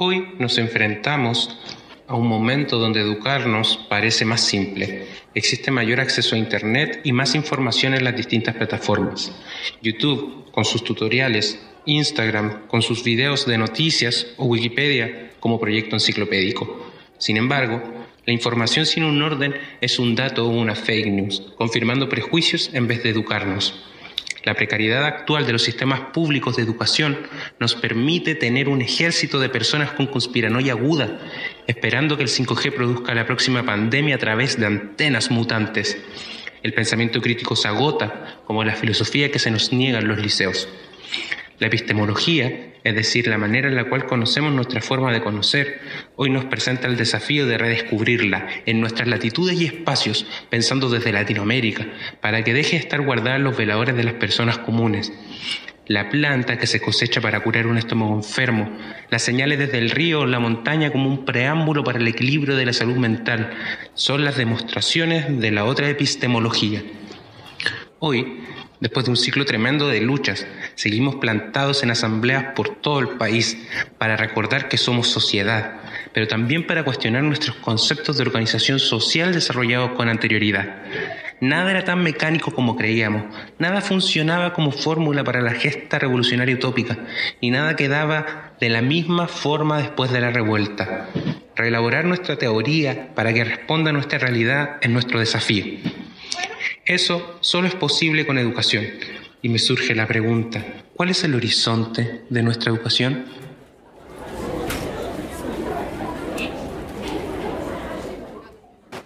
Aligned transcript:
Hoy 0.00 0.28
nos 0.38 0.58
enfrentamos 0.58 1.58
a 2.06 2.14
un 2.14 2.28
momento 2.28 2.78
donde 2.78 3.00
educarnos 3.00 3.84
parece 3.88 4.24
más 4.24 4.40
simple. 4.42 5.06
Existe 5.34 5.72
mayor 5.72 5.98
acceso 5.98 6.36
a 6.36 6.38
Internet 6.38 7.00
y 7.02 7.10
más 7.10 7.34
información 7.34 7.94
en 7.94 8.04
las 8.04 8.14
distintas 8.14 8.54
plataformas. 8.54 9.32
YouTube, 9.82 10.52
con 10.52 10.64
sus 10.64 10.84
tutoriales, 10.84 11.60
Instagram, 11.84 12.68
con 12.68 12.80
sus 12.80 13.02
videos 13.02 13.44
de 13.44 13.58
noticias 13.58 14.28
o 14.36 14.44
Wikipedia 14.44 15.32
como 15.40 15.58
proyecto 15.58 15.96
enciclopédico. 15.96 16.92
Sin 17.18 17.36
embargo, 17.36 17.82
la 18.24 18.32
información 18.32 18.86
sin 18.86 19.02
un 19.02 19.20
orden 19.20 19.52
es 19.80 19.98
un 19.98 20.14
dato 20.14 20.46
o 20.46 20.50
una 20.50 20.76
fake 20.76 21.08
news, 21.08 21.42
confirmando 21.56 22.08
prejuicios 22.08 22.70
en 22.72 22.86
vez 22.86 23.02
de 23.02 23.10
educarnos. 23.10 23.74
La 24.48 24.54
precariedad 24.54 25.04
actual 25.04 25.44
de 25.44 25.52
los 25.52 25.60
sistemas 25.60 26.00
públicos 26.14 26.56
de 26.56 26.62
educación 26.62 27.18
nos 27.60 27.74
permite 27.74 28.34
tener 28.34 28.70
un 28.70 28.80
ejército 28.80 29.38
de 29.40 29.50
personas 29.50 29.90
con 29.90 30.06
conspiranoia 30.06 30.72
aguda, 30.72 31.18
esperando 31.66 32.16
que 32.16 32.22
el 32.22 32.30
5G 32.30 32.72
produzca 32.72 33.14
la 33.14 33.26
próxima 33.26 33.62
pandemia 33.66 34.14
a 34.14 34.18
través 34.18 34.58
de 34.58 34.64
antenas 34.64 35.30
mutantes. 35.30 35.98
El 36.62 36.72
pensamiento 36.72 37.20
crítico 37.20 37.56
se 37.56 37.68
agota, 37.68 38.40
como 38.46 38.64
la 38.64 38.74
filosofía 38.74 39.30
que 39.30 39.38
se 39.38 39.50
nos 39.50 39.70
niega 39.70 39.98
en 39.98 40.08
los 40.08 40.18
liceos. 40.18 40.66
La 41.58 41.66
epistemología, 41.66 42.72
es 42.84 42.94
decir, 42.94 43.26
la 43.26 43.36
manera 43.36 43.68
en 43.68 43.74
la 43.74 43.88
cual 43.88 44.06
conocemos 44.06 44.52
nuestra 44.52 44.80
forma 44.80 45.12
de 45.12 45.20
conocer, 45.20 45.80
hoy 46.14 46.30
nos 46.30 46.44
presenta 46.44 46.86
el 46.86 46.96
desafío 46.96 47.46
de 47.46 47.58
redescubrirla 47.58 48.46
en 48.64 48.80
nuestras 48.80 49.08
latitudes 49.08 49.60
y 49.60 49.64
espacios, 49.64 50.24
pensando 50.50 50.88
desde 50.88 51.10
Latinoamérica, 51.10 51.86
para 52.20 52.44
que 52.44 52.54
deje 52.54 52.76
de 52.76 52.82
estar 52.82 53.00
guardada 53.00 53.38
los 53.38 53.56
veladores 53.56 53.96
de 53.96 54.04
las 54.04 54.14
personas 54.14 54.58
comunes. 54.58 55.12
La 55.88 56.10
planta 56.10 56.58
que 56.58 56.68
se 56.68 56.80
cosecha 56.80 57.20
para 57.20 57.40
curar 57.40 57.66
un 57.66 57.78
estómago 57.78 58.14
enfermo, 58.14 58.70
las 59.10 59.22
señales 59.22 59.58
desde 59.58 59.78
el 59.78 59.90
río 59.90 60.20
o 60.20 60.26
la 60.26 60.38
montaña 60.38 60.92
como 60.92 61.08
un 61.08 61.24
preámbulo 61.24 61.82
para 61.82 61.98
el 61.98 62.06
equilibrio 62.06 62.54
de 62.54 62.66
la 62.66 62.72
salud 62.72 62.98
mental, 62.98 63.50
son 63.94 64.24
las 64.24 64.36
demostraciones 64.36 65.40
de 65.40 65.50
la 65.50 65.64
otra 65.64 65.88
epistemología. 65.88 66.82
Hoy, 68.00 68.42
Después 68.80 69.06
de 69.06 69.10
un 69.10 69.16
ciclo 69.16 69.44
tremendo 69.44 69.88
de 69.88 70.00
luchas, 70.00 70.46
seguimos 70.76 71.16
plantados 71.16 71.82
en 71.82 71.90
asambleas 71.90 72.52
por 72.54 72.76
todo 72.76 73.00
el 73.00 73.08
país 73.10 73.58
para 73.98 74.16
recordar 74.16 74.68
que 74.68 74.78
somos 74.78 75.08
sociedad, 75.08 75.80
pero 76.12 76.28
también 76.28 76.64
para 76.64 76.84
cuestionar 76.84 77.24
nuestros 77.24 77.56
conceptos 77.56 78.16
de 78.16 78.22
organización 78.22 78.78
social 78.78 79.32
desarrollados 79.32 79.92
con 79.92 80.08
anterioridad. 80.08 80.76
Nada 81.40 81.70
era 81.70 81.84
tan 81.84 82.02
mecánico 82.02 82.52
como 82.52 82.76
creíamos, 82.76 83.24
nada 83.58 83.80
funcionaba 83.80 84.52
como 84.52 84.70
fórmula 84.70 85.24
para 85.24 85.40
la 85.40 85.52
gesta 85.52 85.98
revolucionaria 85.98 86.54
utópica, 86.54 86.98
y 87.40 87.50
nada 87.50 87.74
quedaba 87.74 88.52
de 88.60 88.68
la 88.68 88.82
misma 88.82 89.26
forma 89.26 89.78
después 89.78 90.12
de 90.12 90.20
la 90.20 90.30
revuelta. 90.30 91.08
Reelaborar 91.56 92.04
nuestra 92.04 92.36
teoría 92.36 93.08
para 93.14 93.32
que 93.32 93.42
responda 93.42 93.90
a 93.90 93.92
nuestra 93.92 94.18
realidad 94.18 94.76
es 94.80 94.90
nuestro 94.90 95.18
desafío. 95.18 95.64
Eso 96.88 97.36
solo 97.42 97.68
es 97.68 97.74
posible 97.74 98.26
con 98.26 98.38
educación. 98.38 98.86
Y 99.42 99.50
me 99.50 99.58
surge 99.58 99.94
la 99.94 100.06
pregunta, 100.06 100.64
¿cuál 100.94 101.10
es 101.10 101.22
el 101.22 101.34
horizonte 101.34 102.22
de 102.30 102.42
nuestra 102.42 102.72
educación? 102.72 103.26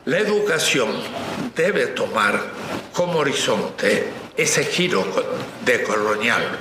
La 0.04 0.18
educación 0.18 0.90
debe 1.56 1.88
tomar 1.88 2.52
como 2.92 3.18
horizonte 3.18 4.04
ese 4.36 4.64
giro 4.64 5.04
de 5.64 5.82
colonial 5.82 6.58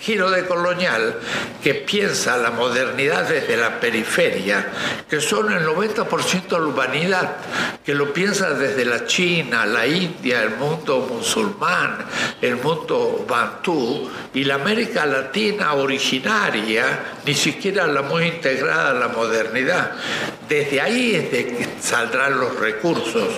giro 0.00 0.30
de 0.30 0.46
colonial 0.46 1.20
que 1.62 1.74
piensa 1.74 2.38
la 2.38 2.50
modernidad 2.50 3.28
desde 3.28 3.56
la 3.56 3.78
periferia, 3.78 4.66
que 5.08 5.20
son 5.20 5.52
el 5.52 5.66
90% 5.66 6.48
de 6.48 6.58
la 6.58 6.66
humanidad, 6.66 7.36
que 7.84 7.94
lo 7.94 8.12
piensa 8.12 8.54
desde 8.54 8.86
la 8.86 9.04
China, 9.04 9.66
la 9.66 9.86
India, 9.86 10.42
el 10.42 10.56
mundo 10.56 11.06
musulmán, 11.08 11.98
el 12.40 12.56
mundo 12.56 13.26
bantú 13.28 14.10
y 14.32 14.44
la 14.44 14.54
América 14.54 15.04
Latina 15.04 15.74
originaria, 15.74 17.18
ni 17.26 17.34
siquiera 17.34 17.86
la 17.86 18.00
muy 18.00 18.24
integrada 18.24 18.90
a 18.90 18.94
la 18.94 19.08
modernidad. 19.08 19.92
Desde 20.48 20.80
ahí 20.80 21.14
es 21.14 21.30
de 21.30 21.46
que 21.46 21.68
saldrán 21.80 22.40
los 22.40 22.58
recursos 22.58 23.28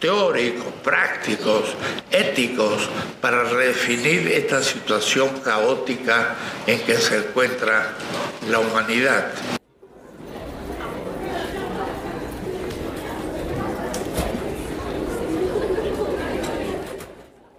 teóricos, 0.00 0.72
prácticos, 0.82 1.74
éticos, 2.10 2.88
para 3.20 3.44
redefinir 3.44 4.28
esta 4.28 4.62
situación 4.62 5.28
caótica 5.44 6.36
en 6.66 6.80
que 6.80 6.94
se 6.94 7.18
encuentra 7.18 7.94
la 8.50 8.60
humanidad. 8.60 9.32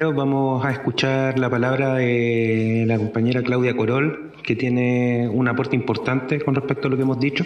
Vamos 0.02 0.64
a 0.64 0.72
escuchar 0.72 1.38
la 1.38 1.50
palabra 1.50 1.96
de 1.96 2.86
la 2.88 2.98
compañera 2.98 3.44
Claudia 3.44 3.76
Corol, 3.76 4.32
que 4.44 4.56
tiene 4.56 5.28
un 5.28 5.48
aporte 5.50 5.76
importante 5.76 6.40
con 6.40 6.56
respecto 6.56 6.88
a 6.88 6.92
lo 6.92 6.96
que 6.96 7.04
hemos 7.04 7.20
dicho. 7.20 7.44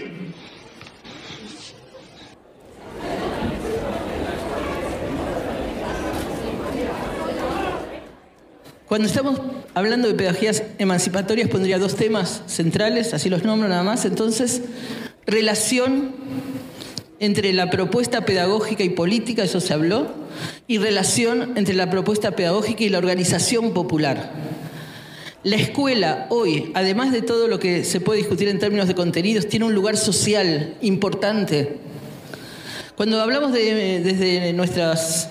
Cuando 8.93 9.07
estamos 9.07 9.41
hablando 9.73 10.07
de 10.07 10.13
pedagogías 10.13 10.61
emancipatorias, 10.77 11.49
pondría 11.49 11.79
dos 11.79 11.95
temas 11.95 12.43
centrales, 12.45 13.15
así 13.15 13.27
los 13.27 13.43
nombro 13.43 13.67
nada 13.67 13.81
más. 13.81 14.05
Entonces, 14.05 14.61
relación 15.25 16.13
entre 17.19 17.53
la 17.53 17.71
propuesta 17.71 18.23
pedagógica 18.23 18.83
y 18.83 18.89
política, 18.89 19.45
eso 19.45 19.59
se 19.61 19.73
habló, 19.73 20.13
y 20.67 20.77
relación 20.77 21.57
entre 21.57 21.73
la 21.73 21.89
propuesta 21.89 22.35
pedagógica 22.35 22.83
y 22.83 22.89
la 22.89 22.99
organización 22.99 23.73
popular. 23.73 24.31
La 25.41 25.55
escuela 25.55 26.27
hoy, 26.29 26.71
además 26.75 27.11
de 27.11 27.23
todo 27.23 27.47
lo 27.47 27.57
que 27.57 27.85
se 27.85 27.99
puede 27.99 28.19
discutir 28.19 28.47
en 28.47 28.59
términos 28.59 28.87
de 28.87 28.93
contenidos, 28.93 29.47
tiene 29.47 29.65
un 29.65 29.73
lugar 29.73 29.97
social 29.97 30.75
importante. 30.81 31.79
Cuando 32.95 33.19
hablamos 33.19 33.53
de, 33.53 34.01
desde 34.03 34.53
nuestras 34.53 35.29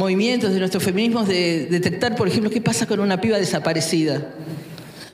movimientos, 0.00 0.52
de 0.52 0.58
nuestros 0.58 0.82
feminismos, 0.82 1.28
de 1.28 1.66
detectar, 1.70 2.16
por 2.16 2.26
ejemplo, 2.26 2.50
qué 2.50 2.60
pasa 2.60 2.86
con 2.86 2.98
una 3.00 3.20
piba 3.20 3.38
desaparecida. 3.38 4.22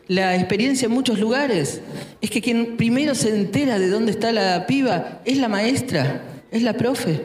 La 0.09 0.37
experiencia 0.37 0.87
en 0.87 0.93
muchos 0.93 1.19
lugares 1.19 1.81
es 2.21 2.31
que 2.31 2.41
quien 2.41 2.77
primero 2.77 3.15
se 3.15 3.31
entera 3.31 3.79
de 3.79 3.89
dónde 3.89 4.13
está 4.13 4.31
la 4.31 4.67
piba 4.67 5.21
es 5.25 5.39
la 5.39 5.49
maestra, 5.49 6.23
es 6.53 6.63
la 6.63 6.75
profe. 6.75 7.21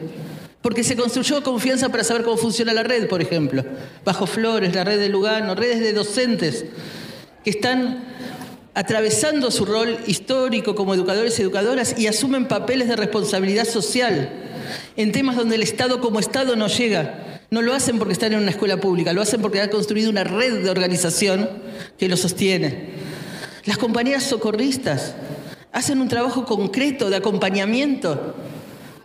Porque 0.60 0.82
se 0.82 0.96
construyó 0.96 1.42
confianza 1.42 1.88
para 1.88 2.04
saber 2.04 2.24
cómo 2.24 2.36
funciona 2.36 2.72
la 2.72 2.82
red, 2.82 3.08
por 3.08 3.22
ejemplo. 3.22 3.64
Bajo 4.04 4.26
Flores, 4.26 4.74
la 4.74 4.84
red 4.84 4.98
de 4.98 5.08
Lugano, 5.08 5.54
redes 5.54 5.80
de 5.80 5.92
docentes 5.92 6.64
que 7.44 7.50
están 7.50 8.04
atravesando 8.74 9.50
su 9.50 9.64
rol 9.64 9.98
histórico 10.06 10.74
como 10.74 10.94
educadores 10.94 11.38
y 11.38 11.42
educadoras 11.42 11.98
y 11.98 12.06
asumen 12.08 12.46
papeles 12.46 12.88
de 12.88 12.96
responsabilidad 12.96 13.64
social 13.64 14.30
en 14.96 15.12
temas 15.12 15.36
donde 15.36 15.56
el 15.56 15.62
Estado 15.62 16.00
como 16.00 16.18
Estado 16.18 16.56
no 16.56 16.68
llega 16.68 17.41
no 17.52 17.60
lo 17.60 17.74
hacen 17.74 17.98
porque 17.98 18.14
están 18.14 18.32
en 18.32 18.40
una 18.40 18.50
escuela 18.50 18.78
pública, 18.78 19.12
lo 19.12 19.20
hacen 19.20 19.42
porque 19.42 19.60
han 19.60 19.68
construido 19.68 20.08
una 20.08 20.24
red 20.24 20.62
de 20.62 20.70
organización 20.70 21.50
que 21.98 22.08
lo 22.08 22.16
sostiene. 22.16 22.92
Las 23.66 23.76
compañías 23.76 24.22
socorristas 24.22 25.14
hacen 25.70 26.00
un 26.00 26.08
trabajo 26.08 26.46
concreto 26.46 27.10
de 27.10 27.16
acompañamiento 27.16 28.34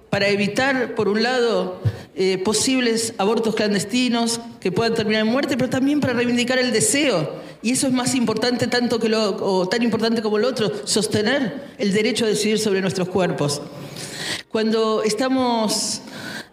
para 0.09 0.29
evitar, 0.29 0.95
por 0.95 1.09
un 1.09 1.23
lado, 1.23 1.81
eh, 2.15 2.37
posibles 2.37 3.15
abortos 3.17 3.53
clandestinos 3.53 4.39
que 4.61 4.71
puedan 4.71 4.93
terminar 4.93 5.25
en 5.25 5.31
muerte, 5.31 5.57
pero 5.57 5.69
también 5.69 5.99
para 5.99 6.13
reivindicar 6.13 6.57
el 6.57 6.71
deseo. 6.71 7.29
Y 7.61 7.73
eso 7.73 7.87
es 7.87 7.93
más 7.93 8.15
importante 8.15 8.67
tanto 8.67 8.97
que 8.97 9.09
lo, 9.09 9.45
o 9.45 9.67
tan 9.67 9.83
importante 9.83 10.21
como 10.21 10.37
lo 10.37 10.47
otro, 10.47 10.71
sostener 10.85 11.65
el 11.77 11.91
derecho 11.91 12.23
a 12.23 12.29
decidir 12.29 12.59
sobre 12.59 12.79
nuestros 12.79 13.09
cuerpos. 13.09 13.61
Cuando 14.49 15.03
estamos 15.03 16.01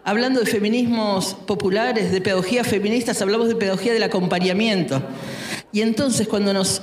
Hablando 0.06 0.40
de 0.40 0.46
feminismos 0.46 1.34
populares, 1.46 2.12
de 2.12 2.20
pedagogías 2.20 2.66
feministas, 2.66 3.22
hablamos 3.22 3.48
de 3.48 3.56
pedagogía 3.56 3.94
del 3.94 4.02
acompañamiento. 4.02 5.02
Y 5.72 5.80
entonces 5.80 6.28
cuando 6.28 6.52
nos, 6.52 6.82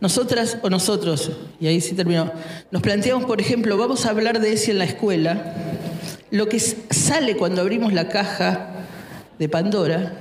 nosotras 0.00 0.58
o 0.62 0.68
nosotros, 0.68 1.30
y 1.60 1.68
ahí 1.68 1.80
sí 1.80 1.94
terminó, 1.94 2.32
nos 2.72 2.82
planteamos, 2.82 3.24
por 3.24 3.40
ejemplo, 3.40 3.78
vamos 3.78 4.04
a 4.04 4.10
hablar 4.10 4.40
de 4.40 4.52
eso 4.52 4.72
en 4.72 4.78
la 4.78 4.84
escuela, 4.84 5.54
lo 6.32 6.48
que 6.48 6.58
sale 6.58 7.36
cuando 7.36 7.60
abrimos 7.60 7.92
la 7.92 8.08
caja 8.08 8.70
de 9.38 9.48
Pandora 9.48 10.14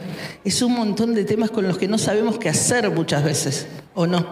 es 0.43 0.61
un 0.61 0.73
montón 0.73 1.15
de 1.15 1.25
temas 1.25 1.49
con 1.49 1.67
los 1.67 1.79
que 1.79 1.87
no 1.87 1.97
sabemos 1.97 2.37
qué 2.37 2.49
hacer 2.49 2.91
muchas 2.91 3.23
veces, 3.23 3.65
¿o 3.95 4.05
no? 4.05 4.23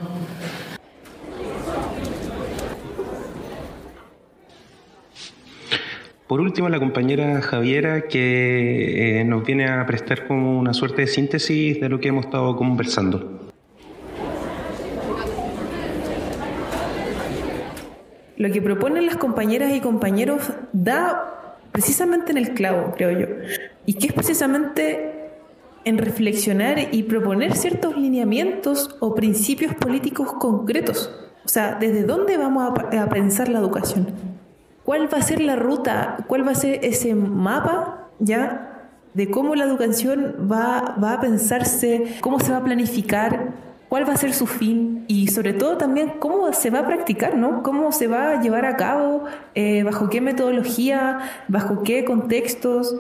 Por 6.34 6.42
último, 6.42 6.68
la 6.68 6.80
compañera 6.80 7.44
Javiera 7.44 8.08
que 8.08 9.20
eh, 9.20 9.24
nos 9.24 9.46
viene 9.46 9.70
a 9.70 9.86
prestar 9.86 10.26
como 10.26 10.58
una 10.58 10.74
suerte 10.74 11.04
de 11.04 11.08
síntesis 11.08 11.80
de 11.80 11.90
lo 11.90 12.00
que 12.00 12.08
hemos 12.08 12.26
estado 12.26 12.56
conversando. 12.56 13.52
lo 18.36 18.52
que 18.52 18.64
proponen 18.64 19.06
las 19.06 19.18
compañeras 19.18 19.76
y 19.76 19.80
compañeros 19.80 20.52
da 20.72 21.60
precisamente 21.72 22.32
en 22.32 22.40
el 22.40 22.56
clavo, 22.56 22.96
creo 22.98 23.12
yo, 23.12 23.28
y 23.86 23.94
que 23.94 24.08
es 24.08 24.14
precisamente 24.14 25.30
en 25.86 26.00
reflexionar 26.00 26.80
y 26.92 27.04
proponer 27.04 27.56
ciertos 27.56 27.96
lineamientos 27.96 28.98
o 29.02 29.14
principios 29.14 29.76
políticos 29.76 30.34
concretos. 30.34 31.12
O 31.46 31.48
sea, 31.48 31.76
¿desde 31.80 32.02
dónde 32.02 32.38
vamos 32.38 32.74
a, 32.76 33.08
pensar 33.10 33.50
la 33.50 33.60
educación? 33.60 34.33
¿Cuál 34.84 35.14
va 35.14 35.18
a 35.18 35.22
ser 35.22 35.42
la 35.42 35.56
ruta? 35.56 36.18
¿Cuál 36.28 36.46
va 36.46 36.52
a 36.52 36.56
ser 36.56 36.84
ese 36.84 37.16
mapa 37.16 38.10
ya 38.20 38.92
de 39.14 39.30
cómo 39.30 39.56
la 39.56 39.66
educación 39.66 40.48
va, 40.52 40.96
va 41.02 41.14
a 41.14 41.22
pensarse, 41.22 42.18
cómo 42.22 42.40
se 42.40 42.52
va 42.52 42.58
a 42.58 42.64
planificar, 42.64 43.54
cuál 43.90 44.10
va 44.10 44.14
a 44.14 44.18
ser 44.18 44.34
su 44.34 44.48
fin 44.48 45.06
y 45.08 45.28
sobre 45.28 45.54
todo 45.54 45.78
también 45.78 46.14
cómo 46.20 46.52
se 46.52 46.72
va 46.72 46.80
a 46.80 46.88
practicar, 46.88 47.38
¿no? 47.38 47.62
Cómo 47.62 47.92
se 47.92 48.08
va 48.08 48.32
a 48.32 48.42
llevar 48.42 48.66
a 48.66 48.76
cabo, 48.76 49.26
eh, 49.54 49.84
bajo 49.84 50.10
qué 50.10 50.20
metodología, 50.20 51.20
bajo 51.48 51.84
qué 51.84 52.04
contextos 52.04 52.96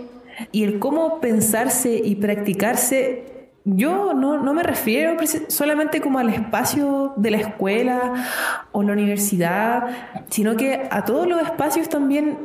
y 0.51 0.63
el 0.63 0.79
cómo 0.79 1.19
pensarse 1.19 1.95
y 1.95 2.15
practicarse. 2.15 3.32
Yo 3.65 4.13
no, 4.13 4.44
no 4.44 4.54
me 4.54 4.62
refiero 4.62 5.15
solamente 5.48 6.01
como 6.01 6.19
al 6.19 6.30
espacio 6.30 7.13
de 7.15 7.31
la 7.31 7.38
escuela 7.38 8.13
o 8.74 8.83
la 8.83 8.92
universidad, 8.92 9.88
sino 10.30 10.57
que 10.57 10.88
a 10.92 11.06
todos 11.06 11.27
los 11.27 11.42
espacios 11.42 11.88
también 11.88 12.38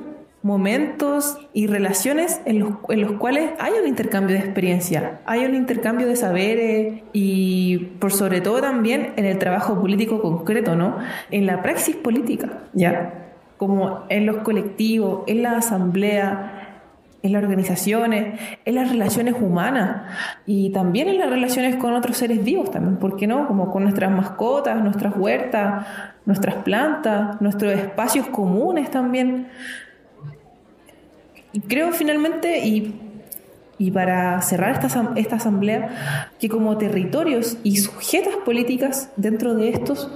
momentos 0.43 1.38
y 1.53 1.67
relaciones 1.67 2.41
en 2.44 2.61
los, 2.61 2.75
en 2.88 3.00
los, 3.00 3.12
cuales 3.12 3.50
hay 3.59 3.73
un 3.82 3.88
intercambio 3.88 4.37
de 4.37 4.43
experiencia, 4.43 5.20
hay 5.26 5.44
un 5.44 5.55
intercambio 5.55 6.06
de 6.06 6.15
saberes 6.15 7.03
y 7.12 7.79
por 7.99 8.12
sobre 8.12 8.41
todo 8.41 8.61
también 8.61 9.12
en 9.17 9.25
el 9.25 9.38
trabajo 9.38 9.81
político 9.81 10.23
concreto, 10.23 10.76
¿no? 10.76 10.97
En 11.31 11.47
la 11.47 11.62
praxis 11.62 11.97
política, 11.97 12.61
¿ya? 12.73 13.32
Como 13.56 14.05
en 14.09 14.26
los 14.26 14.38
colectivos, 14.38 15.25
en 15.26 15.43
la 15.43 15.56
asamblea, 15.56 16.57
en 17.23 17.32
las 17.32 17.43
organizaciones, 17.43 18.38
en 18.65 18.75
las 18.75 18.91
relaciones 18.91 19.35
humanas 19.41 20.03
y 20.47 20.70
también 20.70 21.09
en 21.09 21.19
las 21.19 21.29
relaciones 21.29 21.76
con 21.76 21.94
otros 21.94 22.17
seres 22.17 22.44
vivos 22.44 22.70
también, 22.70 22.97
¿por 22.97 23.17
qué 23.17 23.26
no? 23.26 23.49
Como 23.49 23.70
con 23.73 23.82
nuestras 23.82 24.11
mascotas, 24.11 24.82
nuestras 24.82 25.17
huertas, 25.17 25.87
nuestras 26.25 26.56
plantas, 26.56 27.41
nuestros 27.41 27.73
espacios 27.73 28.26
comunes 28.29 28.91
también. 28.91 29.49
Y 31.53 31.61
creo 31.61 31.93
finalmente, 31.93 32.67
y, 32.67 33.91
para 33.93 34.41
cerrar 34.43 34.73
esta, 34.73 35.12
esta 35.17 35.37
asamblea, 35.37 36.31
que 36.38 36.49
como 36.49 36.76
territorios 36.79 37.59
y 37.62 37.79
sujetas 37.79 38.37
políticas 38.44 39.11
dentro 39.17 39.55
de 39.55 39.70
estos, 39.70 40.11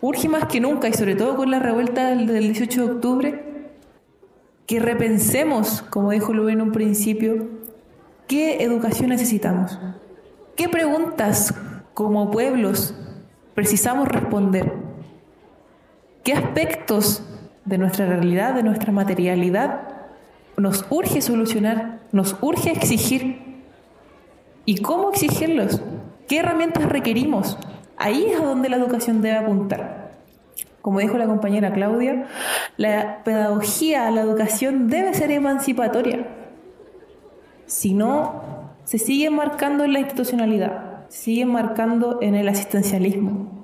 urge 0.00 0.28
más 0.28 0.46
que 0.46 0.60
nunca, 0.60 0.88
y 0.88 0.94
sobre 0.94 1.14
todo 1.14 1.36
con 1.36 1.50
la 1.50 1.58
revuelta 1.58 2.10
del, 2.10 2.26
18 2.26 2.86
de 2.86 2.92
octubre, 2.92 3.49
que 4.70 4.78
repensemos, 4.78 5.82
como 5.90 6.12
dijo 6.12 6.32
Luis 6.32 6.54
en 6.54 6.60
un 6.60 6.70
principio, 6.70 7.48
qué 8.28 8.62
educación 8.62 9.08
necesitamos, 9.08 9.76
qué 10.54 10.68
preguntas 10.68 11.52
como 11.92 12.30
pueblos 12.30 12.94
precisamos 13.56 14.06
responder, 14.06 14.72
qué 16.22 16.34
aspectos 16.34 17.24
de 17.64 17.78
nuestra 17.78 18.06
realidad, 18.06 18.54
de 18.54 18.62
nuestra 18.62 18.92
materialidad, 18.92 19.88
nos 20.56 20.86
urge 20.88 21.20
solucionar, 21.20 21.98
nos 22.12 22.36
urge 22.40 22.70
exigir. 22.70 23.64
¿Y 24.66 24.82
cómo 24.82 25.10
exigirlos? 25.10 25.82
¿Qué 26.28 26.38
herramientas 26.38 26.84
requerimos? 26.84 27.58
Ahí 27.96 28.26
es 28.26 28.40
a 28.40 28.44
donde 28.44 28.68
la 28.68 28.76
educación 28.76 29.20
debe 29.20 29.38
apuntar. 29.38 29.99
Como 30.82 31.00
dijo 31.00 31.18
la 31.18 31.26
compañera 31.26 31.72
Claudia, 31.72 32.26
la 32.76 33.22
pedagogía, 33.24 34.10
la 34.10 34.22
educación 34.22 34.88
debe 34.88 35.12
ser 35.14 35.30
emancipatoria. 35.30 36.26
Si 37.66 37.94
no, 37.94 38.70
se 38.84 38.98
sigue 38.98 39.30
marcando 39.30 39.84
en 39.84 39.92
la 39.92 40.00
institucionalidad, 40.00 41.06
se 41.08 41.18
sigue 41.18 41.44
marcando 41.46 42.18
en 42.22 42.34
el 42.34 42.48
asistencialismo. 42.48 43.60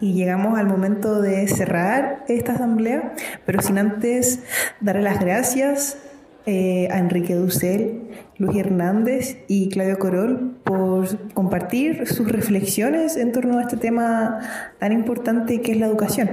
y 0.00 0.14
llegamos 0.14 0.58
al 0.58 0.66
momento 0.66 1.20
de 1.20 1.46
cerrar 1.46 2.24
esta 2.28 2.52
asamblea, 2.52 3.12
pero 3.44 3.60
sin 3.60 3.78
antes 3.78 4.40
darle 4.80 5.02
las 5.02 5.20
gracias 5.20 5.98
eh, 6.46 6.88
a 6.90 6.98
Enrique 6.98 7.34
Dussel, 7.34 8.08
Luis 8.40 8.56
Hernández 8.56 9.36
y 9.48 9.68
Claudio 9.68 9.98
Corol 9.98 10.56
por 10.64 11.06
compartir 11.34 12.08
sus 12.08 12.26
reflexiones 12.26 13.18
en 13.18 13.32
torno 13.32 13.58
a 13.58 13.62
este 13.62 13.76
tema 13.76 14.40
tan 14.78 14.92
importante 14.92 15.60
que 15.60 15.72
es 15.72 15.78
la 15.78 15.84
educación. 15.84 16.30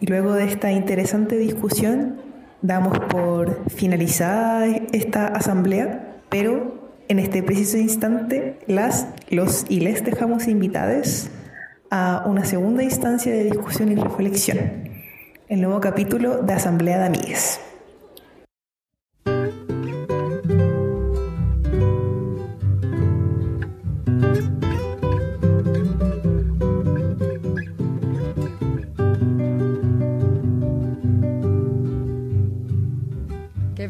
Y 0.00 0.06
luego 0.06 0.32
de 0.32 0.44
esta 0.44 0.72
interesante 0.72 1.36
discusión, 1.36 2.22
damos 2.62 2.98
por 3.00 3.68
finalizada 3.68 4.66
esta 4.92 5.26
asamblea, 5.26 6.16
pero 6.30 6.90
en 7.08 7.18
este 7.18 7.42
preciso 7.42 7.76
instante 7.76 8.56
las, 8.66 9.08
los 9.28 9.66
y 9.68 9.80
les 9.80 10.02
dejamos 10.02 10.48
invitados 10.48 11.30
a 11.90 12.22
una 12.26 12.44
segunda 12.44 12.82
instancia 12.82 13.32
de 13.32 13.44
discusión 13.44 13.90
y 13.90 13.96
reflexión, 13.96 14.88
el 15.48 15.60
nuevo 15.60 15.80
capítulo 15.80 16.42
de 16.42 16.52
Asamblea 16.52 16.98
de 16.98 17.06
Amigues. 17.06 17.60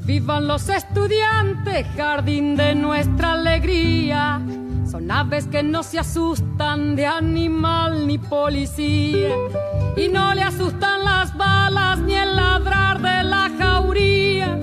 Vivan 0.06 0.49
los 0.49 0.69
estudiantes, 0.69 1.87
jardín 1.97 2.56
de 2.56 2.75
nuestra 2.75 3.35
alegría. 3.35 4.41
Son 4.91 5.09
aves 5.09 5.47
que 5.47 5.63
no 5.63 5.85
se 5.85 6.01
asustan 6.01 6.97
de 6.97 7.07
animal 7.07 8.09
ni 8.09 8.19
policía. 8.19 9.31
Y 9.97 10.09
no 10.09 10.35
le 10.35 10.43
asustan 10.43 11.05
las 11.05 11.37
balas 11.37 12.00
ni 12.00 12.14
el 12.14 12.35
ladrar 12.35 13.00
de 13.00 13.23
la 13.23 13.53
jauría. 13.57 14.59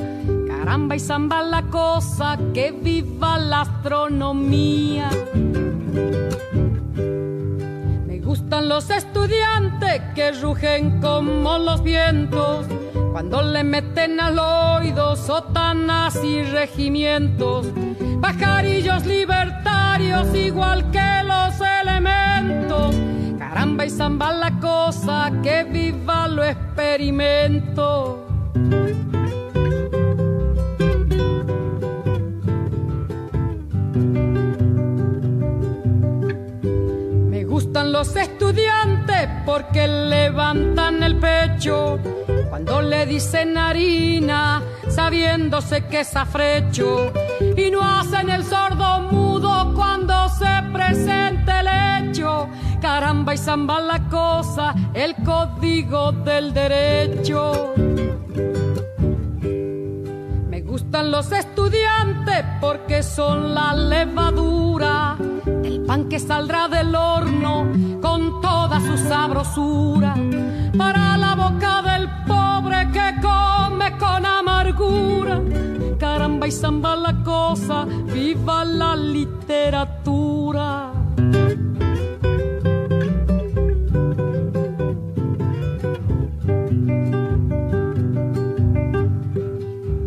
Caramba 0.48 0.98
y 0.98 1.00
zamba 1.00 1.42
la 1.44 1.62
cosa, 1.63 2.38
que 2.54 2.72
viva 2.72 3.38
la 3.38 3.62
astronomía. 3.62 5.10
Me 8.06 8.20
gustan 8.20 8.68
los 8.68 8.90
estudiantes 8.90 10.01
que 10.13 10.34
rugen 10.34 11.00
como 11.00 11.58
los 11.58 11.82
vientos 11.84 12.66
cuando 13.18 13.42
le 13.42 13.63
meten 13.63 14.20
al 14.20 14.38
oído 14.38 15.16
sotanas 15.16 16.24
y 16.24 16.44
regimientos, 16.44 17.66
pajarillos 18.22 19.06
igual 20.00 20.92
que 20.92 21.24
los 21.24 21.60
elementos. 21.82 22.96
Caramba 23.38 23.86
y 23.86 23.89
zamba 23.89 24.32
la 24.32 24.60
cosa, 24.60 25.32
que 25.42 25.63
viva 25.63 26.27
lo 26.27 26.44
experimento. 26.44 28.27
Me 37.30 37.44
gustan 37.46 37.92
los 37.92 38.16
estudiantes 38.16 39.30
porque 39.46 39.88
levantan 39.88 41.01
el 41.01 41.18
pecho 41.18 42.00
cuando 42.50 42.82
le 42.82 43.06
dicen 43.06 43.58
harina, 43.58 44.62
sabiéndose 44.89 45.86
que 45.86 46.01
es 46.01 46.16
afrecho, 46.16 47.12
y 47.56 47.72
no 47.72 47.82
hacen 47.82 48.30
el 48.30 48.44
sordo 48.44 49.01
mudo 49.01 49.26
cuando 50.08 50.30
se 50.30 50.72
presente 50.72 51.52
el 51.60 52.10
hecho. 52.10 52.48
Caramba 52.82 53.34
y 53.34 53.38
zamba 53.38 53.80
la 53.80 54.08
cosa, 54.08 54.74
el 54.94 55.16
código 55.16 56.12
del 56.12 56.54
derecho. 56.54 57.74
Me 60.50 60.62
gustan 60.62 61.12
los 61.12 61.32
estudiantes 61.32 62.46
porque 62.62 63.04
son 63.04 63.54
la 63.54 63.74
levadura, 63.74 65.18
el 65.64 65.82
pan 65.82 66.08
que 66.08 66.20
saldrá 66.20 66.68
del 66.68 66.96
horno 66.96 67.68
con 68.02 68.42
toda 68.42 68.80
su 68.80 68.98
sabrosura 68.98 70.16
para 70.78 71.18
la 71.18 71.36
boca 71.36 71.82
del 71.82 71.97
que 71.97 71.97
con 73.91 74.25
amargura. 74.25 75.41
Caramba 76.00 76.48
y 76.48 76.51
zamba 76.51 76.96
la 76.96 77.13
cosa, 77.24 77.86
viva 77.86 78.63
la 78.65 78.96
literatura. 78.96 80.91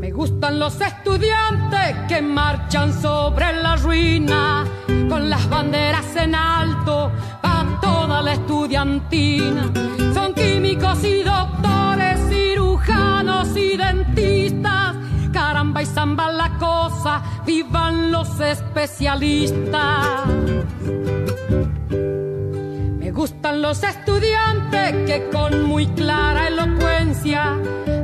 Me 0.01 0.11
gustan 0.11 0.59
los 0.59 0.81
estudiantes 0.81 1.97
que 2.09 2.23
marchan 2.23 2.93
sobre 2.93 3.53
la 3.63 3.77
ruina 3.77 4.65
con 5.09 5.29
las 5.29 5.49
banderas 5.49 6.15
en 6.17 6.35
alto 6.35 7.11
a 7.43 7.79
toda 7.81 8.23
la 8.23 8.33
estudiantina. 8.35 9.71
Son 10.15 10.33
químicos 10.35 11.03
y 11.05 11.23
doctores, 11.23 11.80
cirujanos 12.81 13.57
y 13.57 13.77
dentistas. 13.77 14.97
Caramba 15.33 15.83
y 15.83 15.87
zamba 15.87 16.31
la 16.31 16.59
cosa, 16.59 17.23
vivan 17.47 18.11
los 18.11 18.41
especialistas. 18.41 20.27
Me 22.99 23.11
gustan 23.13 23.63
los 23.63 23.83
estudiantes 23.83 24.93
que 25.07 25.29
con 25.33 25.63
muy 25.65 25.87
clara 25.89 26.49
elocuencia 26.49 27.55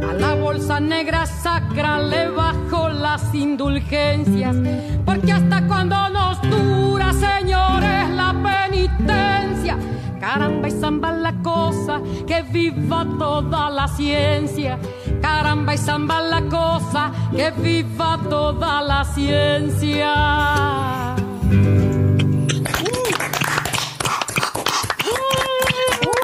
a 0.08 0.12
la 0.14 0.34
bolsa 0.34 0.78
negra 0.78 1.26
sacra 1.26 1.98
le 1.98 2.28
bajo 2.28 2.88
las 2.88 3.34
indulgencias. 3.34 4.56
Porque 5.04 5.32
hasta 5.32 5.66
cuando 5.66 6.08
nos 6.10 6.40
dura, 6.42 7.12
señores, 7.12 8.08
la 8.10 8.34
penitencia. 8.42 9.76
Caramba 10.20 10.68
y 10.68 10.70
zamba 10.72 11.12
la 11.12 11.32
cosa, 11.42 12.00
que 12.26 12.42
viva 12.42 13.06
toda 13.18 13.70
la 13.70 13.86
ciencia. 13.88 14.78
Caramba 15.20 15.74
y 15.74 15.78
zamba 15.78 16.20
la 16.20 16.42
cosa, 16.48 17.12
que 17.34 17.50
viva 17.52 18.18
toda 18.28 18.82
la 18.82 19.04
ciencia. 19.04 20.14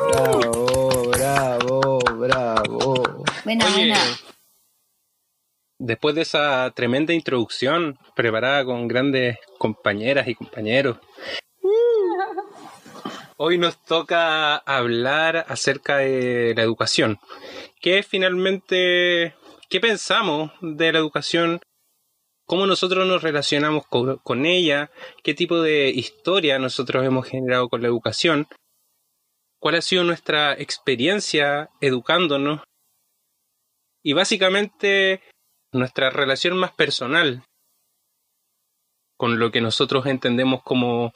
Bravo, 0.08 1.11
bravo, 1.11 1.99
bravo. 2.18 3.25
Buena, 3.44 3.66
Oye, 3.66 3.75
buena. 3.76 3.99
después 5.78 6.14
de 6.14 6.22
esa 6.22 6.70
tremenda 6.75 7.12
introducción 7.12 7.99
preparada 8.14 8.64
con 8.64 8.87
grandes 8.88 9.38
compañeras 9.58 10.28
y 10.28 10.34
compañeros, 10.34 10.99
hoy 13.44 13.58
nos 13.58 13.82
toca 13.82 14.54
hablar 14.54 15.46
acerca 15.49 15.96
de 15.96 16.54
la 16.54 16.62
educación. 16.62 17.18
¿Qué 17.80 18.04
finalmente, 18.04 19.34
qué 19.68 19.80
pensamos 19.80 20.52
de 20.61 20.92
la 20.92 21.00
educación? 21.00 21.61
¿Cómo 22.46 22.68
nosotros 22.68 23.04
nos 23.04 23.20
relacionamos 23.20 23.84
con, 23.88 24.18
con 24.18 24.46
ella? 24.46 24.92
¿Qué 25.25 25.34
tipo 25.34 25.61
de 25.61 25.88
historia 25.90 26.61
nosotros 26.61 27.04
hemos 27.04 27.26
generado 27.26 27.68
con 27.68 27.82
la 27.82 27.88
educación? 27.88 28.46
¿Cuál 29.58 29.75
ha 29.75 29.82
sido 29.82 30.04
nuestra 30.04 30.52
experiencia 30.52 31.68
educándonos? 31.80 32.61
Y 34.04 34.12
básicamente 34.12 35.20
nuestra 35.72 36.11
relación 36.11 36.56
más 36.56 36.70
personal 36.70 37.42
con 39.16 39.40
lo 39.40 39.50
que 39.50 39.61
nosotros 39.61 40.06
entendemos 40.06 40.62
como 40.62 41.12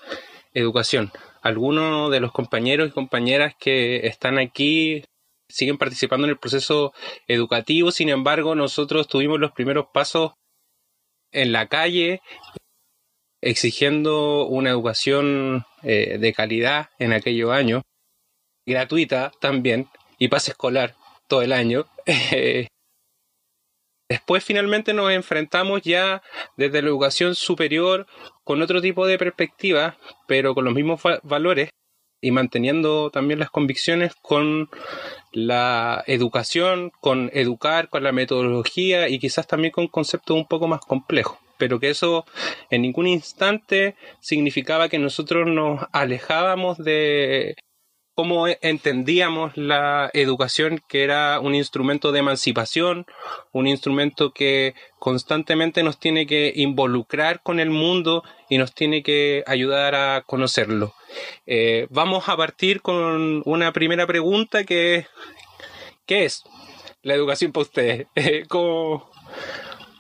educación. 0.55 1.13
Algunos 1.47 2.11
de 2.11 2.19
los 2.19 2.33
compañeros 2.33 2.89
y 2.89 2.91
compañeras 2.91 3.55
que 3.57 4.09
están 4.09 4.37
aquí 4.37 5.05
siguen 5.49 5.79
participando 5.79 6.27
en 6.27 6.33
el 6.33 6.39
proceso 6.41 6.93
educativo, 7.29 7.93
sin 7.93 8.09
embargo, 8.09 8.57
nosotros 8.57 9.07
tuvimos 9.07 9.39
los 9.39 9.53
primeros 9.53 9.87
pasos 9.95 10.33
en 11.31 11.53
la 11.53 11.69
calle 11.69 12.21
exigiendo 13.41 14.45
una 14.47 14.71
educación 14.71 15.65
eh, 15.85 16.19
de 16.19 16.33
calidad 16.33 16.91
en 16.99 17.13
aquellos 17.13 17.53
años, 17.53 17.83
gratuita 18.67 19.31
también, 19.41 19.89
y 20.19 20.27
pase 20.27 20.51
escolar 20.51 20.97
todo 21.29 21.43
el 21.43 21.53
año. 21.53 21.87
Después 24.11 24.45
finalmente 24.45 24.95
nos 24.95 25.13
enfrentamos 25.13 25.83
ya 25.83 26.25
desde 26.57 26.83
la 26.83 26.89
educación 26.89 27.37
superior 27.37 28.09
con 28.47 28.63
otro 28.63 28.81
tipo 28.81 29.07
de 29.09 29.19
perspectiva, 29.19 29.97
pero 30.29 30.55
con 30.55 30.65
los 30.65 30.73
mismos 30.73 31.01
va- 31.05 31.19
valores 31.25 31.71
y 32.23 32.31
manteniendo 32.31 33.11
también 33.11 33.41
las 33.41 33.51
convicciones 33.51 34.15
con 34.23 34.71
la 35.33 36.05
educación, 36.07 36.93
con 37.01 37.29
educar, 37.35 37.89
con 37.89 38.05
la 38.05 38.13
metodología 38.13 39.09
y 39.09 39.19
quizás 39.19 39.49
también 39.49 39.73
con 39.73 39.89
conceptos 39.89 40.37
un 40.37 40.47
poco 40.47 40.69
más 40.69 40.81
complejos. 40.81 41.39
Pero 41.59 41.81
que 41.81 41.91
eso 41.91 42.25
en 42.71 42.83
ningún 42.83 43.09
instante 43.09 43.97
significaba 44.21 44.89
que 44.89 45.01
nosotros 45.01 45.49
nos 45.49 45.85
alejábamos 45.91 46.79
de 46.79 47.57
cómo 48.17 48.47
entendíamos 48.49 49.55
la 49.59 50.11
educación, 50.15 50.81
que 50.89 51.05
era 51.05 51.39
un 51.39 51.55
instrumento 51.55 52.13
de 52.13 52.21
emancipación, 52.21 53.05
un 53.53 53.67
instrumento 53.67 54.33
que 54.33 54.75
constantemente 54.99 55.83
nos 55.83 56.01
tiene 56.01 56.27
que 56.27 56.51
involucrar 56.57 57.43
con 57.43 57.61
el 57.61 57.69
mundo 57.69 58.25
y 58.49 58.57
nos 58.57 58.75
tiene 58.75 59.03
que 59.03 59.45
ayudar 59.47 59.95
a 59.95 60.23
conocerlo. 60.23 60.95
Eh, 61.47 61.89
vamos 61.91 62.31
a 62.31 62.39
partir 62.39 62.81
con 62.81 63.43
una 63.45 63.71
primera 63.75 64.07
pregunta 64.07 64.65
que 64.65 64.95
es, 64.95 65.07
¿qué 66.07 66.25
es 66.25 66.43
la 67.03 67.13
educación 67.15 67.53
para 67.53 67.63
ustedes? 67.63 68.07
Eh, 68.17 68.45
¿Cómo, 68.49 69.11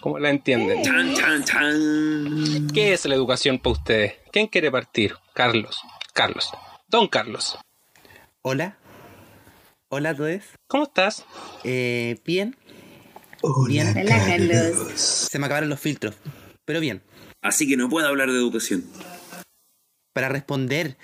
cómo 0.01 0.19
la 0.19 0.31
entienden? 0.31 0.83
¿Qué 2.73 2.95
es 2.95 3.05
la 3.05 3.15
educación 3.15 3.59
para 3.59 3.73
ustedes? 3.73 4.15
¿Quién 4.33 4.47
quiere 4.47 4.71
partir? 4.71 5.17
Carlos. 5.35 5.83
Carlos. 6.15 6.51
Don 6.89 7.09
Carlos. 7.09 7.59
Hola. 8.49 8.79
Hola 9.88 10.11
a 10.11 10.15
todos. 10.15 10.43
¿Cómo 10.69 10.85
estás? 10.85 11.25
Eh, 11.65 12.21
bien. 12.25 12.55
Bien. 13.67 13.88
Hola, 13.88 14.25
Carlos. 14.25 14.88
Se 14.88 15.41
me 15.41 15.47
acabaron 15.47 15.69
los 15.69 15.81
filtros. 15.81 16.15
Pero 16.65 16.79
bien. 16.79 17.03
Así 17.43 17.67
que 17.67 17.76
no 17.76 17.88
puedo 17.88 18.07
hablar 18.07 18.31
de 18.31 18.37
educación. 18.37 18.85
Para 20.12 20.29
responder, 20.29 20.97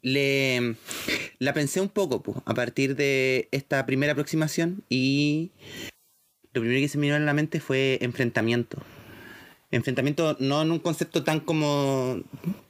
le 0.00 0.76
la 1.38 1.52
pensé 1.52 1.82
un 1.82 1.90
poco 1.90 2.22
po, 2.22 2.42
a 2.46 2.54
partir 2.54 2.96
de 2.96 3.50
esta 3.52 3.84
primera 3.84 4.12
aproximación 4.12 4.82
y 4.88 5.52
lo 6.54 6.62
primero 6.62 6.80
que 6.80 6.88
se 6.88 6.96
me 6.96 7.08
vino 7.08 7.16
a 7.16 7.18
la 7.18 7.34
mente 7.34 7.60
fue 7.60 7.98
enfrentamiento. 8.00 8.78
Enfrentamiento 9.70 10.36
no 10.40 10.62
en 10.62 10.72
un 10.72 10.78
concepto 10.80 11.22
tan 11.22 11.40
como 11.40 12.20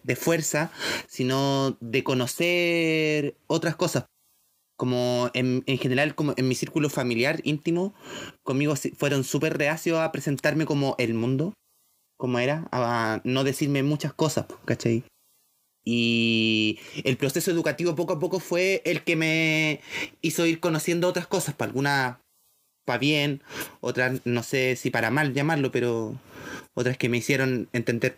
de 0.03 0.17
fuerza, 0.17 0.71
sino 1.09 1.77
de 1.81 2.05
conocer 2.05 3.37
otras 3.47 3.77
cosas. 3.77 4.07
Como 4.77 5.31
en, 5.35 5.63
en 5.67 5.79
general, 5.79 6.15
como 6.15 6.33
en 6.37 6.49
mi 6.49 6.55
círculo 6.55 6.89
familiar 6.89 7.41
íntimo, 7.45 7.95
conmigo 8.43 8.75
fueron 8.97 9.25
súper 9.25 9.59
reacios 9.59 9.99
a 9.99 10.11
presentarme 10.13 10.65
como 10.65 10.95
el 10.99 11.15
mundo, 11.15 11.53
como 12.17 12.39
era, 12.39 12.69
a 12.73 13.21
no 13.25 13.45
decirme 13.45 13.83
muchas 13.83 14.15
cosas, 14.15 14.47
¿cachai? 14.65 15.05
Y 15.85 16.79
el 17.05 17.17
proceso 17.17 17.51
educativo 17.51 17.95
poco 17.95 18.15
a 18.15 18.19
poco 18.19 18.41
fue 18.41 18.83
el 18.85 19.03
que 19.03 19.17
me 19.17 19.81
hizo 20.21 20.47
ir 20.47 20.61
conociendo 20.61 21.09
otras 21.09 21.27
cosas, 21.27 21.55
para 21.55 21.71
algunas 21.71 22.19
para 22.85 22.99
bien, 22.99 23.43
otras 23.81 24.21
no 24.25 24.43
sé 24.43 24.77
si 24.77 24.91
para 24.91 25.11
mal 25.11 25.33
llamarlo, 25.35 25.71
pero 25.71 26.19
otras 26.75 26.97
que 26.97 27.09
me 27.09 27.19
hicieron 27.19 27.69
entender 27.73 28.17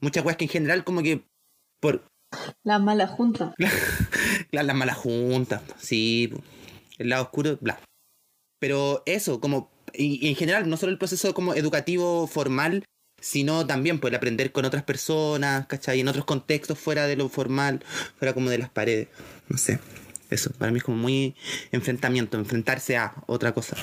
muchas 0.00 0.22
cosas 0.22 0.36
que 0.36 0.44
en 0.44 0.50
general 0.50 0.84
como 0.84 1.02
que 1.02 1.22
por 1.80 2.04
La 2.64 2.78
mala 2.78 3.06
junta. 3.06 3.54
la- 4.50 4.62
las 4.62 4.76
malas 4.76 4.96
juntas, 4.96 5.62
sí, 5.78 6.30
el 6.98 7.08
lado 7.10 7.24
oscuro, 7.24 7.58
bla. 7.60 7.78
Pero 8.58 9.02
eso, 9.06 9.40
como, 9.40 9.70
y, 9.92 10.24
y 10.26 10.30
en 10.30 10.36
general, 10.36 10.68
no 10.68 10.76
solo 10.76 10.92
el 10.92 10.98
proceso 10.98 11.34
como 11.34 11.54
educativo 11.54 12.26
formal, 12.26 12.84
sino 13.20 13.66
también 13.66 13.98
por 14.00 14.14
aprender 14.14 14.52
con 14.52 14.64
otras 14.64 14.82
personas, 14.82 15.66
¿cachai? 15.66 16.00
En 16.00 16.08
otros 16.08 16.24
contextos 16.24 16.78
fuera 16.78 17.06
de 17.06 17.16
lo 17.16 17.28
formal, 17.28 17.82
fuera 18.18 18.34
como 18.34 18.50
de 18.50 18.58
las 18.58 18.70
paredes, 18.70 19.08
no 19.48 19.58
sé. 19.58 19.78
Eso, 20.30 20.50
para 20.58 20.70
mí 20.72 20.78
es 20.78 20.84
como 20.84 20.96
muy 20.96 21.34
enfrentamiento, 21.72 22.36
enfrentarse 22.36 22.96
a 22.96 23.14
otra 23.26 23.52
cosa. 23.52 23.76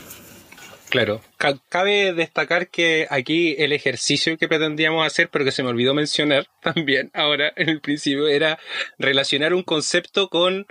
Claro. 0.89 1.21
Ca- 1.37 1.59
cabe 1.69 2.13
destacar 2.13 2.69
que 2.69 3.07
aquí 3.09 3.55
el 3.57 3.71
ejercicio 3.71 4.37
que 4.37 4.47
pretendíamos 4.47 5.05
hacer, 5.07 5.29
pero 5.29 5.45
que 5.45 5.51
se 5.51 5.63
me 5.63 5.69
olvidó 5.69 5.93
mencionar 5.93 6.47
también 6.61 7.09
ahora 7.13 7.51
en 7.55 7.69
el 7.69 7.81
principio, 7.81 8.27
era 8.27 8.59
relacionar 8.99 9.53
un 9.53 9.63
concepto 9.63 10.27
con, 10.29 10.65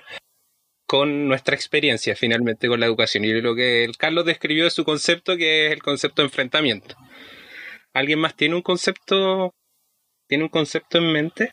con 0.86 1.26
nuestra 1.26 1.56
experiencia 1.56 2.14
finalmente 2.14 2.68
con 2.68 2.78
la 2.80 2.86
educación. 2.86 3.24
Y 3.24 3.32
lo 3.40 3.54
que 3.54 3.90
Carlos 3.98 4.24
describió 4.26 4.66
es 4.66 4.74
su 4.74 4.84
concepto, 4.84 5.36
que 5.36 5.66
es 5.66 5.72
el 5.72 5.82
concepto 5.82 6.22
de 6.22 6.26
enfrentamiento. 6.26 6.94
¿Alguien 7.94 8.20
más 8.20 8.36
tiene 8.36 8.54
un 8.54 8.62
concepto? 8.62 9.54
¿Tiene 10.28 10.44
un 10.44 10.50
concepto 10.50 10.98
en 10.98 11.12
mente? 11.12 11.50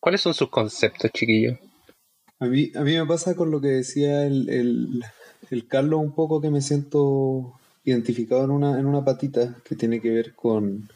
¿Cuáles 0.00 0.20
son 0.20 0.34
sus 0.34 0.48
conceptos, 0.50 1.10
chiquillos? 1.12 1.58
A 2.44 2.48
mí, 2.48 2.70
a 2.74 2.82
mí 2.82 2.92
me 2.96 3.06
pasa 3.06 3.34
con 3.34 3.50
lo 3.50 3.60
que 3.60 3.68
decía 3.68 4.26
el, 4.26 4.48
el, 4.50 5.02
el 5.50 5.66
Carlos 5.66 6.00
un 6.00 6.14
poco 6.14 6.40
que 6.40 6.50
me 6.50 6.60
siento 6.60 7.54
identificado 7.84 8.44
en 8.44 8.50
una, 8.50 8.78
en 8.78 8.86
una 8.86 9.04
patita 9.04 9.56
que 9.64 9.76
tiene 9.76 10.00
que 10.00 10.10
ver 10.10 10.34
con, 10.34 10.88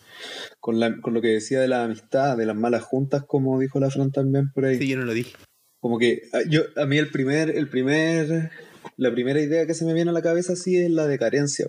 con, 0.60 0.78
la- 0.80 1.00
con 1.00 1.14
lo 1.14 1.20
que 1.20 1.28
decía 1.28 1.60
de 1.60 1.68
la 1.68 1.84
amistad, 1.84 2.36
de 2.36 2.46
las 2.46 2.56
malas 2.56 2.82
juntas, 2.82 3.24
como 3.26 3.58
dijo 3.60 3.78
la 3.80 3.90
Fran 3.90 4.10
también 4.12 4.50
por 4.52 4.64
ahí. 4.64 4.78
Sí, 4.78 4.88
yo 4.88 4.96
no 4.96 5.04
lo 5.04 5.14
dije. 5.14 5.36
Como 5.80 5.98
que 5.98 6.22
ah, 6.32 6.40
yo, 6.48 6.62
a 6.76 6.86
mí 6.86 6.98
el 6.98 7.10
primer, 7.10 7.50
el 7.50 7.68
primer, 7.68 8.50
la 8.96 9.12
primera 9.12 9.40
idea 9.40 9.66
que 9.66 9.74
se 9.74 9.84
me 9.84 9.94
viene 9.94 10.10
a 10.10 10.14
la 10.14 10.22
cabeza 10.22 10.56
sí 10.56 10.76
es 10.76 10.90
la 10.90 11.06
de 11.06 11.18
carencia. 11.18 11.66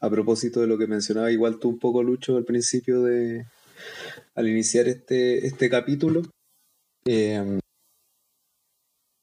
a 0.00 0.10
propósito 0.10 0.60
de 0.60 0.66
lo 0.66 0.76
que 0.78 0.86
mencionaba 0.86 1.30
igual 1.32 1.58
tú 1.58 1.68
un 1.70 1.78
poco, 1.78 2.02
Lucho, 2.02 2.36
al 2.36 2.44
principio 2.44 3.02
de, 3.02 3.46
al 4.34 4.48
iniciar 4.48 4.88
este, 4.88 5.46
este 5.46 5.70
capítulo. 5.70 6.22
Eh, 7.06 7.60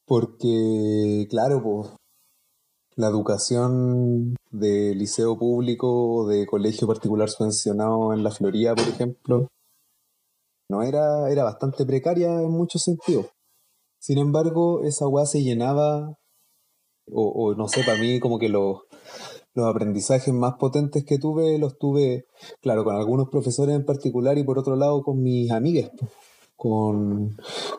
porque, 0.06 1.26
claro, 1.30 1.96
la 2.96 3.08
educación 3.08 4.36
de 4.50 4.94
liceo 4.94 5.36
público, 5.38 6.26
de 6.28 6.46
colegio 6.46 6.86
particular 6.86 7.28
subvencionado 7.28 8.12
en 8.12 8.22
la 8.22 8.30
Florida, 8.30 8.74
por 8.74 8.86
ejemplo, 8.88 9.48
no 10.68 10.82
era, 10.82 11.30
era 11.30 11.44
bastante 11.44 11.84
precaria 11.84 12.28
en 12.40 12.50
muchos 12.50 12.82
sentidos. 12.82 13.26
Sin 14.00 14.18
embargo, 14.18 14.82
esa 14.84 15.08
weá 15.08 15.26
se 15.26 15.42
llenaba, 15.42 16.18
o, 17.10 17.28
o 17.28 17.54
no 17.54 17.68
sé, 17.68 17.82
para 17.84 17.98
mí 17.98 18.20
como 18.20 18.38
que 18.38 18.48
los, 18.48 18.82
los 19.54 19.66
aprendizajes 19.66 20.34
más 20.34 20.54
potentes 20.58 21.04
que 21.04 21.18
tuve 21.18 21.58
los 21.58 21.78
tuve, 21.78 22.26
claro, 22.60 22.84
con 22.84 22.96
algunos 22.96 23.28
profesores 23.28 23.74
en 23.74 23.84
particular 23.84 24.36
y 24.36 24.44
por 24.44 24.58
otro 24.58 24.76
lado 24.76 25.02
con 25.02 25.22
mis 25.22 25.50
amigas, 25.50 25.90
con, 26.56 27.36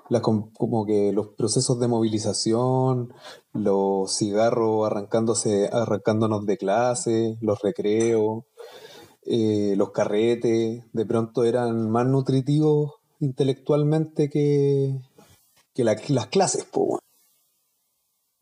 la, 0.10 0.22
como 0.22 0.86
que 0.86 1.12
los 1.14 1.30
procesos 1.30 1.80
de 1.80 1.88
movilización, 1.88 3.14
los 3.54 4.16
cigarros 4.16 4.86
arrancándose, 4.86 5.70
arrancándonos 5.72 6.46
de 6.46 6.58
clase, 6.58 7.38
los 7.42 7.62
recreos, 7.62 8.44
eh, 9.26 9.74
los 9.78 9.92
carretes, 9.92 10.84
de 10.94 11.06
pronto 11.06 11.44
eran 11.44 11.90
más 11.90 12.06
nutritivos 12.06 12.94
intelectualmente 13.20 14.30
que, 14.30 15.00
que 15.74 15.84
la- 15.84 15.98
las 16.10 16.28
clases, 16.28 16.68
weón. 16.76 17.00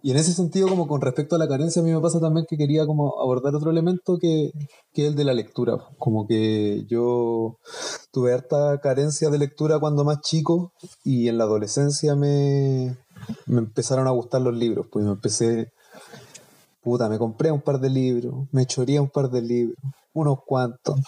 Y 0.06 0.12
en 0.12 0.18
ese 0.18 0.34
sentido, 0.34 0.68
como 0.68 0.86
con 0.86 1.00
respecto 1.00 1.38
a 1.38 1.40
la 1.40 1.48
carencia, 1.48 1.82
a 1.82 1.86
mí 1.86 1.94
me 1.94 2.02
pasa 2.02 2.20
también 2.20 2.46
que 2.46 2.58
quería 2.58 2.86
como 2.86 3.22
abordar 3.22 3.56
otro 3.56 3.72
elemento 3.72 4.18
que, 4.20 4.52
que 4.94 5.08
el 5.08 5.16
de 5.16 5.24
la 5.24 5.34
lectura. 5.34 5.78
Como 5.98 6.28
que 6.28 6.84
yo 6.90 7.58
tuve 8.12 8.34
harta 8.34 8.82
carencia 8.82 9.30
de 9.30 9.38
lectura 9.38 9.80
cuando 9.80 10.04
más 10.04 10.20
chico 10.20 10.74
y 11.06 11.30
en 11.30 11.38
la 11.38 11.46
adolescencia 11.46 12.18
me, 12.18 12.98
me 13.46 13.60
empezaron 13.60 14.06
a 14.08 14.12
gustar 14.12 14.42
los 14.42 14.54
libros. 14.54 14.88
Pues 14.92 15.06
me 15.06 15.12
empecé, 15.12 15.72
puta, 16.82 17.08
me 17.08 17.18
compré 17.18 17.50
un 17.54 17.62
par 17.62 17.80
de 17.80 17.90
libros, 17.90 18.50
me 18.52 18.66
choría 18.66 19.02
un 19.02 19.10
par 19.10 19.30
de 19.30 19.42
libros, 19.42 19.78
unos 20.12 20.40
cuantos. 20.46 21.00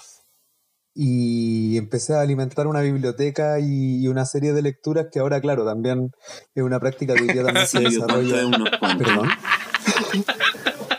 Y 0.97 1.77
empecé 1.77 2.13
a 2.13 2.21
alimentar 2.21 2.67
una 2.67 2.79
biblioteca 2.79 3.59
y, 3.59 4.07
una 4.07 4.25
serie 4.25 4.53
de 4.53 4.61
lecturas 4.61 5.07
que 5.11 5.19
ahora, 5.19 5.41
claro, 5.41 5.65
también 5.65 6.11
es 6.55 6.63
una 6.63 6.79
práctica 6.79 7.13
que 7.13 7.23
hoy 7.23 7.33
día 7.33 7.43
también 7.43 7.67
se 7.67 7.81
desarrolla. 7.81 8.39
es 8.39 8.45
unos 8.45 8.69
cuantos? 8.79 9.07
Perdón. 9.07 9.29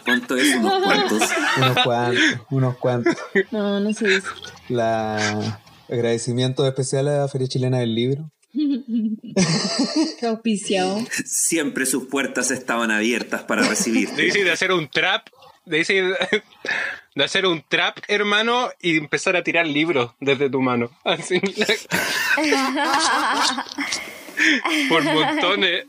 ¿Cuánto 0.04 0.36
es 0.36 0.54
unos 0.54 0.84
cuantos? 0.84 1.22
Unos 1.56 1.78
cuantos, 1.82 2.40
unos 2.50 2.76
cuantos. 2.76 3.16
No, 3.50 3.80
no 3.80 3.92
se 3.92 4.06
dice. 4.08 4.28
La 4.68 5.62
agradecimiento 5.88 6.66
especial 6.66 7.08
a 7.08 7.18
la 7.20 7.28
Feria 7.28 7.48
Chilena 7.48 7.78
del 7.78 7.94
Libro. 7.94 8.30
Qué 10.20 10.26
auspiciado. 10.26 10.98
Siempre 11.24 11.86
sus 11.86 12.06
puertas 12.06 12.50
estaban 12.50 12.90
abiertas 12.90 13.42
para 13.42 13.68
recibir. 13.68 14.10
Dice 14.16 14.44
de 14.44 14.52
hacer 14.52 14.72
un 14.72 14.88
trap, 14.88 15.28
dice 15.66 16.02
de 17.16 17.24
hacer 17.24 17.46
un 17.46 17.62
trap, 17.68 17.96
hermano, 18.06 18.68
y 18.80 18.96
empezar 18.98 19.34
a 19.36 19.42
tirar 19.42 19.66
libros 19.66 20.12
desde 20.20 20.48
tu 20.48 20.60
mano. 20.60 20.90
Así. 21.04 21.40
Por 24.88 25.02
montones. 25.02 25.84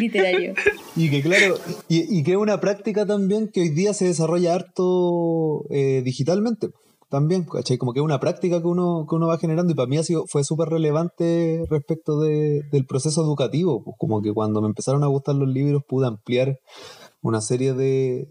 Literario. 0.00 0.54
Y 0.96 1.10
que 1.10 1.22
claro, 1.22 1.56
y, 1.88 2.18
y 2.18 2.22
que 2.24 2.32
es 2.32 2.36
una 2.38 2.58
práctica 2.58 3.04
también 3.06 3.48
que 3.52 3.60
hoy 3.60 3.68
día 3.68 3.92
se 3.92 4.06
desarrolla 4.06 4.54
harto 4.54 5.64
eh, 5.70 6.00
digitalmente. 6.04 6.68
También, 7.10 7.44
¿cachai? 7.44 7.78
Como 7.78 7.92
que 7.94 8.00
es 8.00 8.04
una 8.04 8.20
práctica 8.20 8.60
que 8.60 8.66
uno, 8.66 9.06
que 9.08 9.14
uno 9.16 9.28
va 9.28 9.38
generando 9.38 9.72
y 9.72 9.76
para 9.76 9.88
mí 9.88 9.96
ha 9.96 10.02
sido, 10.02 10.24
fue 10.26 10.44
súper 10.44 10.68
relevante 10.68 11.64
respecto 11.70 12.20
de- 12.20 12.62
del 12.70 12.84
proceso 12.84 13.22
educativo. 13.22 13.82
Pues 13.82 13.96
como 13.98 14.20
que 14.20 14.32
cuando 14.34 14.60
me 14.60 14.68
empezaron 14.68 15.02
a 15.04 15.06
gustar 15.06 15.34
los 15.34 15.48
libros 15.48 15.82
pude 15.88 16.06
ampliar 16.06 16.58
una 17.22 17.40
serie 17.40 17.72
de, 17.72 18.28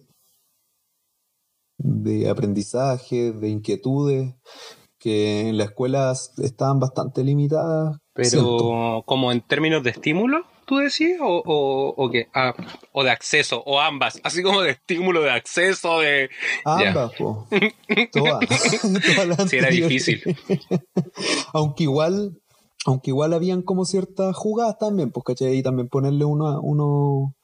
de 1.78 2.30
aprendizajes, 2.30 3.40
de 3.40 3.50
inquietudes 3.50 4.34
que 5.00 5.48
en 5.48 5.58
la 5.58 5.66
escuela 5.66 6.14
estaban 6.38 6.80
bastante 6.80 7.24
limitadas. 7.24 7.98
siento. 8.16 8.58
Pero, 8.58 9.04
como 9.06 9.32
en 9.32 9.42
términos 9.42 9.84
de 9.84 9.92
estímulo, 9.92 10.44
tú 10.66 10.78
decís, 10.78 11.18
o, 11.22 11.42
o, 11.46 11.94
o 11.96 12.10
qué? 12.10 12.28
Ah, 12.34 12.54
o 12.92 13.04
de 13.04 13.12
acceso, 13.12 13.64
o 13.66 13.80
ambas, 13.80 14.20
así 14.24 14.42
como 14.42 14.62
de 14.62 14.72
estímulo, 14.72 15.22
de 15.22 15.32
acceso, 15.32 16.00
de. 16.00 16.30
Ambas, 16.66 17.14
po. 17.18 17.48
Todas. 18.12 18.50
Las 19.28 19.50
Sí, 19.50 19.58
era 19.58 19.70
difícil. 19.70 20.22
aunque 21.54 21.84
igual, 21.84 22.38
aunque 22.86 23.12
igual 23.12 23.34
habían 23.34 23.62
como 23.62 23.86
ciertas 23.86 24.36
jugadas 24.36 24.78
también, 24.80 25.12
pues 25.12 25.24
cachai, 25.24 25.58
y 25.58 25.64
también 25.64 25.88
ponerle 25.88 26.26
uno 26.26 26.48
a 26.48 26.60
uno, 26.60 27.36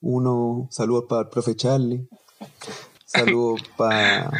uno, 0.00 0.66
saludos 0.70 1.04
para 1.08 1.22
el 1.22 1.28
profe 1.28 1.54
Charlie, 1.54 2.08
saludos 3.08 3.62
para 3.76 4.30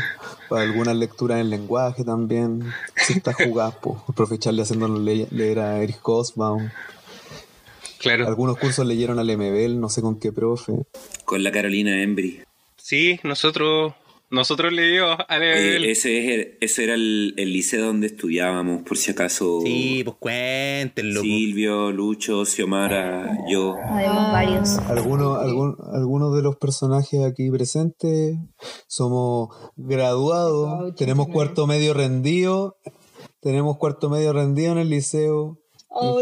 algunas 0.51 0.95
lecturas 0.95 1.41
en 1.41 1.49
lenguaje 1.51 2.05
también, 2.05 2.63
ciertas 2.97 3.35
jugadas, 3.37 3.75
pues, 3.81 3.97
el 4.09 4.15
profe 4.15 4.39
Charlie 4.39 4.63
haciéndonos 4.63 5.01
le- 5.01 5.27
leer 5.31 5.59
a 5.61 5.83
Erich 5.83 5.99
Hobsbawm, 6.03 6.71
Claro. 7.99 8.29
algunos 8.29 8.59
cursos 8.59 8.87
leyeron 8.87 9.19
al 9.19 9.29
MBL, 9.31 9.81
no 9.81 9.89
sé 9.89 10.03
con 10.03 10.21
qué 10.21 10.31
profe. 10.33 10.73
Con 11.25 11.43
la 11.43 11.51
Carolina 11.51 12.03
Embry. 12.03 12.43
Sí, 12.77 13.19
nosotros, 13.25 13.95
nosotros 14.31 14.73
le 14.73 14.87
dio 14.91 15.07
a 15.13 15.27
Eh, 15.41 15.91
ese, 15.91 16.19
es 16.19 16.31
el- 16.35 16.59
ese 16.61 16.85
era 16.85 16.95
el, 16.95 17.35
el 17.37 17.53
liceo 17.53 17.87
donde 17.87 18.09
estudiábamos, 18.09 18.83
por 18.83 18.97
si 18.97 19.11
acaso. 19.13 19.61
Sí, 19.65 20.03
pues 20.05 20.17
cuéntenlo. 20.21 21.21
pues. 21.21 21.31
Silvio, 21.31 21.91
Lucho, 21.93 22.45
Xiomara, 22.45 23.39
yo. 23.49 23.75
Habemos 23.89 24.33
varios. 24.33 24.79
Algunos, 24.91 25.39
algún- 25.39 25.77
algunos 25.95 26.35
de 26.37 26.43
los 26.43 26.57
personajes 26.57 27.25
aquí 27.25 27.51
presentes 27.51 28.37
somos 28.87 29.49
graduados, 29.77 30.95
tenemos 30.97 31.29
cuarto 31.29 31.67
medio 31.67 31.95
rendido, 31.95 32.77
tenemos 33.41 33.79
cuarto 33.79 34.11
medio 34.11 34.33
rendido 34.33 34.73
en 34.73 34.79
el 34.79 34.91
liceo. 34.91 35.59
Oh. 35.91 36.21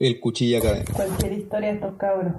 El 0.00 0.20
cuchilla 0.20 0.58
académico. 0.58 0.92
Cualquier 0.94 1.32
historia 1.34 1.68
de 1.68 1.74
estos 1.74 1.96
cabros 1.96 2.32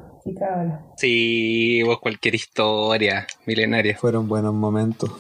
Sí, 0.98 1.82
vos 1.84 2.00
cualquier 2.00 2.36
historia 2.36 3.26
milenaria. 3.46 3.98
Fueron 3.98 4.28
buenos 4.28 4.54
momentos. 4.54 5.12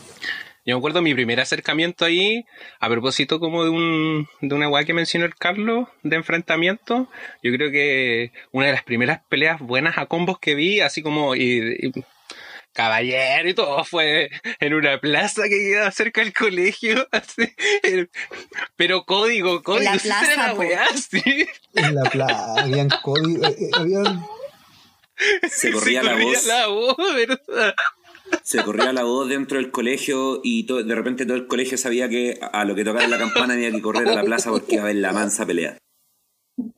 Yo 0.65 0.75
me 0.75 0.79
acuerdo 0.79 1.01
mi 1.01 1.13
primer 1.15 1.39
acercamiento 1.39 2.05
ahí, 2.05 2.45
a 2.79 2.89
propósito 2.89 3.39
como 3.39 3.63
de 3.63 3.69
un 3.71 4.27
de 4.41 4.53
una 4.55 4.69
weá 4.69 4.83
que 4.83 4.93
mencionó 4.93 5.25
el 5.25 5.33
Carlos, 5.35 5.87
de 6.03 6.15
enfrentamiento. 6.17 7.07
Yo 7.41 7.51
creo 7.53 7.71
que 7.71 8.31
una 8.51 8.67
de 8.67 8.73
las 8.73 8.83
primeras 8.83 9.21
peleas 9.29 9.59
buenas 9.59 9.97
a 9.97 10.05
combos 10.05 10.37
que 10.39 10.53
vi, 10.55 10.81
así 10.81 11.01
como 11.01 11.33
y, 11.35 11.77
y- 11.81 11.91
caballero 12.71 13.49
y 13.49 13.53
todo, 13.55 13.83
fue 13.83 14.29
en 14.59 14.73
una 14.75 14.99
plaza 14.99 15.43
que 15.43 15.57
quedaba 15.57 15.91
cerca 15.91 16.21
del 16.21 16.33
colegio, 16.33 17.07
así, 17.11 17.51
el- 17.83 18.09
pero 18.75 19.05
código, 19.05 19.63
código, 19.63 19.89
la 19.89 19.95
esa 19.95 20.03
plaza, 20.03 20.33
era 20.33 20.47
la 20.47 20.53
weá, 20.53 20.87
sí. 20.95 21.47
En 21.73 21.95
la 21.95 22.03
playa 22.03 22.53
habían 22.63 22.89
códigos, 23.01 23.49
eh, 23.49 23.55
eh, 23.59 23.69
habían 23.75 24.23
Se 25.49 25.71
corría 25.71 26.03
la 26.03 26.11
corría 26.13 26.27
voz. 26.27 26.45
la 26.45 26.67
voz, 26.67 26.95
¿verdad? 27.15 27.75
Se 28.43 28.63
corría 28.63 28.93
la 28.93 29.03
voz 29.03 29.27
dentro 29.27 29.57
del 29.57 29.71
colegio 29.71 30.39
y 30.43 30.63
de 30.63 30.95
repente 30.95 31.25
todo 31.25 31.35
el 31.37 31.47
colegio 31.47 31.77
sabía 31.77 32.07
que 32.09 32.39
a 32.41 32.63
lo 32.65 32.75
que 32.75 32.83
tocara 32.83 33.07
la 33.07 33.17
campana 33.17 33.53
había 33.55 33.71
que 33.71 33.81
correr 33.81 34.07
a 34.07 34.15
la 34.15 34.23
plaza 34.23 34.51
porque 34.51 34.75
iba 34.75 34.83
a 34.83 34.85
haber 34.85 34.97
la 34.97 35.11
mansa 35.13 35.45
pelea. 35.45 35.77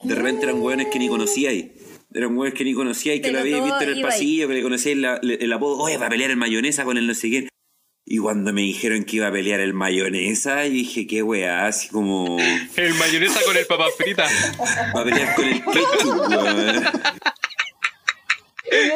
De 0.03 0.15
repente 0.15 0.43
eran 0.45 0.61
hueones 0.61 0.87
que 0.91 0.99
ni 0.99 1.09
conocíais. 1.09 1.65
Eran 2.13 2.37
hueones 2.37 2.53
que 2.57 2.63
ni 2.63 2.73
conocíais, 2.73 3.19
que 3.21 3.27
Pero 3.27 3.39
lo 3.39 3.41
habíais 3.41 3.63
visto 3.63 3.81
en 3.83 3.89
el 3.89 3.95
ahí. 3.97 4.03
pasillo, 4.03 4.47
que 4.47 4.53
le 4.53 4.61
conocíais 4.63 4.97
la- 4.97 5.19
le- 5.21 5.35
el 5.43 5.51
apodo, 5.53 5.77
oye, 5.79 5.97
va 5.97 6.07
a 6.07 6.09
pelear 6.09 6.29
el 6.31 6.37
mayonesa 6.37 6.83
con 6.85 6.97
el 6.97 7.07
no 7.07 7.13
sé 7.15 7.29
quién. 7.29 7.49
Y 8.05 8.17
cuando 8.17 8.51
me 8.53 8.61
dijeron 8.61 9.03
que 9.05 9.17
iba 9.17 9.27
a 9.27 9.31
pelear 9.31 9.59
el 9.59 9.73
mayonesa, 9.73 10.65
yo 10.65 10.71
dije, 10.73 11.07
qué 11.07 11.23
weá, 11.23 11.67
así 11.67 11.87
como... 11.89 12.37
El 12.75 12.93
mayonesa 12.95 13.39
con 13.45 13.55
el 13.55 13.65
papa 13.65 13.85
frita. 13.97 14.25
Va 14.95 15.01
a 15.01 15.03
pelear 15.05 15.35
con 15.35 15.45
el 15.45 15.63
ketchup, 15.63 17.30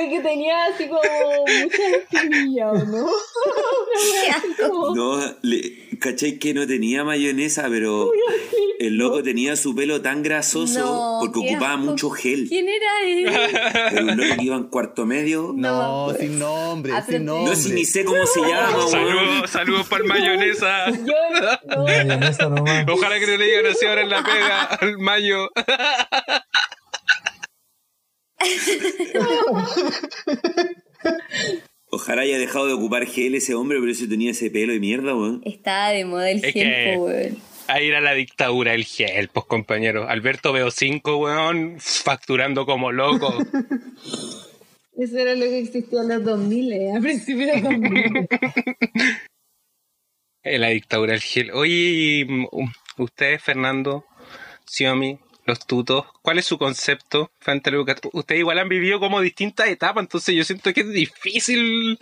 que 0.10 0.20
tenía 0.22 0.66
así 0.66 0.88
como 0.88 1.02
muchas 1.64 1.80
espinillas, 2.12 2.68
¿o 2.72 2.86
¿no? 2.86 3.08
Como- 4.70 4.96
No, 4.96 5.36
le, 5.42 5.90
¿cachai 6.00 6.38
que 6.40 6.54
no 6.54 6.66
tenía 6.68 7.04
mayonesa? 7.04 7.68
Pero 7.70 8.12
el 8.80 8.98
loco 8.98 9.22
tenía 9.24 9.56
su 9.56 9.76
pelo 9.76 10.02
tan 10.02 10.24
grasoso 10.24 10.80
No, 10.80 11.18
porque 11.22 11.40
ocupaba 11.40 11.74
asco. 11.74 11.86
mucho 11.86 12.10
gel. 12.10 12.48
¿Quién 12.50 12.68
era 12.68 12.88
él? 13.06 13.28
Era 13.94 14.02
un 14.02 14.18
loco 14.18 14.36
que 14.38 14.44
iba 14.44 14.56
en 14.56 14.64
cuarto 14.66 15.06
medio. 15.06 15.54
No, 15.56 16.14
sin 16.20 16.40
nombre, 16.40 16.94
pero 16.94 17.06
sin 17.18 17.26
nombre. 17.26 17.50
No 17.56 17.56
sé 17.56 17.74
ni 17.74 17.86
sé 17.86 18.04
cómo 18.06 18.26
se 18.26 18.42
llama. 18.42 18.88
Saludos, 18.90 19.50
saludos 19.50 19.88
para 19.88 20.04
el 20.04 20.10
mayonesa. 20.10 20.90
Yo, 20.92 21.14
no, 21.76 21.84
mayonesa 21.84 22.50
nomás. 22.50 22.86
Ojalá 22.90 23.20
que 23.20 23.28
no 23.28 23.38
le 23.38 23.46
digan 23.46 23.66
así 23.68 23.86
ahora 23.86 24.02
en 24.02 24.10
la 24.10 24.24
pega 24.24 24.64
al 24.64 24.98
mayo. 25.00 25.50
Ojalá 31.90 32.24
haya 32.24 32.38
dejado 32.38 32.68
de 32.68 32.74
ocupar 32.74 33.06
gel 33.06 33.36
ese 33.36 33.56
hombre, 33.56 33.80
pero 33.80 33.92
ese 33.92 34.08
tenía 34.08 34.32
ese 34.32 34.50
pelo 34.50 34.74
de 34.74 34.80
mierda, 34.80 35.16
weón. 35.16 35.42
Está 35.46 35.90
de 35.90 36.06
moda 36.06 36.30
el 36.30 36.44
Es 36.44 36.54
gel, 36.54 36.98
weón. 36.98 37.38
Ahí 37.68 37.88
era 37.88 38.00
la 38.02 38.14
dictadura, 38.14 38.74
el 38.74 38.86
gel, 38.86 39.30
pues 39.30 39.46
compañero. 39.46 40.08
Alberto 40.08 40.54
veo 40.54 40.70
5, 40.72 41.18
weón, 41.18 41.78
facturando 41.80 42.66
como 42.66 42.92
loco. 42.92 43.34
Eso 44.98 45.18
era 45.18 45.36
lo 45.36 45.46
que 45.46 45.60
existía 45.60 46.02
en 46.02 46.08
los 46.10 46.24
2000, 46.24 46.74
eh, 46.74 46.94
a 46.96 47.02
principios 47.02 47.48
de 47.48 47.62
los 47.62 47.64
2000. 47.64 48.28
Eh, 50.48 50.60
la 50.60 50.70
dictadura 50.70 51.14
del 51.14 51.22
gel. 51.22 51.50
Oye, 51.54 52.24
mm, 52.30 52.46
ustedes, 53.00 53.42
Fernando, 53.42 54.06
Xiomi, 54.64 55.18
los 55.46 55.60
tutos, 55.66 56.06
¿cuál 56.22 56.40
es 56.40 56.46
su 56.46 56.58
concepto 56.58 57.32
frente 57.40 57.70
a 57.70 57.72
la 57.72 57.78
educación? 57.78 58.12
Ustedes 58.14 58.40
igual 58.40 58.60
han 58.60 58.70
vivido 58.70 59.00
como 59.00 59.22
distintas 59.22 59.68
etapas, 59.68 60.04
entonces 60.04 60.36
yo 60.36 60.44
siento 60.44 60.74
que 60.74 60.82
es 60.82 60.92
difícil 60.92 62.00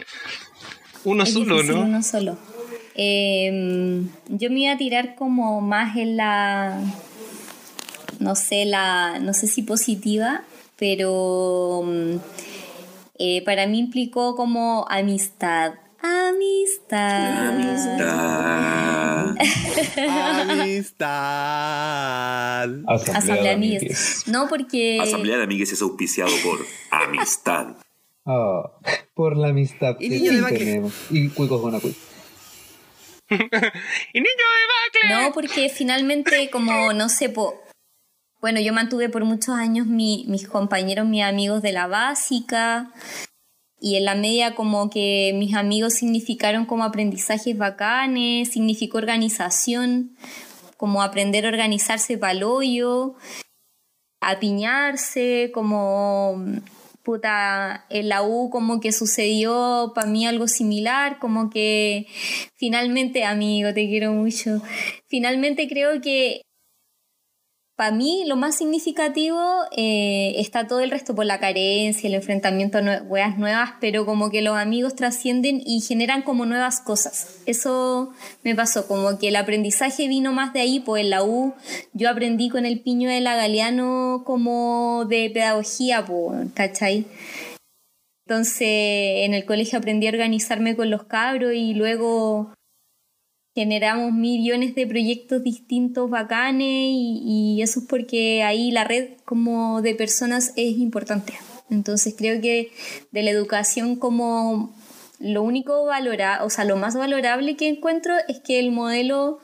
uno 1.03 1.23
Es 1.23 1.34
solo, 1.34 1.56
difícil 1.56 1.75
¿no? 1.75 1.82
uno 1.84 2.03
solo. 2.03 2.38
Eh, 2.95 4.01
yo 4.29 4.49
me 4.49 4.62
iba 4.62 4.73
a 4.73 4.77
tirar 4.77 5.15
como 5.15 5.62
más 5.62 5.97
en 5.97 6.17
la, 6.17 6.79
no 8.19 8.36
sé, 8.36 8.65
la, 8.65 9.19
no 9.19 9.34
sé 9.34 9.47
si 9.47 9.63
positiva, 9.63 10.43
pero 10.77 11.84
mm, 11.86 12.15
eh, 13.19 13.41
para 13.43 13.67
mí 13.67 13.79
implicó 13.79 14.36
como 14.36 14.86
amistad. 14.89 15.73
Amistad. 16.03 17.53
Amistad. 20.49 21.09
Asamblea 22.87 23.41
de 23.43 23.49
amigues. 23.51 24.23
No, 24.27 24.47
porque... 24.49 24.99
Asamblea 25.01 25.37
de 25.37 25.43
amigues 25.43 25.71
es 25.71 25.81
auspiciado 25.81 26.31
por 26.43 26.59
Amistad. 26.91 27.77
Ah, 28.25 28.63
por 29.13 29.35
la 29.37 29.47
amistad 29.49 29.95
Y 29.99 30.09
que 30.09 30.19
niño 30.19 30.47
sí 30.47 30.55
tenemos. 30.55 30.93
Y 31.09 31.29
cuicos 31.29 31.61
con 31.61 31.75
acuicos. 31.75 32.01
¡Y 33.29 33.37
niño 33.37 33.49
de 34.13 35.07
Bacle! 35.07 35.09
No, 35.09 35.31
porque 35.33 35.69
finalmente, 35.69 36.49
como 36.49 36.93
no 36.93 37.09
sé, 37.09 37.29
po- 37.29 37.61
bueno, 38.41 38.59
yo 38.59 38.73
mantuve 38.73 39.07
por 39.09 39.23
muchos 39.25 39.55
años 39.55 39.87
mi- 39.87 40.25
mis 40.27 40.47
compañeros, 40.47 41.05
mis 41.07 41.23
amigos 41.23 41.61
de 41.61 41.71
la 41.71 41.87
básica, 41.87 42.91
y 43.84 43.98
en 43.98 44.06
la 44.06 44.15
media 44.15 44.56
como 44.56 44.89
que 44.89 45.34
mis 45.36 45.54
amigos 45.56 45.96
significaron 45.96 46.65
como 46.65 46.86
aprendizajes 46.86 47.58
bacanes, 47.58 48.50
significó 48.50 48.98
organización, 48.98 50.15
como 50.78 51.04
aprender 51.04 51.46
a 51.46 51.50
organizarse 51.50 52.17
hoyo, 52.43 53.15
apiñarse, 54.22 55.52
como 55.54 56.46
puta, 57.04 57.86
en 57.89 58.08
la 58.08 58.24
U 58.24 58.50
como 58.50 58.80
que 58.80 58.93
sucedió 58.93 59.91
para 59.93 60.08
mí 60.08 60.26
algo 60.26 60.48
similar, 60.48 61.19
como 61.19 61.50
que 61.50 62.08
finalmente, 62.56 63.26
amigo, 63.26 63.74
te 63.74 63.86
quiero 63.88 64.13
mucho, 64.13 64.62
finalmente 65.08 65.67
creo 65.67 66.00
que 66.00 66.43
para 67.75 67.91
mí 67.91 68.23
lo 68.27 68.36
más 68.36 68.55
significativo 68.55 69.39
eh, 69.75 70.36
está 70.38 70.67
todo 70.67 70.81
el 70.81 70.91
resto 70.91 71.15
por 71.15 71.25
la 71.25 71.39
carencia, 71.39 72.07
el 72.07 72.13
enfrentamiento 72.13 72.77
a 72.77 73.01
weas 73.03 73.38
nuevas, 73.38 73.71
pero 73.81 74.05
como 74.05 74.29
que 74.29 74.43
los 74.43 74.55
amigos 74.55 74.95
trascienden 74.95 75.62
y 75.65 75.81
generan 75.81 76.21
como 76.21 76.45
nuevas 76.45 76.81
cosas. 76.81 77.39
Eso 77.47 78.13
me 78.43 78.53
pasó, 78.53 78.88
como 78.88 79.17
que 79.17 79.29
el 79.29 79.36
aprendizaje 79.36 80.07
vino 80.07 80.33
más 80.33 80.53
de 80.53 80.62
ahí, 80.62 80.81
pues 80.81 81.03
en 81.03 81.09
la 81.09 81.23
U 81.23 81.55
yo 81.93 82.09
aprendí 82.09 82.49
con 82.49 82.65
el 82.65 82.79
piño 82.79 83.09
de 83.09 83.21
la 83.21 83.36
Galeano 83.36 84.21
como 84.23 85.05
de 85.09 85.31
pedagogía, 85.33 86.05
pues, 86.05 86.51
¿cachai? 86.53 87.05
Entonces 88.27 89.25
en 89.25 89.33
el 89.33 89.45
colegio 89.45 89.79
aprendí 89.79 90.07
a 90.07 90.12
organizarme 90.12 90.75
con 90.75 90.91
los 90.91 91.03
cabros 91.05 91.53
y 91.55 91.73
luego 91.73 92.53
generamos 93.55 94.13
millones 94.13 94.73
de 94.75 94.87
proyectos 94.87 95.43
distintos 95.43 96.09
bacanes 96.09 96.67
y, 96.67 97.61
eso 97.61 97.81
es 97.81 97.85
porque 97.85 98.43
ahí 98.43 98.71
la 98.71 98.83
red 98.83 99.11
como 99.25 99.81
de 99.81 99.95
personas 99.95 100.53
es 100.55 100.77
importante. 100.77 101.33
Entonces 101.69 102.15
creo 102.17 102.41
que 102.41 102.71
de 103.11 103.23
la 103.23 103.31
educación 103.31 103.95
como 103.95 104.75
lo 105.19 105.43
único 105.43 105.85
valora, 105.85 106.43
o 106.43 106.49
sea, 106.49 106.65
lo 106.65 106.75
más 106.75 106.95
valorable 106.95 107.55
que 107.55 107.69
encuentro 107.69 108.13
es 108.27 108.39
que 108.39 108.59
el 108.59 108.71
modelo 108.71 109.39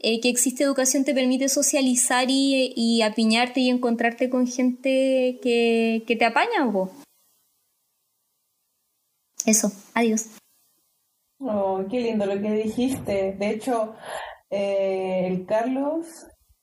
eh, 0.00 0.20
que 0.20 0.28
existe 0.28 0.64
educación 0.64 1.04
te 1.04 1.14
permite 1.14 1.48
socializar 1.48 2.26
y, 2.28 3.00
apiñarte 3.02 3.60
y 3.60 3.70
encontrarte 3.70 4.28
con 4.28 4.46
gente 4.46 5.38
que, 5.42 6.04
te 6.06 6.24
apaña. 6.24 6.70
po. 6.70 6.90
Eso, 9.46 9.72
adiós. 9.94 10.26
Oh, 11.38 11.84
qué 11.90 12.00
lindo 12.00 12.26
lo 12.26 12.40
que 12.40 12.50
dijiste. 12.52 13.36
De 13.38 13.50
hecho, 13.50 13.94
eh, 14.50 15.26
el 15.28 15.46
Carlos, 15.46 16.06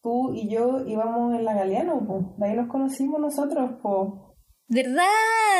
tú 0.02 0.34
y 0.34 0.50
yo 0.50 0.84
íbamos 0.88 1.36
en 1.38 1.46
la 1.46 1.54
Galeano, 1.54 2.06
po. 2.06 2.36
De 2.38 2.48
ahí 2.50 2.56
nos 2.56 2.70
conocimos 2.70 3.20
nosotros, 3.20 3.72
po. 3.82 4.36
¿Verdad? 4.68 5.04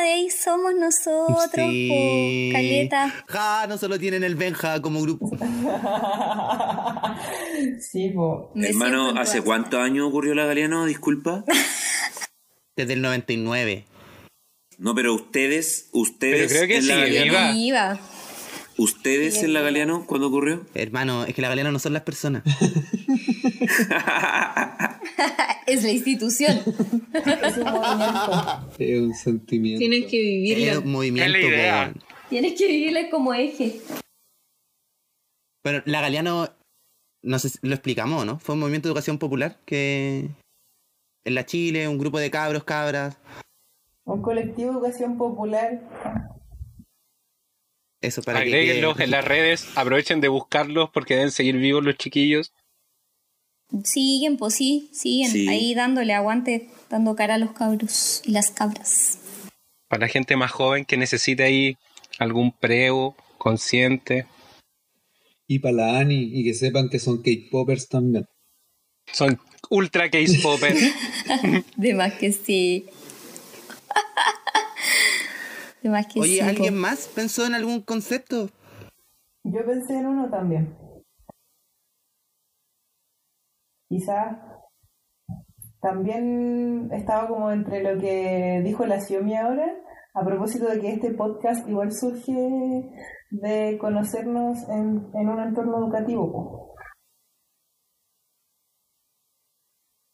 De 0.02 0.08
ahí 0.10 0.30
somos 0.30 0.74
nosotros, 0.74 1.50
Sí. 1.54 1.88
po, 1.88 2.56
Caleta. 2.56 3.10
Ja, 3.28 3.66
no 3.68 3.78
solo 3.78 3.98
tienen 3.98 4.24
el 4.24 4.34
Benja 4.34 4.82
como 4.82 5.00
grupo. 5.02 5.30
sí, 7.80 8.10
po. 8.10 8.50
Me 8.54 8.68
Hermano, 8.70 9.10
¿hace 9.16 9.42
cuántos 9.42 9.78
años 9.80 10.08
ocurrió 10.08 10.34
la 10.34 10.46
Galeano? 10.46 10.84
Disculpa. 10.86 11.44
Desde 12.76 12.94
el 12.94 13.02
99. 13.02 13.84
No, 14.78 14.94
pero 14.96 15.14
ustedes, 15.14 15.88
ustedes 15.92 16.52
Pero 16.52 16.58
creo 16.66 16.66
que 16.68 16.76
en 16.78 16.88
la 16.88 16.96
Galeano, 16.96 17.52
viva. 17.54 18.00
Ustedes 18.76 19.42
en 19.44 19.52
la 19.52 19.60
Galeano, 19.60 20.04
¿cuándo 20.06 20.26
ocurrió? 20.28 20.66
Hermano, 20.74 21.24
es 21.24 21.34
que 21.34 21.42
la 21.42 21.48
Galeana 21.48 21.70
no 21.70 21.78
son 21.78 21.92
las 21.92 22.02
personas. 22.02 22.42
Es 25.66 25.82
la 25.82 25.90
institución. 25.90 26.58
Es 27.14 27.56
un 27.56 27.64
movimiento. 27.64 28.70
Es 28.78 29.00
un 29.00 29.14
sentimiento. 29.14 29.78
Tienes 29.78 30.10
que 30.10 30.18
Es 30.18 30.56
vivirla. 30.56 30.78
un 30.80 30.92
movimiento. 30.92 31.26
Es 31.26 31.32
la 31.32 31.48
idea. 31.48 31.92
po. 31.94 32.00
Tienes 32.28 32.54
que 32.58 32.66
vivirla 32.66 33.10
como 33.10 33.32
eje. 33.32 33.80
Pero 35.62 35.82
la 35.86 36.00
Galeano, 36.02 36.48
no 37.22 37.38
sé 37.38 37.48
si 37.50 37.58
lo 37.62 37.74
explicamos, 37.74 38.26
¿no? 38.26 38.38
Fue 38.38 38.54
un 38.54 38.60
movimiento 38.60 38.88
de 38.88 38.90
educación 38.92 39.18
popular 39.18 39.58
que 39.64 40.28
en 41.24 41.34
la 41.34 41.46
Chile, 41.46 41.88
un 41.88 41.98
grupo 41.98 42.18
de 42.18 42.30
cabros, 42.30 42.64
cabras, 42.64 43.16
Un 44.04 44.20
colectivo 44.20 44.72
de 44.72 44.76
educación 44.78 45.16
popular. 45.16 45.80
Eso 48.06 48.22
para 48.22 48.40
que 48.40 48.46
Agréguenlos 48.46 48.94
quede- 48.96 49.04
en 49.04 49.10
las 49.10 49.24
redes, 49.24 49.66
aprovechen 49.76 50.20
de 50.20 50.28
buscarlos 50.28 50.90
porque 50.90 51.14
deben 51.14 51.30
seguir 51.30 51.56
vivos 51.56 51.84
los 51.84 51.96
chiquillos. 51.96 52.52
Siguen, 53.84 54.36
pues 54.36 54.54
sí, 54.54 54.90
siguen. 54.92 55.30
Sí. 55.30 55.48
Ahí 55.48 55.74
dándole 55.74 56.12
aguante, 56.12 56.68
dando 56.90 57.16
cara 57.16 57.34
a 57.34 57.38
los 57.38 57.52
cabros 57.52 58.22
y 58.24 58.30
las 58.32 58.50
cabras. 58.50 59.18
Para 59.88 60.02
la 60.06 60.08
gente 60.08 60.36
más 60.36 60.50
joven 60.52 60.84
que 60.84 60.96
necesite 60.96 61.42
ahí 61.42 61.76
algún 62.18 62.52
preo 62.52 63.16
consciente. 63.38 64.26
Y 65.46 65.58
para 65.58 65.74
la 65.74 65.98
Ani, 65.98 66.30
y 66.32 66.44
que 66.44 66.54
sepan 66.54 66.88
que 66.88 66.98
son 66.98 67.22
K-Poppers 67.22 67.88
también. 67.88 68.26
Son 69.12 69.38
ultra 69.70 70.10
popper. 70.42 70.74
De 71.76 71.94
más 71.94 72.14
que 72.14 72.32
sí. 72.32 72.86
De 75.84 75.90
más 75.90 76.06
que 76.06 76.18
Oye, 76.18 76.36
sí. 76.36 76.40
¿alguien 76.40 76.72
po. 76.72 76.80
más 76.80 77.08
pensó 77.08 77.44
en 77.44 77.54
algún 77.54 77.82
concepto? 77.82 78.48
Yo 79.44 79.66
pensé 79.66 79.98
en 79.98 80.06
uno 80.06 80.30
también. 80.30 80.74
Quizás 83.90 84.38
también 85.82 86.88
estaba 86.90 87.28
como 87.28 87.50
entre 87.50 87.82
lo 87.82 88.00
que 88.00 88.62
dijo 88.64 88.86
la 88.86 88.98
Xiomi 88.98 89.36
ahora, 89.36 89.66
a 90.14 90.24
propósito 90.24 90.70
de 90.70 90.80
que 90.80 90.92
este 90.94 91.12
podcast 91.12 91.68
igual 91.68 91.92
surge 91.92 92.32
de 93.30 93.76
conocernos 93.78 94.66
en, 94.70 95.10
en 95.12 95.28
un 95.28 95.38
entorno 95.38 95.76
educativo. 95.84 96.32
po. 96.32 96.74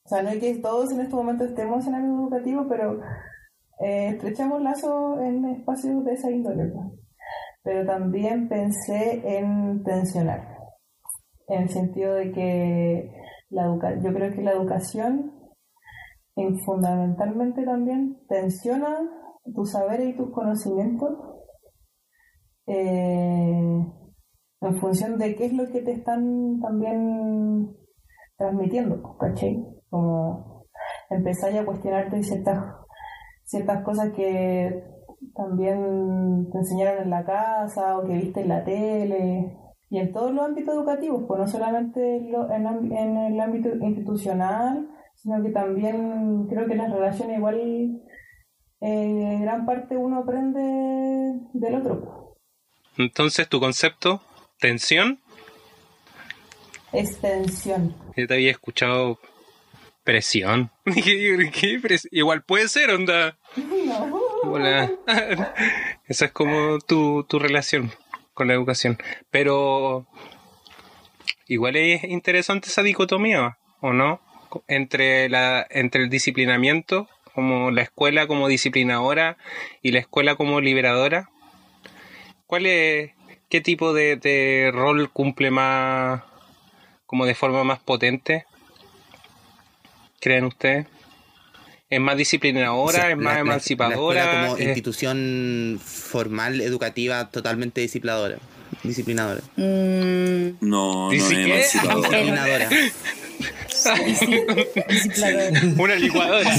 O 0.05 0.09
sea, 0.09 0.25
no 0.25 0.31
es 0.31 0.41
que 0.41 0.59
todos 0.59 0.91
en 0.91 1.03
este 1.03 1.15
momento 1.15 1.45
estemos 1.45 1.87
en 1.87 1.95
algo 1.95 2.23
educativo, 2.25 2.67
pero 2.69 3.01
eh, 3.81 4.09
estrechamos 4.11 4.63
lazos 4.63 5.21
en 5.21 5.45
espacios 5.47 6.05
de 6.05 6.13
esa 6.13 6.31
índole. 6.31 6.67
po 6.67 6.93
pero 7.63 7.85
también 7.85 8.49
pensé 8.49 9.21
en 9.39 9.83
tensionar, 9.83 10.57
en 11.47 11.63
el 11.63 11.69
sentido 11.69 12.15
de 12.15 12.33
que 12.33 13.13
la 13.51 13.67
educa 13.67 13.99
yo 14.01 14.15
creo 14.15 14.33
que 14.33 14.43
la 14.43 14.53
educación 14.53 15.33
en 16.37 16.59
fundamentalmente 16.61 17.65
también 17.65 18.19
tensiona 18.29 18.99
tus 19.55 19.73
saberes 19.73 20.09
y 20.09 20.17
tus 20.17 20.31
conocimientos 20.31 21.19
eh, 22.67 23.85
en 24.63 24.77
función 24.81 25.19
de 25.19 25.35
qué 25.35 25.47
es 25.47 25.53
lo 25.53 25.67
que 25.71 25.83
te 25.83 25.93
están 25.93 26.61
también 26.61 27.77
transmitiendo, 28.37 29.17
¿cachai? 29.19 29.67
Como 29.89 30.67
empezar 31.09 31.57
a 31.57 31.65
cuestionarte 31.65 32.23
ciertas, 32.23 32.59
ciertas 33.51 33.83
cosas 33.83 34.13
que 34.15 34.85
también 35.35 36.49
te 36.53 36.59
enseñaron 36.59 37.03
en 37.03 37.11
la 37.11 37.25
casa 37.25 37.99
o 37.99 38.07
que 38.07 38.13
viste 38.15 38.41
en 38.43 38.49
la 38.49 38.65
tele 38.65 39.57
y 39.91 39.99
en 39.99 40.13
todos 40.13 40.33
los 40.33 40.45
ámbitos 40.45 40.73
educativos, 40.73 41.25
pues 41.27 41.41
no 41.41 41.47
solamente 41.49 42.17
en, 42.19 43.17
el 43.17 43.41
ámbito 43.41 43.71
institucional, 43.81 44.89
sino 45.17 45.43
que 45.43 45.51
también 45.51 46.47
creo 46.49 46.67
que 46.69 46.77
las 46.77 46.93
relaciones 46.93 47.39
igual 47.39 48.01
eh, 48.81 49.39
gran 49.41 49.67
parte 49.67 49.97
uno 49.97 50.19
aprende 50.19 51.41
del 51.53 51.75
otro. 51.75 52.37
Entonces, 52.99 53.49
tu 53.49 53.59
concepto, 53.59 54.21
tensión, 54.61 55.19
Extensión. 56.93 57.95
yo 58.17 58.27
te 58.29 58.35
había 58.35 58.51
escuchado 58.53 59.19
presión. 60.05 60.71
¿qué 60.85 61.81
pres- 61.83 62.09
Igual 62.11 62.43
puede 62.43 62.69
ser, 62.69 62.91
onda. 62.91 63.37
Esa 66.07 66.25
es 66.27 66.33
como 66.33 66.79
tu, 66.79 67.25
tu 67.25 67.39
relación 67.39 67.91
con 68.35 68.49
la 68.49 68.55
educación. 68.55 68.99
Pero 69.31 70.07
igual 71.47 71.77
es 71.77 72.05
interesante 72.05 72.69
esa 72.69 72.83
dicotomía, 72.83 73.59
¿o 73.81 73.93
no? 73.93 74.21
Entre, 74.69 75.29
la, 75.29 75.67
entre 75.71 76.03
el 76.03 76.11
disciplinamiento, 76.11 77.09
como 77.35 77.71
la 77.71 77.83
escuela 77.83 78.27
como 78.27 78.49
disciplinadora 78.49 79.37
y 79.83 79.93
la 79.93 80.01
escuela 80.01 80.37
como 80.37 80.61
liberadora. 80.61 81.31
¿Cuál 82.47 82.67
es, 82.67 83.13
qué 83.49 83.61
tipo 83.61 83.93
de, 83.93 84.17
de 84.17 84.71
rol 84.73 85.11
cumple 85.11 85.51
más, 85.51 86.23
como 87.07 87.27
de 87.27 87.35
forma 87.35 87.65
más 87.65 87.81
potente? 87.81 88.47
¿Creen 90.21 90.45
ustedes? 90.45 90.87
¿Es 91.91 92.01
más 92.01 92.17
disciplinadora? 92.17 92.73
O 92.75 92.91
sea, 92.93 93.11
¿Es 93.11 93.17
más 93.17 93.35
la- 93.35 93.41
emancipadora? 93.41 94.25
La 94.25 94.41
como 94.47 94.57
¿Es- 94.59 94.67
institución 94.69 95.81
formal, 95.85 96.61
educativa, 96.61 97.29
totalmente 97.31 97.81
disciplinadora. 97.81 98.39
Disciplinadora. 98.85 99.41
Mm, 99.57 100.57
No, 100.61 101.09
no 101.09 101.13
es 101.13 101.29
¿Dice 101.29 101.35
qué? 101.35 101.43
emancipador. 101.45 102.11
Disciplinadora. 102.11 102.69
Una 105.79 105.95
licuadora. 105.97 106.51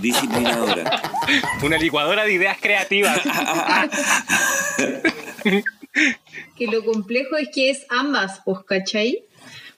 Disciplinadora. 0.00 1.02
Una 1.62 1.76
licuadora 1.78 2.24
de 2.24 2.32
ideas 2.32 2.56
creativas. 2.60 3.20
Que 6.56 6.66
lo 6.68 6.84
complejo 6.84 7.36
es 7.36 7.48
que 7.52 7.70
es 7.70 7.84
ambas, 7.88 8.42
pues, 8.44 8.58
¿cachai? 8.66 9.24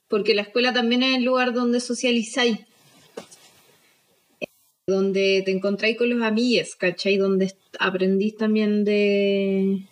Porque 0.08 0.34
la 0.34 0.42
escuela 0.42 0.72
también 0.74 1.02
es 1.02 1.16
el 1.16 1.24
lugar 1.24 1.52
donde 1.54 1.80
socializáis. 1.80 2.58
Donde 4.88 5.42
te 5.44 5.52
encontráis 5.52 5.96
con 5.96 6.10
los 6.10 6.22
amigues, 6.22 6.74
¿cachai? 6.74 7.16
Donde 7.16 7.54
aprendís 7.78 8.36
también 8.36 8.84
de 8.84 9.86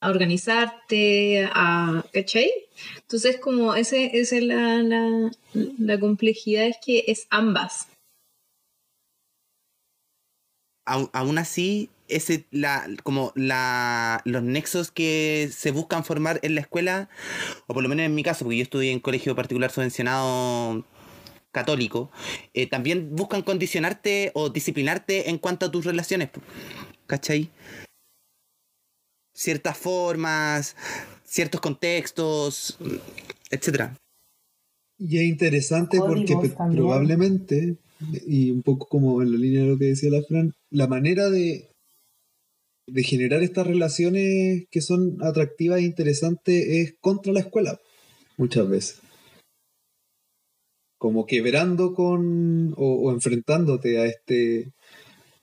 a 0.00 0.10
organizarte, 0.10 1.48
a, 1.52 2.04
¿cachai? 2.12 2.50
Entonces 3.00 3.38
como 3.38 3.74
ese, 3.74 4.18
esa 4.18 4.36
es 4.36 4.42
la, 4.42 4.82
la, 4.82 5.30
la 5.52 6.00
complejidad 6.00 6.66
es 6.68 6.76
que 6.84 7.04
es 7.08 7.26
ambas. 7.30 7.88
Aún 10.86 11.36
así, 11.36 11.90
ese, 12.08 12.46
la, 12.50 12.88
como 13.02 13.32
la, 13.34 14.22
los 14.24 14.42
nexos 14.42 14.90
que 14.90 15.50
se 15.52 15.70
buscan 15.70 16.02
formar 16.02 16.40
en 16.42 16.54
la 16.54 16.62
escuela, 16.62 17.10
o 17.66 17.74
por 17.74 17.82
lo 17.82 17.90
menos 17.90 18.06
en 18.06 18.14
mi 18.14 18.22
caso, 18.22 18.44
porque 18.44 18.56
yo 18.56 18.62
estudié 18.62 18.92
en 18.92 19.00
colegio 19.00 19.36
particular 19.36 19.70
subvencionado 19.70 20.86
católico, 21.52 22.10
eh, 22.54 22.66
también 22.66 23.14
buscan 23.16 23.42
condicionarte 23.42 24.30
o 24.34 24.50
disciplinarte 24.50 25.30
en 25.30 25.38
cuanto 25.38 25.66
a 25.66 25.70
tus 25.70 25.84
relaciones, 25.84 26.30
¿cachai? 27.06 27.50
Ciertas 29.34 29.78
formas, 29.78 30.76
ciertos 31.24 31.60
contextos, 31.60 32.76
etcétera. 33.50 33.96
Y 34.98 35.18
es 35.18 35.24
interesante 35.24 35.98
porque 35.98 36.34
Códigos 36.34 36.48
pe- 36.48 36.56
también. 36.56 36.82
probablemente, 36.82 37.76
y 38.26 38.50
un 38.50 38.62
poco 38.62 38.86
como 38.88 39.22
en 39.22 39.32
la 39.32 39.38
línea 39.38 39.62
de 39.62 39.68
lo 39.68 39.78
que 39.78 39.84
decía 39.86 40.10
la 40.10 40.22
Fran, 40.22 40.52
la 40.70 40.88
manera 40.88 41.30
de, 41.30 41.70
de 42.88 43.02
generar 43.04 43.42
estas 43.42 43.66
relaciones 43.66 44.64
que 44.70 44.80
son 44.80 45.18
atractivas 45.22 45.78
e 45.78 45.82
interesantes 45.84 46.66
es 46.66 46.94
contra 47.00 47.32
la 47.32 47.40
escuela, 47.40 47.78
muchas 48.36 48.68
veces. 48.68 49.00
Como 50.98 51.26
quebrando 51.26 51.94
con 51.94 52.74
o, 52.76 52.94
o 53.08 53.12
enfrentándote 53.12 53.98
a 53.98 54.06
este 54.06 54.72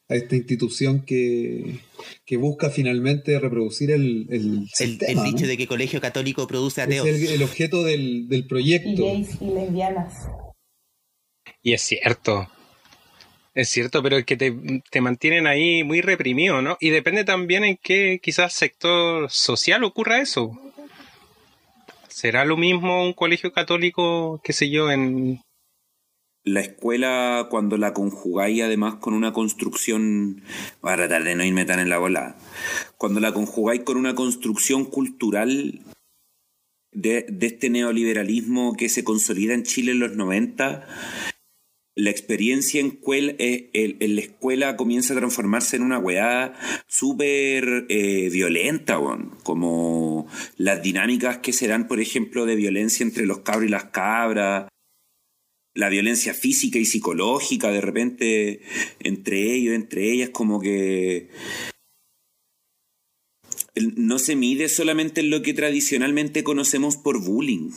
a 0.07 0.15
esta 0.15 0.35
institución 0.35 1.03
que, 1.03 1.79
que 2.25 2.37
busca 2.37 2.69
finalmente 2.69 3.39
reproducir 3.39 3.89
el, 3.89 4.27
el 4.29 4.67
El, 4.79 4.99
sistema, 4.99 5.21
el 5.27 5.31
dicho 5.31 5.45
¿no? 5.45 5.47
de 5.47 5.57
que 5.57 5.65
colegio 5.67 5.99
católico 5.99 6.45
produce 6.45 6.81
es 6.81 6.87
ateos. 6.87 7.07
el, 7.07 7.25
el 7.25 7.41
objeto 7.43 7.83
del, 7.83 8.27
del 8.27 8.41
Y 8.41 8.43
proyecto. 8.43 9.03
gays 9.03 9.41
y 9.41 9.45
lesbianas. 9.45 10.13
Y 11.63 11.73
es 11.73 11.81
cierto. 11.81 12.47
Es 13.55 13.69
cierto, 13.69 14.03
pero 14.03 14.17
es 14.17 14.25
que 14.25 14.35
te, 14.37 14.53
te 14.91 15.01
mantienen 15.01 15.47
ahí 15.47 15.83
muy 15.83 16.01
reprimido, 16.01 16.61
¿no? 16.61 16.77
Y 16.81 16.89
depende 16.89 17.23
también 17.23 17.63
en 17.63 17.77
qué 17.81 18.19
quizás 18.21 18.53
sector 18.53 19.31
social 19.31 19.83
ocurra 19.85 20.21
eso. 20.21 20.51
¿Será 22.09 22.45
lo 22.45 22.57
mismo 22.57 23.03
un 23.03 23.13
colegio 23.13 23.51
católico, 23.51 24.39
qué 24.43 24.53
sé 24.53 24.69
yo, 24.69 24.91
en... 24.91 25.41
La 26.45 26.62
escuela, 26.62 27.47
cuando 27.49 27.75
la 27.75 27.93
conjugáis 27.93 28.62
además 28.62 28.95
con 28.95 29.15
una 29.15 29.34
construcción, 29.34 30.43
voy 30.81 30.93
a 30.93 30.95
tratar 30.95 31.23
de 31.23 31.36
no 31.36 31.43
irme 31.43 31.65
tan 31.65 31.79
en 31.79 31.89
la 31.89 31.97
bola, 31.97 32.38
cuando 32.97 33.19
la 33.19 33.34
conjugáis 33.34 33.81
con 33.81 33.97
una 33.97 34.13
construcción 34.13 34.86
cultural 34.86 35.81
de, 36.91 37.25
este 37.41 37.71
neoliberalismo 37.71 38.75
que 38.77 38.89
se 38.89 39.03
consolida 39.03 39.55
en 39.55 39.63
Chile 39.63 39.93
en 39.93 39.99
los 39.99 40.15
90, 40.15 40.88
la 41.97 42.10
experiencia 42.12 42.79
en, 42.79 43.01
cuel- 43.01 43.36
eh, 43.39 43.71
el- 43.73 43.97
en 43.99 44.15
la 44.15 44.21
escuela 44.21 44.75
comienza 44.77 45.13
a 45.13 45.17
transformarse 45.17 45.77
en 45.77 45.81
una 45.81 45.97
weá 45.97 46.53
súper 46.88 47.86
eh, 47.89 48.29
violenta, 48.31 48.99
weón. 48.99 49.31
como 49.43 50.27
las 50.58 50.84
dinámicas 50.84 51.39
que 51.39 51.53
se 51.53 51.67
dan, 51.67 51.88
por 51.88 51.99
ejemplo, 51.99 52.45
de 52.45 52.55
violencia 52.55 53.03
entre 53.03 53.25
los 53.25 53.39
cabros 53.39 53.65
y 53.65 53.71
las 53.71 53.86
cabras, 53.86 54.67
la 55.75 55.89
violencia 55.89 56.33
física 56.33 56.79
y 56.79 56.85
psicológica 56.85 57.69
de 57.69 57.81
repente 57.81 58.61
entre 58.99 59.53
ellos, 59.53 59.75
entre 59.75 60.11
ellas, 60.11 60.29
como 60.31 60.59
que 60.59 61.29
no 63.75 64.19
se 64.19 64.35
mide 64.35 64.69
solamente 64.69 65.21
en 65.21 65.29
lo 65.29 65.41
que 65.41 65.53
tradicionalmente 65.53 66.43
conocemos 66.43 66.95
por 66.95 67.21
bullying, 67.21 67.71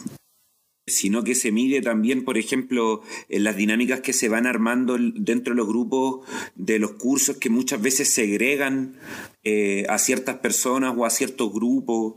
sino 0.86 1.24
que 1.24 1.34
se 1.34 1.50
mide 1.50 1.82
también, 1.82 2.24
por 2.24 2.38
ejemplo, 2.38 3.02
en 3.28 3.42
las 3.42 3.56
dinámicas 3.56 4.00
que 4.00 4.12
se 4.12 4.28
van 4.28 4.46
armando 4.46 4.96
dentro 4.98 5.54
de 5.54 5.58
los 5.58 5.66
grupos 5.66 6.26
de 6.54 6.78
los 6.78 6.92
cursos 6.92 7.36
que 7.36 7.50
muchas 7.50 7.82
veces 7.82 8.08
segregan 8.10 8.94
eh, 9.42 9.86
a 9.88 9.98
ciertas 9.98 10.36
personas 10.38 10.94
o 10.96 11.04
a 11.04 11.10
ciertos 11.10 11.52
grupos. 11.52 12.14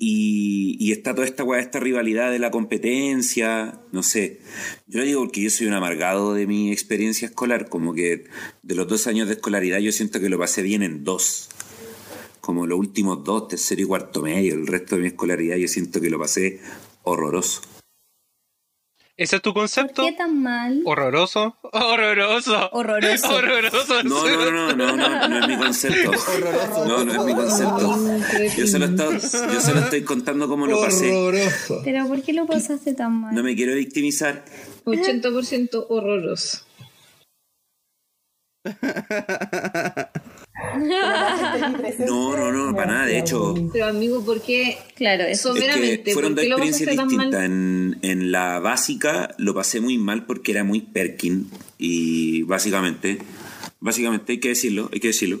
Y, 0.00 0.76
y 0.78 0.92
está 0.92 1.14
toda 1.14 1.26
esta 1.26 1.44
esta 1.58 1.80
rivalidad 1.80 2.30
de 2.30 2.38
la 2.38 2.50
competencia, 2.50 3.80
no 3.90 4.02
sé. 4.02 4.40
Yo 4.86 5.02
digo 5.02 5.20
porque 5.22 5.42
yo 5.42 5.50
soy 5.50 5.66
un 5.66 5.72
amargado 5.72 6.34
de 6.34 6.46
mi 6.46 6.70
experiencia 6.70 7.26
escolar, 7.26 7.68
como 7.68 7.94
que 7.94 8.24
de 8.62 8.74
los 8.74 8.86
dos 8.86 9.06
años 9.06 9.26
de 9.28 9.34
escolaridad 9.34 9.78
yo 9.78 9.90
siento 9.92 10.20
que 10.20 10.28
lo 10.28 10.38
pasé 10.38 10.62
bien 10.62 10.82
en 10.82 11.04
dos. 11.04 11.48
Como 12.40 12.66
los 12.66 12.78
últimos 12.78 13.24
dos, 13.24 13.48
tercero 13.48 13.82
y 13.82 13.84
cuarto 13.84 14.22
medio, 14.22 14.54
el 14.54 14.66
resto 14.66 14.96
de 14.96 15.02
mi 15.02 15.08
escolaridad 15.08 15.56
yo 15.56 15.68
siento 15.68 16.00
que 16.00 16.10
lo 16.10 16.18
pasé 16.18 16.60
horroroso. 17.02 17.62
¿Ese 19.18 19.34
es 19.34 19.42
tu 19.42 19.52
concepto? 19.52 20.04
¿Qué 20.04 20.12
tan 20.12 20.40
mal? 20.40 20.80
¿Horroroso? 20.84 21.56
¡Horroroso! 21.72 22.70
Horroroso. 22.70 23.34
¡Horroroso! 23.34 24.04
No, 24.04 24.28
no, 24.28 24.52
no, 24.52 24.76
no, 24.76 24.96
no, 24.96 25.28
no 25.28 25.40
es 25.40 25.48
mi 25.48 25.56
concepto. 25.56 26.12
No, 26.86 27.04
no 27.04 27.12
es 27.12 27.24
mi 27.24 27.34
concepto. 27.34 27.98
Yo 28.56 28.66
solo, 28.68 28.84
estoy, 28.84 29.18
yo 29.52 29.60
solo 29.60 29.80
estoy 29.80 30.02
contando 30.04 30.46
cómo 30.46 30.68
lo 30.68 30.80
pasé. 30.80 31.12
Horroroso. 31.12 31.80
Pero 31.82 32.06
¿por 32.06 32.22
qué 32.22 32.32
lo 32.32 32.46
pasaste 32.46 32.94
tan 32.94 33.20
mal? 33.20 33.34
No 33.34 33.42
me 33.42 33.56
quiero 33.56 33.74
victimizar. 33.74 34.44
80% 34.84 35.86
horroroso. 35.88 36.67
No, 41.98 42.36
no, 42.36 42.52
no, 42.52 42.74
para 42.74 42.92
nada. 42.92 43.06
De 43.06 43.18
hecho, 43.18 43.54
Pero 43.72 43.86
amigo, 43.86 44.24
¿por 44.24 44.42
qué? 44.42 44.78
Claro, 44.96 45.24
eso. 45.24 45.54
es 45.56 45.64
que 46.04 46.12
fueron 46.12 46.34
¿por 46.34 46.44
dos 46.48 46.66
experiencias 46.66 47.08
distintas. 47.08 47.44
En, 47.44 47.98
en 48.02 48.32
la 48.32 48.58
básica 48.58 49.34
lo 49.38 49.54
pasé 49.54 49.80
muy 49.80 49.98
mal 49.98 50.26
porque 50.26 50.52
era 50.52 50.64
muy 50.64 50.80
Perkin. 50.80 51.48
Y 51.78 52.42
básicamente, 52.42 53.18
básicamente 53.80 54.32
hay 54.32 54.40
que 54.40 54.48
decirlo, 54.48 54.90
hay 54.92 55.00
que 55.00 55.08
decirlo. 55.08 55.40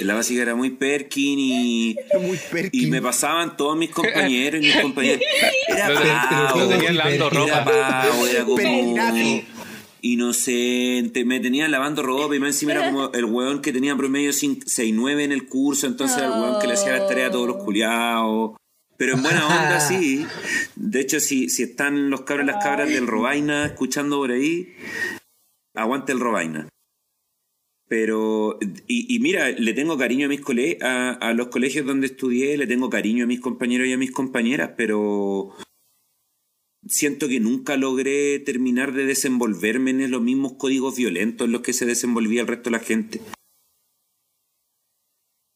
En 0.00 0.06
la 0.06 0.14
básica 0.14 0.42
era 0.42 0.54
muy 0.54 0.70
Perkin 0.70 1.38
y, 1.38 1.96
Muy 2.20 2.38
perkin. 2.50 2.84
y 2.84 2.86
me 2.86 3.00
pasaban 3.00 3.56
todos 3.56 3.76
mis 3.76 3.90
compañeros 3.90 4.62
y 4.62 4.66
mis 4.66 4.76
compañeros. 4.82 5.22
Era 5.68 5.88
Lo, 5.90 6.00
pavo, 6.00 6.60
lo 6.60 6.68
tenían 6.68 6.96
lavando 6.96 7.46
era 7.46 7.64
pavo, 7.64 8.26
era 8.26 8.44
como... 8.44 9.57
Inocente, 10.02 11.24
me 11.24 11.40
tenía 11.40 11.68
lavando 11.68 12.02
ropa 12.02 12.36
y 12.36 12.38
más 12.38 12.50
encima 12.50 12.72
era 12.72 12.90
como 12.90 13.12
el 13.12 13.24
weón 13.24 13.60
que 13.60 13.72
tenía 13.72 13.96
promedio 13.96 14.30
6-9 14.30 15.22
en 15.22 15.32
el 15.32 15.46
curso, 15.46 15.86
entonces 15.86 16.18
era 16.18 16.26
el 16.26 16.40
weón 16.40 16.60
que 16.60 16.66
le 16.66 16.74
hacía 16.74 16.92
las 16.92 17.08
tareas 17.08 17.30
a 17.30 17.32
todos 17.32 17.48
los 17.48 17.64
culiados. 17.64 18.52
Pero 18.96 19.14
en 19.14 19.22
buena 19.22 19.46
onda, 19.46 19.80
sí. 19.88 20.26
De 20.74 21.00
hecho, 21.00 21.20
si, 21.20 21.48
si 21.48 21.62
están 21.62 22.10
los 22.10 22.22
cabros 22.22 22.44
y 22.44 22.50
las 22.50 22.62
cabras 22.62 22.88
del 22.88 23.06
Robaina 23.06 23.66
escuchando 23.66 24.18
por 24.18 24.32
ahí, 24.32 24.74
aguante 25.74 26.12
el 26.12 26.20
Robaina. 26.20 26.68
Pero, 27.88 28.58
y, 28.86 29.14
y 29.14 29.18
mira, 29.20 29.48
le 29.50 29.72
tengo 29.72 29.96
cariño 29.96 30.26
a 30.26 30.28
mis 30.28 30.42
cole 30.42 30.78
a, 30.82 31.12
a 31.12 31.32
los 31.32 31.48
colegios 31.48 31.86
donde 31.86 32.08
estudié, 32.08 32.58
le 32.58 32.66
tengo 32.66 32.90
cariño 32.90 33.24
a 33.24 33.26
mis 33.26 33.40
compañeros 33.40 33.86
y 33.86 33.92
a 33.92 33.98
mis 33.98 34.10
compañeras, 34.10 34.72
pero 34.76 35.54
siento 36.88 37.28
que 37.28 37.40
nunca 37.40 37.76
logré 37.76 38.38
terminar 38.40 38.92
de 38.92 39.06
desenvolverme 39.06 39.90
en 39.90 40.10
los 40.10 40.22
mismos 40.22 40.54
códigos 40.54 40.96
violentos 40.96 41.46
en 41.46 41.52
los 41.52 41.62
que 41.62 41.72
se 41.72 41.86
desenvolvía 41.86 42.40
el 42.40 42.46
resto 42.46 42.70
de 42.70 42.76
la 42.76 42.84
gente. 42.84 43.20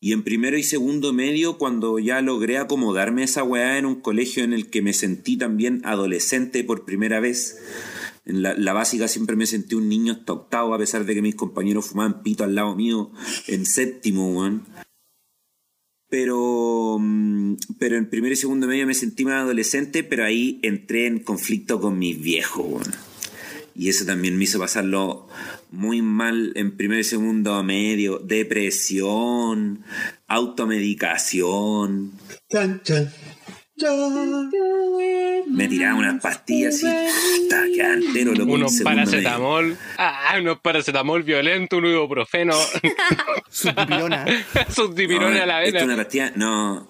Y 0.01 0.13
en 0.13 0.25
primero 0.25 0.59
y 0.59 0.65
segundo 0.65 1.13
medio, 1.13 1.59
cuando 1.59 1.99
ya 2.01 2.21
logré 2.23 2.59
acomodarme 2.59 3.23
esa 3.23 3.45
weá 3.45 3.79
en 3.79 3.87
un 3.87 4.01
colegio 4.01 4.43
en 4.43 4.53
el 4.53 4.69
que 4.69 4.83
me 4.83 4.93
sentí 4.93 5.37
también 5.37 5.81
adolescente 5.85 6.65
por 6.65 6.85
primera 6.85 7.21
vez, 7.21 7.63
en 8.25 8.43
la, 8.43 8.73
básica 8.73 9.07
siempre 9.07 9.37
me 9.37 9.47
sentí 9.47 9.77
un 9.77 9.89
niño 9.89 10.13
hasta 10.13 10.33
octavo, 10.33 10.75
a 10.75 10.79
pesar 10.79 11.05
de 11.05 11.15
que 11.15 11.23
mis 11.23 11.37
compañeros 11.37 11.87
fumaban 11.87 12.23
pito 12.25 12.43
al 12.43 12.57
lado 12.57 12.75
mío 12.75 13.13
en 13.47 13.65
séptimo, 13.65 14.33
weón. 14.37 14.65
Pero, 16.13 16.99
mm, 17.01 17.55
pero 17.79 17.97
en 17.97 18.05
primero 18.05 18.35
y 18.35 18.37
segundo 18.37 18.67
medio 18.67 18.87
me 18.87 18.93
sentí 18.93 19.25
más 19.25 19.45
adolescente, 19.45 20.05
pero 20.05 20.27
ahí 20.27 20.61
entré 20.63 21.07
en 21.07 21.21
conflicto 21.21 21.81
con 21.81 21.99
mis 21.99 22.21
viejos. 22.21 22.87
Y 23.75 23.89
eso 23.89 24.05
también 24.05 24.37
me 24.37 24.45
hizo 24.45 24.59
pasarlo 24.59 25.27
muy 25.71 26.03
mal 26.03 26.53
en 26.55 26.77
primer 26.77 26.99
y 26.99 27.05
segundo 27.05 27.63
medio. 27.63 28.19
Depresión, 28.19 29.85
automedicación. 30.27 32.13
Chan, 32.51 32.83
chan. 32.85 33.11
Me 35.47 35.69
tiraba 35.69 35.97
unas 35.99 36.23
pastillas 36.23 36.81
y 36.83 36.87
puta, 36.87 37.63
quedaba 37.75 37.95
entero 37.95 38.33
loco. 38.33 38.43
en 38.43 38.51
Unos 38.51 38.73
segundo 38.77 38.97
medio. 39.01 39.11
paracetamol. 39.11 39.77
Ah, 39.99 40.35
unos 40.41 40.61
paracetamol 40.61 41.23
violento, 41.23 41.77
un 41.79 41.87
ibuprofeno. 41.87 42.55
Subdipirona. 43.51 44.25
Subdipirona 44.75 45.43
a 45.43 45.47
la 45.47 45.61
No, 45.61 45.67
esto 45.67 45.77
es 45.79 45.83
vena. 45.83 45.95
una 45.95 46.03
pastilla, 46.03 46.33
no. 46.37 46.87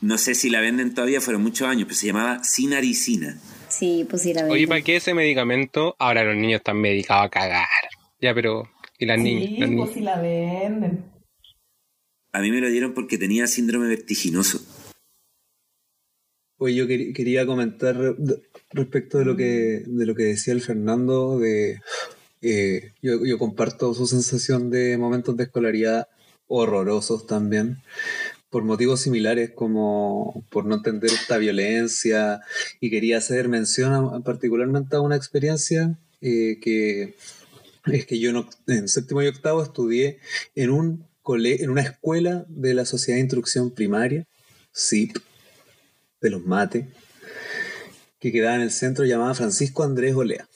No 0.00 0.16
sé 0.18 0.34
si 0.34 0.48
la 0.48 0.60
venden 0.60 0.94
todavía, 0.94 1.20
fueron 1.20 1.42
muchos 1.42 1.68
años, 1.68 1.84
pero 1.86 1.96
se 1.96 2.06
llamaba 2.06 2.42
sinaricina. 2.42 3.36
Sí, 3.68 4.06
pues 4.08 4.22
sí, 4.22 4.32
la 4.32 4.42
Oye, 4.42 4.50
venden. 4.52 4.68
¿para 4.70 4.80
qué 4.82 4.96
ese 4.96 5.12
medicamento? 5.14 5.94
Ahora 5.98 6.24
los 6.24 6.36
niños 6.36 6.58
están 6.60 6.78
medicados 6.80 7.26
a 7.26 7.28
cagar. 7.28 7.66
Ya, 8.20 8.34
pero. 8.34 8.68
¿Y 8.98 9.06
las 9.06 9.18
niñas? 9.18 9.44
Sí, 9.48 9.56
Las 9.58 9.68
pues 9.68 9.70
niñas. 9.70 9.90
si 9.94 10.00
la 10.00 10.20
venden. 10.20 11.04
A 12.32 12.40
mí 12.40 12.50
me 12.50 12.60
lo 12.60 12.68
dieron 12.68 12.94
porque 12.94 13.18
tenía 13.18 13.46
síndrome 13.46 13.88
vertiginoso. 13.88 14.60
Oye, 16.58 16.74
yo 16.74 16.86
quer- 16.86 17.14
quería 17.14 17.46
comentar 17.46 17.96
re- 17.96 18.14
respecto 18.72 19.18
de 19.18 19.24
lo 19.24 19.36
que, 19.36 19.82
de 19.86 20.06
lo 20.06 20.14
que 20.14 20.24
decía 20.24 20.52
el 20.52 20.60
Fernando, 20.60 21.38
de 21.38 21.80
eh, 22.42 22.92
yo, 23.02 23.38
comparto 23.38 23.92
su 23.94 24.06
sensación 24.06 24.70
de 24.70 24.96
momentos 24.98 25.36
de 25.36 25.44
escolaridad 25.44 26.08
horrorosos 26.46 27.26
también, 27.26 27.78
por 28.50 28.64
motivos 28.64 29.00
similares 29.00 29.50
como 29.54 30.44
por 30.50 30.66
no 30.66 30.76
entender 30.76 31.10
esta 31.12 31.38
violencia, 31.38 32.40
y 32.80 32.90
quería 32.90 33.18
hacer 33.18 33.48
mención 33.48 34.22
particularmente 34.22 34.96
a 34.96 35.00
una 35.00 35.16
experiencia 35.16 35.98
eh, 36.20 36.58
que 36.60 37.14
es 37.86 38.06
que 38.06 38.18
yo 38.18 38.30
en, 38.30 38.46
en 38.66 38.88
séptimo 38.88 39.22
y 39.22 39.26
octavo 39.28 39.62
estudié 39.62 40.18
en 40.54 40.70
un 40.70 41.09
en 41.34 41.70
una 41.70 41.82
escuela 41.82 42.44
de 42.48 42.74
la 42.74 42.84
Sociedad 42.84 43.16
de 43.16 43.22
Instrucción 43.22 43.70
Primaria, 43.70 44.26
SIP, 44.72 45.16
de 46.20 46.30
los 46.30 46.44
mates, 46.44 46.86
que 48.18 48.32
quedaba 48.32 48.56
en 48.56 48.62
el 48.62 48.70
centro 48.70 49.04
llamada 49.04 49.34
Francisco 49.34 49.82
Andrés 49.82 50.14
Olea. 50.14 50.48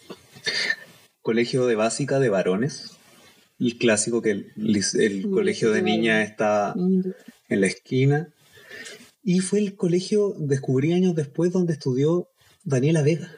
Colegio 1.22 1.66
de 1.66 1.76
básica 1.76 2.18
de 2.18 2.28
varones. 2.28 2.90
El 3.58 3.78
clásico 3.78 4.20
que 4.20 4.32
el, 4.32 4.52
el 4.94 5.30
colegio 5.30 5.70
de 5.70 5.82
niñas 5.82 6.28
está 6.28 6.74
en 6.76 7.60
la 7.60 7.66
esquina. 7.66 8.28
Y 9.22 9.40
fue 9.40 9.60
el 9.60 9.76
colegio, 9.76 10.34
descubrí 10.38 10.92
años 10.92 11.14
después, 11.14 11.52
donde 11.52 11.72
estudió 11.72 12.28
Daniela 12.64 13.02
Vega. 13.02 13.30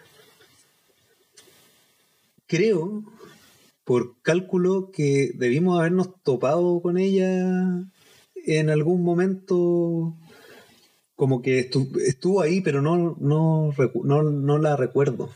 Creo, 2.48 3.04
por 3.86 4.20
cálculo, 4.20 4.90
que 4.90 5.30
debimos 5.36 5.78
habernos 5.78 6.20
topado 6.24 6.82
con 6.82 6.98
ella 6.98 7.86
en 8.34 8.68
algún 8.68 9.04
momento 9.04 10.16
como 11.14 11.40
que 11.40 11.70
estu- 11.70 11.96
estuvo 12.00 12.42
ahí, 12.42 12.60
pero 12.60 12.82
no, 12.82 13.16
no, 13.20 13.72
no, 14.02 14.58
la 14.58 14.76
recuerdo. 14.76 15.30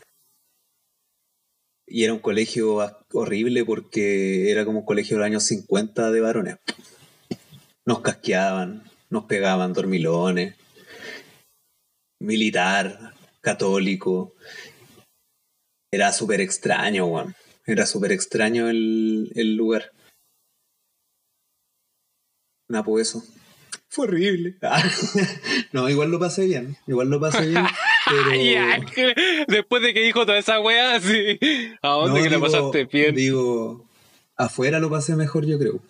Y 1.87 2.03
era 2.03 2.13
un 2.13 2.19
colegio 2.19 2.77
horrible 3.13 3.63
porque 3.63 4.51
era 4.51 4.65
como 4.65 4.79
un 4.79 4.85
colegio 4.85 5.15
de 5.15 5.19
los 5.19 5.27
años 5.27 5.43
50 5.43 6.11
de 6.11 6.19
varones. 6.19 6.57
Nos 7.85 8.01
casqueaban, 8.01 8.83
nos 9.09 9.25
pegaban 9.25 9.71
dormilones, 9.71 10.55
militar, 12.19 13.13
católico. 13.39 14.33
Era 15.89 16.11
súper 16.11 16.41
extraño, 16.41 17.05
weón. 17.05 17.33
Era 17.65 17.85
súper 17.85 18.11
extraño 18.11 18.69
el, 18.69 19.31
el 19.35 19.55
lugar. 19.55 19.91
Pues 22.85 23.09
eso. 23.09 23.23
Fue 23.89 24.05
horrible. 24.05 24.55
no, 25.73 25.89
igual 25.89 26.09
lo 26.09 26.19
pasé 26.19 26.45
bien. 26.45 26.77
Igual 26.87 27.09
lo 27.09 27.19
pasé 27.19 27.47
bien. 27.47 27.65
Pero... 28.07 29.11
Después 29.47 29.83
de 29.83 29.93
que 29.93 30.01
dijo 30.01 30.25
toda 30.25 30.37
esa 30.37 30.59
weá, 30.61 30.99
sí. 30.99 31.37
¿A 31.81 31.89
dónde 31.89 32.19
No, 32.19 32.23
que 32.23 32.29
la 32.29 32.39
pasaste 32.39 32.85
bien? 32.85 33.13
Digo, 33.15 33.85
afuera 34.37 34.79
lo 34.79 34.89
pasé 34.89 35.15
mejor, 35.15 35.45
yo 35.45 35.59
creo. 35.59 35.81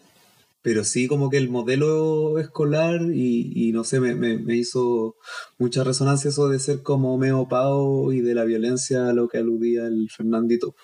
Pero 0.64 0.84
sí, 0.84 1.08
como 1.08 1.30
que 1.30 1.38
el 1.38 1.50
modelo 1.50 2.38
escolar 2.40 3.00
y, 3.14 3.52
y 3.56 3.72
no 3.72 3.84
sé, 3.84 4.00
me, 4.00 4.14
me- 4.16 4.38
me 4.38 4.56
hizo 4.56 5.16
mucha 5.58 5.84
resonancia 5.84 6.30
eso 6.30 6.50
de 6.50 6.60
ser 6.60 6.84
como 6.84 7.18
medio 7.18 7.48
pavo 7.48 8.12
y 8.14 8.22
de 8.22 8.36
la 8.36 8.44
violencia 8.44 9.10
a 9.10 9.14
lo 9.14 9.28
que 9.28 9.38
aludía 9.40 9.86
el 9.88 10.10
Fernandito. 10.16 10.76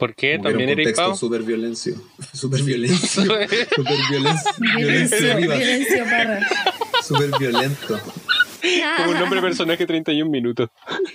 ¿Por 0.00 0.14
qué? 0.14 0.38
Como 0.38 0.48
¿También 0.48 0.70
era 0.70 0.92
pavo? 0.96 1.14
súper 1.14 1.42
violencio. 1.42 1.94
Súper 2.32 2.62
violencio. 2.64 3.22
Súper 3.22 3.48
violencia. 4.10 4.52
Violencia 4.76 5.32
arriba. 5.34 5.54
Violencio 5.56 6.04
Parra. 6.04 6.40
Súper 7.02 7.30
violento. 7.38 8.00
Como 8.96 9.10
un 9.10 9.18
nombre 9.18 9.40
de 9.40 9.46
personaje 9.46 9.86
31 9.86 10.30
minutos. 10.30 10.70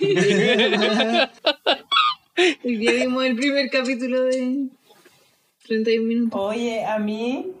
Hoy 2.64 2.76
día 2.76 2.92
vimos 2.92 3.24
el 3.24 3.34
primer 3.36 3.68
capítulo 3.70 4.22
de 4.24 4.68
31 5.66 6.06
minutos. 6.06 6.40
Oye, 6.40 6.84
a 6.84 6.98
mí, 6.98 7.52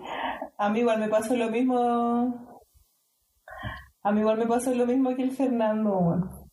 a 0.58 0.68
mí 0.68 0.78
igual 0.80 1.00
me 1.00 1.08
pasó 1.08 1.34
lo 1.36 1.50
mismo. 1.50 2.60
A 4.02 4.12
mí 4.12 4.20
igual 4.20 4.38
me 4.38 4.46
pasó 4.46 4.72
lo 4.74 4.86
mismo 4.86 5.16
que 5.16 5.22
el 5.24 5.32
Fernando. 5.32 6.45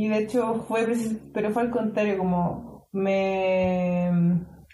Y 0.00 0.06
de 0.06 0.18
hecho 0.18 0.64
fue, 0.68 0.86
precis- 0.86 1.18
pero 1.34 1.50
fue 1.50 1.62
al 1.62 1.70
contrario, 1.72 2.18
como 2.18 2.86
me, 2.92 4.08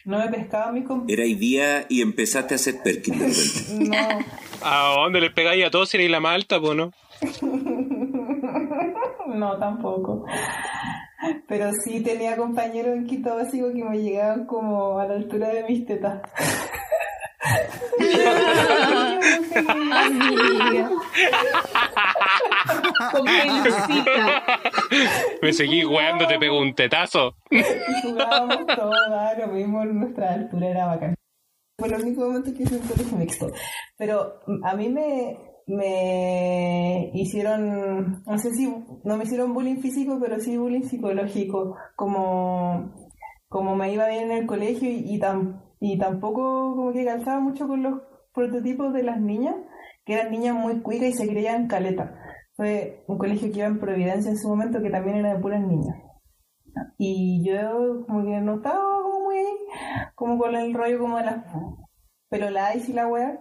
no 0.04 0.18
me 0.18 0.28
pescaba 0.28 0.70
mis 0.70 0.84
compañeros. 0.86 1.18
Era 1.18 1.22
hoy 1.24 1.34
día 1.34 1.86
y 1.88 2.02
empezaste 2.02 2.52
a 2.52 2.56
hacer 2.56 2.82
Perkin 2.84 3.18
de 3.18 3.28
repente. 3.28 3.88
No, 3.90 3.96
¿A 4.62 4.94
dónde 4.98 5.22
les 5.22 5.32
pegáis 5.32 5.64
a 5.64 5.70
todos 5.70 5.88
si 5.88 5.96
erais 5.96 6.10
la 6.10 6.20
más 6.20 6.34
alta, 6.34 6.60
po, 6.60 6.74
no? 6.74 6.90
no 9.34 9.58
tampoco. 9.58 10.24
Pero 11.48 11.70
sí 11.84 12.00
tenía 12.00 12.36
compañeros 12.36 12.94
en 12.96 13.06
quinto 13.06 13.34
básico 13.34 13.72
que 13.72 13.82
me 13.82 13.98
llegaban 14.02 14.44
como 14.46 14.98
a 14.98 15.06
la 15.06 15.14
altura 15.14 15.48
de 15.48 15.64
mis 15.64 15.86
tetas. 15.86 16.20
Me 25.42 25.52
seguí 25.52 25.84
weando, 25.84 26.26
te 26.26 26.38
pego 26.38 26.58
un 26.60 26.74
tetazo. 26.74 27.34
Jugábamos 28.02 28.66
daba 28.66 29.34
lo 29.34 29.48
mismo, 29.48 29.84
nuestra 29.84 30.32
altura 30.34 30.68
era 30.68 30.86
bacán. 30.86 31.14
Fue 31.78 31.88
el 31.88 32.02
único 32.02 32.26
momento 32.26 32.52
que 32.54 32.62
hice 32.62 32.76
un 32.76 32.86
colegio 32.86 33.18
mixto. 33.18 33.50
Pero 33.98 34.40
a 34.62 34.74
mí 34.76 34.88
me, 34.88 35.38
me 35.66 37.10
hicieron, 37.14 38.22
no 38.24 38.38
sé 38.38 38.50
si, 38.52 38.66
no 39.04 39.16
me 39.16 39.24
hicieron 39.24 39.52
bullying 39.54 39.80
físico, 39.80 40.18
pero 40.20 40.38
sí 40.40 40.56
bullying 40.56 40.82
psicológico. 40.84 41.76
Como, 41.96 42.94
como 43.48 43.74
me 43.76 43.92
iba 43.92 44.08
bien 44.08 44.30
en 44.30 44.38
el 44.38 44.46
colegio 44.46 44.88
y, 44.88 45.14
y, 45.14 45.18
tam- 45.18 45.60
y 45.86 45.98
tampoco 45.98 46.74
como 46.74 46.92
que 46.94 47.04
calzaba 47.04 47.40
mucho 47.40 47.68
con 47.68 47.82
los 47.82 48.00
prototipos 48.32 48.94
de 48.94 49.02
las 49.02 49.20
niñas, 49.20 49.54
que 50.06 50.14
eran 50.14 50.30
niñas 50.30 50.54
muy 50.54 50.80
cuicas 50.80 51.10
y 51.10 51.12
se 51.12 51.28
creían 51.28 51.68
caleta. 51.68 52.18
fue 52.56 53.04
un 53.06 53.18
colegio 53.18 53.52
que 53.52 53.58
iba 53.58 53.66
en 53.66 53.78
Providencia 53.78 54.30
en 54.30 54.38
su 54.38 54.48
momento 54.48 54.80
que 54.80 54.88
también 54.88 55.18
era 55.18 55.34
de 55.34 55.40
puras 55.40 55.60
niñas. 55.60 55.94
Y 56.96 57.44
yo 57.46 58.06
como 58.06 58.24
que 58.24 58.40
no 58.40 58.54
estaba 58.54 58.80
como 59.02 59.24
muy 59.24 59.36
como 60.14 60.38
con 60.38 60.54
el 60.56 60.72
rollo 60.72 61.00
como 61.00 61.18
de 61.18 61.24
las 61.26 61.44
pero 62.30 62.48
la 62.48 62.74
y 62.74 62.92
la 62.94 63.06
wea. 63.06 63.38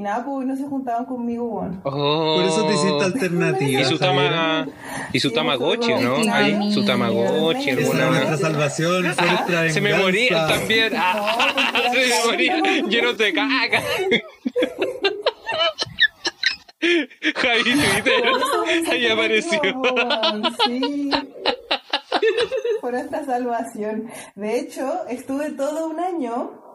Y 0.00 0.02
nada, 0.02 0.24
pues 0.24 0.46
no 0.46 0.56
se 0.56 0.64
juntaban 0.64 1.04
conmigo, 1.04 1.44
weón. 1.44 1.82
Por 1.82 2.42
eso 2.42 2.66
te 2.66 2.72
hiciste 2.72 3.04
alternativa. 3.04 3.80
Y 3.82 3.84
su, 3.84 3.98
tama, 3.98 4.66
y 5.12 5.20
su 5.20 5.30
Tamagotchi, 5.30 5.92
¿no? 5.92 6.16
Ahí, 6.32 6.72
su 6.72 6.86
Tamagotchi, 6.86 7.68
Esa 7.68 7.80
alguna. 7.80 7.98
era 7.98 8.10
nuestra 8.10 8.36
salvación, 8.38 9.02
nuestra 9.18 9.68
Se 9.68 9.80
me 9.82 9.92
morían 9.92 10.48
también. 10.48 10.94
Ah, 10.96 11.52
se 11.92 11.98
me 11.98 12.24
morían 12.24 12.88
llenos 12.88 13.18
de 13.18 13.32
caca. 13.34 13.82
Javi 17.36 17.62
Twitter. 17.62 18.24
Ahí 18.90 19.06
apareció. 19.06 19.60
Sí. 20.64 21.10
Por 22.80 22.94
esta 22.94 23.22
salvación. 23.26 24.08
De 24.34 24.60
hecho, 24.60 25.06
estuve 25.10 25.50
todo 25.50 25.90
un 25.90 26.00
año. 26.00 26.69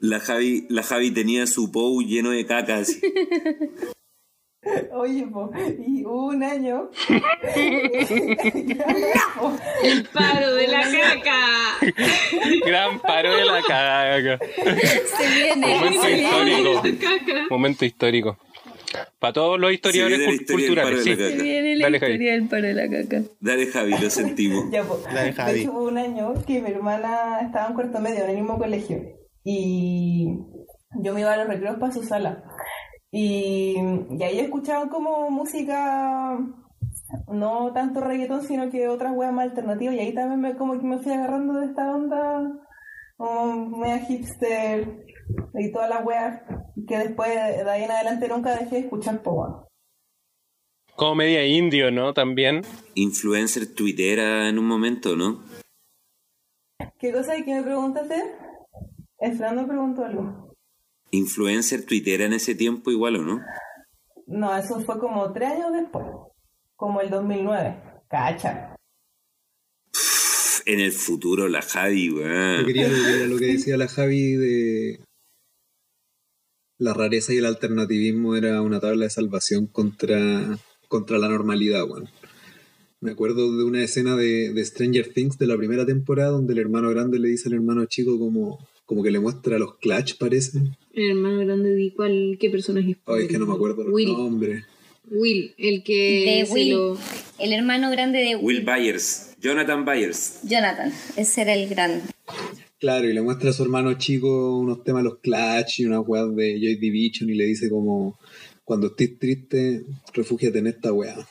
La 0.00 0.20
Javi, 0.20 0.66
la 0.68 0.82
Javi 0.82 1.10
tenía 1.12 1.46
su 1.46 1.70
pou 1.72 2.00
lleno 2.02 2.30
de 2.30 2.44
cacas. 2.46 2.98
Oye, 4.92 5.24
po, 5.32 5.50
y 5.86 6.04
hubo 6.04 6.26
un 6.26 6.42
año. 6.42 6.90
El 9.82 10.04
paro 10.12 10.54
de 10.54 10.66
la 10.68 10.80
caca. 10.82 11.40
Gran 12.66 13.00
paro 13.00 13.34
de 13.34 13.44
la 13.44 13.62
caca. 13.62 14.38
Se 14.44 15.26
viene, 15.34 15.66
Momento 15.78 16.02
se 16.02 16.08
viene. 16.14 16.22
histórico. 16.72 16.82
Momento 17.50 17.84
histórico. 17.84 18.38
Para 19.18 19.32
todos 19.32 19.60
los 19.60 19.72
historiadores 19.72 20.18
Se 20.18 20.24
viene 20.26 20.32
la 20.32 20.38
cul- 20.38 20.40
historia 20.40 20.66
del 20.66 20.74
culturales, 20.74 20.98
paro 20.98 21.02
sí. 21.04 21.10
de 21.10 21.16
la 21.16 21.28
Se 21.28 21.32
caca. 21.32 21.42
viene 21.44 21.76
la 21.76 21.84
Dale, 21.84 22.00
Javi. 22.00 22.12
historia 22.12 22.32
del 22.32 22.48
paro 22.48 22.66
de 22.66 22.74
la 22.74 22.88
caca. 22.90 23.22
Dale, 23.40 23.66
Javi, 23.66 23.90
lo 24.00 24.10
sentimos. 24.10 24.70
Ya, 24.70 24.82
po. 24.84 25.02
La 25.12 25.20
de 25.20 25.26
De 25.26 25.32
Javi. 25.34 25.60
hecho, 25.60 25.72
hubo 25.72 25.82
un 25.84 25.98
año 25.98 26.34
que 26.46 26.60
mi 26.60 26.70
hermana 26.70 27.40
estaba 27.42 27.68
en 27.68 27.74
cuarto 27.74 28.00
medio 28.00 28.24
en 28.24 28.30
el 28.30 28.36
mismo 28.36 28.58
colegio. 28.58 29.17
Y 29.44 30.26
yo 31.02 31.14
me 31.14 31.20
iba 31.20 31.32
a 31.32 31.36
los 31.36 31.48
recreos 31.48 31.78
para 31.78 31.92
su 31.92 32.02
sala. 32.02 32.44
Y, 33.10 33.76
y 34.10 34.22
ahí 34.22 34.40
escuchaban 34.40 34.88
como 34.88 35.30
música, 35.30 36.38
no 37.28 37.72
tanto 37.72 38.00
reggaetón, 38.00 38.42
sino 38.42 38.70
que 38.70 38.88
otras 38.88 39.14
weas 39.14 39.32
más 39.32 39.50
alternativas. 39.50 39.94
Y 39.94 40.00
ahí 40.00 40.14
también 40.14 40.40
me, 40.40 40.56
como 40.56 40.78
que 40.78 40.86
me 40.86 40.98
fui 40.98 41.12
agarrando 41.12 41.54
de 41.54 41.66
esta 41.66 41.94
onda, 41.94 42.42
como 43.16 43.78
media 43.78 43.98
hipster 44.00 45.06
y 45.54 45.72
todas 45.72 45.88
las 45.88 46.04
weas 46.04 46.42
que 46.86 46.98
después 46.98 47.30
de 47.30 47.70
ahí 47.70 47.84
en 47.84 47.90
adelante 47.90 48.28
nunca 48.28 48.56
dejé 48.56 48.76
de 48.76 48.80
escuchar, 48.82 49.22
po. 49.22 49.68
Como 50.96 51.14
media 51.14 51.46
indio, 51.46 51.90
¿no? 51.90 52.12
También. 52.12 52.62
Influencer 52.94 53.72
tuitera 53.74 54.48
en 54.48 54.58
un 54.58 54.66
momento, 54.66 55.16
¿no? 55.16 55.44
¿Qué 56.98 57.12
cosa 57.12 57.36
que 57.44 57.54
me 57.54 57.62
preguntaste? 57.62 58.16
El 59.18 59.32
Fernando 59.32 59.66
preguntó 59.66 60.04
algo. 60.04 60.54
Influencer 61.10 61.84
tuitera 61.86 62.26
en 62.26 62.34
ese 62.34 62.54
tiempo 62.54 62.90
igual, 62.90 63.16
¿o 63.16 63.22
no? 63.22 63.40
No, 64.26 64.56
eso 64.56 64.80
fue 64.80 64.98
como 64.98 65.32
tres 65.32 65.50
años 65.52 65.72
después, 65.72 66.04
como 66.76 67.00
el 67.00 67.10
2009. 67.10 67.82
Cacha. 68.08 68.76
Pff, 69.90 70.62
En 70.66 70.80
el 70.80 70.92
futuro, 70.92 71.48
la 71.48 71.62
Javi, 71.62 72.08
Yo 72.10 72.16
weón. 72.16 72.66
quería 72.66 72.88
volver 72.88 73.22
a 73.22 73.26
lo 73.26 73.38
que 73.38 73.46
decía 73.46 73.76
la 73.76 73.88
Javi 73.88 74.32
de 74.34 75.00
la 76.78 76.94
rareza 76.94 77.32
y 77.32 77.38
el 77.38 77.46
alternativismo 77.46 78.36
era 78.36 78.62
una 78.62 78.78
tabla 78.78 79.04
de 79.04 79.10
salvación 79.10 79.66
contra, 79.66 80.58
contra 80.88 81.18
la 81.18 81.28
normalidad, 81.28 81.84
weón. 81.88 82.08
Me 83.00 83.12
acuerdo 83.12 83.56
de 83.56 83.64
una 83.64 83.82
escena 83.82 84.14
de, 84.16 84.52
de 84.52 84.64
Stranger 84.64 85.12
Things 85.12 85.38
de 85.38 85.46
la 85.46 85.56
primera 85.56 85.86
temporada 85.86 86.30
donde 86.30 86.52
el 86.52 86.58
hermano 86.58 86.90
grande 86.90 87.18
le 87.18 87.28
dice 87.28 87.48
al 87.48 87.54
hermano 87.54 87.86
chico 87.86 88.18
como, 88.18 88.58
como 88.88 89.02
que 89.02 89.10
le 89.10 89.20
muestra 89.20 89.58
los 89.58 89.76
clutch, 89.76 90.16
parece. 90.16 90.60
El 90.94 91.10
hermano 91.10 91.36
grande 91.44 91.68
de 91.74 91.92
cuál, 91.94 92.38
qué 92.40 92.48
personaje 92.48 92.96
Ay, 93.04 93.24
es 93.24 93.28
que 93.28 93.38
no 93.38 93.44
me 93.44 93.52
acuerdo 93.52 93.84
los 93.84 93.92
Will. 93.92 94.14
nombres. 94.14 94.64
Will, 95.10 95.52
el 95.58 95.82
que 95.82 96.44
De 96.46 96.52
Will. 96.52 96.70
lo. 96.72 96.98
El 97.38 97.52
hermano 97.52 97.90
grande 97.90 98.18
de 98.20 98.36
Will 98.36 98.64
Byers. 98.64 99.34
Jonathan 99.42 99.84
Byers. 99.84 100.40
Jonathan. 100.42 100.90
Ese 101.16 101.42
era 101.42 101.52
el 101.54 101.68
grande. 101.68 102.02
Claro, 102.80 103.06
y 103.10 103.12
le 103.12 103.20
muestra 103.20 103.50
a 103.50 103.52
su 103.52 103.62
hermano 103.62 103.92
chico 103.98 104.58
unos 104.58 104.82
temas 104.84 105.04
los 105.04 105.18
clutch 105.18 105.80
y 105.80 105.84
unas 105.84 106.00
weas 106.06 106.34
de 106.34 106.58
Joy 106.58 106.76
Division 106.76 107.28
y 107.28 107.34
le 107.34 107.44
dice 107.44 107.68
como 107.68 108.18
cuando 108.64 108.86
estés 108.86 109.18
triste, 109.18 109.84
refúgiate 110.14 110.60
en 110.60 110.66
esta 110.68 110.94
wea. 110.94 111.28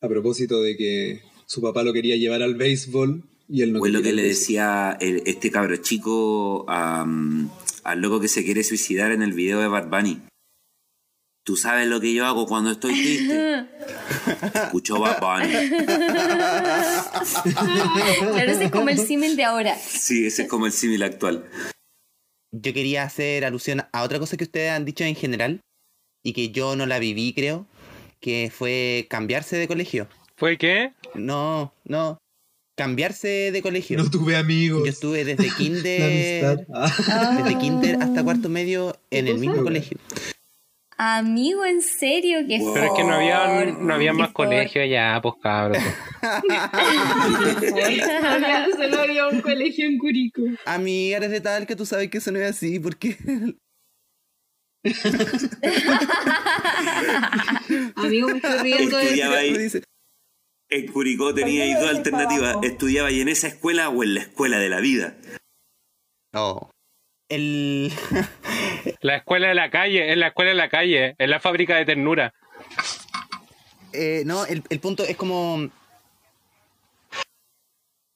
A 0.00 0.08
propósito 0.08 0.62
de 0.62 0.76
que 0.76 1.20
su 1.46 1.60
papá 1.60 1.82
lo 1.82 1.92
quería 1.92 2.14
llevar 2.16 2.42
al 2.44 2.54
béisbol 2.54 3.24
y 3.52 3.62
él 3.62 3.72
no 3.72 3.80
O 3.80 3.86
es 3.86 3.92
lo 3.92 4.00
que 4.02 4.12
le 4.12 4.22
decía 4.22 4.96
el- 5.00 5.22
este 5.26 5.50
cabro 5.50 5.76
chico 5.76 6.64
mm, 6.68 7.46
al 7.84 8.00
loco 8.00 8.20
que 8.20 8.28
se 8.28 8.44
quiere 8.44 8.62
suicidar 8.62 9.10
en 9.10 9.22
el 9.22 9.32
video 9.32 9.58
de 9.60 9.66
Bad 9.68 9.88
Bunny. 9.88 10.20
Tú 11.44 11.56
sabes 11.56 11.88
lo 11.88 12.00
que 12.00 12.12
yo 12.14 12.26
hago 12.26 12.46
cuando 12.46 12.70
estoy 12.70 12.92
triste. 12.92 13.66
Escucho 14.54 15.00
Bad 15.00 15.18
Bunny. 15.20 15.70
Claro, 17.54 18.52
ese 18.52 18.64
es 18.66 18.70
como 18.70 18.88
el 18.90 18.98
símil 18.98 19.36
de 19.36 19.44
ahora. 19.44 19.74
Sí, 19.76 20.26
ese 20.26 20.42
es 20.42 20.48
como 20.48 20.66
el 20.66 20.72
símil 20.72 21.02
actual. 21.02 21.44
Yo 22.52 22.72
quería 22.72 23.04
hacer 23.04 23.44
alusión 23.44 23.82
a 23.92 24.02
otra 24.02 24.18
cosa 24.18 24.36
que 24.36 24.44
ustedes 24.44 24.70
han 24.70 24.84
dicho 24.84 25.04
en 25.04 25.14
general 25.14 25.60
y 26.24 26.32
que 26.34 26.50
yo 26.50 26.76
no 26.76 26.86
la 26.86 26.98
viví, 26.98 27.32
creo, 27.32 27.66
que 28.20 28.52
fue 28.54 29.06
cambiarse 29.08 29.56
de 29.56 29.66
colegio. 29.68 30.08
¿Fue 30.36 30.58
qué? 30.58 30.92
No, 31.14 31.72
no. 31.84 32.18
Cambiarse 32.80 33.52
de 33.52 33.60
colegio. 33.60 33.98
No 33.98 34.10
tuve 34.10 34.36
amigos. 34.36 34.84
Yo 34.84 34.90
estuve 34.90 35.22
desde 35.22 35.50
kinder. 35.58 36.66
Ah. 36.72 37.36
desde 37.36 37.58
kinder 37.58 37.98
hasta 38.00 38.24
cuarto 38.24 38.48
medio 38.48 38.96
en 39.10 39.28
el 39.28 39.36
mismo 39.36 39.62
colegio. 39.62 39.98
Amigo, 40.96 41.66
en 41.66 41.82
serio, 41.82 42.38
que 42.48 42.58
Pero 42.72 42.86
es 42.86 42.92
que 42.96 43.04
no 43.04 43.12
había, 43.12 43.66
no 43.66 43.92
había 43.92 44.14
más 44.14 44.32
colegio 44.32 44.80
allá, 44.80 45.20
pues 45.20 45.34
cabros. 45.42 45.76
Solo 48.78 48.98
había 48.98 49.28
un 49.28 49.42
colegio 49.42 49.84
en 49.84 49.98
Curico. 49.98 50.40
Amiga, 50.64 51.18
eres 51.18 51.32
de 51.32 51.42
tal 51.42 51.66
que 51.66 51.76
tú 51.76 51.84
sabes 51.84 52.08
que 52.08 52.16
eso 52.16 52.32
no 52.32 52.38
es 52.38 52.48
así, 52.48 52.80
porque 52.80 53.18
Amigo, 57.96 58.28
me 58.28 58.36
estoy 58.36 58.58
riendo 58.62 58.96
de 58.96 59.82
En 60.70 60.86
Curicó 60.86 61.34
tenía 61.34 61.64
ahí 61.64 61.74
dos 61.74 61.90
alternativas. 61.90 62.56
Estudiaba 62.62 63.08
ahí 63.08 63.20
en 63.20 63.28
esa 63.28 63.48
escuela 63.48 63.88
o 63.88 64.02
en 64.02 64.14
la 64.14 64.20
escuela 64.20 64.58
de 64.58 64.68
la 64.68 64.80
vida. 64.80 65.16
no. 66.32 66.70
El 67.28 67.92
La 69.02 69.16
escuela 69.16 69.48
de 69.48 69.54
la 69.54 69.70
calle, 69.70 70.10
es 70.10 70.16
la 70.16 70.28
escuela 70.28 70.50
de 70.50 70.56
la 70.56 70.68
calle, 70.68 71.14
es 71.16 71.28
la 71.28 71.38
fábrica 71.38 71.76
de 71.76 71.84
ternura. 71.84 72.34
eh, 73.92 74.24
no, 74.26 74.46
el, 74.46 74.64
el 74.68 74.80
punto 74.80 75.04
es 75.04 75.16
como 75.16 75.70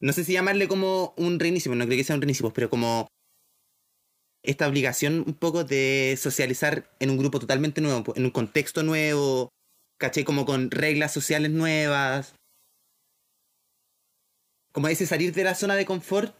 no 0.04 0.12
sé 0.12 0.22
si 0.22 0.34
llamarle 0.34 0.68
como 0.68 1.14
un 1.16 1.40
reinicio, 1.40 1.74
no 1.74 1.86
creo 1.86 1.96
que 1.96 2.04
sea 2.04 2.16
un 2.16 2.20
reinicio, 2.20 2.52
pero 2.52 2.68
como 2.68 3.08
esta 4.42 4.68
obligación 4.68 5.24
un 5.26 5.32
poco 5.32 5.64
de 5.64 6.18
socializar 6.20 6.94
en 7.00 7.08
un 7.08 7.16
grupo 7.16 7.40
totalmente 7.40 7.80
nuevo, 7.80 8.12
en 8.14 8.26
un 8.26 8.30
contexto 8.30 8.82
nuevo, 8.82 9.48
caché 9.98 10.24
como 10.24 10.44
con 10.44 10.70
reglas 10.70 11.10
sociales 11.10 11.52
nuevas. 11.52 12.34
Como 14.74 14.88
ese 14.88 15.06
salir 15.06 15.32
de 15.32 15.44
la 15.44 15.54
zona 15.54 15.76
de 15.76 15.86
confort, 15.86 16.34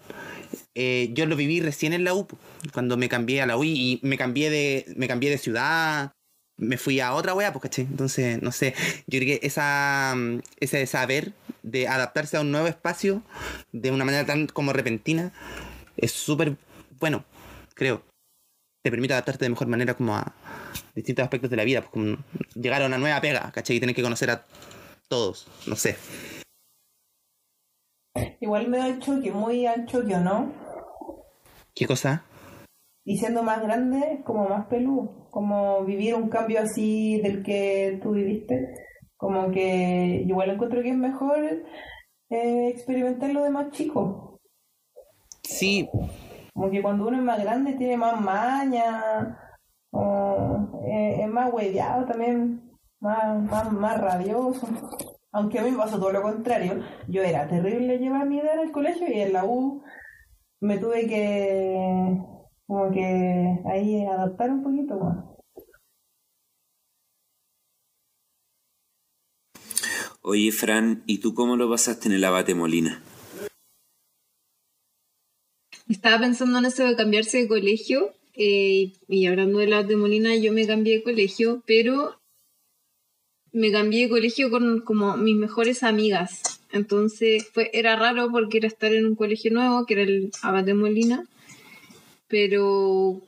eh, 0.75 1.11
yo 1.13 1.25
lo 1.27 1.37
viví 1.37 1.61
recién 1.61 1.93
en 1.93 2.03
la 2.03 2.15
U, 2.15 2.27
cuando 2.73 2.97
me 2.97 3.09
cambié 3.09 3.41
a 3.41 3.47
la 3.47 3.57
U 3.57 3.63
y 3.63 4.01
me 4.03 4.19
cambié 4.19 4.51
de, 4.51 4.93
me 4.97 5.07
cambié 5.07 5.31
de 5.31 5.39
ciudad, 5.39 6.13
me 6.57 6.77
fui 6.77 6.99
a 6.99 7.15
otra 7.15 7.33
wea, 7.33 7.53
pues 7.53 7.63
caché. 7.63 7.83
Entonces, 7.83 8.43
no 8.43 8.51
sé, 8.51 8.75
yo 9.07 9.21
creo 9.21 9.39
que 9.39 9.47
esa, 9.47 10.15
mm, 10.17 10.41
ese 10.59 10.85
saber 10.87 11.33
de 11.63 11.87
adaptarse 11.87 12.37
a 12.37 12.41
un 12.41 12.51
nuevo 12.51 12.67
espacio 12.67 13.23
de 13.71 13.93
una 13.93 14.05
manera 14.05 14.27
tan 14.27 14.49
como 14.49 14.73
repentina 14.73 15.33
es 15.97 16.11
súper 16.11 16.57
bueno, 16.99 17.25
creo. 17.75 18.05
Te 18.83 18.91
permite 18.91 19.15
adaptarte 19.15 19.45
de 19.45 19.51
mejor 19.51 19.69
manera 19.69 19.95
como 19.95 20.17
a 20.17 20.35
distintos 20.97 21.23
aspectos 21.23 21.51
de 21.51 21.57
la 21.57 21.65
vida, 21.65 21.83
pues 21.83 21.93
como 21.93 22.19
llegar 22.55 22.83
a 22.83 22.87
una 22.87 22.99
nueva 22.99 23.21
pega, 23.21 23.53
¿cachai? 23.53 23.77
Y 23.77 23.81
tener 23.81 23.95
que 23.95 24.03
conocer 24.03 24.31
a 24.31 24.45
todos, 25.09 25.47
no 25.67 25.77
sé. 25.77 25.97
Igual 28.41 28.69
me 28.69 28.79
da 28.79 28.89
el 28.89 29.01
choque, 29.01 29.33
muy 29.33 29.67
al 29.67 29.87
choque, 29.87 30.15
¿o 30.15 30.21
no? 30.21 30.53
¿Qué 31.75 31.87
cosa? 31.87 32.25
Y 33.05 33.19
siendo 33.19 33.43
más 33.43 33.61
grande, 33.63 34.23
como 34.25 34.49
más 34.49 34.67
peludo. 34.67 35.29
Como 35.31 35.85
vivir 35.85 36.15
un 36.15 36.29
cambio 36.29 36.61
así 36.61 37.21
del 37.21 37.43
que 37.43 37.99
tú 38.03 38.13
viviste. 38.13 38.75
Como 39.17 39.51
que 39.51 40.23
igual 40.27 40.51
encuentro 40.51 40.83
que 40.83 40.91
es 40.91 40.97
mejor 40.97 41.39
eh, 42.31 42.69
experimentarlo 42.69 43.43
de 43.43 43.51
más 43.51 43.71
chico. 43.71 44.39
Sí, 45.43 45.89
Como 46.55 46.71
que 46.71 46.83
cuando 46.83 47.09
uno 47.09 47.19
es 47.19 47.23
más 47.23 47.43
grande 47.43 47.75
tiene 47.75 47.97
más 47.97 48.21
maña, 48.21 49.39
como, 49.91 50.81
eh, 50.87 51.23
es 51.23 51.29
más 51.29 51.53
hueveado 51.53 52.07
también, 52.07 52.73
más, 53.01 53.43
más, 53.43 53.73
más 53.73 54.01
rabioso. 54.01 54.67
Aunque 55.35 55.59
a 55.59 55.63
mí 55.65 55.73
me 55.73 55.79
pasó 55.79 55.99
todo 55.99 56.13
lo 56.13 56.23
contrario. 56.23 56.81
Yo 57.09 57.21
era 57.23 57.49
terrible 57.49 57.99
llevar 57.99 58.25
mi 58.27 58.39
idea 58.39 58.55
en 58.55 58.61
el 58.61 58.71
colegio 58.71 59.09
y 59.13 59.21
en 59.21 59.33
la 59.33 59.45
U 59.45 59.83
me 60.61 60.79
tuve 60.79 61.09
que 61.09 62.17
como 62.67 62.93
que 62.93 63.59
ahí 63.67 64.07
adaptar 64.07 64.51
un 64.51 64.63
poquito 64.63 64.95
más. 64.97 65.25
Oye, 70.23 70.53
Fran, 70.53 71.03
¿y 71.07 71.19
tú 71.19 71.35
cómo 71.35 71.57
lo 71.57 71.69
pasaste 71.69 72.09
en 72.09 72.15
el 72.15 72.25
abate 72.25 72.55
Molina? 72.55 73.03
Estaba 75.89 76.21
pensando 76.21 76.61
en 76.61 76.67
eso 76.67 76.85
de 76.85 76.95
cambiarse 76.95 77.39
de 77.39 77.49
colegio. 77.49 78.13
eh, 78.37 78.93
y 79.09 79.27
hablando 79.27 79.59
de 79.59 79.67
la 79.67 79.83
de 79.83 79.97
Molina, 79.97 80.35
yo 80.37 80.53
me 80.53 80.67
cambié 80.67 80.99
de 80.99 81.03
colegio, 81.03 81.63
pero 81.67 82.21
me 83.55 83.71
cambié 83.71 84.03
de 84.05 84.09
colegio 84.11 84.51
con 84.51 84.81
como 84.81 85.17
mis 85.17 85.37
mejores 85.37 85.83
amigas. 85.85 86.61
Entonces 86.73 87.49
fue, 87.53 87.71
era 87.73 87.97
raro 87.97 88.31
porque 88.31 88.59
era 88.59 88.67
estar 88.67 88.93
en 88.93 89.07
un 89.07 89.15
colegio 89.15 89.53
nuevo, 89.53 89.87
que 89.87 89.95
era 89.95 90.03
el 90.03 90.33
Abate 90.43 90.75
Molina, 90.75 91.25
pero 92.29 93.23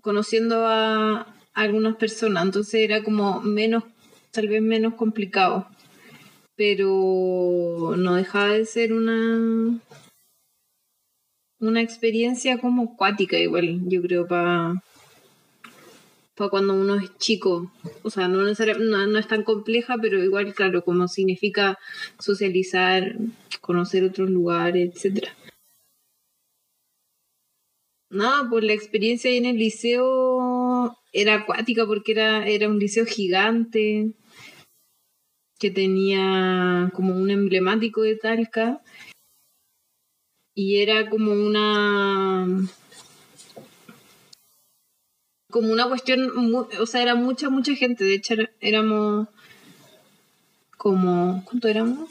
conociendo 0.00 0.66
a, 0.66 1.36
algunas 1.52 1.96
personas, 1.96 2.44
entonces 2.44 2.74
era 2.80 3.02
como 3.02 3.42
menos, 3.42 3.84
tal 4.30 4.48
vez 4.48 4.62
menos 4.62 4.94
complicado. 4.94 5.66
Pero 6.56 7.94
no 7.98 8.14
dejaba 8.14 8.52
de 8.54 8.64
ser 8.66 8.92
una 8.92 9.78
una 11.58 11.82
experiencia 11.82 12.58
como 12.58 12.94
acuática 12.94 13.38
igual, 13.38 13.80
yo 13.86 14.00
creo, 14.00 14.26
para 14.26 14.82
cuando 16.48 16.74
uno 16.74 16.94
es 16.94 17.16
chico. 17.18 17.70
O 18.02 18.10
sea, 18.10 18.28
no, 18.28 18.42
no, 18.42 19.06
no 19.06 19.18
es 19.18 19.28
tan 19.28 19.42
compleja, 19.42 19.96
pero 20.00 20.22
igual, 20.22 20.54
claro, 20.54 20.82
como 20.82 21.08
significa 21.08 21.78
socializar, 22.18 23.16
conocer 23.60 24.04
otros 24.04 24.30
lugares, 24.30 24.92
etcétera. 24.94 25.36
Nada, 28.10 28.48
pues 28.48 28.64
la 28.64 28.72
experiencia 28.72 29.30
ahí 29.30 29.36
en 29.36 29.46
el 29.46 29.56
liceo 29.56 30.96
era 31.12 31.34
acuática 31.34 31.86
porque 31.86 32.12
era, 32.12 32.46
era 32.46 32.68
un 32.68 32.78
liceo 32.78 33.04
gigante 33.06 34.12
que 35.60 35.70
tenía 35.70 36.90
como 36.94 37.14
un 37.14 37.30
emblemático 37.30 38.02
de 38.02 38.16
Talca 38.16 38.80
y 40.54 40.80
era 40.80 41.08
como 41.08 41.32
una 41.32 42.46
como 45.50 45.72
una 45.72 45.88
cuestión 45.88 46.32
o 46.54 46.86
sea 46.86 47.02
era 47.02 47.14
mucha 47.14 47.50
mucha 47.50 47.74
gente 47.74 48.04
de 48.04 48.14
hecho 48.14 48.34
éramos 48.60 49.28
como 50.76 51.44
¿cuánto 51.44 51.68
éramos? 51.68 52.10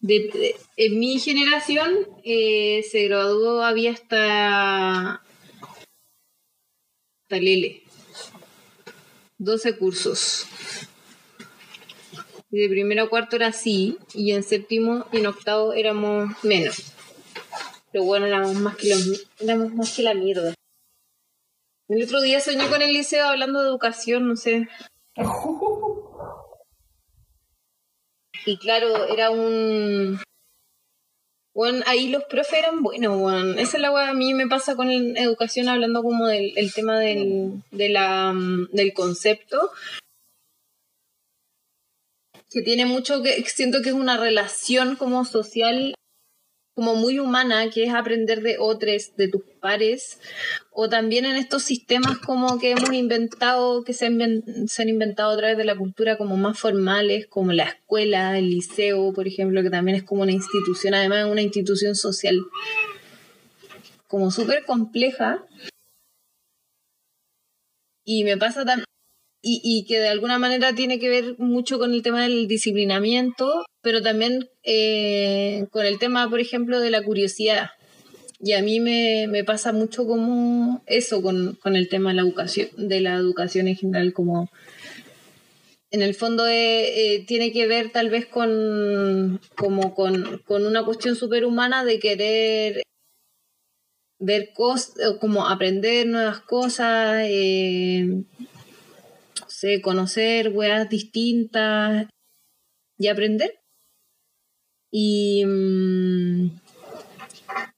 De- 0.00 0.56
en 0.76 0.98
mi 0.98 1.18
generación 1.18 1.94
eh, 2.24 2.84
se 2.90 3.04
graduó 3.04 3.62
había 3.62 3.92
hasta 3.92 5.22
hasta 7.22 7.36
el 7.36 7.48
L 7.48 7.82
12 9.38 9.76
cursos 9.76 10.46
y 12.50 12.58
de 12.58 12.68
primero 12.68 13.04
a 13.04 13.08
cuarto 13.08 13.36
era 13.36 13.48
así 13.48 13.96
y 14.12 14.32
en 14.32 14.42
séptimo 14.42 15.06
y 15.12 15.18
en 15.18 15.26
octavo 15.26 15.72
éramos 15.72 16.30
menos 16.44 16.94
pero 17.94 18.06
bueno, 18.06 18.26
éramos 18.26 18.56
más 18.56 18.76
que, 18.76 18.88
los, 18.88 19.24
éramos 19.38 19.72
más 19.72 19.94
que 19.94 20.02
la 20.02 20.14
mierda. 20.14 20.53
El 21.88 22.02
otro 22.02 22.20
día 22.20 22.40
soñé 22.40 22.68
con 22.68 22.82
el 22.82 22.92
liceo 22.92 23.26
hablando 23.26 23.60
de 23.62 23.68
educación, 23.68 24.28
no 24.28 24.36
sé. 24.36 24.68
Y 28.46 28.58
claro, 28.58 29.06
era 29.06 29.30
un... 29.30 30.20
Bueno, 31.54 31.82
ahí 31.86 32.08
los 32.08 32.24
profes 32.24 32.58
eran 32.58 32.82
buenos, 32.82 33.18
bueno. 33.18 33.52
Esa 33.58 33.76
es 33.76 33.80
la 33.80 33.90
weá, 33.90 34.10
a 34.10 34.14
mí 34.14 34.34
me 34.34 34.48
pasa 34.48 34.76
con 34.76 34.90
el- 34.90 35.16
educación 35.16 35.68
hablando 35.68 36.02
como 36.02 36.26
del 36.26 36.52
el 36.56 36.74
tema 36.74 36.98
del, 36.98 37.62
de 37.70 37.88
la, 37.88 38.32
mm, 38.34 38.68
del 38.72 38.92
concepto. 38.92 39.70
Que 42.50 42.60
tiene 42.62 42.84
mucho 42.84 43.22
que, 43.22 43.42
siento 43.44 43.80
que 43.82 43.90
es 43.90 43.94
una 43.94 44.18
relación 44.18 44.96
como 44.96 45.24
social 45.24 45.94
como 46.74 46.96
muy 46.96 47.20
humana, 47.20 47.70
que 47.70 47.84
es 47.84 47.94
aprender 47.94 48.42
de 48.42 48.56
otros, 48.58 49.14
de 49.16 49.28
tus 49.28 49.42
pares, 49.60 50.20
o 50.72 50.88
también 50.88 51.24
en 51.24 51.36
estos 51.36 51.62
sistemas 51.62 52.18
como 52.18 52.58
que 52.58 52.72
hemos 52.72 52.92
inventado, 52.92 53.84
que 53.84 53.92
se 53.92 54.06
han, 54.06 54.88
inventado 54.88 55.30
a 55.32 55.36
través 55.36 55.56
de 55.56 55.64
la 55.64 55.76
cultura 55.76 56.18
como 56.18 56.36
más 56.36 56.58
formales, 56.58 57.28
como 57.28 57.52
la 57.52 57.64
escuela, 57.64 58.36
el 58.36 58.50
liceo, 58.50 59.12
por 59.12 59.28
ejemplo, 59.28 59.62
que 59.62 59.70
también 59.70 59.96
es 59.96 60.02
como 60.02 60.22
una 60.22 60.32
institución, 60.32 60.94
además 60.94 61.26
una 61.30 61.42
institución 61.42 61.94
social 61.94 62.40
como 64.08 64.30
súper 64.32 64.64
compleja. 64.64 65.44
Y 68.04 68.24
me 68.24 68.36
pasa 68.36 68.64
también, 68.64 68.84
y, 69.42 69.60
y 69.62 69.86
que 69.86 69.98
de 69.98 70.08
alguna 70.08 70.38
manera 70.38 70.74
tiene 70.74 70.98
que 70.98 71.08
ver 71.08 71.36
mucho 71.38 71.78
con 71.78 71.94
el 71.94 72.02
tema 72.02 72.22
del 72.22 72.48
disciplinamiento, 72.48 73.64
pero 73.84 74.02
también 74.02 74.48
eh, 74.64 75.66
con 75.70 75.86
el 75.86 76.00
tema, 76.00 76.28
por 76.28 76.40
ejemplo, 76.40 76.80
de 76.80 76.90
la 76.90 77.02
curiosidad. 77.02 77.70
Y 78.40 78.54
a 78.54 78.62
mí 78.62 78.80
me, 78.80 79.26
me 79.28 79.44
pasa 79.44 79.72
mucho 79.72 80.06
como 80.06 80.82
eso 80.86 81.22
con, 81.22 81.54
con 81.62 81.76
el 81.76 81.88
tema 81.88 82.10
de 82.10 82.16
la 82.16 82.22
educación, 82.22 82.68
de 82.76 83.00
la 83.00 83.14
educación 83.14 83.68
en 83.68 83.76
general, 83.76 84.12
como 84.12 84.50
en 85.90 86.02
el 86.02 86.14
fondo 86.14 86.46
eh, 86.46 87.14
eh, 87.14 87.24
tiene 87.26 87.52
que 87.52 87.68
ver 87.68 87.92
tal 87.92 88.10
vez 88.10 88.26
con, 88.26 89.40
como 89.56 89.94
con, 89.94 90.38
con 90.38 90.66
una 90.66 90.84
cuestión 90.84 91.14
superhumana 91.14 91.84
de 91.84 92.00
querer 92.00 92.82
ver 94.18 94.52
cosas, 94.54 94.94
como 95.20 95.46
aprender 95.46 96.06
nuevas 96.06 96.40
cosas, 96.40 97.28
no 97.28 98.24
sé, 99.48 99.80
conocer 99.82 100.48
weas 100.48 100.88
distintas 100.88 102.08
y 102.98 103.08
aprender. 103.08 103.63
Y, 104.96 105.44
mm, 105.44 106.50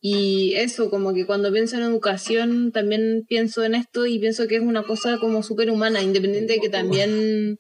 y 0.03 0.53
eso, 0.57 0.91
como 0.91 1.15
que 1.15 1.25
cuando 1.25 1.51
pienso 1.51 1.77
en 1.77 1.83
educación 1.85 2.73
también 2.73 3.25
pienso 3.27 3.65
en 3.65 3.75
esto 3.75 4.05
y 4.05 4.19
pienso 4.19 4.47
que 4.47 4.57
es 4.57 4.61
una 4.63 4.83
cosa 4.83 5.17
como 5.19 5.43
súper 5.43 5.71
humana, 5.71 6.03
independiente 6.03 6.53
de 6.53 6.61
que 6.61 6.69
también 6.69 7.59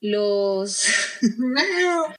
los, 0.00 0.86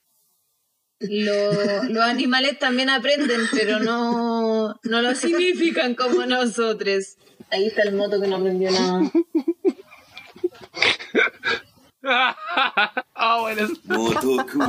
lo- 1.00 1.84
los 1.86 2.04
animales 2.04 2.60
también 2.60 2.92
aprenden, 2.92 3.42
pero 3.52 3.80
no, 3.80 4.80
no 4.84 5.02
lo 5.02 5.16
significan 5.16 5.96
como 5.96 6.24
nosotros. 6.28 7.18
Ahí 7.50 7.66
está 7.66 7.82
el 7.82 7.96
moto 7.96 8.22
que 8.22 8.28
no 8.28 8.36
aprendió 8.36 8.70
nada. 8.70 9.12
Ah, 12.08 13.40
bueno. 13.42 13.68
Motoku. 13.86 14.60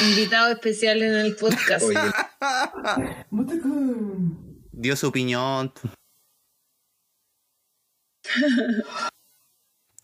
Invitado 0.00 0.52
especial 0.52 1.02
en 1.02 1.14
el 1.14 1.36
podcast. 1.36 1.86
Dio 4.72 4.96
su 4.96 5.08
opinión. 5.08 5.72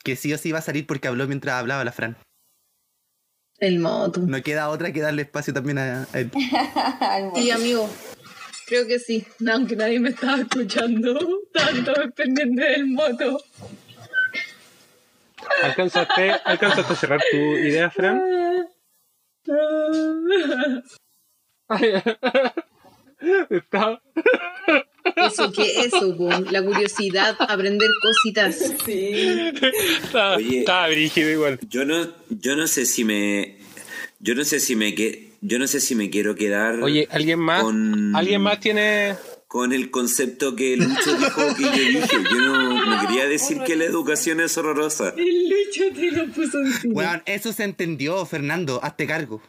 que 0.02 0.16
sí 0.16 0.32
o 0.32 0.38
sí 0.38 0.52
va 0.52 0.60
a 0.60 0.62
salir 0.62 0.86
porque 0.86 1.08
habló 1.08 1.26
mientras 1.26 1.54
hablaba 1.56 1.84
la 1.84 1.92
Fran. 1.92 2.16
El 3.58 3.78
moto. 3.78 4.20
No 4.20 4.42
queda 4.42 4.70
otra 4.70 4.92
que 4.92 5.00
darle 5.00 5.22
espacio 5.22 5.52
también 5.54 5.78
a, 5.78 6.08
a 6.12 6.18
él. 6.18 6.30
Sí, 7.34 7.50
amigo. 7.50 7.88
Creo 8.66 8.86
que 8.86 8.98
sí. 8.98 9.26
Aunque 9.48 9.76
nadie 9.76 10.00
me 10.00 10.08
estaba 10.08 10.40
escuchando. 10.40 11.18
Tanto 11.52 11.92
pendiente 12.16 12.62
del 12.64 12.86
moto. 12.86 13.40
¿Alcanzaste, 15.62 16.32
¿Alcanzaste 16.44 16.92
a 16.92 16.96
cerrar 16.96 17.20
tu 17.30 17.36
idea, 17.36 17.90
Fran? 17.90 18.20
Está... 23.50 24.02
¿Eso 25.16 25.52
qué 25.52 25.62
es 25.62 25.86
eso, 25.86 26.16
po? 26.16 26.30
La 26.50 26.62
curiosidad, 26.62 27.36
aprender 27.38 27.90
cositas. 28.02 28.60
Estaba, 28.86 30.36
Oye. 30.36 30.60
estaba 30.60 30.88
brígido 30.88 31.30
igual. 31.30 31.58
Yo 31.68 31.84
no, 31.84 32.08
yo 32.30 32.56
no 32.56 32.66
sé 32.66 32.86
si 32.86 33.04
me. 33.04 33.58
Yo 34.20 34.34
no 34.34 34.44
sé 34.44 34.60
si 34.60 34.76
me 34.76 34.94
que, 34.94 35.32
yo 35.40 35.58
no 35.58 35.66
sé 35.66 35.80
si 35.80 35.96
me 35.96 36.08
quiero 36.08 36.36
quedar 36.36 36.80
Oye, 36.82 37.08
¿alguien 37.10 37.40
más? 37.40 37.62
con, 37.64 38.14
¿Alguien 38.14 38.40
más 38.40 38.60
tiene...? 38.60 39.16
con 39.48 39.72
el 39.74 39.90
concepto 39.90 40.56
que 40.56 40.76
Lucho 40.78 41.14
dijo 41.18 41.54
que 41.56 41.62
yo 41.64 41.72
dije. 41.72 42.16
Yo 42.30 42.38
no 42.38 42.71
quería 43.06 43.26
decir 43.28 43.58
que 43.66 43.76
la 43.76 43.84
educación 43.84 44.40
es 44.40 44.56
horrorosa. 44.58 45.14
El 45.16 45.48
Lucho 45.48 45.84
te 45.94 46.10
lo 46.12 46.26
puso 46.32 46.58
encima. 46.60 46.94
Weón, 46.94 47.22
eso 47.26 47.52
se 47.52 47.64
entendió, 47.64 48.24
Fernando. 48.26 48.80
Hazte 48.82 49.06
cargo. 49.06 49.42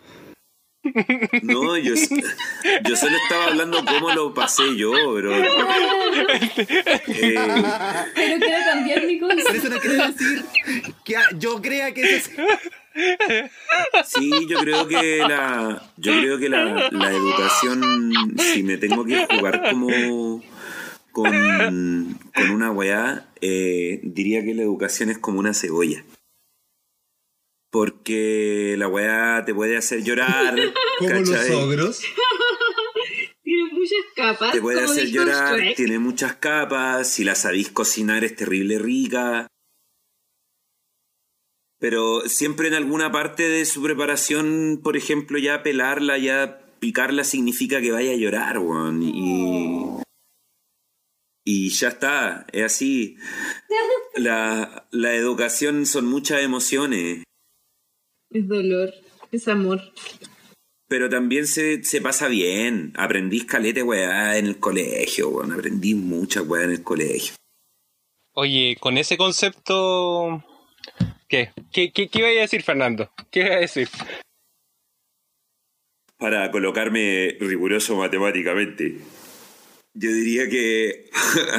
No, 1.44 1.78
yo, 1.78 1.94
yo 1.96 2.96
solo 2.98 3.16
estaba 3.24 3.46
hablando 3.46 3.86
cómo 3.86 4.12
lo 4.12 4.34
pasé 4.34 4.76
yo, 4.76 4.92
pero. 5.16 5.32
Eh, 7.08 7.36
Pero 8.16 8.40
quiero 8.40 8.58
cambiar 8.66 9.06
mi 9.06 9.18
Por 9.18 9.30
concepto. 9.30 9.54
eso 9.54 9.70
no 9.70 9.80
quiero 9.80 10.08
decir 10.08 10.44
que 11.06 11.16
yo 11.38 11.62
crea 11.62 11.94
que 11.94 12.18
eso 12.18 12.32
es... 12.96 13.52
Sí, 14.06 14.30
yo 14.48 14.60
creo 14.60 14.88
que 14.88 15.18
la. 15.18 15.82
Yo 15.98 16.12
creo 16.20 16.38
que 16.38 16.50
la, 16.50 16.90
la 16.92 17.10
educación, 17.12 18.12
si 18.38 18.62
me 18.64 18.78
tengo 18.78 19.04
que 19.06 19.26
jugar 19.26 19.64
como 19.72 20.44
con, 21.12 22.20
con 22.36 22.50
una 22.52 22.72
weá, 22.72 23.26
eh, 23.46 24.00
diría 24.04 24.42
que 24.46 24.54
la 24.54 24.62
educación 24.62 25.10
es 25.10 25.18
como 25.18 25.40
una 25.40 25.54
cebolla. 25.54 26.06
Porque 27.70 28.76
la 28.78 28.88
weá 28.88 29.44
te 29.46 29.54
puede 29.54 29.76
hacer 29.76 30.02
llorar. 30.02 30.56
Como 31.00 31.10
los 31.10 31.50
ogros. 31.50 32.02
Tiene 33.44 33.74
muchas 33.74 34.06
capas. 34.16 34.52
Te 34.54 34.62
puede 34.62 34.82
hacer 34.82 35.08
llorar, 35.08 35.60
Shrek. 35.60 35.76
tiene 35.76 36.00
muchas 36.00 36.36
capas, 36.36 37.10
si 37.10 37.26
la 37.26 37.36
sabís 37.36 37.70
cocinar 37.70 38.24
es 38.24 38.36
terrible 38.36 38.80
rica. 38.80 39.48
Pero 41.80 42.22
siempre 42.30 42.70
en 42.70 42.76
alguna 42.76 43.12
parte 43.12 43.50
de 43.50 43.66
su 43.66 43.84
preparación, 43.84 44.80
por 44.82 44.96
ejemplo, 44.96 45.38
ya 45.38 45.64
pelarla, 45.64 46.18
ya 46.18 46.62
picarla 46.80 47.26
significa 47.26 47.82
que 47.82 47.92
vaya 47.92 48.12
a 48.12 48.16
llorar, 48.16 48.60
weón. 48.60 49.04
Y, 49.04 50.04
y 51.44 51.70
ya 51.70 51.90
está, 51.90 52.46
es 52.52 52.64
así. 52.64 53.18
La, 54.16 54.88
la 54.92 55.16
educación 55.16 55.88
son 55.88 56.06
muchas 56.06 56.44
emociones. 56.44 57.24
Es 58.30 58.48
dolor, 58.48 58.94
es 59.32 59.48
amor. 59.48 59.82
Pero 60.88 61.10
también 61.10 61.48
se, 61.48 61.84
se 61.84 62.00
pasa 62.00 62.28
bien. 62.28 62.94
Aprendí 62.96 63.48
calete, 63.48 63.82
weá, 63.82 64.38
en 64.38 64.46
el 64.46 64.60
colegio, 64.60 65.30
weón. 65.30 65.52
Aprendí 65.52 65.96
muchas 65.96 66.48
weá 66.48 66.66
en 66.66 66.72
el 66.72 66.84
colegio. 66.84 67.34
Oye, 68.34 68.78
con 68.80 69.00
ese 69.00 69.18
concepto. 69.18 70.44
¿Qué? 71.28 71.52
¿Qué, 71.72 71.92
qué, 71.92 72.10
qué 72.10 72.20
iba 72.20 72.28
a 72.28 72.32
decir, 72.32 72.62
Fernando? 72.62 73.12
¿Qué 73.32 73.40
iba 73.40 73.56
a 73.56 73.60
decir? 73.60 73.90
Para 76.18 76.52
colocarme 76.52 77.36
riguroso 77.40 77.96
matemáticamente, 77.96 79.00
yo 79.94 80.12
diría 80.12 80.50
que 80.50 81.10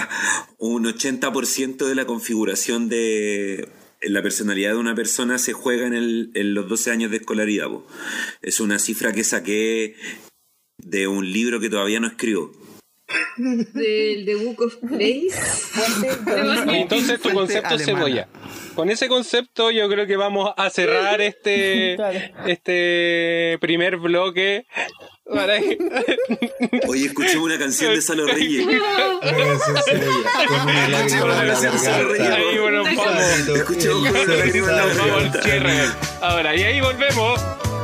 un 0.59 0.85
80% 0.85 1.87
de 1.87 1.95
la 1.95 2.05
configuración 2.07 2.89
de 2.89 3.69
la 4.03 4.23
personalidad 4.23 4.73
de 4.73 4.77
una 4.79 4.95
persona 4.95 5.39
se 5.39 5.53
juega 5.53 5.87
en, 5.87 5.95
el- 5.95 6.31
en 6.35 6.55
los 6.55 6.69
12 6.69 6.91
años 6.91 7.11
de 7.11 7.19
escolaridad. 7.19 7.69
po. 7.69 7.87
Es 8.43 8.61
una 8.61 8.79
cifra 8.79 9.13
que 9.13 9.25
saqué 9.25 9.97
de 10.79 11.07
un 11.09 11.33
libro 11.33 11.61
que 11.61 11.71
todavía 11.71 12.01
no 12.01 12.09
escribo. 12.09 12.53
Del 13.37 14.25
The 14.25 14.35
Book 14.37 14.63
of 14.63 14.77
Place. 14.77 15.29
Entonces 16.69 17.21
tu 17.21 17.31
concepto 17.31 17.69
alemana. 17.75 17.99
cebolla. 17.99 18.29
Con 18.75 18.91
ese 18.91 19.09
concepto 19.09 19.71
yo 19.71 19.89
creo 19.89 20.07
que 20.07 20.17
vamos 20.17 20.53
a 20.57 20.71
cerrar 20.71 21.21
este 21.21 21.95
Claro. 21.97 22.19
este 22.47 23.59
primer 23.61 23.97
bloque. 23.99 24.67
Para 25.25 25.59
que- 25.59 25.79
Oye, 26.87 27.07
escuchemos 27.07 27.47
una 27.47 27.59
canción 27.59 27.95
de 27.95 28.03
Salo 28.03 28.27
Reyes. 28.27 28.67
Canción. 31.01 31.31
Ahí 32.33 32.59
bueno, 32.59 32.83
vamos. 32.85 33.49
Escuchemos 33.49 34.09
con 34.11 34.17
una 34.21 34.35
lágrima 34.37 34.69
en 34.71 34.77
la 34.77 34.87
garganta. 34.87 35.97
Ahora, 36.21 36.55
y 36.55 36.63
ahí 36.63 36.81
volvemos. 36.81 37.41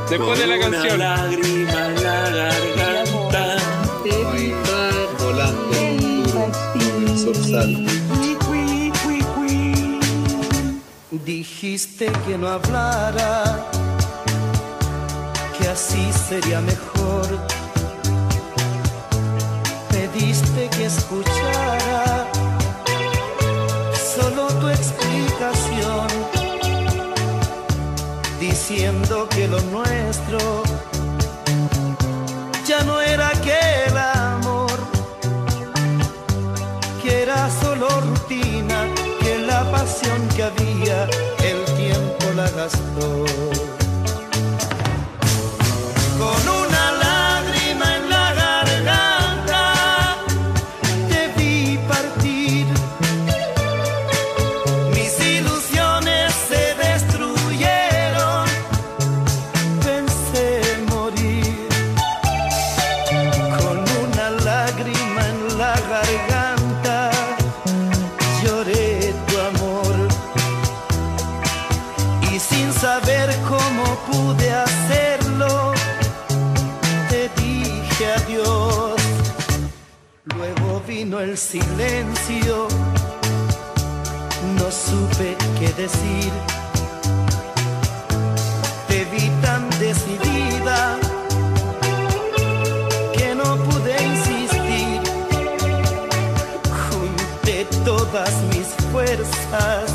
Después 0.09 0.39
de 0.39 0.47
la 0.47 0.57
Con 0.59 0.67
una 0.67 0.77
canción. 0.77 0.99
lágrima 0.99 1.85
en 1.87 2.03
la 2.03 2.29
garganta. 2.29 3.57
Volando 5.19 7.17
zorzal. 7.17 7.85
Dijiste 11.25 12.11
que 12.27 12.37
no 12.37 12.47
hablara, 12.47 13.69
así 15.71 16.11
sería 16.27 16.59
mejor. 16.59 17.27
Pediste 19.89 20.69
que 20.69 20.85
escuchara 20.85 22.27
solo 24.15 24.47
tu 24.59 24.67
explicación, 24.67 26.07
diciendo 28.39 29.27
que 29.29 29.47
lo 29.47 29.61
nuestro 29.75 30.39
ya 32.65 32.83
no 32.83 32.99
era 32.99 33.29
aquel 33.29 33.97
amor 33.97 34.77
que 37.01 37.23
era 37.23 37.49
solo 37.49 37.87
rutina, 38.01 38.87
que 39.21 39.39
la 39.39 39.71
pasión 39.71 40.27
que 40.35 40.43
había, 40.43 41.05
el 41.49 41.63
tiempo 41.77 42.25
la 42.35 42.49
gastó. 42.51 43.50
Silencio 81.51 82.69
no 84.57 84.71
supe 84.71 85.35
qué 85.59 85.67
decir 85.73 86.31
te 88.87 89.03
vi 89.11 89.29
tan 89.41 89.69
decidida 89.71 90.97
que 93.13 93.35
no 93.35 93.57
pude 93.65 93.93
insistir. 94.01 95.01
Junté 96.87 97.65
todas 97.83 98.31
mis 98.53 98.67
fuerzas, 98.91 99.91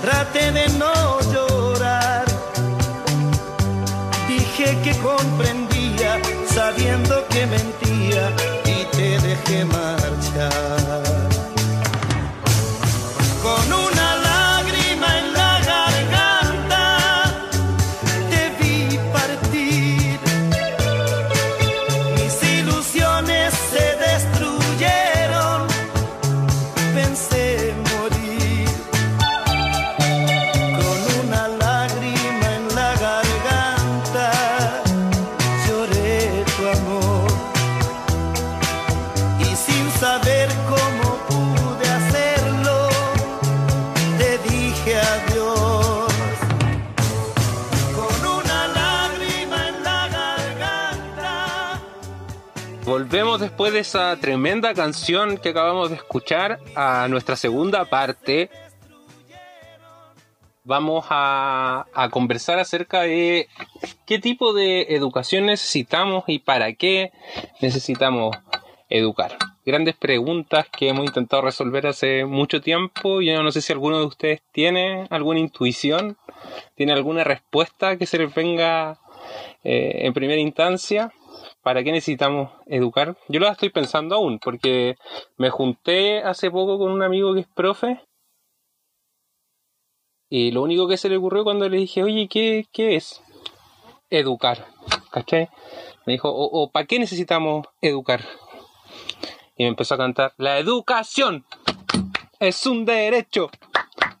traté 0.00 0.52
de 0.52 0.68
no 0.78 1.20
llorar. 1.32 2.24
Dije 4.26 4.78
que 4.84 4.96
comprendía, 5.00 6.18
sabiendo 6.46 7.26
que 7.28 7.46
mentía, 7.46 7.81
dejé 9.44 9.64
marchar. 9.64 10.81
Después 53.52 53.74
de 53.74 53.80
esa 53.80 54.16
tremenda 54.16 54.72
canción 54.72 55.36
que 55.36 55.50
acabamos 55.50 55.90
de 55.90 55.96
escuchar 55.96 56.58
a 56.74 57.06
nuestra 57.08 57.36
segunda 57.36 57.84
parte. 57.84 58.48
Vamos 60.64 61.04
a, 61.10 61.84
conversar 62.10 62.58
acerca 62.58 63.02
de 63.02 63.48
qué 64.06 64.18
tipo 64.18 64.54
de 64.54 64.94
educación 64.94 65.44
necesitamos 65.44 66.24
y 66.28 66.38
para 66.38 66.72
qué 66.72 67.12
necesitamos 67.60 68.34
educar. 68.88 69.36
Grandes 69.66 69.96
preguntas 69.96 70.66
que 70.70 70.88
hemos 70.88 71.04
intentado 71.04 71.42
resolver 71.42 71.86
hace 71.86 72.24
mucho 72.24 72.62
tiempo. 72.62 73.20
Yo 73.20 73.42
no 73.42 73.52
sé 73.52 73.60
si 73.60 73.70
alguno 73.74 73.98
de 73.98 74.06
ustedes 74.06 74.40
tiene 74.50 75.06
alguna 75.10 75.40
intuición, 75.40 76.16
tiene 76.74 76.94
alguna 76.94 77.22
respuesta 77.22 77.98
que 77.98 78.06
se 78.06 78.16
les 78.16 78.34
venga 78.34 78.98
Eh, 79.64 80.06
en 80.06 80.12
primera 80.12 80.40
instancia, 80.40 81.12
¿para 81.62 81.82
qué 81.82 81.92
necesitamos 81.92 82.50
educar? 82.66 83.16
Yo 83.28 83.40
lo 83.40 83.48
estoy 83.48 83.70
pensando 83.70 84.16
aún, 84.16 84.38
porque 84.38 84.96
me 85.36 85.50
junté 85.50 86.22
hace 86.22 86.50
poco 86.50 86.78
con 86.78 86.90
un 86.90 87.02
amigo 87.02 87.34
que 87.34 87.40
es 87.40 87.48
profe. 87.48 88.00
Y 90.28 90.50
lo 90.50 90.62
único 90.62 90.88
que 90.88 90.96
se 90.96 91.08
le 91.08 91.16
ocurrió 91.16 91.44
cuando 91.44 91.68
le 91.68 91.76
dije, 91.76 92.02
oye, 92.02 92.26
¿qué, 92.28 92.66
qué 92.72 92.96
es? 92.96 93.22
Educar. 94.10 94.66
¿Cachai? 95.10 95.48
Me 96.06 96.14
dijo, 96.14 96.30
¿o, 96.30 96.62
o 96.62 96.70
para 96.70 96.86
qué 96.86 96.98
necesitamos 96.98 97.66
educar? 97.80 98.24
Y 99.56 99.64
me 99.64 99.68
empezó 99.68 99.94
a 99.94 99.98
cantar, 99.98 100.32
la 100.38 100.58
educación 100.58 101.44
es 102.40 102.66
un 102.66 102.84
derecho 102.84 103.50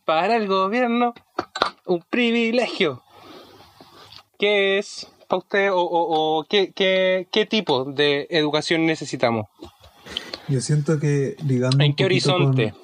para 0.04 0.36
el 0.36 0.46
gobierno, 0.46 1.14
un 1.86 2.02
privilegio. 2.02 3.02
¿Qué 4.38 4.78
es 4.78 5.10
para 5.32 5.38
usted 5.38 5.72
o, 5.72 5.80
o- 5.80 6.38
o 6.40 6.44
qué, 6.44 6.72
qué- 6.74 7.26
qué 7.32 7.46
tipo 7.46 7.86
de 7.86 8.26
educación 8.28 8.84
necesitamos? 8.84 9.46
Yo 10.48 10.60
siento 10.60 10.98
que 10.98 11.36
ligando. 11.46 11.82
¿En 11.82 11.94
qué 11.94 12.04
horizonte? 12.04 12.72
con- 12.72 12.82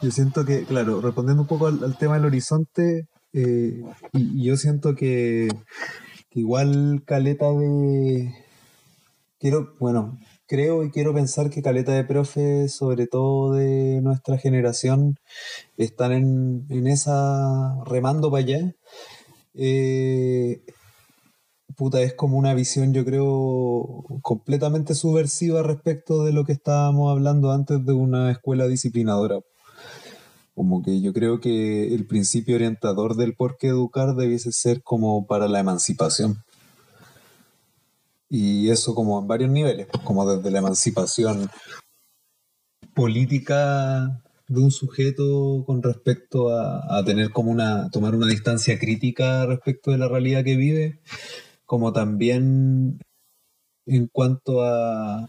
yo 0.00 0.10
siento 0.10 0.44
que, 0.46 0.64
claro, 0.64 1.00
respondiendo 1.02 1.42
un 1.42 1.48
poco 1.48 1.66
al, 1.66 1.84
al 1.84 1.98
tema 1.98 2.14
del 2.14 2.24
horizonte, 2.24 3.08
eh, 3.34 3.82
y, 4.12 4.40
y 4.40 4.44
yo 4.44 4.56
siento 4.56 4.94
que, 4.94 5.48
que 6.30 6.40
igual 6.40 7.02
caleta 7.04 7.50
de. 7.52 8.32
Quiero, 9.38 9.74
bueno, 9.80 10.18
creo 10.46 10.84
y 10.84 10.90
quiero 10.90 11.12
pensar 11.12 11.50
que 11.50 11.60
caleta 11.62 11.92
de 11.92 12.04
profes, 12.04 12.74
sobre 12.74 13.06
todo 13.06 13.52
de 13.52 14.00
nuestra 14.00 14.38
generación, 14.38 15.16
están 15.76 16.12
en, 16.12 16.64
en 16.70 16.86
esa 16.86 17.74
remando 17.84 18.30
para 18.30 18.44
allá. 18.44 18.72
Eh, 19.54 20.62
puta, 21.76 22.00
es 22.02 22.14
como 22.14 22.38
una 22.38 22.54
visión, 22.54 22.92
yo 22.94 23.04
creo, 23.04 24.04
completamente 24.22 24.94
subversiva 24.94 25.62
respecto 25.62 26.24
de 26.24 26.32
lo 26.32 26.44
que 26.44 26.52
estábamos 26.52 27.10
hablando 27.10 27.52
antes 27.52 27.84
de 27.84 27.92
una 27.92 28.30
escuela 28.30 28.66
disciplinadora. 28.66 29.40
Como 30.54 30.82
que 30.82 31.00
yo 31.00 31.12
creo 31.12 31.40
que 31.40 31.94
el 31.94 32.06
principio 32.06 32.56
orientador 32.56 33.16
del 33.16 33.34
por 33.34 33.56
qué 33.56 33.68
educar 33.68 34.14
debiese 34.14 34.52
ser 34.52 34.82
como 34.82 35.26
para 35.26 35.48
la 35.48 35.60
emancipación. 35.60 36.38
Y 38.28 38.70
eso 38.70 38.94
como 38.94 39.18
en 39.20 39.26
varios 39.26 39.50
niveles, 39.50 39.86
pues, 39.90 40.02
como 40.04 40.30
desde 40.30 40.50
la 40.50 40.58
emancipación 40.58 41.50
política 42.94 44.22
de 44.48 44.60
un 44.60 44.70
sujeto 44.70 45.64
con 45.66 45.82
respecto 45.82 46.50
a, 46.50 46.98
a 46.98 47.04
tener 47.04 47.30
como 47.30 47.50
una, 47.50 47.90
tomar 47.90 48.14
una 48.14 48.26
distancia 48.26 48.78
crítica 48.78 49.46
respecto 49.46 49.90
de 49.90 49.98
la 49.98 50.08
realidad 50.08 50.44
que 50.44 50.56
vive, 50.56 51.00
como 51.72 51.90
también 51.90 52.98
en 53.86 54.06
cuanto 54.12 54.60
a 54.62 55.26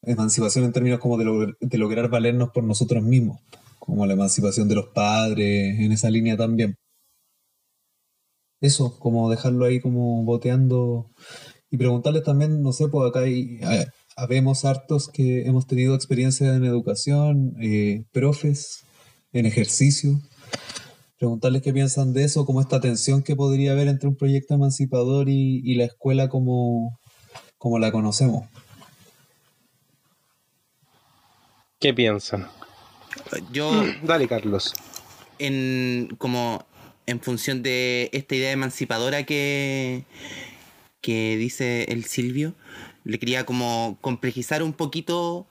emancipación 0.00 0.64
en 0.64 0.72
términos 0.72 1.00
como 1.00 1.18
de, 1.18 1.26
logr- 1.26 1.56
de 1.60 1.76
lograr 1.76 2.08
valernos 2.08 2.48
por 2.48 2.64
nosotros 2.64 3.02
mismos, 3.02 3.40
como 3.78 4.06
la 4.06 4.14
emancipación 4.14 4.66
de 4.66 4.76
los 4.76 4.86
padres, 4.86 5.78
en 5.78 5.92
esa 5.92 6.08
línea 6.08 6.38
también. 6.38 6.76
Eso, 8.62 8.98
como 8.98 9.28
dejarlo 9.28 9.66
ahí 9.66 9.80
como 9.82 10.24
boteando 10.24 11.10
y 11.70 11.76
preguntarles 11.76 12.22
también, 12.22 12.62
no 12.62 12.72
sé, 12.72 12.88
pues 12.88 13.06
acá 13.10 13.20
hay, 13.20 13.58
hay- 13.64 13.84
habemos 14.16 14.64
hartos 14.64 15.08
que 15.08 15.44
hemos 15.44 15.66
tenido 15.66 15.94
experiencia 15.94 16.54
en 16.56 16.64
educación, 16.64 17.54
eh, 17.60 18.04
profes, 18.12 18.86
en 19.34 19.44
ejercicio, 19.44 20.20
preguntarles 21.24 21.62
qué 21.62 21.72
piensan 21.72 22.12
de 22.12 22.22
eso, 22.22 22.44
como 22.44 22.60
esta 22.60 22.82
tensión 22.82 23.22
que 23.22 23.34
podría 23.34 23.72
haber 23.72 23.88
entre 23.88 24.10
un 24.10 24.14
proyecto 24.14 24.52
emancipador 24.52 25.30
y, 25.30 25.62
y 25.64 25.74
la 25.76 25.84
escuela 25.84 26.28
como, 26.28 27.00
como 27.56 27.78
la 27.78 27.90
conocemos. 27.90 28.46
¿Qué 31.80 31.94
piensan? 31.94 32.46
Yo, 33.52 33.70
Dale, 34.04 34.28
Carlos. 34.28 34.74
en 35.38 36.14
como 36.18 36.66
en 37.06 37.20
función 37.20 37.62
de 37.62 38.10
esta 38.12 38.34
idea 38.34 38.52
emancipadora 38.52 39.24
que, 39.24 40.04
que 41.00 41.38
dice 41.38 41.84
el 41.84 42.04
Silvio, 42.04 42.54
le 43.04 43.18
quería 43.18 43.46
como 43.46 43.96
complejizar 44.02 44.62
un 44.62 44.74
poquito, 44.74 45.46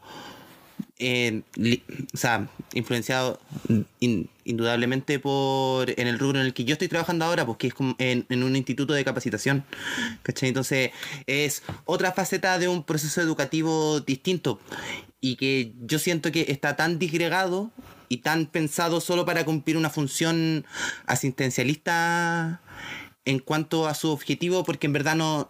o 2.13 2.17
sea, 2.17 2.47
influenciado 2.73 3.39
in- 3.99 4.29
indudablemente 4.45 5.19
por 5.19 5.89
en 5.99 6.07
el 6.07 6.19
rubro 6.19 6.39
en 6.39 6.45
el 6.47 6.53
que 6.53 6.65
yo 6.65 6.73
estoy 6.73 6.87
trabajando 6.87 7.25
ahora, 7.25 7.45
porque 7.45 7.67
es 7.67 7.73
como 7.73 7.95
en, 7.97 8.25
en 8.29 8.43
un 8.43 8.55
instituto 8.55 8.93
de 8.93 9.03
capacitación, 9.05 9.63
¿cachai? 10.23 10.49
Entonces 10.49 10.91
es 11.27 11.63
otra 11.85 12.11
faceta 12.11 12.59
de 12.59 12.67
un 12.67 12.83
proceso 12.83 13.21
educativo 13.21 13.99
distinto 14.01 14.59
y 15.21 15.35
que 15.37 15.71
yo 15.85 15.99
siento 15.99 16.31
que 16.31 16.45
está 16.49 16.75
tan 16.75 16.99
disgregado 16.99 17.71
y 18.09 18.17
tan 18.17 18.45
pensado 18.45 18.99
solo 19.01 19.25
para 19.25 19.45
cumplir 19.45 19.77
una 19.77 19.89
función 19.89 20.65
asistencialista 21.05 22.61
en 23.25 23.39
cuanto 23.39 23.87
a 23.87 23.93
su 23.93 24.09
objetivo, 24.09 24.63
porque 24.63 24.87
en 24.87 24.93
verdad 24.93 25.15
no 25.15 25.47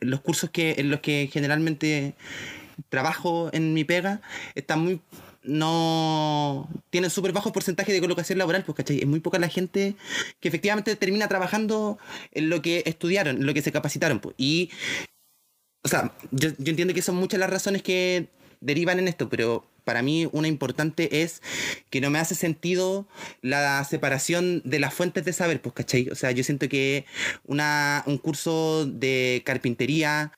los 0.00 0.20
cursos 0.20 0.50
que 0.50 0.74
en 0.78 0.90
los 0.90 1.00
que 1.00 1.30
generalmente 1.32 2.14
trabajo 2.88 3.50
en 3.52 3.74
mi 3.74 3.84
pega 3.84 4.20
están 4.54 4.80
muy 4.80 5.00
no 5.42 6.68
tienen 6.90 7.10
súper 7.10 7.32
bajo 7.32 7.52
porcentaje 7.52 7.92
de 7.92 8.00
colocación 8.00 8.38
laboral, 8.38 8.62
pues 8.64 8.76
¿cachai? 8.76 8.98
Es 8.98 9.06
muy 9.06 9.20
poca 9.20 9.38
la 9.38 9.48
gente 9.48 9.96
que 10.38 10.48
efectivamente 10.48 10.96
termina 10.96 11.28
trabajando 11.28 11.98
en 12.32 12.50
lo 12.50 12.60
que 12.60 12.82
estudiaron, 12.84 13.36
en 13.36 13.46
lo 13.46 13.54
que 13.54 13.62
se 13.62 13.72
capacitaron. 13.72 14.20
Pues. 14.20 14.34
Y 14.38 14.70
o 15.82 15.88
sea, 15.88 16.12
yo, 16.30 16.50
yo 16.58 16.70
entiendo 16.70 16.94
que 16.94 17.02
son 17.02 17.16
muchas 17.16 17.40
las 17.40 17.50
razones 17.50 17.82
que 17.82 18.28
derivan 18.60 18.98
en 18.98 19.08
esto, 19.08 19.30
pero 19.30 19.66
para 19.84 20.02
mí 20.02 20.28
una 20.32 20.48
importante 20.48 21.22
es 21.22 21.42
que 21.88 22.00
no 22.00 22.10
me 22.10 22.18
hace 22.18 22.34
sentido 22.34 23.08
la 23.40 23.82
separación 23.84 24.62
de 24.64 24.78
las 24.78 24.94
fuentes 24.94 25.24
de 25.24 25.32
saber, 25.32 25.62
pues, 25.62 25.74
¿cachai? 25.74 26.08
O 26.10 26.14
sea, 26.14 26.30
yo 26.32 26.44
siento 26.44 26.68
que 26.68 27.06
una, 27.46 28.04
un 28.06 28.18
curso 28.18 28.86
de 28.86 29.42
carpintería 29.44 30.32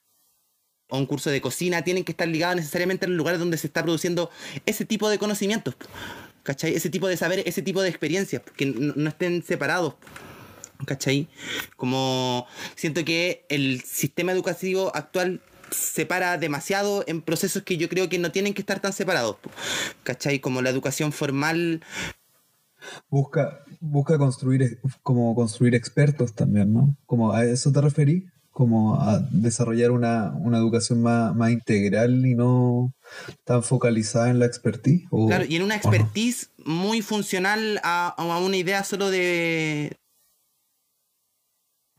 o 0.92 0.98
un 0.98 1.06
curso 1.06 1.30
de 1.30 1.40
cocina 1.40 1.82
tienen 1.82 2.04
que 2.04 2.12
estar 2.12 2.28
ligados 2.28 2.56
necesariamente 2.56 3.06
al 3.06 3.16
lugar 3.16 3.38
donde 3.38 3.56
se 3.56 3.66
está 3.66 3.82
produciendo 3.82 4.30
ese 4.66 4.84
tipo 4.84 5.08
de 5.08 5.18
conocimientos, 5.18 5.74
¿cachai? 6.42 6.74
Ese 6.74 6.90
tipo 6.90 7.08
de 7.08 7.16
saber, 7.16 7.42
ese 7.46 7.62
tipo 7.62 7.80
de 7.80 7.88
experiencias, 7.88 8.42
que 8.56 8.66
no, 8.66 8.92
no 8.94 9.08
estén 9.08 9.42
separados. 9.42 9.94
¿Cachai? 10.84 11.28
Como 11.76 12.44
siento 12.74 13.04
que 13.04 13.46
el 13.48 13.82
sistema 13.82 14.32
educativo 14.32 14.90
actual 14.94 15.40
separa 15.70 16.36
demasiado 16.38 17.04
en 17.06 17.22
procesos 17.22 17.62
que 17.62 17.76
yo 17.76 17.88
creo 17.88 18.08
que 18.08 18.18
no 18.18 18.32
tienen 18.32 18.52
que 18.52 18.62
estar 18.62 18.80
tan 18.80 18.92
separados. 18.92 19.36
¿Cachai? 20.02 20.40
Como 20.40 20.60
la 20.60 20.70
educación 20.70 21.12
formal. 21.12 21.82
Busca, 23.08 23.64
busca 23.80 24.18
construir, 24.18 24.80
como 25.04 25.34
construir 25.36 25.76
expertos 25.76 26.34
también, 26.34 26.72
¿no? 26.72 26.96
Como 27.06 27.32
a 27.32 27.44
eso 27.44 27.70
te 27.70 27.80
referí, 27.80 28.26
como 28.52 29.00
a 29.00 29.18
desarrollar 29.30 29.90
una, 29.90 30.32
una 30.36 30.58
educación 30.58 31.02
más, 31.02 31.34
más 31.34 31.50
integral 31.50 32.24
y 32.26 32.34
no 32.34 32.92
tan 33.44 33.62
focalizada 33.62 34.28
en 34.30 34.38
la 34.38 34.46
expertise. 34.46 35.06
¿o- 35.10 35.26
Claro, 35.26 35.44
y 35.48 35.56
en 35.56 35.62
una 35.62 35.74
no? 35.76 35.80
expertise 35.80 36.50
muy 36.64 37.02
funcional 37.02 37.80
a, 37.82 38.08
a 38.08 38.38
una 38.40 38.56
idea 38.56 38.84
solo 38.84 39.10
de, 39.10 39.96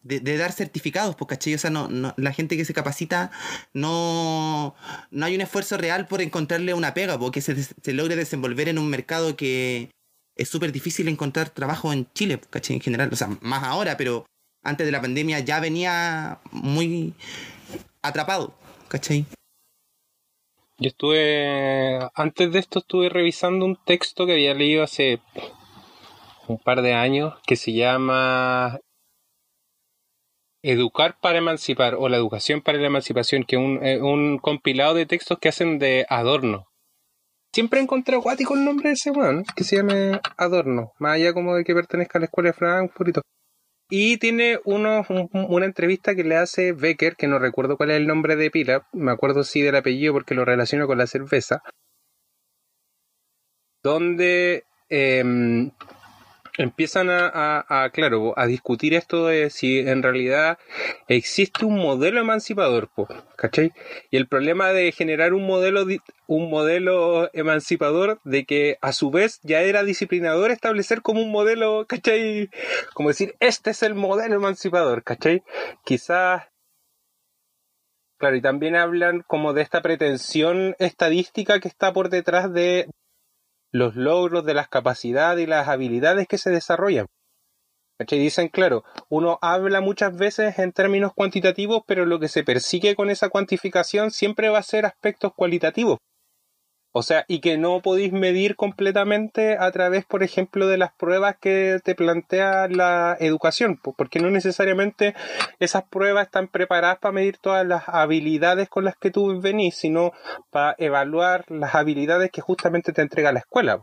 de, 0.04 0.20
de 0.20 0.38
dar 0.38 0.52
certificados, 0.52 1.16
pues, 1.16 1.28
¿cachai? 1.30 1.56
O 1.56 1.58
sea, 1.58 1.70
no, 1.70 1.88
no- 1.88 2.14
la 2.18 2.34
gente 2.34 2.58
que 2.58 2.66
se 2.66 2.74
capacita 2.74 3.32
no, 3.74 4.76
no 5.12 5.26
hay 5.26 5.36
un 5.36 5.42
esfuerzo 5.42 5.78
real 5.78 6.08
por 6.08 6.22
encontrarle 6.22 6.74
una 6.74 6.94
pega, 6.94 7.18
porque 7.18 7.42
se, 7.42 7.56
se 7.64 7.94
logre 7.94 8.16
desenvolver 8.16 8.70
en 8.70 8.78
un 8.78 8.90
mercado 8.90 9.36
que 9.36 9.90
es 10.36 10.50
súper 10.50 10.72
difícil 10.72 11.08
encontrar 11.08 11.50
trabajo 11.50 11.94
en 11.94 12.08
Chile, 12.14 12.40
¿cachai? 12.50 12.76
En 12.76 12.82
general, 12.82 13.10
o 13.12 13.16
sea, 13.16 13.30
más 13.42 13.64
ahora, 13.64 13.98
pero 13.98 14.26
antes 14.64 14.86
de 14.86 14.92
la 14.92 15.02
pandemia 15.02 15.40
ya 15.40 15.60
venía 15.60 16.40
muy 16.52 17.14
atrapado, 18.02 18.54
¿cachai? 18.88 19.26
Yo 20.80 20.88
estuve, 20.88 22.00
antes 22.16 22.52
de 22.52 22.60
esto 22.60 22.80
estuve 22.80 23.10
revisando 23.10 23.66
un 23.66 23.78
texto 23.86 24.26
que 24.26 24.34
había 24.34 24.54
leído 24.54 24.84
hace 24.84 25.22
un 26.48 26.58
par 26.58 26.82
de 26.82 26.94
años 26.94 27.36
que 27.46 27.56
se 27.56 27.74
llama 27.74 28.80
Educar 30.66 31.18
para 31.22 31.38
emancipar 31.40 31.96
o 31.96 32.10
la 32.10 32.18
educación 32.18 32.62
para 32.62 32.78
la 32.78 32.88
emancipación, 32.88 33.44
que 33.44 33.58
es 33.58 33.62
un, 33.62 33.86
eh, 33.86 34.02
un 34.02 34.40
compilado 34.40 34.94
de 34.94 35.06
textos 35.06 35.38
que 35.40 35.50
hacen 35.50 35.78
de 35.78 36.06
Adorno. 36.10 36.68
Siempre 37.54 37.80
he 37.80 37.84
encontrado 37.84 38.22
acuático 38.22 38.56
el 38.56 38.66
nombre 38.66 38.90
de 38.90 38.94
ese 38.96 39.12
weón, 39.12 39.44
que 39.56 39.64
se 39.64 39.76
llame 39.76 40.20
Adorno, 40.38 40.94
más 41.00 41.16
allá 41.16 41.34
como 41.34 41.54
de 41.56 41.64
que 41.64 41.76
pertenezca 41.76 42.18
a 42.18 42.22
la 42.22 42.26
escuela 42.26 42.50
de 42.50 42.54
Frankfurt. 42.54 43.18
Y 43.96 44.18
tiene 44.18 44.60
unos, 44.66 45.08
un- 45.12 45.30
una 45.32 45.68
entrevista 45.68 46.16
que 46.16 46.24
le 46.24 46.36
hace 46.36 46.72
Becker, 46.74 47.16
que 47.16 47.28
no 47.28 47.38
recuerdo 47.38 47.78
cuál 47.78 47.92
es 47.92 47.98
el 47.98 48.08
nombre 48.08 48.36
de 48.36 48.50
pila, 48.50 48.88
me 48.92 49.12
acuerdo 49.12 49.44
sí 49.44 49.62
del 49.62 49.76
apellido 49.76 50.14
porque 50.14 50.34
lo 50.34 50.46
relaciono 50.46 50.88
con 50.88 50.98
la 50.98 51.06
cerveza, 51.06 51.62
donde 53.84 54.64
em, 54.90 55.72
empiezan 56.58 57.10
a, 57.10 57.66
a- 57.68 57.90
claro, 57.90 58.34
a 58.38 58.46
discutir 58.48 58.94
esto 58.94 59.28
de 59.28 59.50
si 59.50 59.80
en 59.80 60.04
realidad 60.04 60.58
existe 61.08 61.66
un 61.66 61.78
modelo 61.78 62.20
emancipador, 62.20 62.90
po, 62.90 63.08
¿cachai? 63.36 63.72
Y 64.12 64.18
el 64.18 64.28
problema 64.28 64.70
de 64.70 64.92
generar 64.92 65.34
un 65.34 65.46
modelo, 65.46 65.86
un 66.28 66.50
modelo 66.50 67.30
emancipador 67.34 68.20
de 68.24 68.46
que 68.46 68.78
a 68.82 68.92
su 68.94 69.12
vez 69.12 69.40
ya 69.44 69.62
era 69.62 69.84
disciplinador 69.84 70.52
establecer 70.52 71.02
como 71.02 71.22
un 71.22 71.32
modelo, 71.32 71.86
¿cachai? 71.88 72.50
Como 72.94 73.10
decir, 73.10 73.36
este 73.40 73.72
es 73.72 73.84
el 73.84 73.96
modelo 73.96 74.36
emancipador, 74.36 75.04
¿cachai? 75.04 75.44
Quizás 75.84 76.44
Claro, 78.18 78.38
y 78.38 78.42
también 78.42 78.76
hablan 78.78 79.22
como 79.28 79.52
de 79.52 79.62
esta 79.64 79.82
pretensión 79.82 80.76
estadística 80.80 81.60
que 81.60 81.68
está 81.68 81.92
por 81.92 82.10
detrás 82.10 82.54
de 82.54 82.88
los 83.74 83.96
logros, 83.96 84.46
de 84.46 84.54
las 84.54 84.70
capacidades 84.70 85.44
y 85.44 85.48
las 85.48 85.68
habilidades 85.68 86.28
que 86.28 86.38
se 86.38 86.52
desarrollan. 86.52 87.08
¿Cachai? 87.98 88.20
Dicen, 88.20 88.48
claro, 88.48 88.84
uno 89.10 89.40
habla 89.42 89.82
muchas 89.82 90.16
veces 90.16 90.58
en 90.60 90.72
términos 90.72 91.12
cuantitativos, 91.14 91.82
pero 91.86 92.06
lo 92.06 92.20
que 92.20 92.28
se 92.28 92.44
persigue 92.44 92.96
con 92.96 93.10
esa 93.10 93.30
cuantificación 93.30 94.12
siempre 94.12 94.50
va 94.50 94.60
a 94.60 94.64
ser 94.64 94.86
aspectos 94.86 95.34
cualitativos. 95.36 95.98
O 96.96 97.02
sea, 97.02 97.26
y 97.28 97.40
que 97.40 97.58
no 97.58 97.80
podéis 97.82 98.14
medir 98.14 98.56
completamente 98.56 99.58
a 99.60 99.72
través, 99.72 100.06
por 100.06 100.22
ejemplo, 100.22 100.68
de 100.68 100.78
las 100.78 100.94
pruebas 100.94 101.36
que 101.42 101.80
te 101.84 101.96
plantea 101.96 102.68
la 102.68 103.18
educación, 103.20 103.78
po- 103.78 103.94
porque 103.94 104.20
no 104.20 104.30
necesariamente 104.30 105.16
esas 105.60 105.84
pruebas 105.84 106.28
están 106.28 106.48
preparadas 106.48 107.00
para 107.00 107.12
medir 107.12 107.38
todas 107.40 107.66
las 107.66 107.84
habilidades 107.88 108.70
con 108.70 108.86
las 108.86 108.96
que 108.96 109.10
tú 109.10 109.42
venís, 109.42 109.76
sino 109.76 110.12
para 110.52 110.76
evaluar 110.78 111.46
las 111.50 111.74
habilidades 111.74 112.30
que 112.30 112.42
justamente 112.42 112.94
te 112.94 113.02
entrega 113.02 113.32
la 113.32 113.40
escuela. 113.40 113.82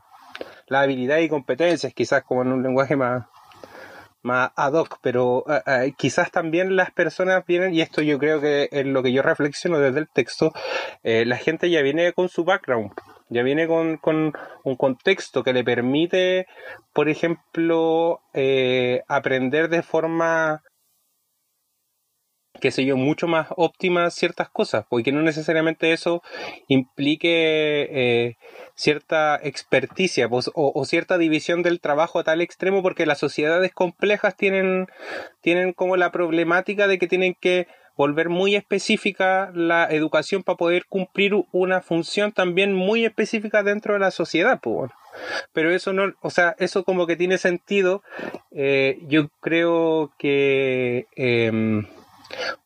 Las 0.68 0.84
habilidades 0.84 1.24
y 1.24 1.28
competencias, 1.28 1.92
quizás 1.92 2.22
como 2.22 2.42
en 2.42 2.52
un 2.52 2.62
lenguaje 2.62 2.94
más, 2.94 3.26
más 4.22 4.50
ad 4.56 4.74
hoc, 4.74 4.98
pero 5.02 5.44
eh, 5.48 5.62
eh, 5.66 5.92
quizás 5.96 6.30
también 6.30 6.76
las 6.76 6.90
personas 6.90 7.44
vienen, 7.46 7.74
y 7.74 7.80
esto 7.80 8.02
yo 8.02 8.18
creo 8.18 8.40
que 8.40 8.68
es 8.70 8.86
lo 8.86 9.02
que 9.02 9.12
yo 9.12 9.22
reflexiono 9.22 9.78
desde 9.78 10.00
el 10.00 10.08
texto, 10.08 10.52
eh, 11.02 11.24
la 11.24 11.36
gente 11.36 11.70
ya 11.70 11.82
viene 11.82 12.12
con 12.12 12.28
su 12.28 12.44
background, 12.44 12.92
ya 13.28 13.42
viene 13.42 13.66
con, 13.66 13.96
con 13.96 14.32
un 14.64 14.76
contexto 14.76 15.42
que 15.42 15.52
le 15.52 15.64
permite, 15.64 16.46
por 16.92 17.08
ejemplo, 17.08 18.20
aprender 19.08 19.68
de 19.68 19.82
forma 19.82 20.62
qué 22.60 22.70
sé 22.70 22.84
yo, 22.84 22.96
mucho 22.96 23.26
más 23.26 23.48
óptima 23.56 24.10
ciertas 24.10 24.48
cosas, 24.48 24.84
porque 24.88 25.12
no 25.12 25.22
necesariamente 25.22 25.92
eso 25.92 26.22
implique 26.68 27.88
eh, 27.90 28.36
cierta 28.74 29.40
experticia 29.42 30.28
pues, 30.28 30.48
o, 30.54 30.72
o 30.74 30.84
cierta 30.84 31.18
división 31.18 31.62
del 31.62 31.80
trabajo 31.80 32.18
a 32.18 32.24
tal 32.24 32.40
extremo, 32.40 32.82
porque 32.82 33.06
las 33.06 33.18
sociedades 33.18 33.72
complejas 33.72 34.36
tienen, 34.36 34.86
tienen 35.40 35.72
como 35.72 35.96
la 35.96 36.12
problemática 36.12 36.86
de 36.86 36.98
que 36.98 37.08
tienen 37.08 37.34
que 37.40 37.66
volver 37.96 38.30
muy 38.30 38.56
específica 38.56 39.50
la 39.54 39.86
educación 39.90 40.42
para 40.42 40.56
poder 40.56 40.86
cumplir 40.86 41.34
una 41.52 41.82
función 41.82 42.32
también 42.32 42.72
muy 42.72 43.04
específica 43.04 43.62
dentro 43.62 43.92
de 43.92 44.00
la 44.00 44.10
sociedad, 44.10 44.58
pues 44.62 44.74
bueno. 44.74 44.94
Pero 45.52 45.70
eso 45.70 45.92
no, 45.92 46.14
o 46.22 46.30
sea, 46.30 46.54
eso 46.58 46.84
como 46.84 47.06
que 47.06 47.16
tiene 47.16 47.36
sentido. 47.36 48.02
eh, 48.52 48.98
yo 49.08 49.28
creo 49.40 50.12
que 50.18 51.06
em, 51.16 51.86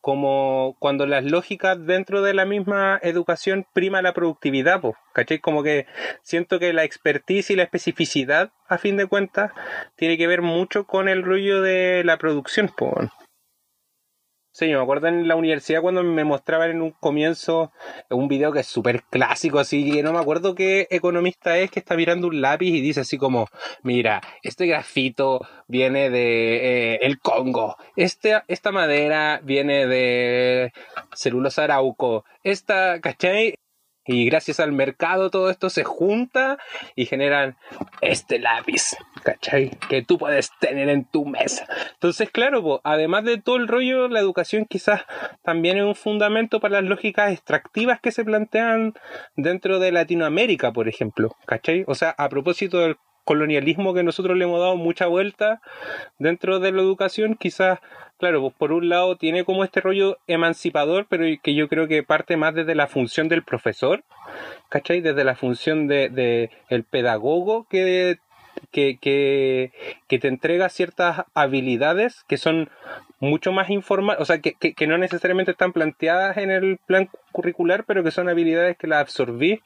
como 0.01 0.77
cuando 0.79 1.07
las 1.07 1.25
lógicas 1.25 1.85
dentro 1.87 2.23
de 2.23 2.35
la 2.35 2.45
misma 2.45 2.99
educación 3.03 3.67
prima 3.73 4.03
la 4.03 4.15
productividad, 4.15 4.81
pues, 4.81 4.95
¿cachai? 5.13 5.39
Como 5.39 5.63
que 5.63 5.87
siento 6.23 6.59
que 6.59 6.73
la 6.73 6.85
expertise 6.85 7.51
y 7.51 7.57
la 7.57 7.63
especificidad, 7.65 8.51
a 8.69 8.79
fin 8.79 8.97
de 8.97 9.07
cuentas, 9.07 9.53
tiene 9.97 10.19
que 10.19 10.27
ver 10.27 10.43
mucho 10.43 10.85
con 10.85 11.09
el 11.09 11.23
rollo 11.23 11.61
de 11.61 12.03
la 12.05 12.19
producción, 12.19 12.71
pues. 12.77 13.09
Sí, 14.57 14.67
me 14.67 14.81
acuerdo 14.81 15.09
en 15.09 15.27
la 15.27 15.35
universidad 15.35 15.83
cuando 15.83 16.05
me 16.05 16.23
mostraban 16.23 16.71
en 16.71 16.81
un 16.81 16.93
comienzo 16.93 17.73
un 18.09 18.29
video 18.29 18.53
que 18.53 18.61
es 18.61 18.69
súper 18.69 19.03
clásico, 19.03 19.59
así 19.59 19.91
que 19.91 20.05
no 20.05 20.13
me 20.13 20.21
acuerdo 20.21 20.55
qué 20.55 20.87
economista 20.91 21.59
es 21.59 21.73
que 21.73 21.81
está 21.81 21.97
mirando 21.97 22.29
un 22.29 22.41
lápiz 22.41 22.69
y 22.69 22.81
dice 22.81 23.01
así 23.01 23.19
como, 23.19 23.49
mira, 23.83 24.21
este 24.45 24.67
grafito 24.67 25.41
viene 25.67 26.09
de 26.09 26.95
eh, 26.95 26.99
el 27.03 27.19
Congo, 27.19 27.77
este, 27.97 28.43
esta 28.47 28.71
madera 28.71 29.41
viene 29.43 29.89
de 29.89 30.73
celulosa 31.17 31.65
arauco, 31.65 32.25
esta, 32.45 33.01
¿cachai? 33.01 33.57
Y 34.07 34.27
gracias 34.27 34.61
al 34.61 34.73
mercado 34.73 35.31
todo 35.31 35.51
esto 35.51 35.71
se 35.71 35.85
junta 35.85 36.59
y 36.95 37.07
generan 37.07 37.57
este 38.01 38.39
lápiz, 38.39 38.97
¿cachai? 39.23 39.71
Que 39.89 40.03
tú 40.03 40.19
puedes 40.19 40.51
tener 40.61 40.89
en 40.89 41.05
tu 41.05 41.25
mesa. 41.25 41.67
Entonces, 41.95 42.31
claro, 42.31 42.81
además 42.85 43.25
de 43.25 43.41
todo 43.41 43.57
el 43.57 43.69
rollo, 43.69 44.09
la 44.09 44.21
educación 44.21 44.67
quizás 44.69 45.03
también 45.43 45.79
es 45.79 45.85
un 45.85 45.95
fundamento 45.95 46.61
para 46.61 46.81
las 46.81 46.91
lógicas 46.91 47.33
extractivas 47.33 48.01
que 48.01 48.13
se 48.13 48.25
plantean 48.25 48.95
dentro 49.37 49.79
de 49.79 49.93
Latinoamérica, 49.93 50.73
por 50.73 50.89
ejemplo, 50.89 51.37
¿cachai? 51.47 51.85
O 51.87 51.95
sea, 51.95 52.11
a 52.11 52.29
propósito 52.29 52.79
del 52.81 52.97
colonialismo 53.25 53.95
que 53.95 54.03
nosotros 54.03 54.37
le 54.37 54.45
hemos 54.45 54.61
dado 54.61 54.77
mucha 54.77 55.07
vuelta 55.07 55.61
dentro 56.19 56.61
de 56.61 56.73
la 56.73 56.83
educación, 56.83 57.35
quizás, 57.35 57.81
claro, 58.19 58.41
pues 58.43 58.55
por 58.55 58.73
un 58.73 58.89
lado 58.89 59.17
tiene 59.17 59.45
como 59.45 59.65
este 59.65 59.81
rollo 59.81 60.19
emancipador, 60.27 61.07
pero 61.09 61.25
que 61.43 61.55
yo 61.55 61.69
creo 61.69 61.89
que 61.89 62.03
parte 62.03 62.37
más 62.37 62.55
desde 62.55 62.75
la 62.75 62.87
función 62.87 63.29
del 63.29 63.43
profesor, 63.43 64.05
¿cachai? 64.69 65.01
Desde 65.01 65.25
la 65.25 65.35
función 65.35 65.87
de, 65.87 66.09
de 66.09 66.51
el 66.69 66.85
pedagogo 66.85 67.67
que, 67.69 68.19
que, 68.71 68.99
que, 69.01 69.73
que 70.09 70.19
te 70.19 70.29
entrega 70.29 70.69
ciertas 70.69 71.25
habilidades 71.35 72.25
que 72.29 72.37
son 72.37 72.71
mucho 73.21 73.53
más 73.53 73.71
informales, 73.71 74.21
o 74.21 74.25
sea, 74.25 74.39
que, 74.41 74.55
que, 74.55 74.75
que 74.75 74.87
no 74.87 74.99
necesariamente 74.99 75.53
están 75.53 75.73
planteadas 75.73 76.37
en 76.37 76.51
el 76.51 76.79
plan 76.87 77.09
curricular, 77.33 77.85
pero 77.85 78.05
que 78.05 78.11
son 78.11 78.29
habilidades 78.29 78.77
que 78.77 78.87
las 78.87 79.01
absorbí 79.01 79.61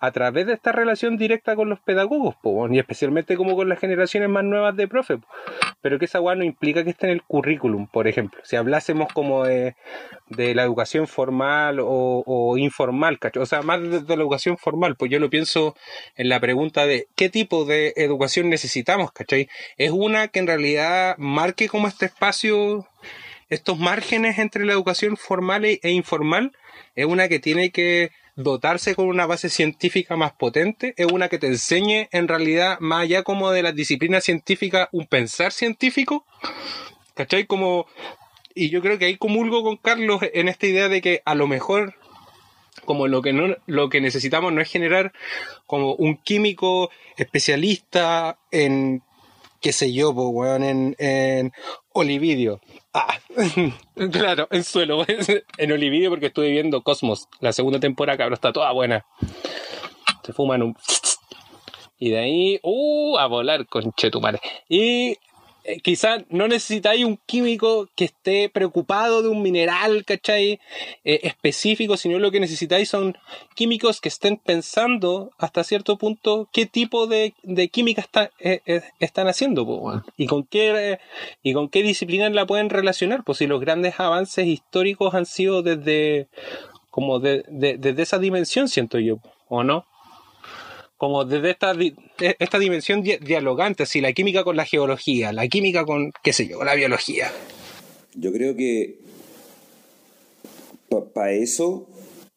a 0.00 0.10
través 0.10 0.46
de 0.46 0.54
esta 0.54 0.72
relación 0.72 1.16
directa 1.16 1.54
con 1.54 1.68
los 1.68 1.78
pedagogos, 1.80 2.34
po, 2.42 2.68
y 2.68 2.78
especialmente 2.78 3.36
como 3.36 3.54
con 3.54 3.68
las 3.68 3.78
generaciones 3.78 4.28
más 4.28 4.42
nuevas 4.44 4.76
de 4.76 4.88
profe, 4.88 5.18
po. 5.18 5.26
pero 5.80 5.98
que 5.98 6.06
esa 6.06 6.18
guay 6.18 6.38
no 6.38 6.44
implica 6.44 6.82
que 6.82 6.90
esté 6.90 7.06
en 7.06 7.12
el 7.12 7.22
currículum, 7.22 7.86
por 7.86 8.08
ejemplo. 8.08 8.40
Si 8.44 8.56
hablásemos 8.56 9.12
como 9.12 9.44
de, 9.44 9.76
de 10.30 10.54
la 10.54 10.62
educación 10.64 11.06
formal 11.06 11.78
o, 11.80 12.24
o 12.26 12.58
informal, 12.58 13.18
¿cachai? 13.18 13.42
o 13.42 13.46
sea, 13.46 13.62
más 13.62 13.80
de, 13.80 14.00
de 14.00 14.16
la 14.16 14.22
educación 14.22 14.56
formal, 14.56 14.96
pues 14.96 15.10
yo 15.10 15.20
lo 15.20 15.30
pienso 15.30 15.76
en 16.16 16.28
la 16.28 16.40
pregunta 16.40 16.86
de 16.86 17.06
qué 17.14 17.28
tipo 17.28 17.64
de 17.64 17.92
educación 17.96 18.31
necesitamos, 18.40 19.12
¿cachai? 19.12 19.48
Es 19.76 19.90
una 19.90 20.28
que 20.28 20.38
en 20.38 20.46
realidad 20.46 21.16
marque 21.18 21.68
como 21.68 21.88
este 21.88 22.06
espacio, 22.06 22.88
estos 23.48 23.78
márgenes 23.78 24.38
entre 24.38 24.64
la 24.64 24.72
educación 24.72 25.16
formal 25.16 25.64
e, 25.64 25.80
e 25.82 25.90
informal, 25.90 26.52
es 26.94 27.06
una 27.06 27.28
que 27.28 27.38
tiene 27.38 27.70
que 27.70 28.10
dotarse 28.34 28.94
con 28.94 29.06
una 29.06 29.26
base 29.26 29.48
científica 29.48 30.16
más 30.16 30.32
potente, 30.32 30.94
es 30.96 31.06
una 31.06 31.28
que 31.28 31.38
te 31.38 31.48
enseñe 31.48 32.08
en 32.12 32.28
realidad 32.28 32.78
más 32.80 33.02
allá 33.02 33.22
como 33.22 33.50
de 33.50 33.62
las 33.62 33.74
disciplinas 33.74 34.24
científicas 34.24 34.88
un 34.92 35.06
pensar 35.06 35.52
científico, 35.52 36.24
¿cachai? 37.14 37.46
Como, 37.46 37.86
y 38.54 38.70
yo 38.70 38.80
creo 38.80 38.98
que 38.98 39.04
ahí 39.06 39.16
comulgo 39.16 39.62
con 39.62 39.76
Carlos 39.76 40.20
en 40.22 40.48
esta 40.48 40.66
idea 40.66 40.88
de 40.88 41.02
que 41.02 41.22
a 41.24 41.34
lo 41.34 41.46
mejor 41.46 41.94
como 42.84 43.06
lo 43.08 43.22
que 43.22 43.32
no 43.32 43.56
lo 43.66 43.88
que 43.88 44.00
necesitamos 44.00 44.52
no 44.52 44.60
es 44.60 44.70
generar 44.70 45.12
como 45.66 45.94
un 45.94 46.16
químico 46.16 46.90
especialista 47.16 48.38
en 48.50 49.02
qué 49.62 49.72
sé 49.72 49.92
yo, 49.92 50.12
po, 50.14 50.28
weón, 50.28 50.64
en, 50.64 50.96
en 50.98 51.52
olividio. 51.92 52.60
Ah, 52.92 53.18
claro, 54.12 54.48
en 54.50 54.64
suelo, 54.64 55.06
en 55.56 55.72
olividio 55.72 56.10
porque 56.10 56.26
estuve 56.26 56.50
viendo 56.50 56.82
Cosmos, 56.82 57.28
la 57.40 57.52
segunda 57.52 57.80
temporada, 57.80 58.18
cabrón, 58.18 58.34
está 58.34 58.52
toda 58.52 58.72
buena. 58.72 59.06
Se 60.24 60.32
fuman 60.34 60.62
un... 60.62 60.76
Y 61.98 62.10
de 62.10 62.18
ahí, 62.18 62.60
uh, 62.64 63.16
a 63.16 63.26
volar 63.26 63.64
con 63.68 63.92
chetumare. 63.92 64.40
Y 64.68 65.16
eh, 65.64 65.80
quizás 65.80 66.24
no 66.30 66.48
necesitáis 66.48 67.04
un 67.04 67.18
químico 67.26 67.88
que 67.96 68.04
esté 68.06 68.48
preocupado 68.48 69.22
de 69.22 69.28
un 69.28 69.42
mineral, 69.42 70.04
¿cachai? 70.04 70.60
Eh, 71.04 71.20
específico, 71.24 71.96
sino 71.96 72.18
lo 72.18 72.30
que 72.30 72.40
necesitáis 72.40 72.88
son 72.88 73.16
químicos 73.54 74.00
que 74.00 74.08
estén 74.08 74.36
pensando 74.36 75.30
hasta 75.38 75.64
cierto 75.64 75.98
punto 75.98 76.48
qué 76.52 76.66
tipo 76.66 77.06
de, 77.06 77.34
de 77.42 77.68
química 77.68 78.00
está, 78.02 78.30
eh, 78.38 78.60
eh, 78.66 78.82
están 79.00 79.28
haciendo, 79.28 79.64
po, 79.66 80.02
y 80.16 80.26
con 80.26 80.44
qué 80.44 80.92
eh, 80.92 80.98
y 81.42 81.52
con 81.52 81.68
qué 81.68 81.82
disciplinas 81.82 82.32
la 82.32 82.46
pueden 82.46 82.70
relacionar, 82.70 83.22
pues 83.24 83.38
si 83.38 83.46
los 83.46 83.60
grandes 83.60 83.98
avances 84.00 84.46
históricos 84.46 85.14
han 85.14 85.26
sido 85.26 85.62
desde 85.62 86.28
como 86.90 87.20
de, 87.20 87.44
de- 87.48 87.78
desde 87.78 88.02
esa 88.02 88.18
dimensión, 88.18 88.68
siento 88.68 88.98
yo, 88.98 89.18
¿o 89.48 89.64
no? 89.64 89.86
Como 91.02 91.24
desde 91.24 91.50
esta, 91.50 91.72
e- 91.72 92.36
esta 92.38 92.60
dimensión 92.60 93.02
di- 93.02 93.16
dialogante, 93.16 93.82
así 93.82 94.00
la 94.00 94.12
química 94.12 94.44
con 94.44 94.54
la 94.56 94.64
geología, 94.64 95.32
la 95.32 95.48
química 95.48 95.84
con, 95.84 96.12
qué 96.22 96.32
sé 96.32 96.46
yo, 96.46 96.62
la 96.62 96.76
biología. 96.76 97.28
Yo 98.14 98.30
creo 98.30 98.54
que 98.54 99.00
para 101.12 101.32
eso 101.32 101.88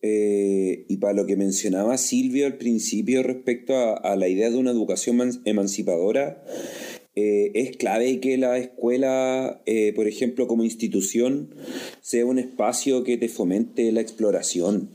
eh, 0.01 0.83
y 0.89 0.97
para 0.97 1.13
lo 1.13 1.27
que 1.27 1.35
mencionaba 1.35 1.99
Silvio 1.99 2.47
al 2.47 2.55
principio 2.57 3.21
respecto 3.21 3.75
a, 4.03 4.15
la 4.15 4.27
idea 4.27 4.49
de 4.49 4.57
una 4.57 4.71
educación 4.71 5.17
eman- 5.19 5.41
emancipadora, 5.45 6.43
eh, 7.15 7.51
es 7.53 7.77
clave 7.77 8.19
que 8.19 8.35
la 8.39 8.57
escuela, 8.57 9.61
eh, 9.67 9.93
por 9.95 10.07
ejemplo, 10.07 10.47
como 10.47 10.63
institución, 10.63 11.53
sea 12.01 12.25
un 12.25 12.39
espacio 12.39 13.03
que 13.03 13.17
te 13.17 13.29
fomente 13.29 13.91
la 13.91 14.01
exploración, 14.01 14.89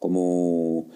como 0.00 0.88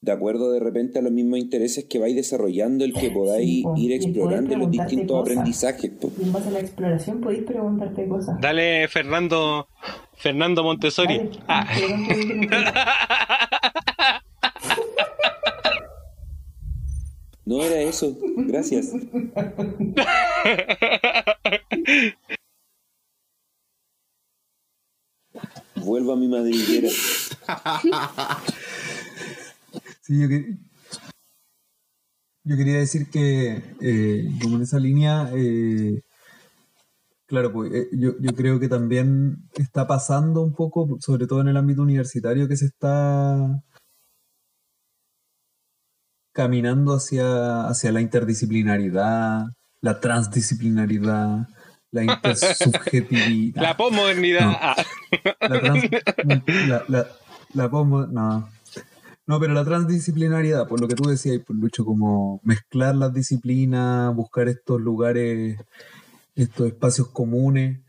de 0.00 0.12
acuerdo 0.12 0.52
de 0.52 0.60
repente 0.60 1.00
a 1.00 1.02
los 1.02 1.10
mismos 1.12 1.38
intereses 1.40 1.84
que 1.86 1.98
vais 1.98 2.14
desarrollando, 2.14 2.84
el 2.84 2.92
que 2.92 3.10
podáis 3.10 3.64
po, 3.64 3.74
ir 3.76 3.92
explorando 3.92 4.56
los 4.56 4.70
distintos 4.70 5.20
cosas. 5.20 5.32
aprendizajes. 5.32 5.90
po. 6.00 6.12
Y 6.18 6.22
en 6.24 6.32
base 6.32 6.48
a 6.48 6.52
la 6.52 6.60
exploración 6.60 7.20
podéis 7.20 7.42
preguntarte 7.44 8.06
cosas. 8.06 8.40
Dale, 8.40 8.86
Fernando, 8.88 9.68
Fernando 10.14 10.62
Montessori. 10.62 11.16
Dale, 11.18 11.30
Ah. 11.48 11.66
No 17.44 17.62
era 17.62 17.80
eso, 17.80 18.14
gracias. 18.36 18.92
Vuelvo 25.76 26.12
a 26.12 26.16
mi 26.16 26.28
madriguera. 26.28 26.88
Sí, 30.08 30.18
yo, 30.18 30.26
que- 30.26 30.56
yo 32.44 32.56
quería 32.56 32.78
decir 32.78 33.10
que, 33.10 33.62
eh, 33.82 34.24
como 34.40 34.56
en 34.56 34.62
esa 34.62 34.78
línea, 34.78 35.30
eh, 35.34 36.00
claro, 37.26 37.52
pues 37.52 37.70
eh, 37.74 37.88
yo, 37.92 38.12
yo 38.18 38.34
creo 38.34 38.58
que 38.58 38.68
también 38.68 39.36
está 39.54 39.86
pasando 39.86 40.40
un 40.40 40.54
poco, 40.54 40.96
sobre 41.00 41.26
todo 41.26 41.42
en 41.42 41.48
el 41.48 41.58
ámbito 41.58 41.82
universitario, 41.82 42.48
que 42.48 42.56
se 42.56 42.64
está 42.64 43.62
caminando 46.32 46.94
hacia, 46.94 47.66
hacia 47.68 47.92
la 47.92 48.00
interdisciplinaridad, 48.00 49.44
la 49.82 50.00
transdisciplinaridad, 50.00 51.48
la 51.90 52.04
intersubjetividad. 52.04 53.60
La 53.62 53.76
posmodernidad. 53.76 54.46
No. 54.52 55.48
La 55.48 55.60
trans, 55.60 55.84
la, 56.68 56.84
la, 56.88 57.06
la 57.54 57.70
posmo- 57.70 58.06
no. 58.08 58.48
No, 59.28 59.38
pero 59.38 59.52
la 59.54 59.64
transdisciplinariedad, 59.64 60.66
por 60.66 60.80
lo 60.80 60.88
que 60.88 60.94
tú 60.96 61.08
decías, 61.08 61.38
por 61.46 61.54
Lucho, 61.56 61.84
como 61.84 62.40
mezclar 62.44 62.94
las 62.96 63.12
disciplinas, 63.12 64.14
buscar 64.14 64.48
estos 64.48 64.80
lugares, 64.80 65.60
estos 66.36 66.68
espacios 66.68 67.08
comunes. 67.08 67.80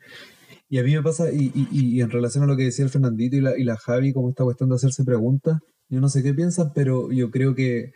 Y 0.69 0.79
a 0.79 0.83
mí 0.83 0.93
me 0.95 1.03
pasa, 1.03 1.31
y, 1.31 1.51
y- 1.55 1.69
y 1.97 2.01
en 2.01 2.11
relación 2.11 2.43
a 2.43 2.47
lo 2.47 2.57
que 2.57 2.65
decía 2.65 2.85
el 2.85 2.91
Fernandito 2.91 3.37
y 3.37 3.41
la, 3.41 3.57
y 3.57 3.63
la 3.65 3.77
Javi, 3.77 4.13
como 4.13 4.29
esta 4.29 4.43
cuestión 4.45 4.69
de 4.69 4.75
hacerse 4.77 5.03
preguntas, 5.05 5.59
yo 5.89 6.01
no 6.01 6.09
sé 6.09 6.23
qué 6.23 6.33
piensan, 6.33 6.71
pero 6.75 7.11
yo 7.11 7.31
creo 7.31 7.55
que 7.55 7.93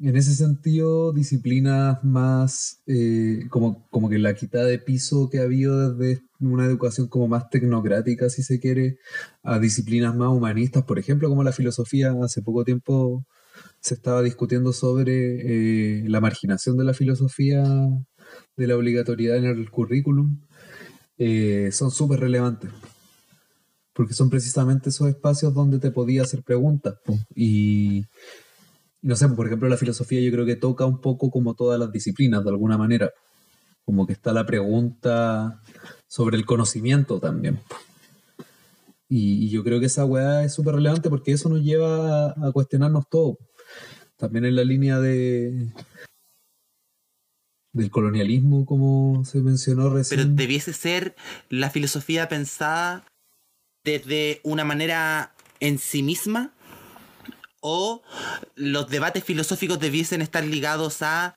en 0.00 0.16
ese 0.16 0.34
sentido, 0.34 1.12
disciplinas 1.12 2.02
más, 2.02 2.82
eh, 2.86 3.46
como, 3.48 3.86
como 3.90 4.08
que 4.08 4.18
la 4.18 4.34
quitada 4.34 4.64
de 4.64 4.78
piso 4.78 5.28
que 5.30 5.38
ha 5.38 5.42
habido 5.42 5.94
desde 5.94 6.22
una 6.40 6.64
educación 6.64 7.08
como 7.08 7.28
más 7.28 7.48
tecnocrática, 7.48 8.28
si 8.28 8.42
se 8.42 8.58
quiere, 8.58 8.98
a 9.42 9.58
disciplinas 9.58 10.14
más 10.16 10.30
humanistas, 10.30 10.84
por 10.84 10.98
ejemplo, 10.98 11.28
como 11.28 11.44
la 11.44 11.52
filosofía, 11.52 12.14
hace 12.22 12.42
poco 12.42 12.64
tiempo 12.64 13.24
se 13.80 13.94
estaba 13.94 14.22
discutiendo 14.22 14.72
sobre 14.72 16.00
eh, 16.00 16.08
la 16.08 16.20
marginación 16.20 16.76
de 16.76 16.84
la 16.84 16.94
filosofía, 16.94 17.62
de 18.56 18.66
la 18.66 18.76
obligatoriedad 18.76 19.36
en 19.36 19.44
el 19.44 19.70
currículum, 19.70 20.40
eh, 21.18 21.70
son 21.72 21.90
súper 21.90 22.20
relevantes. 22.20 22.70
Porque 23.92 24.14
son 24.14 24.28
precisamente 24.28 24.88
esos 24.88 25.08
espacios 25.08 25.54
donde 25.54 25.78
te 25.78 25.92
podía 25.92 26.22
hacer 26.22 26.42
preguntas. 26.42 26.96
y 27.36 28.06
no 29.04 29.16
sé, 29.16 29.28
por 29.28 29.46
ejemplo, 29.46 29.68
la 29.68 29.76
filosofía 29.76 30.18
yo 30.22 30.32
creo 30.32 30.46
que 30.46 30.56
toca 30.56 30.86
un 30.86 30.98
poco 30.98 31.30
como 31.30 31.54
todas 31.54 31.78
las 31.78 31.92
disciplinas, 31.92 32.42
de 32.42 32.48
alguna 32.48 32.78
manera. 32.78 33.12
Como 33.84 34.06
que 34.06 34.14
está 34.14 34.32
la 34.32 34.46
pregunta 34.46 35.60
sobre 36.08 36.38
el 36.38 36.46
conocimiento 36.46 37.20
también. 37.20 37.60
Y, 39.06 39.50
yo 39.50 39.62
creo 39.62 39.78
que 39.78 39.86
esa 39.86 40.06
weá 40.06 40.42
es 40.42 40.54
súper 40.54 40.76
relevante 40.76 41.10
porque 41.10 41.32
eso 41.32 41.50
nos 41.50 41.62
lleva 41.62 42.28
a, 42.28 42.48
a 42.48 42.52
cuestionarnos 42.52 43.06
todo. 43.10 43.36
También 44.16 44.46
en 44.46 44.56
la 44.56 44.64
línea 44.64 44.98
de 44.98 45.68
del 47.74 47.90
colonialismo, 47.90 48.64
como 48.64 49.22
se 49.26 49.42
mencionó 49.42 49.82
Pero 49.82 49.96
recién. 49.96 50.36
debiese 50.36 50.72
ser 50.72 51.14
la 51.50 51.68
filosofía 51.68 52.28
pensada 52.28 53.04
desde 53.84 54.40
una 54.44 54.64
manera 54.64 55.34
en 55.60 55.78
sí 55.78 56.02
misma 56.02 56.54
o 57.66 58.02
los 58.56 58.88
debates 58.90 59.24
filosóficos 59.24 59.80
debiesen 59.80 60.20
estar 60.20 60.44
ligados 60.44 61.00
a 61.00 61.34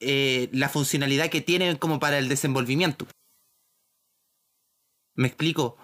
eh, 0.00 0.48
la 0.52 0.68
funcionalidad 0.68 1.30
que 1.30 1.40
tienen 1.40 1.76
como 1.76 2.00
para 2.00 2.18
el 2.18 2.28
desenvolvimiento. 2.28 3.06
¿Me 5.14 5.28
explico? 5.28 5.76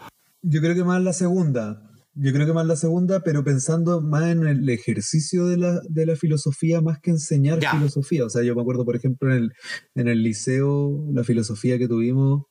Yo 0.43 0.61
creo 0.61 0.75
que 0.75 0.83
más 0.83 1.01
la 1.03 1.13
segunda. 1.13 1.89
Yo 2.15 2.33
creo 2.33 2.47
que 2.47 2.53
más 2.53 2.67
la 2.67 2.75
segunda, 2.75 3.21
pero 3.21 3.45
pensando 3.45 4.01
más 4.01 4.25
en 4.25 4.47
el 4.49 4.69
ejercicio 4.69 5.47
de 5.47 5.59
la, 5.59 5.81
de 5.89 6.07
la 6.07 6.17
filosofía 6.17 6.81
más 6.81 6.99
que 6.99 7.11
enseñar 7.11 7.61
Ya. 7.61 7.71
filosofía. 7.73 8.25
O 8.25 8.31
sea, 8.31 8.43
yo 8.43 8.57
me 8.57 8.63
acuerdo, 8.63 8.85
por 8.85 8.97
ejemplo, 8.97 9.31
en 9.33 9.39
el, 9.45 9.53
en 9.95 10.09
el 10.09 10.23
liceo, 10.25 11.05
la 11.13 11.23
filosofía 11.23 11.79
que 11.79 11.87
tuvimos, 11.87 12.43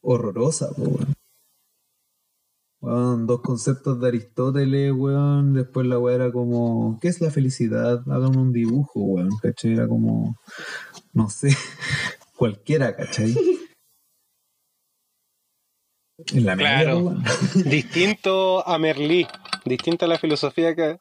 horrorosa, 0.00 0.70
po, 0.72 0.82
weón. 0.82 1.19
Weón, 2.82 3.26
dos 3.26 3.40
conceptos 3.42 4.00
de 4.00 4.08
Aristóteles, 4.08 4.92
weón. 4.92 5.52
Después 5.54 5.86
la 5.86 5.98
weá 5.98 6.14
era 6.14 6.32
como, 6.32 6.98
¿qué 7.00 7.08
es 7.08 7.20
la 7.20 7.30
felicidad? 7.30 8.00
Hagan 8.10 8.36
un 8.36 8.52
dibujo, 8.52 9.00
weón. 9.00 9.30
¿Cachai? 9.42 9.72
Era 9.74 9.86
como, 9.86 10.36
no 11.12 11.28
sé, 11.28 11.50
cualquiera, 12.36 12.94
¿cachai? 12.96 13.34
En 16.34 16.44
la 16.44 16.54
media, 16.54 16.80
Claro. 16.82 16.98
weón. 16.98 17.24
Distinto 17.64 18.66
a 18.68 18.78
Merlí. 18.78 19.26
Distinto 19.64 20.04
a 20.04 20.08
la 20.08 20.18
filosofía 20.18 20.74
que. 20.74 20.98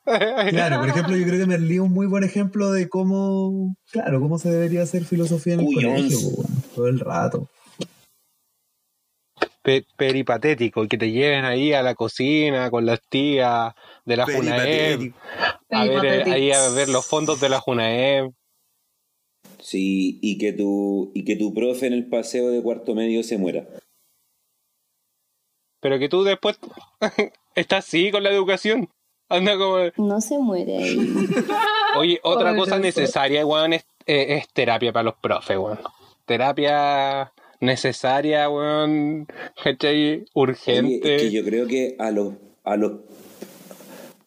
Claro, 0.49 0.79
por 0.79 0.89
ejemplo, 0.89 1.15
yo 1.15 1.25
creo 1.25 1.39
que 1.39 1.45
Merlí 1.45 1.75
es 1.75 1.79
un 1.81 1.91
muy 1.91 2.07
buen 2.07 2.23
ejemplo 2.23 2.71
de 2.71 2.87
cómo, 2.89 3.75
claro, 3.91 4.19
cómo 4.21 4.37
se 4.39 4.49
debería 4.49 4.81
hacer 4.83 5.03
filosofía 5.05 5.55
en 5.55 5.59
el 5.61 5.65
Cuyons. 5.65 5.95
colegio, 5.97 6.19
weón, 6.29 6.63
todo 6.75 6.87
el 6.87 6.99
rato. 6.99 7.49
Pe- 9.61 9.85
peripatético, 9.97 10.83
y 10.83 10.87
que 10.87 10.97
te 10.97 11.11
lleven 11.11 11.43
ahí 11.43 11.73
a 11.73 11.83
la 11.83 11.93
cocina 11.93 12.71
con 12.71 12.85
las 12.85 13.01
tías 13.09 13.73
de 14.05 14.15
la 14.17 14.25
Junaeb, 14.25 15.13
a 15.69 15.83
ver, 15.85 16.05
eh, 16.05 16.23
ahí 16.31 16.51
a 16.51 16.69
ver 16.69 16.87
los 16.87 17.05
fondos 17.05 17.41
de 17.41 17.49
la 17.49 17.59
Junaeb. 17.59 18.31
Sí, 19.59 20.17
y 20.21 20.37
que 20.37 20.53
tu, 20.53 21.11
y 21.13 21.25
que 21.25 21.35
tu 21.35 21.53
profe 21.53 21.87
en 21.87 21.93
el 21.93 22.07
paseo 22.07 22.49
de 22.49 22.61
cuarto 22.63 22.95
medio 22.95 23.21
se 23.23 23.37
muera. 23.37 23.67
Pero 25.81 25.99
que 25.99 26.09
tú 26.09 26.23
después 26.23 26.57
estás 27.55 27.85
así 27.85 28.11
con 28.11 28.23
la 28.23 28.29
educación. 28.29 28.89
Anda 29.29 29.57
como. 29.57 29.77
No 29.97 30.21
se 30.21 30.39
muere 30.39 30.77
ahí. 30.77 30.97
Oye, 31.97 32.19
otra 32.23 32.55
cosa 32.55 32.79
necesaria, 32.79 33.45
weón, 33.45 33.73
es, 33.73 33.85
eh, 34.05 34.37
es 34.37 34.47
terapia 34.49 34.91
para 34.91 35.03
los 35.03 35.15
profes, 35.15 35.57
weón. 35.57 35.79
Terapia 36.25 37.31
necesaria, 37.59 38.49
weón. 38.49 39.27
¿Cachai? 39.63 40.25
Urgente. 40.33 40.99
Oye, 41.03 41.15
es 41.15 41.21
que 41.23 41.31
yo 41.31 41.43
creo 41.43 41.67
que 41.67 41.95
a 41.99 42.11
los, 42.11 42.33
a 42.63 42.75
los, 42.77 42.93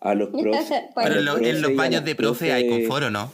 a 0.01 0.15
los 0.15 0.29
profes. 0.41 0.71
a 0.73 1.03
Pero 1.03 1.19
en, 1.19 1.25
los 1.25 1.41
lo- 1.41 1.47
en 1.47 1.63
los 1.63 1.75
baños 1.77 2.05
de 2.05 2.15
profe 2.15 2.53
hay 2.53 2.69
confort, 2.69 3.05
¿o 3.05 3.11
no? 3.11 3.33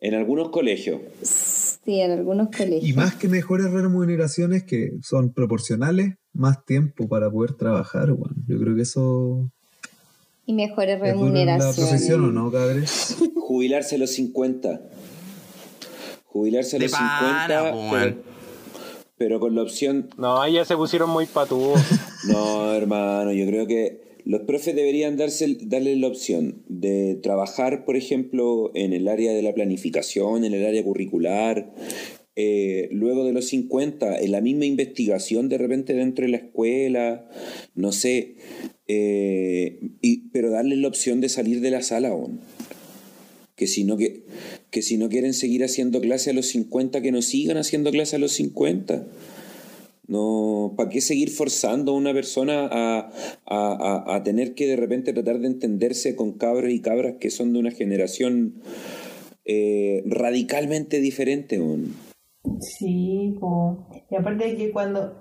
En 0.00 0.14
algunos 0.14 0.50
colegios. 0.50 1.00
Sí, 1.22 2.00
en 2.00 2.10
algunos 2.12 2.48
colegios. 2.54 2.84
Y 2.84 2.92
más 2.92 3.14
que 3.14 3.28
mejores 3.28 3.70
remuneraciones 3.70 4.64
que 4.64 4.90
son 5.02 5.32
proporcionales, 5.32 6.14
más 6.34 6.64
tiempo 6.66 7.08
para 7.08 7.30
poder 7.30 7.54
trabajar, 7.54 8.10
weón. 8.12 8.34
Yo 8.46 8.58
creo 8.58 8.74
que 8.76 8.82
eso 8.82 9.50
Y 10.44 10.52
mejores 10.52 11.00
es 11.02 11.14
duro 11.14 11.34
en 11.34 11.46
la 11.46 11.56
profesión, 11.58 12.24
¿o 12.24 12.26
remuneraciones. 12.26 12.34
no, 12.34 12.50
cabres? 12.52 13.16
Jubilarse 13.34 13.94
a 13.94 13.98
los 13.98 14.10
50. 14.10 14.80
Jubilarse 16.26 16.76
a 16.76 16.80
los 16.80 16.90
pana, 16.90 17.48
50. 17.48 17.70
po, 17.70 17.78
pero, 17.78 17.92
weón. 17.92 18.33
Pero 19.16 19.40
con 19.40 19.54
la 19.54 19.62
opción. 19.62 20.08
No, 20.18 20.40
ahí 20.40 20.54
ya 20.54 20.64
se 20.64 20.76
pusieron 20.76 21.10
muy 21.10 21.26
patúos. 21.26 21.80
No, 22.26 22.72
hermano, 22.72 23.32
yo 23.34 23.46
creo 23.46 23.66
que 23.66 24.00
los 24.24 24.40
profes 24.42 24.74
deberían 24.74 25.18
darse, 25.18 25.58
darle 25.60 25.94
la 25.96 26.08
opción 26.08 26.62
de 26.68 27.16
trabajar, 27.16 27.84
por 27.84 27.96
ejemplo, 27.96 28.70
en 28.74 28.94
el 28.94 29.08
área 29.08 29.32
de 29.34 29.42
la 29.42 29.52
planificación, 29.52 30.44
en 30.46 30.54
el 30.54 30.64
área 30.64 30.82
curricular. 30.82 31.74
eh, 32.36 32.88
luego 32.92 33.24
de 33.24 33.32
los 33.32 33.46
50, 33.48 34.18
en 34.20 34.32
la 34.32 34.40
misma 34.40 34.64
investigación 34.64 35.48
de 35.48 35.58
repente 35.58 35.92
dentro 35.94 36.24
de 36.24 36.30
la 36.32 36.38
escuela, 36.38 37.28
no 37.74 37.92
sé, 37.92 38.36
eh, 38.88 39.80
y, 40.00 40.28
pero 40.30 40.50
darles 40.50 40.78
la 40.78 40.88
opción 40.88 41.20
de 41.20 41.28
salir 41.28 41.60
de 41.60 41.70
la 41.70 41.82
sala 41.82 42.08
aún. 42.08 42.40
Que 43.56 43.66
si, 43.68 43.84
no, 43.84 43.96
que, 43.96 44.24
que 44.74 44.82
si 44.82 44.96
no 44.98 45.08
quieren 45.08 45.34
seguir 45.34 45.62
haciendo 45.62 46.00
clase 46.00 46.30
a 46.30 46.32
los 46.34 46.46
50, 46.48 47.00
que 47.00 47.12
no 47.12 47.22
sigan 47.22 47.56
haciendo 47.58 47.92
clase 47.92 48.16
a 48.16 48.18
los 48.18 48.32
50. 48.32 49.06
No, 50.08 50.74
¿para 50.76 50.90
qué 50.90 51.00
seguir 51.00 51.30
forzando 51.30 51.92
a 51.92 51.96
una 51.96 52.12
persona 52.12 52.68
a, 52.70 53.08
a, 53.46 54.14
a- 54.16 54.22
tener 54.24 54.54
que 54.54 54.66
de 54.66 54.74
repente 54.74 55.12
tratar 55.12 55.38
de 55.38 55.46
entenderse 55.46 56.16
con 56.16 56.32
cabros 56.32 56.72
y 56.72 56.80
cabras 56.80 57.14
que 57.20 57.30
son 57.30 57.52
de 57.52 57.60
una 57.60 57.70
generación 57.70 58.54
eh, 59.44 60.02
radicalmente 60.06 60.98
diferente. 61.00 61.60
Sí, 62.60 63.36
po. 63.40 63.88
y 64.10 64.16
aparte 64.16 64.44
de 64.48 64.56
que 64.56 64.72
cuando, 64.72 65.14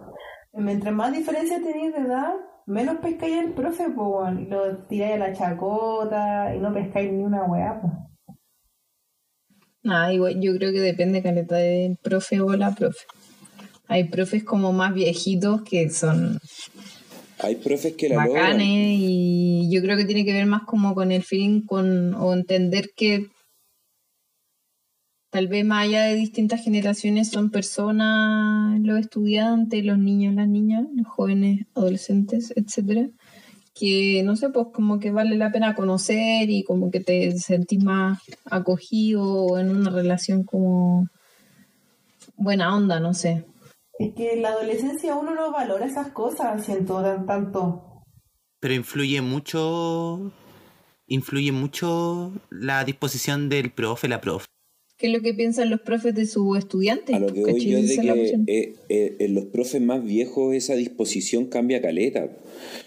mientras 0.53 0.93
más 0.95 1.13
diferencia 1.13 1.61
tenéis 1.61 1.93
de 1.93 2.01
edad, 2.01 2.33
menos 2.65 2.97
pescáis 3.01 3.35
al 3.37 3.53
profe, 3.53 3.89
po, 3.95 4.23
lo 4.49 4.79
tiráis 4.87 5.13
a 5.13 5.17
la 5.19 5.33
chacota 5.33 6.55
y 6.55 6.59
no 6.59 6.73
pescáis 6.73 7.11
ni 7.11 7.23
una 7.23 7.45
weá. 7.45 7.81
Nada, 9.83 10.13
igual 10.13 10.39
yo 10.39 10.55
creo 10.55 10.71
que 10.71 10.79
depende 10.79 11.21
caleta 11.21 11.57
del 11.57 11.97
profe 11.97 12.39
o 12.39 12.55
la 12.55 12.73
profe. 12.73 13.05
Hay 13.87 14.05
profes 14.05 14.43
como 14.43 14.71
más 14.71 14.93
viejitos 14.93 15.61
que 15.63 15.89
son 15.89 16.39
Hay 17.39 17.57
profes 17.57 17.93
que 17.97 18.07
la 18.07 18.25
logran. 18.25 18.43
bacanes 18.43 18.97
y 18.97 19.69
yo 19.71 19.81
creo 19.81 19.97
que 19.97 20.05
tiene 20.05 20.23
que 20.23 20.31
ver 20.33 20.45
más 20.45 20.63
como 20.63 20.95
con 20.95 21.11
el 21.11 21.21
feeling 21.21 21.61
con, 21.65 22.13
o 22.15 22.33
entender 22.33 22.91
que 22.95 23.27
tal 25.29 25.47
vez 25.47 25.65
más 25.65 25.87
allá 25.87 26.03
de 26.03 26.15
distintas 26.15 26.63
generaciones 26.63 27.29
son 27.29 27.49
personas, 27.51 28.79
los 28.81 28.99
estudiantes, 28.99 29.83
los 29.83 29.97
niños, 29.97 30.35
las 30.35 30.47
niñas, 30.47 30.85
los 30.95 31.07
jóvenes, 31.07 31.65
adolescentes, 31.75 32.53
etcétera, 32.55 33.09
que 33.73 34.21
no 34.23 34.35
sé, 34.35 34.49
pues 34.49 34.67
como 34.73 34.99
que 34.99 35.11
vale 35.11 35.35
la 35.37 35.51
pena 35.51 35.75
conocer 35.75 36.49
y 36.49 36.63
como 36.63 36.91
que 36.91 36.99
te 36.99 37.37
sentís 37.37 37.83
más 37.83 38.19
acogido 38.45 39.23
o 39.23 39.57
en 39.57 39.69
una 39.75 39.89
relación 39.89 40.43
como 40.43 41.07
buena 42.35 42.75
onda, 42.75 42.99
no 42.99 43.13
sé. 43.13 43.45
Es 43.99 44.13
que 44.15 44.33
en 44.33 44.41
la 44.41 44.49
adolescencia 44.49 45.15
uno 45.15 45.33
no 45.35 45.51
valora 45.51 45.85
esas 45.85 46.09
cosas, 46.09 46.65
siento 46.65 47.01
tan- 47.01 47.25
tanto. 47.25 48.03
Pero 48.59 48.73
influye 48.73 49.21
mucho. 49.21 50.31
Influye 51.07 51.51
mucho 51.51 52.31
la 52.49 52.83
disposición 52.85 53.49
del 53.49 53.71
profe, 53.71 54.07
la 54.07 54.21
profe. 54.21 54.45
¿Qué 55.03 55.07
es 55.07 55.13
lo 55.13 55.21
que 55.21 55.33
piensan 55.33 55.69
los 55.69 55.81
profes 55.81 56.15
de 56.15 56.25
sus 56.25 56.57
estudiantes? 56.57 57.13
A 57.13 57.19
lo 57.19 57.27
que 57.27 57.41
voy 57.41 57.59
yo 57.59 57.77
es 57.77 57.89
de 57.89 57.97
que 57.97 58.43
eh, 58.47 58.75
eh, 58.87 59.15
en 59.19 59.33
los 59.33 59.43
profes 59.47 59.81
más 59.81 60.01
viejos 60.01 60.55
esa 60.55 60.75
disposición 60.75 61.47
cambia 61.47 61.81
caleta, 61.81 62.29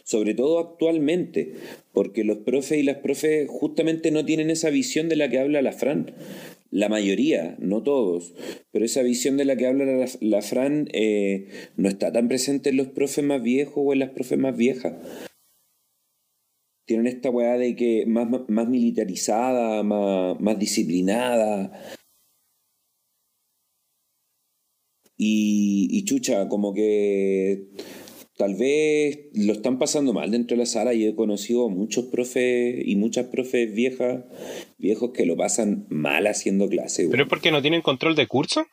sobre 0.02 0.32
todo 0.32 0.58
actualmente, 0.58 1.56
porque 1.92 2.24
los 2.24 2.38
profes 2.38 2.78
y 2.78 2.84
las 2.84 2.96
profes 2.96 3.46
justamente 3.50 4.12
no 4.12 4.24
tienen 4.24 4.48
esa 4.48 4.70
visión 4.70 5.10
de 5.10 5.16
la 5.16 5.28
que 5.28 5.40
habla 5.40 5.60
la 5.60 5.72
Fran. 5.72 6.14
La 6.70 6.88
mayoría, 6.88 7.54
no 7.58 7.82
todos, 7.82 8.32
pero 8.72 8.86
esa 8.86 9.02
visión 9.02 9.36
de 9.36 9.44
la 9.44 9.58
que 9.58 9.66
habla 9.66 9.84
la, 9.84 10.06
la 10.20 10.40
Fran 10.40 10.88
eh, 10.94 11.48
no 11.76 11.90
está 11.90 12.12
tan 12.12 12.28
presente 12.28 12.70
en 12.70 12.78
los 12.78 12.86
profes 12.86 13.26
más 13.26 13.42
viejos 13.42 13.74
o 13.76 13.92
en 13.92 13.98
las 13.98 14.08
profes 14.12 14.38
más 14.38 14.56
viejas. 14.56 14.94
Tienen 16.86 17.08
esta 17.08 17.28
weá 17.28 17.58
de 17.58 17.76
que 17.76 18.06
más, 18.06 18.26
más 18.48 18.68
militarizada, 18.70 19.82
más, 19.82 20.40
más 20.40 20.58
disciplinada, 20.58 21.72
Y, 25.16 25.88
y 25.90 26.04
chucha, 26.04 26.48
como 26.48 26.74
que 26.74 27.68
tal 28.36 28.54
vez 28.54 29.28
lo 29.34 29.52
están 29.52 29.78
pasando 29.78 30.12
mal 30.12 30.30
dentro 30.30 30.56
de 30.56 30.62
la 30.62 30.66
sala. 30.66 30.92
Yo 30.94 31.08
he 31.08 31.14
conocido 31.14 31.66
a 31.66 31.70
muchos 31.70 32.06
profes 32.06 32.82
y 32.86 32.96
muchas 32.96 33.26
profes 33.26 33.72
viejas, 33.72 34.24
viejos 34.78 35.10
que 35.12 35.26
lo 35.26 35.36
pasan 35.36 35.86
mal 35.88 36.26
haciendo 36.26 36.68
clase. 36.68 37.08
¿Pero 37.10 37.24
es 37.24 37.28
porque 37.28 37.50
no 37.50 37.62
tienen 37.62 37.82
control 37.82 38.14
de 38.14 38.26
curso? 38.26 38.66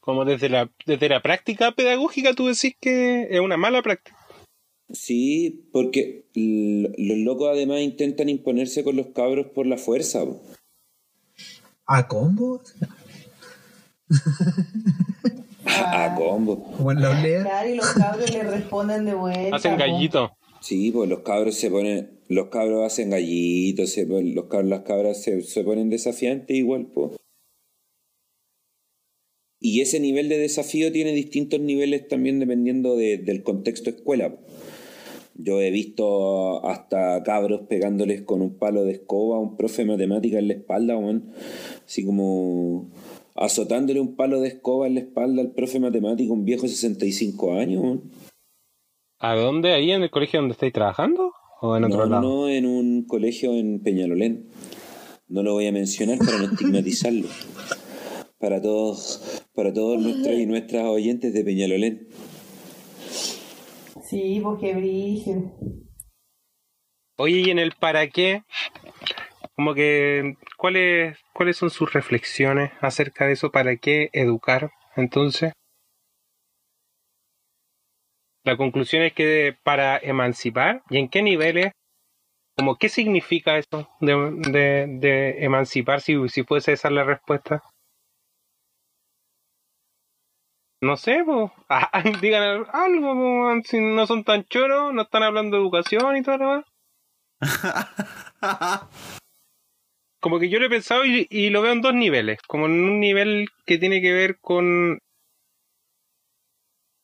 Como 0.00 0.24
desde 0.24 0.48
la, 0.48 0.70
desde 0.86 1.08
la 1.08 1.20
práctica 1.20 1.72
pedagógica 1.72 2.32
tú 2.34 2.46
decís 2.46 2.74
que 2.80 3.28
es 3.30 3.40
una 3.40 3.56
mala 3.56 3.82
práctica. 3.82 4.16
Sí, 4.92 5.68
porque 5.72 6.24
los 6.34 7.18
locos 7.18 7.50
además 7.52 7.80
intentan 7.80 8.28
imponerse 8.28 8.82
con 8.82 8.96
los 8.96 9.08
cabros 9.08 9.46
por 9.54 9.66
la 9.66 9.76
fuerza. 9.76 10.24
¿A 11.86 12.08
combo? 12.08 12.60
A 15.66 16.14
combo. 16.16 16.62
Como 16.76 16.92
en 16.92 17.00
la 17.00 17.10
olea. 17.10 17.42
Claro, 17.42 17.68
y 17.68 17.74
los 17.76 17.86
cabros 17.92 18.30
le 18.32 18.42
responden 18.42 19.04
de 19.04 19.14
vuelta. 19.14 19.56
Hacen 19.56 19.76
gallito. 19.78 20.32
Sí, 20.60 20.90
pues 20.90 21.08
los 21.08 21.20
cabros 21.20 21.54
se 21.54 21.70
ponen, 21.70 22.20
los 22.28 22.48
cabros 22.48 22.84
hacen 22.84 23.10
gallitos, 23.10 23.90
se 23.90 24.04
los 24.06 24.44
cabros, 24.46 24.68
las 24.68 24.80
cabras 24.80 25.22
se, 25.22 25.42
se 25.42 25.64
ponen 25.64 25.88
desafiantes 25.90 26.54
igual, 26.56 26.86
pues. 26.92 27.12
Y 29.62 29.80
ese 29.82 30.00
nivel 30.00 30.28
de 30.28 30.38
desafío 30.38 30.90
tiene 30.92 31.12
distintos 31.12 31.60
niveles 31.60 32.08
también 32.08 32.38
dependiendo 32.40 32.96
de- 32.96 33.18
del 33.18 33.42
contexto 33.42 33.90
escuela. 33.90 34.34
Yo 35.34 35.60
he 35.60 35.70
visto 35.70 36.66
hasta 36.66 37.22
cabros 37.22 37.62
pegándoles 37.68 38.22
con 38.22 38.42
un 38.42 38.58
palo 38.58 38.84
de 38.84 38.92
escoba 38.92 39.36
a 39.36 39.40
un 39.40 39.56
profe 39.56 39.82
de 39.82 39.88
matemática 39.88 40.38
en 40.38 40.48
la 40.48 40.54
espalda, 40.54 40.96
weón. 40.96 41.32
Así 41.86 42.04
como 42.04 42.90
azotándole 43.40 44.00
un 44.00 44.16
palo 44.16 44.40
de 44.40 44.48
escoba 44.48 44.86
en 44.86 44.94
la 44.94 45.00
espalda 45.00 45.40
al 45.40 45.52
profe 45.52 45.74
de 45.74 45.80
matemática, 45.80 46.32
un 46.32 46.44
viejo 46.44 46.62
de 46.62 46.68
65 46.68 47.54
años. 47.54 48.00
¿A 49.18 49.34
dónde? 49.34 49.72
¿Ahí 49.72 49.90
en 49.90 50.02
el 50.02 50.10
colegio 50.10 50.40
donde 50.40 50.52
estáis 50.52 50.74
trabajando? 50.74 51.32
¿O 51.62 51.74
en 51.74 51.84
otro 51.84 52.04
no, 52.04 52.06
lado? 52.06 52.22
no, 52.22 52.48
en 52.48 52.66
un 52.66 53.06
colegio 53.06 53.54
en 53.54 53.82
Peñalolén. 53.82 54.50
No 55.28 55.42
lo 55.42 55.54
voy 55.54 55.66
a 55.66 55.72
mencionar 55.72 56.18
para 56.18 56.38
no 56.38 56.44
estigmatizarlo. 56.44 57.28
Para 58.38 58.60
todos, 58.60 59.44
para 59.54 59.72
todos 59.72 60.00
nuestros 60.00 60.34
y 60.38 60.46
nuestras 60.46 60.84
oyentes 60.84 61.32
de 61.32 61.44
Peñalolén. 61.44 62.08
Sí, 64.02 64.42
qué 64.60 64.74
brillo. 64.74 65.52
Oye, 67.16 67.40
y 67.40 67.50
en 67.50 67.58
el 67.58 67.72
para 67.72 68.08
qué, 68.08 68.44
como 69.60 69.74
que, 69.74 70.38
¿cuáles, 70.56 71.18
¿cuáles 71.34 71.58
son 71.58 71.68
sus 71.68 71.92
reflexiones 71.92 72.72
acerca 72.80 73.26
de 73.26 73.32
eso? 73.32 73.50
¿Para 73.50 73.76
qué 73.76 74.08
educar? 74.14 74.70
Entonces, 74.96 75.52
la 78.42 78.56
conclusión 78.56 79.02
es 79.02 79.12
que 79.12 79.54
para 79.62 79.98
emancipar, 79.98 80.82
¿y 80.88 80.96
en 80.96 81.10
qué 81.10 81.20
niveles? 81.20 81.72
Como, 82.56 82.78
¿qué 82.78 82.88
significa 82.88 83.58
eso 83.58 83.86
de, 84.00 85.44
emancipar 85.44 86.00
si, 86.00 86.16
si 86.30 86.42
fuese 86.42 86.72
esa 86.72 86.88
la 86.88 87.04
respuesta? 87.04 87.62
No 90.80 90.96
sé, 90.96 91.22
pues, 91.22 91.50
digan 92.22 92.64
algo, 92.72 93.60
si 93.64 93.78
no 93.78 94.06
son 94.06 94.24
tan 94.24 94.42
choros, 94.44 94.94
no 94.94 95.02
están 95.02 95.22
hablando 95.22 95.58
de 95.58 95.62
educación 95.62 96.16
y 96.16 96.22
todo 96.22 96.38
lo 96.38 96.48
demás. 96.48 96.64
Como 100.20 100.38
que 100.38 100.48
yo 100.48 100.58
lo 100.60 100.66
he 100.66 100.70
pensado 100.70 101.04
y, 101.04 101.26
y 101.30 101.50
lo 101.50 101.62
veo 101.62 101.72
en 101.72 101.80
dos 101.82 101.94
niveles. 101.94 102.38
Como 102.46 102.66
en 102.66 102.72
un 102.72 103.00
nivel 103.00 103.48
que 103.66 103.78
tiene 103.78 104.00
que 104.00 104.12
ver 104.12 104.38
con, 104.40 104.98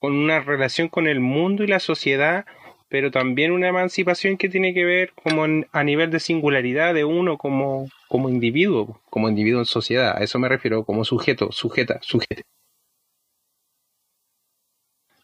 con 0.00 0.12
una 0.14 0.40
relación 0.40 0.88
con 0.88 1.06
el 1.06 1.20
mundo 1.20 1.62
y 1.62 1.66
la 1.66 1.80
sociedad, 1.80 2.46
pero 2.88 3.10
también 3.10 3.52
una 3.52 3.68
emancipación 3.68 4.36
que 4.38 4.48
tiene 4.48 4.72
que 4.72 4.84
ver 4.84 5.12
como 5.12 5.44
en- 5.44 5.66
a 5.72 5.84
nivel 5.84 6.10
de 6.10 6.20
singularidad 6.20 6.94
de 6.94 7.04
uno 7.04 7.36
como, 7.36 7.88
como 8.08 8.28
individuo, 8.30 9.00
como 9.10 9.28
individuo 9.28 9.60
en 9.60 9.66
sociedad. 9.66 10.16
A 10.16 10.22
eso 10.24 10.38
me 10.38 10.48
refiero, 10.48 10.84
como 10.84 11.04
sujeto, 11.04 11.50
sujeta, 11.52 11.98
sujeto. 12.02 12.42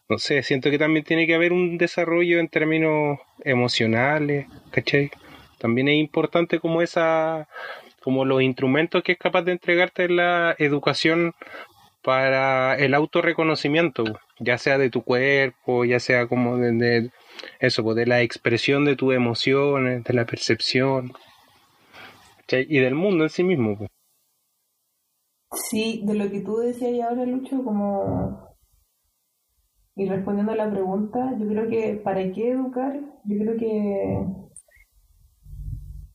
No 0.09 0.17
sé, 0.17 0.43
siento 0.43 0.69
que 0.69 0.77
también 0.77 1.03
tiene 1.05 1.27
que 1.27 1.35
haber 1.35 1.51
un 1.51 1.77
desarrollo 1.77 2.39
en 2.39 2.47
términos 2.47 3.19
emocionales, 3.43 4.47
¿cachai? 4.71 5.11
También 5.59 5.87
es 5.89 5.95
importante 5.97 6.59
como 6.59 6.81
esa, 6.81 7.47
como 8.03 8.25
los 8.25 8.41
instrumentos 8.41 9.03
que 9.03 9.13
es 9.13 9.17
capaz 9.17 9.43
de 9.43 9.53
entregarte 9.53 10.09
la 10.09 10.55
educación 10.59 11.33
para 12.03 12.75
el 12.75 12.93
autorreconocimiento, 12.93 14.03
ya 14.39 14.57
sea 14.57 14.77
de 14.77 14.89
tu 14.89 15.03
cuerpo, 15.03 15.85
ya 15.85 15.99
sea 15.99 16.27
como 16.27 16.57
de, 16.57 16.73
de 16.73 17.11
eso, 17.59 17.83
pues, 17.83 17.95
de 17.95 18.05
la 18.05 18.21
expresión 18.21 18.83
de 18.83 18.97
tus 18.97 19.13
emociones, 19.13 20.03
de 20.03 20.13
la 20.13 20.25
percepción, 20.25 21.13
y 22.51 22.79
del 22.79 22.95
mundo 22.95 23.23
en 23.23 23.29
sí 23.29 23.43
mismo. 23.43 23.77
pues. 23.77 23.89
Sí, 25.69 26.01
de 26.05 26.15
lo 26.15 26.29
que 26.29 26.41
tú 26.41 26.57
decías 26.57 27.07
ahora, 27.09 27.25
Lucho, 27.25 27.63
como... 27.63 28.53
Y 29.95 30.09
respondiendo 30.09 30.51
a 30.51 30.55
la 30.55 30.71
pregunta, 30.71 31.35
yo 31.39 31.47
creo 31.47 31.69
que 31.69 32.01
¿para 32.03 32.31
qué 32.31 32.49
educar? 32.51 32.99
Yo 33.25 33.37
creo 33.37 33.57
que 33.57 34.42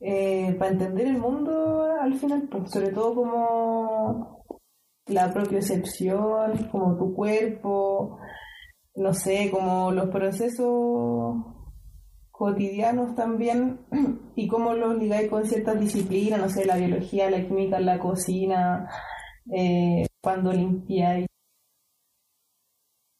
eh, 0.00 0.54
para 0.58 0.70
entender 0.72 1.06
el 1.06 1.18
mundo 1.18 1.82
al 2.00 2.14
final, 2.14 2.48
pues, 2.50 2.70
sobre 2.70 2.90
todo 2.92 3.14
como 3.14 4.44
la 5.06 5.32
propiocepción, 5.32 6.68
como 6.70 6.96
tu 6.96 7.14
cuerpo, 7.14 8.18
no 8.94 9.14
sé, 9.14 9.50
como 9.50 9.90
los 9.92 10.08
procesos 10.10 11.36
cotidianos 12.30 13.14
también 13.16 13.80
y 14.36 14.46
cómo 14.46 14.72
los 14.74 14.96
ligáis 14.96 15.28
con 15.28 15.44
ciertas 15.44 15.80
disciplinas, 15.80 16.40
no 16.40 16.48
sé, 16.48 16.64
la 16.64 16.76
biología, 16.76 17.30
la 17.30 17.44
química, 17.46 17.80
la 17.80 17.98
cocina, 17.98 18.88
eh, 19.52 20.06
cuando 20.22 20.52
limpiáis. 20.52 21.26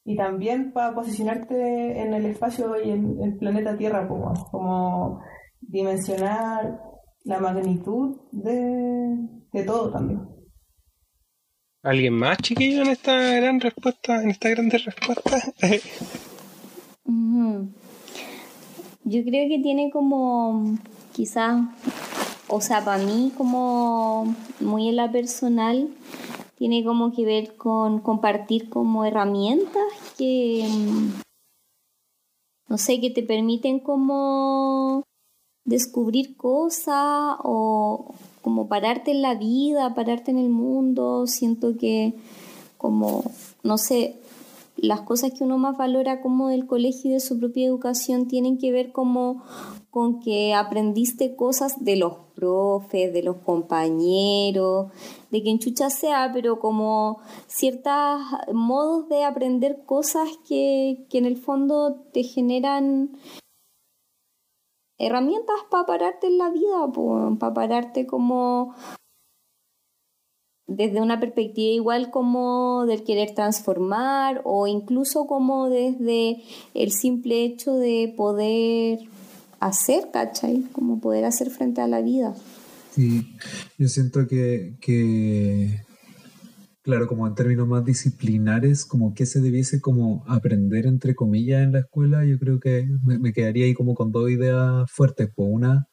Y 0.05 0.17
también 0.17 0.73
para 0.73 0.95
posicionarte 0.95 2.01
en 2.01 2.15
el 2.15 2.27
espacio 2.27 2.81
y 2.83 2.91
en 2.93 3.23
el 3.23 3.37
planeta 3.37 3.77
Tierra, 3.77 4.09
como, 4.09 4.33
como 4.51 5.21
dimensionar 5.69 6.83
la 7.25 7.39
magnitud 7.39 8.17
de, 8.33 9.17
de 9.53 9.65
todo 9.65 9.93
también. 9.93 10.27
¿Alguien 11.83 12.15
más, 12.15 12.39
chiquillo, 12.39 12.83
en 12.83 12.89
esta 12.89 13.15
gran 13.37 13.61
respuesta, 13.61 14.21
en 14.23 14.31
esta 14.31 14.49
grande 14.49 14.79
respuesta? 14.79 15.41
Yo 19.05 19.25
creo 19.25 19.49
que 19.49 19.59
tiene 19.63 19.91
como, 19.91 20.77
quizás, 21.13 21.63
o 22.49 22.61
sea, 22.61 22.85
para 22.85 23.03
mí 23.03 23.33
como 23.39 24.35
muy 24.61 24.89
en 24.89 24.97
la 24.97 25.11
personal, 25.11 25.89
tiene 26.57 26.85
como 26.85 27.13
que 27.15 27.25
ver 27.25 27.57
con 27.57 28.01
compartir 28.01 28.69
como 28.69 29.07
herramientas 29.07 29.83
que, 30.19 30.67
mm, 30.69 31.23
no 32.69 32.77
sé, 32.77 33.01
que 33.01 33.09
te 33.11 33.23
permiten 33.23 33.81
como 33.81 35.05
descubrir 35.69 36.37
cosas 36.37 37.37
o 37.45 38.15
como 38.41 38.69
pararte 38.69 39.11
en 39.11 39.21
la 39.21 39.35
vida, 39.35 39.95
pararte 39.95 40.31
en 40.31 40.39
el 40.39 40.49
mundo. 40.49 41.27
Siento 41.27 41.77
que 41.77 42.15
como, 42.79 43.23
no 43.63 43.77
sé, 43.77 44.17
las 44.77 45.03
cosas 45.03 45.33
que 45.33 45.45
uno 45.45 45.59
más 45.59 45.77
valora 45.77 46.23
como 46.23 46.49
del 46.49 46.67
colegio 46.67 47.11
y 47.11 47.15
de 47.15 47.21
su 47.21 47.39
propia 47.39 47.67
educación 47.67 48.29
tienen 48.29 48.57
que 48.57 48.73
ver 48.73 48.93
como 48.93 49.43
con 49.91 50.21
que 50.21 50.55
aprendiste 50.55 51.37
cosas 51.37 51.85
de 51.85 51.97
los 51.97 52.15
profes, 52.35 53.13
de 53.13 53.23
los 53.23 53.37
compañeros, 53.37 54.93
de 55.31 55.43
quien 55.43 55.59
chucha 55.59 55.91
sea, 55.91 56.31
pero 56.33 56.61
como 56.61 57.19
ciertos 57.47 58.21
modos 58.55 59.09
de 59.09 59.25
aprender 59.25 59.83
cosas 59.85 60.29
que, 60.49 61.05
que 61.11 61.19
en 61.19 61.27
el 61.27 61.37
fondo 61.37 61.97
te 62.13 62.23
generan 62.23 63.11
herramientas 64.99 65.57
para 65.71 65.87
pararte 65.87 66.27
en 66.27 66.39
la 66.39 66.51
vida, 66.51 66.91
para 67.39 67.55
pararte 67.55 68.07
como 68.07 68.75
desde 70.67 71.01
una 71.01 71.19
perspectiva 71.19 71.73
igual 71.73 72.11
como 72.11 72.85
del 72.87 73.03
querer 73.03 73.35
transformar 73.35 74.43
o 74.45 74.67
incluso 74.67 75.27
como 75.27 75.71
desde 75.71 76.43
el 76.75 76.93
simple 76.93 77.45
hecho 77.45 77.75
de 77.75 78.13
poder 78.17 79.01
hacer, 79.61 80.11
¿cachai? 80.13 80.65
Como 80.73 81.01
poder 81.01 81.25
hacer 81.25 81.51
frente 81.51 81.81
a 81.81 81.89
la 81.89 82.03
vida. 82.03 82.35
Sí, 82.95 83.35
yo 83.79 83.89
siento 83.89 84.27
que, 84.29 84.75
que, 84.81 85.81
claro, 86.89 87.07
como 87.07 87.27
en 87.27 87.35
términos 87.35 87.69
más 87.69 87.85
disciplinares, 87.85 88.87
como 88.87 89.15
que 89.15 89.27
se 89.27 89.43
debiese 89.43 89.79
como 89.79 90.25
aprender, 90.27 90.87
entre 90.87 91.15
comillas, 91.15 91.63
en 91.63 91.73
la 91.73 91.81
escuela, 91.81 92.25
yo 92.25 92.39
creo 92.39 92.61
que 92.61 92.89
me, 93.05 93.35
quedaría 93.35 93.67
ahí 93.67 93.75
como 93.75 93.95
con 93.95 94.11
dos 94.11 94.31
ideas 94.31 94.91
fuertes. 94.91 95.29
Pues 95.37 95.51
una, 95.53 95.87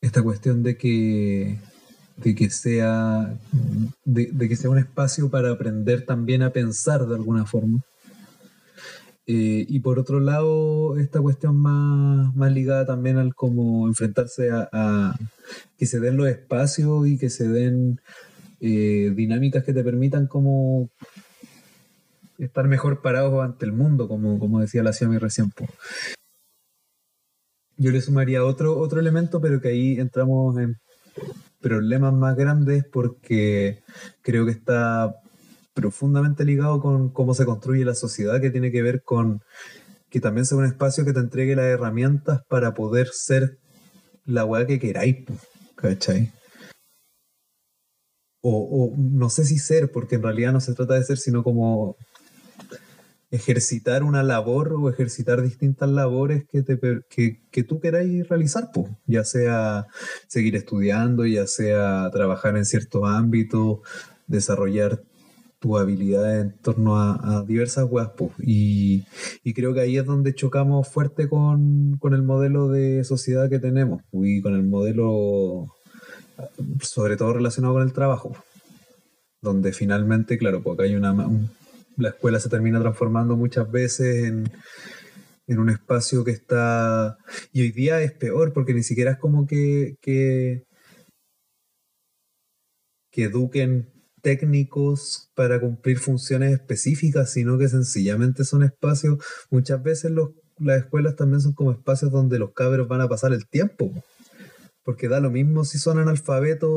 esta 0.00 0.22
cuestión 0.22 0.62
de 0.62 0.78
que, 0.78 1.58
de 2.16 2.34
que 2.34 2.48
sea, 2.48 3.38
de 4.06 4.48
que 4.48 4.56
sea 4.56 4.70
un 4.70 4.78
espacio 4.78 5.28
para 5.28 5.50
aprender 5.50 6.06
también 6.06 6.42
a 6.42 6.50
pensar 6.50 7.06
de 7.06 7.16
alguna 7.16 7.44
forma. 7.44 7.82
Eh, 9.26 9.64
y 9.68 9.80
por 9.80 9.98
otro 9.98 10.20
lado, 10.20 10.98
esta 10.98 11.20
cuestión 11.20 11.56
más, 11.56 12.34
más 12.36 12.52
ligada 12.52 12.84
también 12.84 13.16
al 13.16 13.34
como 13.34 13.88
enfrentarse 13.88 14.50
a, 14.50 15.14
que 15.78 15.86
se 15.86 15.98
den 15.98 16.16
los 16.16 16.28
espacios 16.28 17.06
y 17.06 17.16
que 17.16 17.30
se 17.30 17.48
den 17.48 18.00
eh, 18.60 19.12
dinámicas 19.14 19.64
que 19.64 19.72
te 19.72 19.82
permitan 19.82 20.26
como 20.26 20.90
estar 22.38 22.68
mejor 22.68 23.00
parados 23.00 23.42
ante 23.42 23.64
el 23.64 23.72
mundo, 23.72 24.08
como, 24.08 24.38
como 24.38 24.60
decía 24.60 24.82
la 24.82 24.92
Xiaomi 24.92 25.18
recién. 25.18 25.52
Yo 27.76 27.90
le 27.90 28.00
sumaría 28.02 28.44
otro, 28.44 28.78
otro 28.78 29.00
elemento, 29.00 29.40
pero 29.40 29.60
que 29.60 29.68
ahí 29.68 29.98
entramos 29.98 30.58
en 30.58 30.76
problemas 31.60 32.12
más 32.12 32.36
grandes 32.36 32.84
porque 32.84 33.82
creo 34.20 34.44
que 34.44 34.52
está 34.52 35.16
profundamente 35.74 36.44
ligado 36.44 36.80
con 36.80 37.10
cómo 37.10 37.34
se 37.34 37.44
construye 37.44 37.84
la 37.84 37.94
sociedad, 37.94 38.40
que 38.40 38.50
tiene 38.50 38.70
que 38.70 38.82
ver 38.82 39.02
con 39.02 39.42
que 40.08 40.20
también 40.20 40.46
sea 40.46 40.58
un 40.58 40.64
espacio 40.64 41.04
que 41.04 41.12
te 41.12 41.20
entregue 41.20 41.56
las 41.56 41.66
herramientas 41.66 42.42
para 42.48 42.72
poder 42.72 43.08
ser 43.08 43.58
la 44.24 44.44
weá 44.44 44.66
que 44.66 44.78
queráis, 44.78 45.24
¿cachai? 45.74 46.32
O, 48.40 48.92
o 48.92 48.96
no 48.96 49.28
sé 49.30 49.44
si 49.44 49.58
ser, 49.58 49.90
porque 49.90 50.14
en 50.14 50.22
realidad 50.22 50.52
no 50.52 50.60
se 50.60 50.74
trata 50.74 50.94
de 50.94 51.02
ser, 51.02 51.18
sino 51.18 51.42
como 51.42 51.96
ejercitar 53.34 54.04
una 54.04 54.22
labor 54.22 54.74
o 54.74 54.88
ejercitar 54.88 55.42
distintas 55.42 55.88
labores 55.88 56.44
que, 56.48 56.62
te, 56.62 56.78
que, 57.10 57.40
que 57.50 57.64
tú 57.64 57.80
queráis 57.80 58.28
realizar, 58.28 58.70
pues, 58.72 58.92
ya 59.06 59.24
sea 59.24 59.86
seguir 60.28 60.54
estudiando, 60.54 61.26
ya 61.26 61.48
sea 61.48 62.08
trabajar 62.12 62.56
en 62.56 62.64
ciertos 62.64 63.02
ámbitos, 63.04 63.80
desarrollar 64.28 65.02
tus 65.64 65.80
habilidades 65.80 66.44
en 66.44 66.58
torno 66.58 66.98
a, 66.98 67.42
diversas 67.48 67.86
weas. 67.90 68.10
Y, 68.38 69.06
y 69.42 69.54
creo 69.54 69.72
que 69.72 69.80
ahí 69.80 69.96
es 69.96 70.04
donde 70.04 70.34
chocamos 70.34 70.86
fuerte 70.88 71.26
con, 71.26 71.96
con 71.98 72.12
el 72.12 72.22
modelo 72.22 72.68
de 72.68 73.02
sociedad 73.04 73.48
que 73.48 73.58
tenemos 73.58 74.02
y 74.12 74.42
con 74.42 74.54
el 74.54 74.62
modelo, 74.64 75.74
sobre 76.82 77.16
todo 77.16 77.32
relacionado 77.32 77.72
con 77.74 77.82
el 77.82 77.94
trabajo, 77.94 78.36
donde 79.40 79.72
finalmente, 79.72 80.36
claro, 80.36 80.62
porque 80.62 80.82
hay 80.82 80.96
una, 80.96 81.12
un- 81.12 81.48
la 81.96 82.10
escuela 82.10 82.38
se 82.40 82.50
termina 82.50 82.78
transformando 82.80 83.34
muchas 83.34 83.70
veces 83.70 84.24
en, 84.26 84.50
en 85.46 85.58
un 85.58 85.70
espacio 85.70 86.24
que 86.24 86.32
está... 86.32 87.16
Y 87.52 87.62
hoy 87.62 87.70
día 87.70 88.02
es 88.02 88.12
peor 88.12 88.52
porque 88.52 88.74
ni 88.74 88.82
siquiera 88.82 89.12
es 89.12 89.18
como 89.18 89.46
que, 89.46 89.96
que, 90.02 90.64
que 93.10 93.24
eduquen 93.24 93.93
técnicos 94.24 95.30
para 95.36 95.60
cumplir 95.60 95.98
funciones 95.98 96.52
específicas, 96.52 97.30
sino 97.30 97.58
que 97.58 97.68
sencillamente 97.68 98.44
son 98.44 98.64
espacios, 98.64 99.18
muchas 99.50 99.82
veces 99.82 100.12
las 100.58 100.78
escuelas 100.78 101.14
también 101.14 101.42
son 101.42 101.52
como 101.52 101.70
espacios 101.70 102.10
donde 102.10 102.38
los 102.38 102.52
cabros 102.54 102.88
van 102.88 103.02
a 103.02 103.08
pasar 103.08 103.34
el 103.34 103.46
tiempo, 103.46 103.92
porque 104.82 105.08
da 105.08 105.20
lo 105.20 105.30
mismo 105.30 105.64
si 105.64 105.78
son 105.78 105.98
analfabetos 105.98 106.70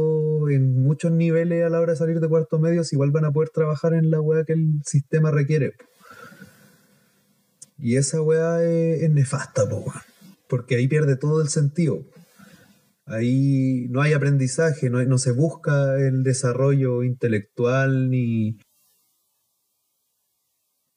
en 0.52 0.84
muchos 0.84 1.12
niveles 1.12 1.66
a 1.66 1.70
la 1.70 1.80
hora 1.80 1.94
de 1.94 1.98
salir 1.98 2.20
de 2.20 2.28
cuarto 2.28 2.60
medio, 2.60 2.84
si 2.84 2.96
igual 2.96 3.12
van 3.12 3.26
a 3.26 3.32
poder 3.32 3.50
trabajar 3.50 3.94
en 3.94 4.12
la 4.12 4.20
weá 4.20 4.44
que 4.44 4.54
el 4.54 4.82
sistema 4.86 5.32
requiere. 5.32 5.74
Y 7.80 7.96
esa 7.96 8.22
weá 8.22 8.62
es, 8.64 9.10
nefasta, 9.10 9.70
po, 9.70 9.86
porque 10.50 10.76
ahí 10.76 10.88
pierde 10.90 11.16
todo 11.16 11.42
el 11.42 11.48
sentido. 11.48 12.04
Ahí 13.08 13.88
no 13.90 14.02
hay 14.02 14.14
aprendizaje, 14.14 14.90
no, 14.90 14.98
hay- 15.00 15.08
no 15.08 15.18
se 15.18 15.32
busca 15.32 15.96
el 15.98 16.24
desarrollo 16.24 17.04
intelectual 17.04 18.10
ni, 18.10 18.58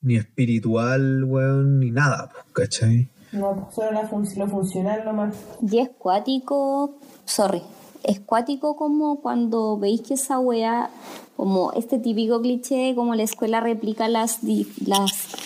ni 0.02 0.16
espiritual, 0.16 1.24
weón, 1.24 1.78
ni 1.80 1.90
nada, 1.90 2.30
po, 2.32 2.52
¿cachai? 2.52 3.08
No, 3.32 3.68
solo 3.72 3.92
la 3.92 4.08
fun- 4.08 4.26
lo 4.36 4.48
funcional 4.48 5.04
nomás. 5.04 5.34
Y 5.62 5.78
es 5.78 5.90
cuático, 5.90 6.98
sorry, 7.24 7.62
es 8.02 8.18
cuático 8.20 8.76
como 8.76 9.20
cuando 9.20 9.78
veis 9.78 10.00
que 10.00 10.14
esa 10.14 10.38
wea, 10.40 10.90
como 11.36 11.72
este 11.74 11.98
típico 11.98 12.40
cliché, 12.40 12.94
como 12.96 13.14
la 13.14 13.22
escuela 13.22 13.60
replica 13.60 14.08
las, 14.08 14.44
di- 14.44 14.66
las 14.84 15.36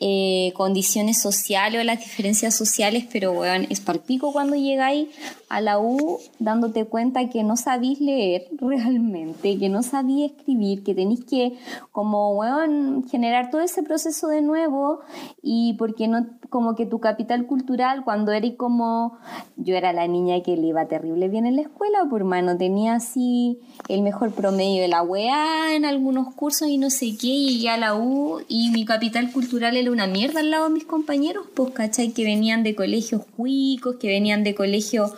eh, 0.00 0.52
condiciones 0.54 1.20
sociales 1.20 1.80
o 1.80 1.84
las 1.84 2.00
diferencias 2.00 2.54
sociales, 2.54 3.06
pero 3.12 3.32
weón, 3.32 3.66
es 3.70 3.80
palpico 3.80 4.32
cuando 4.32 4.56
llegáis 4.56 5.08
a 5.48 5.60
la 5.60 5.78
U 5.78 6.18
dándote 6.38 6.84
cuenta 6.84 7.28
que 7.28 7.44
no 7.44 7.56
sabéis 7.56 8.00
leer 8.00 8.48
realmente, 8.60 9.58
que 9.58 9.68
no 9.68 9.82
sabéis 9.82 10.32
escribir, 10.32 10.82
que 10.82 10.94
tenéis 10.94 11.24
que 11.24 11.56
como 11.92 12.30
weón 12.34 13.04
generar 13.08 13.50
todo 13.50 13.60
ese 13.60 13.82
proceso 13.82 14.28
de 14.28 14.42
nuevo 14.42 15.00
y 15.42 15.74
porque 15.74 16.08
no 16.08 16.26
como 16.50 16.74
que 16.74 16.86
tu 16.86 17.00
capital 17.00 17.46
cultural 17.46 18.04
cuando 18.04 18.32
eres 18.32 18.54
como 18.56 19.18
yo 19.56 19.74
era 19.74 19.92
la 19.92 20.06
niña 20.06 20.42
que 20.42 20.56
le 20.56 20.68
iba 20.68 20.86
terrible 20.86 21.28
bien 21.28 21.46
en 21.46 21.56
la 21.56 21.62
escuela, 21.62 22.06
por 22.08 22.24
mano 22.24 22.56
tenía 22.56 22.94
así 22.94 23.58
el 23.88 24.02
mejor 24.02 24.32
promedio 24.32 24.82
de 24.82 24.88
la 24.88 25.02
UEA 25.02 25.74
en 25.74 25.84
algunos 25.84 26.34
cursos 26.34 26.68
y 26.68 26.78
no 26.78 26.90
sé 26.90 27.16
qué, 27.20 27.28
llegué 27.28 27.70
a 27.70 27.76
la 27.76 27.96
U 27.96 28.40
y 28.48 28.70
mi 28.70 28.84
capital 28.84 29.32
cultural 29.32 29.76
una 29.90 30.06
mierda 30.06 30.40
al 30.40 30.50
lado 30.50 30.68
de 30.68 30.74
mis 30.74 30.84
compañeros, 30.84 31.46
pues 31.54 31.72
cachai, 31.72 32.12
que 32.12 32.24
venían 32.24 32.62
de 32.62 32.74
colegios 32.74 33.22
cuicos, 33.36 33.96
que 33.96 34.08
venían 34.08 34.44
de 34.44 34.54
colegios 34.54 35.12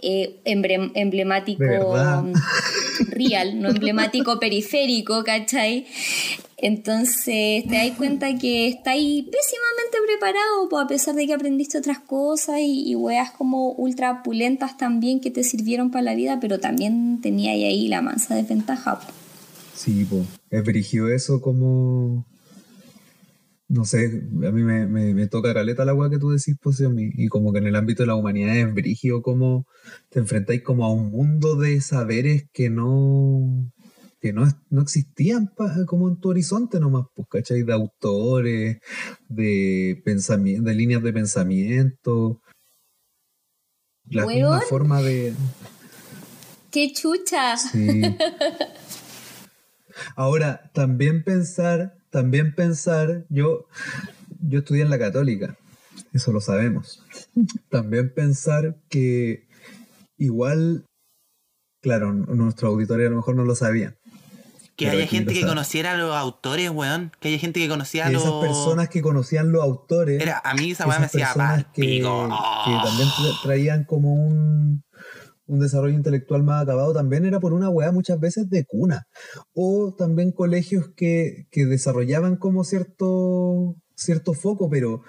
eh, 0.00 0.40
emblem- 0.44 0.92
emblemáticos 0.94 1.66
¿Verdad? 1.66 2.24
real, 3.08 3.60
no 3.60 3.70
emblemático 3.70 4.38
periférico, 4.38 5.24
¿cachai? 5.24 5.86
Entonces 6.58 7.64
te 7.66 7.74
das 7.76 7.90
cuenta 7.96 8.38
que 8.38 8.68
estáis 8.68 9.24
pésimamente 9.24 9.98
preparado, 10.06 10.68
pues, 10.70 10.84
a 10.84 10.86
pesar 10.86 11.14
de 11.16 11.26
que 11.26 11.34
aprendiste 11.34 11.76
otras 11.78 11.98
cosas 11.98 12.60
y, 12.60 12.88
y 12.88 12.94
weas 12.94 13.32
como 13.32 13.72
ultra 13.72 14.22
pulentas 14.22 14.76
también 14.76 15.18
que 15.20 15.32
te 15.32 15.42
sirvieron 15.42 15.90
para 15.90 16.02
la 16.04 16.14
vida, 16.14 16.38
pero 16.40 16.60
también 16.60 17.20
tenía 17.20 17.50
ahí 17.52 17.88
la 17.88 18.00
mansa 18.00 18.36
desventaja. 18.36 19.00
po. 19.00 19.06
Sí, 19.74 20.04
po. 20.04 20.24
es 20.50 20.62
brígido 20.64 21.08
eso 21.08 21.40
como... 21.40 22.24
no 23.72 23.86
sé, 23.86 24.04
a 24.04 24.50
mí 24.50 24.62
me, 24.62 24.86
me, 24.86 25.14
me 25.14 25.26
toca 25.28 25.54
caleta 25.54 25.86
la 25.86 25.94
weá 25.94 26.10
que 26.10 26.18
tú 26.18 26.28
decís, 26.28 26.56
pues, 26.60 26.82
y, 27.16 27.28
como 27.28 27.54
que 27.54 27.58
en 27.58 27.66
el 27.66 27.74
ámbito 27.74 28.02
de 28.02 28.08
la 28.08 28.14
humanidad 28.14 28.54
es 28.54 28.74
brígido 28.74 29.22
como 29.22 29.66
te 30.10 30.18
enfrentáis 30.18 30.62
como 30.62 30.84
a 30.84 30.92
un 30.92 31.10
mundo 31.10 31.56
de 31.56 31.80
saberes 31.80 32.44
que 32.52 32.68
no 32.68 33.72
que 34.20 34.34
no, 34.34 34.46
no 34.68 34.82
existían 34.82 35.50
pa- 35.56 35.86
como 35.86 36.08
en 36.08 36.20
tu 36.20 36.28
horizonte 36.28 36.78
nomás, 36.78 37.06
pues, 37.14 37.26
¿cachai? 37.28 37.62
De 37.62 37.72
autores, 37.72 38.78
de 39.28 40.02
pensamiento, 40.04 40.68
de 40.68 40.74
líneas 40.74 41.02
de 41.02 41.12
pensamiento, 41.14 42.42
la 44.10 44.26
misma 44.26 44.60
forma 44.60 45.00
de... 45.00 45.32
¡Qué 46.70 46.92
chucha! 46.92 47.56
Sí. 47.56 48.02
Ahora, 50.16 50.70
también 50.74 51.24
pensar, 51.24 51.94
también 52.12 52.54
pensar, 52.54 53.24
yo, 53.30 53.66
yo 54.40 54.60
estudié 54.60 54.82
en 54.82 54.90
la 54.90 54.98
católica, 54.98 55.56
eso 56.12 56.30
lo 56.32 56.40
sabemos. 56.40 57.02
También 57.70 58.12
pensar 58.14 58.76
que 58.88 59.48
igual, 60.16 60.84
claro, 61.80 62.12
nuestros 62.12 62.68
auditores 62.70 63.06
a 63.08 63.10
lo 63.10 63.16
mejor 63.16 63.34
no 63.34 63.44
lo 63.44 63.54
sabían. 63.56 63.96
Que 64.76 64.88
haya 64.88 65.06
gente 65.06 65.34
que 65.34 65.46
conociera 65.46 65.92
a 65.92 65.96
los 65.96 66.14
autores, 66.16 66.70
weón. 66.70 67.12
Que 67.20 67.28
haya 67.28 67.38
gente 67.38 67.60
que 67.60 67.68
conocía 67.68 68.06
a 68.06 68.10
los. 68.10 68.22
esas 68.22 68.34
personas 68.40 68.88
que 68.88 69.02
conocían 69.02 69.52
los 69.52 69.62
autores, 69.62 70.20
Era, 70.20 70.40
a 70.44 70.54
mí 70.54 70.70
esa 70.72 70.86
weá 70.86 70.98
me 70.98 71.06
hacía 71.06 71.32
que, 71.74 71.82
que 71.82 72.00
también 72.02 73.08
tra- 73.08 73.42
traían 73.42 73.84
como 73.84 74.14
un, 74.14 74.82
un 75.46 75.58
desarrollo 75.58 75.94
intelectual 75.94 76.42
más 76.42 76.62
acabado, 76.62 76.92
también 76.92 77.24
era 77.24 77.40
por 77.40 77.52
una 77.52 77.68
weá 77.68 77.92
muchas 77.92 78.18
veces 78.20 78.48
de 78.48 78.64
cuna. 78.64 79.06
O 79.54 79.94
también 79.96 80.32
colegios 80.32 80.90
que, 80.96 81.46
que 81.50 81.66
desarrollaban 81.66 82.36
como 82.36 82.64
cierto, 82.64 83.76
cierto 83.94 84.34
foco, 84.34 84.70
pero 84.70 85.02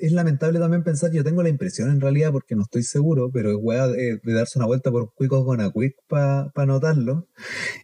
es 0.00 0.12
lamentable 0.12 0.58
también 0.58 0.82
pensar, 0.82 1.12
yo 1.12 1.24
tengo 1.24 1.42
la 1.42 1.48
impresión 1.48 1.90
en 1.90 2.00
realidad, 2.00 2.32
porque 2.32 2.54
no 2.54 2.62
estoy 2.62 2.82
seguro, 2.82 3.30
pero 3.32 3.50
es 3.50 3.56
weá 3.60 3.88
de, 3.88 4.18
de 4.22 4.32
darse 4.32 4.58
una 4.58 4.66
vuelta 4.66 4.90
por 4.90 5.12
cuicos 5.14 5.44
con 5.44 5.60
a 5.60 5.70
quick 5.70 5.94
para 6.08 6.66
notarlo, 6.66 7.28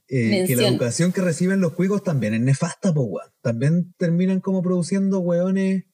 eh, 0.09 0.45
que 0.47 0.57
la 0.57 0.69
educación 0.69 1.13
que 1.13 1.21
reciben 1.21 1.61
los 1.61 1.73
cuicos 1.73 2.03
también 2.03 2.35
es 2.35 2.41
nefasta, 2.41 2.93
po, 2.93 3.03
weón. 3.03 3.31
También 3.43 3.95
terminan 3.99 4.41
como 4.41 4.63
produciendo 4.63 5.21
weones 5.21 5.85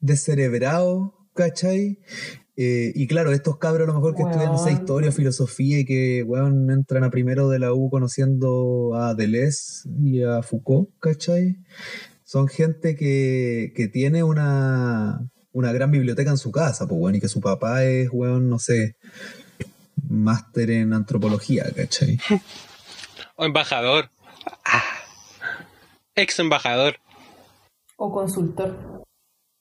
descerebrados, 0.00 1.12
¿cachai? 1.34 1.98
Eh, 2.60 2.90
y 2.96 3.06
claro, 3.06 3.30
estos 3.30 3.56
cabros 3.58 3.84
a 3.84 3.92
lo 3.92 3.94
mejor 3.94 4.16
que 4.16 4.22
estudian, 4.22 4.50
no 4.50 4.58
sé, 4.58 4.72
historia, 4.72 5.12
filosofía 5.12 5.78
y 5.78 5.84
que, 5.84 6.24
weón, 6.24 6.68
entran 6.72 7.04
a 7.04 7.10
primero 7.10 7.48
de 7.48 7.60
la 7.60 7.72
U 7.72 7.88
conociendo 7.88 8.96
a 8.96 9.14
Deleuze 9.14 9.88
y 10.02 10.24
a 10.24 10.42
Foucault, 10.42 10.90
¿cachai? 10.98 11.58
Son 12.24 12.48
gente 12.48 12.96
que, 12.96 13.72
que 13.76 13.86
tiene 13.86 14.24
una, 14.24 15.20
una 15.52 15.72
gran 15.72 15.92
biblioteca 15.92 16.30
en 16.30 16.36
su 16.36 16.50
casa, 16.50 16.88
pues, 16.88 17.00
weón, 17.00 17.14
y 17.14 17.20
que 17.20 17.28
su 17.28 17.40
papá 17.40 17.84
es, 17.84 18.08
weón, 18.10 18.48
no 18.48 18.58
sé, 18.58 18.96
máster 20.08 20.72
en 20.72 20.94
antropología, 20.94 21.64
¿cachai? 21.76 22.18
O 23.36 23.44
embajador. 23.44 24.10
Ah. 24.64 24.82
Ex 26.16 26.40
embajador. 26.40 26.96
O 27.96 28.10
consultor. 28.10 29.04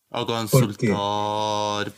O 0.10 0.26
consultor. 0.26 1.94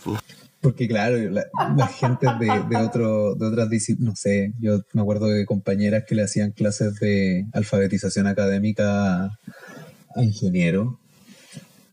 Porque 0.61 0.87
claro, 0.89 1.17
la, 1.29 1.45
la 1.77 1.87
gente 1.87 2.27
de, 2.39 2.47
de, 2.69 2.75
otro, 2.77 3.35
de 3.35 3.45
otras 3.45 3.69
disciplinas, 3.69 4.09
no 4.09 4.15
sé, 4.15 4.53
yo 4.59 4.81
me 4.93 5.01
acuerdo 5.01 5.27
de 5.27 5.45
compañeras 5.45 6.03
que 6.05 6.15
le 6.15 6.23
hacían 6.23 6.51
clases 6.51 6.99
de 6.99 7.45
alfabetización 7.53 8.27
académica 8.27 9.23
a, 9.23 9.39
a 10.15 10.23
ingenieros 10.23 10.95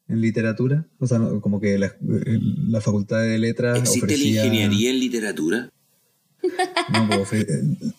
en 0.08 0.20
literatura. 0.20 0.84
O 0.98 1.06
sea, 1.06 1.18
no, 1.18 1.40
como 1.40 1.60
que 1.60 1.78
la, 1.78 1.92
la 2.00 2.80
facultad 2.80 3.20
de 3.22 3.38
letras 3.38 3.78
¿Existe 3.78 4.04
ofrecía... 4.06 4.40
la 4.42 4.46
ingeniería 4.48 4.90
en 4.90 4.98
literatura? 5.00 5.70
No, 6.92 7.06
pues, 7.08 7.20
ofre- 7.20 7.92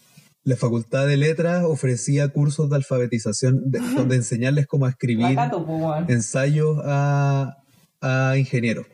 la 0.44 0.56
facultad 0.56 1.08
de 1.08 1.18
letras 1.18 1.64
ofrecía 1.66 2.28
cursos 2.30 2.70
de 2.70 2.76
alfabetización, 2.78 3.72
de- 3.72 3.80
donde 3.80 4.16
enseñarles 4.18 4.68
cómo 4.68 4.86
a 4.86 4.90
escribir 4.90 5.38
weón. 5.38 6.06
ensayos 6.10 6.78
a, 6.84 7.58
a 8.02 8.36
ingenieros. 8.38 8.86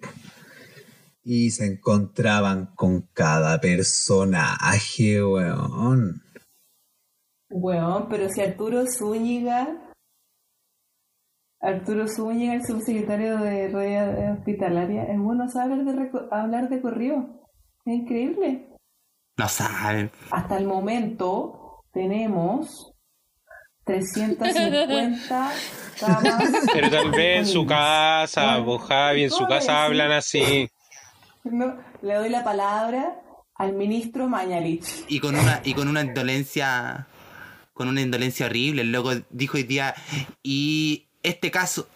Y 1.24 1.52
se 1.52 1.66
encontraban 1.66 2.74
con 2.76 3.08
cada 3.14 3.60
personaje, 3.62 5.24
weón. 5.24 6.22
Weón, 7.50 8.10
pero 8.10 8.28
si 8.30 8.41
Arturo 8.41 8.84
Zúñiga, 8.88 9.94
Arturo 11.62 12.08
Zúñiga, 12.08 12.56
el 12.56 12.66
subsecretario 12.66 13.38
de 13.38 13.70
red 13.70 14.34
hospitalaria, 14.34 15.04
es 15.04 15.18
bueno 15.18 15.48
saber 15.50 15.86
de 15.86 16.12
hablar 16.32 16.68
de 16.68 16.82
corrido. 16.82 17.48
Es 17.86 17.94
increíble. 17.94 18.68
No 19.38 19.48
saben. 19.48 20.12
Hasta 20.32 20.58
el 20.58 20.68
momento 20.68 21.84
tenemos 21.94 22.94
350 23.86 25.52
camas. 26.00 26.54
Pero 26.74 26.90
tal 26.90 27.12
vez 27.12 27.40
en 27.40 27.45
su 27.45 27.66
casa, 27.66 28.58
vos 28.60 28.82
Javi, 28.84 29.24
en 29.24 29.30
su 29.30 29.38
¿Cómo 29.38 29.50
casa 29.50 29.86
hablan 29.86 30.12
así. 30.12 30.70
No, 31.44 31.78
le 32.02 32.14
doy 32.14 32.30
la 32.30 32.44
palabra 32.44 33.20
al 33.56 33.74
ministro 33.74 34.28
Mañalich. 34.28 35.06
Y 35.07 35.20
con 35.20 35.36
una, 35.36 35.61
y 35.64 35.74
con 35.74 35.88
una 35.88 36.02
indolencia. 36.02 37.07
Con 37.74 37.88
una 37.88 38.02
indolencia 38.02 38.45
horrible. 38.45 38.84
El 38.84 38.91
loco 38.91 39.11
dijo 39.32 39.57
hoy 39.57 39.64
día. 39.64 39.94
Y 40.44 41.07
este 41.24 41.49
caso, 41.52 41.88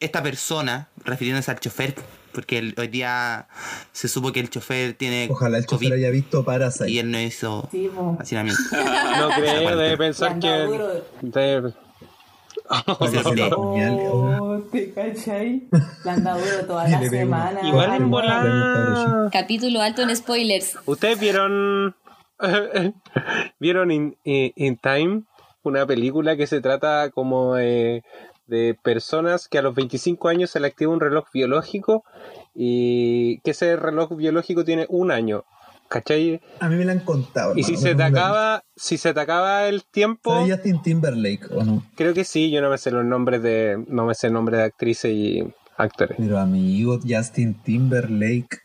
esta 0.00 0.22
persona, 0.22 0.88
refiriéndose 1.04 1.50
al 1.50 1.60
chofer, 1.60 1.94
porque 2.32 2.58
el- 2.58 2.74
hoy 2.78 2.88
día 2.88 3.46
se 3.92 4.08
supo 4.08 4.32
que 4.32 4.40
el 4.40 4.48
chofer 4.50 4.94
tiene. 4.94 5.28
Ojalá 5.30 5.58
el 5.58 5.66
chofer 5.66 5.92
haya 5.92 6.10
visto 6.10 6.44
Parasite. 6.44 6.90
Y 6.90 6.98
él 6.98 7.10
no 7.10 7.20
hizo 7.20 7.68
Sí, 7.70 7.90
hacinamiento. 8.18 8.60
No 8.72 9.28
creo, 9.36 9.76
debe 9.76 9.96
pensar 9.98 10.38
que. 10.38 10.48
debe- 11.20 11.74
Para 12.68 13.10
que 13.10 13.18
se 13.22 13.34
lo 13.36 13.44
apuñale, 13.46 14.02
weón. 14.10 14.40
Oh, 14.40 14.58
¿te 14.70 14.92
cachai? 14.92 15.68
Dado 16.04 16.38
duro 16.38 16.66
toda 16.66 16.88
la 16.88 17.08
semana. 17.08 17.60
Igual 17.66 17.94
en 17.94 18.10
volada. 18.10 19.30
Capítulo 19.32 19.80
alto 19.80 20.02
en 20.02 20.14
spoilers. 20.14 20.76
¿Ustedes 20.86 21.18
vieron. 21.18 21.94
¿Vieron 23.58 23.90
In, 23.90 24.16
In- 24.24 24.52
In 24.56 24.76
Time? 24.76 25.22
Una 25.62 25.86
película 25.86 26.36
que 26.36 26.46
se 26.46 26.60
trata 26.60 27.10
como 27.10 27.54
de, 27.56 28.04
de 28.46 28.76
personas 28.82 29.48
que 29.48 29.58
a 29.58 29.62
los 29.62 29.74
25 29.74 30.28
años 30.28 30.50
se 30.50 30.60
le 30.60 30.68
activa 30.68 30.92
un 30.92 31.00
reloj 31.00 31.26
biológico 31.32 32.04
y 32.54 33.40
que 33.40 33.50
ese 33.50 33.76
reloj 33.76 34.14
biológico 34.14 34.64
tiene 34.64 34.86
un 34.88 35.10
año. 35.10 35.44
¿Cachai? 35.88 36.40
A 36.60 36.68
mí 36.68 36.76
me 36.76 36.84
la 36.84 36.92
han 36.92 37.00
contado. 37.00 37.54
Y 37.56 37.62
si 37.64 37.76
se 37.76 37.90
te 37.94 38.02
no 38.02 38.04
acaba, 38.04 38.62
si 38.76 38.98
se 38.98 39.14
te 39.14 39.20
acaba 39.20 39.66
el 39.68 39.84
tiempo, 39.84 40.34
¿Sabe 40.34 40.50
Justin 40.52 40.82
Timberlake 40.82 41.46
o 41.50 41.64
no? 41.64 41.84
creo 41.96 42.12
que 42.14 42.24
sí, 42.24 42.50
yo 42.50 42.60
no 42.60 42.68
me 42.70 42.76
sé 42.78 42.90
los 42.90 43.04
nombres 43.04 43.42
de, 43.42 43.82
no 43.88 44.04
me 44.04 44.14
sé 44.14 44.26
el 44.26 44.34
nombre 44.34 44.58
de 44.58 44.64
actrices 44.64 45.10
y 45.12 45.42
actores. 45.78 46.16
Pero 46.18 46.38
amigo, 46.38 46.98
Justin 47.08 47.54
Timberlake 47.54 48.60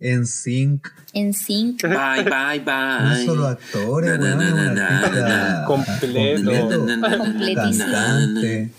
en 0.00 0.26
Sync, 0.26 0.88
En 1.12 1.32
sync. 1.34 1.82
Bye, 1.86 2.24
bye, 2.24 2.58
no 2.64 3.10
bye. 3.14 3.24
solo 3.26 3.46
actores, 3.46 4.18
Na, 4.18 4.70
artista 5.02 5.64
Completo. 5.66 6.86
Completísimo. 7.18 7.54
cantante, 7.54 8.70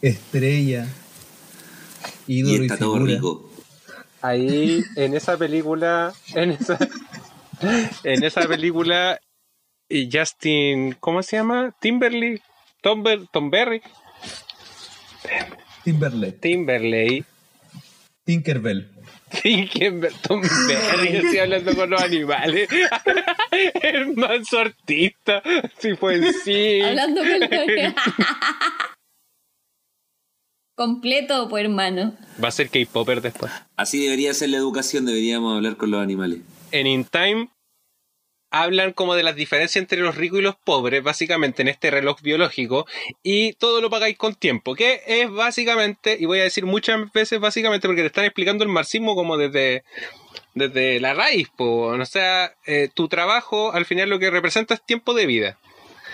estrella, 0.00 0.86
Y 2.26 2.38
ídolo 2.40 2.62
y, 2.62 2.66
está 2.66 2.78
todo 2.78 2.94
figura. 2.94 3.12
rico. 3.14 3.49
Ahí, 4.22 4.82
en 4.96 5.14
esa 5.14 5.36
película, 5.38 6.12
en 6.34 6.50
esa, 6.52 6.78
en 8.04 8.22
esa 8.22 8.46
película, 8.46 9.18
y 9.88 10.08
Justin, 10.12 10.96
¿cómo 11.00 11.22
se 11.22 11.36
llama? 11.36 11.74
Timberley, 11.80 12.40
Tomber, 12.82 13.26
Tomberry, 13.32 13.82
Timberlake, 15.84 16.38
Timberley, 16.40 17.24
Tinkerbell. 18.24 18.88
Timber, 19.72 20.12
Tomberry, 20.22 21.16
estoy 21.16 21.38
hablando 21.38 21.74
con 21.74 21.88
los 21.90 22.02
animales. 22.02 22.68
El 23.82 24.16
manso 24.16 24.58
artista, 24.58 25.42
si 25.78 25.94
fue 25.96 26.32
sí. 26.32 26.80
Hablando 26.82 27.20
con 27.20 27.40
los- 27.40 27.48
Completo, 30.80 31.46
pues 31.50 31.62
hermano. 31.62 32.16
Va 32.42 32.48
a 32.48 32.50
ser 32.50 32.70
K-Popper 32.70 33.20
después. 33.20 33.52
Así 33.76 34.02
debería 34.02 34.32
ser 34.32 34.48
la 34.48 34.56
educación, 34.56 35.04
deberíamos 35.04 35.54
hablar 35.54 35.76
con 35.76 35.90
los 35.90 36.02
animales. 36.02 36.38
en 36.72 36.86
In 36.86 37.04
Time 37.04 37.50
hablan 38.50 38.94
como 38.94 39.14
de 39.14 39.22
las 39.22 39.36
diferencias 39.36 39.76
entre 39.76 40.00
los 40.00 40.16
ricos 40.16 40.38
y 40.38 40.42
los 40.42 40.56
pobres, 40.56 41.02
básicamente 41.02 41.60
en 41.60 41.68
este 41.68 41.90
reloj 41.90 42.22
biológico, 42.22 42.86
y 43.22 43.52
todo 43.52 43.82
lo 43.82 43.90
pagáis 43.90 44.16
con 44.16 44.34
tiempo, 44.34 44.74
que 44.74 45.02
es 45.06 45.30
básicamente, 45.30 46.16
y 46.18 46.24
voy 46.24 46.38
a 46.38 46.44
decir 46.44 46.64
muchas 46.64 47.12
veces 47.12 47.40
básicamente 47.40 47.86
porque 47.86 48.00
te 48.00 48.06
están 48.06 48.24
explicando 48.24 48.64
el 48.64 48.70
marxismo 48.70 49.14
como 49.14 49.36
desde, 49.36 49.84
desde 50.54 50.98
la 50.98 51.12
raíz, 51.12 51.50
po. 51.58 51.88
o 51.88 52.04
sea, 52.06 52.54
eh, 52.64 52.88
tu 52.94 53.06
trabajo 53.06 53.70
al 53.74 53.84
final 53.84 54.08
lo 54.08 54.18
que 54.18 54.30
representa 54.30 54.72
es 54.72 54.82
tiempo 54.86 55.12
de 55.12 55.26
vida. 55.26 55.58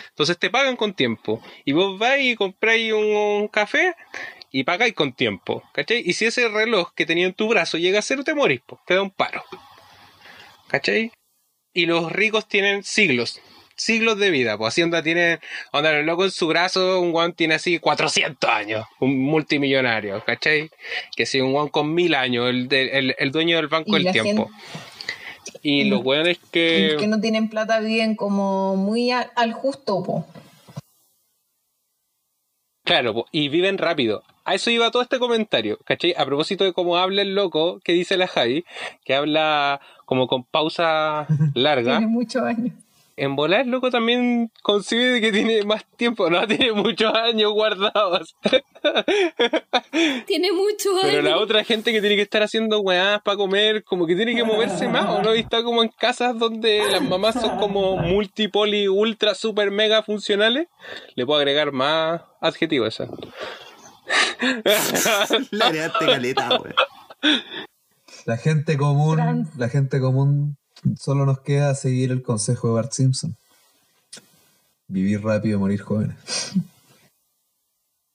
Entonces 0.08 0.38
te 0.38 0.48
pagan 0.48 0.76
con 0.76 0.94
tiempo. 0.94 1.42
Y 1.66 1.72
vos 1.72 1.98
vais 1.98 2.24
y 2.24 2.36
compráis 2.36 2.90
un, 2.94 3.04
un 3.04 3.48
café 3.48 3.94
y 4.58 4.64
pagáis 4.64 4.94
con 4.94 5.12
tiempo, 5.12 5.62
¿cachai? 5.72 6.02
Y 6.04 6.14
si 6.14 6.24
ese 6.24 6.48
reloj 6.48 6.92
que 6.94 7.04
tenía 7.04 7.26
en 7.26 7.34
tu 7.34 7.48
brazo 7.48 7.76
llega 7.78 7.98
a 7.98 8.02
cero, 8.02 8.24
te 8.24 8.34
morís, 8.34 8.60
po, 8.62 8.80
te 8.86 8.94
da 8.94 9.02
un 9.02 9.10
paro. 9.10 9.42
¿Cachai? 10.68 11.12
Y 11.74 11.84
los 11.86 12.10
ricos 12.10 12.48
tienen 12.48 12.82
siglos, 12.82 13.40
siglos 13.76 14.18
de 14.18 14.30
vida, 14.30 14.56
pues 14.56 14.68
así 14.68 14.82
onda 14.82 15.02
tiene, 15.02 15.40
onda 15.72 15.90
el 15.98 16.06
loco 16.06 16.24
en 16.24 16.30
su 16.30 16.46
brazo, 16.46 17.00
un 17.00 17.12
guan 17.12 17.34
tiene 17.34 17.54
así 17.56 17.78
400 17.78 18.48
años, 18.48 18.86
un 18.98 19.18
multimillonario, 19.18 20.24
¿cachai? 20.24 20.70
Que 21.14 21.26
si 21.26 21.40
un 21.42 21.52
guan 21.52 21.68
con 21.68 21.92
mil 21.92 22.14
años, 22.14 22.48
el, 22.48 22.66
de- 22.68 22.98
el, 22.98 23.14
el 23.18 23.30
dueño 23.32 23.56
del 23.58 23.68
banco 23.68 23.96
Y 23.98 24.04
del 24.04 24.12
tiempo. 24.12 24.50
Y 25.62 25.84
Mm. 25.84 25.90
los 25.90 26.00
weones 26.02 26.38
que... 26.50 26.88
Los 26.92 27.02
que 27.02 27.08
no 27.08 27.20
tienen 27.20 27.50
plata 27.50 27.80
viven 27.80 28.16
como 28.16 28.74
muy 28.76 29.10
al 29.10 29.52
justo, 29.52 30.02
po. 30.02 30.26
Claro, 32.84 33.12
po, 33.14 33.26
y 33.32 33.48
viven 33.48 33.76
rápido. 33.78 34.22
A 34.46 34.54
eso 34.54 34.70
iba 34.70 34.92
todo 34.92 35.02
este 35.02 35.18
comentario, 35.18 35.76
¿cachai? 35.84 36.14
A 36.16 36.24
propósito 36.24 36.62
de 36.62 36.72
cómo 36.72 36.96
habla 36.96 37.22
el 37.22 37.34
loco 37.34 37.80
que 37.82 37.92
dice 37.92 38.16
la 38.16 38.28
Javi, 38.28 38.64
que 39.04 39.14
habla 39.16 39.80
como 40.04 40.28
con 40.28 40.44
pausa 40.44 41.26
larga. 41.54 41.98
Tiene 41.98 42.06
muchos 42.12 42.42
años. 42.42 42.72
En 43.18 43.34
volar, 43.34 43.62
el 43.62 43.70
loco 43.70 43.90
también 43.90 44.52
concibe 44.62 45.22
que 45.22 45.32
tiene 45.32 45.64
más 45.64 45.84
tiempo, 45.96 46.28
no 46.30 46.46
tiene 46.46 46.72
muchos 46.72 47.12
años 47.14 47.50
guardados. 47.54 48.36
Tiene 50.26 50.52
mucho 50.52 50.90
Pero 51.02 51.22
la 51.22 51.30
años. 51.30 51.42
otra 51.42 51.64
gente 51.64 51.92
que 51.92 52.00
tiene 52.00 52.14
que 52.14 52.22
estar 52.22 52.42
haciendo 52.42 52.80
weás 52.80 53.22
para 53.22 53.36
comer, 53.38 53.82
como 53.84 54.06
que 54.06 54.14
tiene 54.14 54.34
que 54.34 54.44
moverse 54.44 54.86
más, 54.86 55.08
¿o 55.08 55.22
no? 55.22 55.34
Y 55.34 55.40
está 55.40 55.62
como 55.62 55.82
en 55.82 55.88
casas 55.88 56.38
donde 56.38 56.82
las 56.90 57.02
mamás 57.02 57.40
son 57.40 57.58
como 57.58 57.96
multipoli, 57.96 58.86
ultra, 58.86 59.34
super, 59.34 59.70
mega 59.70 60.02
funcionales. 60.02 60.68
Le 61.14 61.24
puedo 61.26 61.38
agregar 61.38 61.72
más 61.72 62.20
adjetivos 62.40 63.00
a 63.00 63.08
caleta, 65.98 66.48
weón. 66.48 66.74
La 68.24 68.36
gente 68.36 68.76
común, 68.76 69.16
Trans. 69.16 69.56
la 69.56 69.68
gente 69.68 70.00
común, 70.00 70.56
solo 70.98 71.26
nos 71.26 71.40
queda 71.40 71.74
seguir 71.74 72.10
el 72.10 72.22
consejo 72.22 72.68
de 72.68 72.74
Bart 72.74 72.92
Simpson. 72.92 73.36
Vivir 74.88 75.22
rápido, 75.22 75.58
morir 75.58 75.80
jóvenes. 75.80 76.16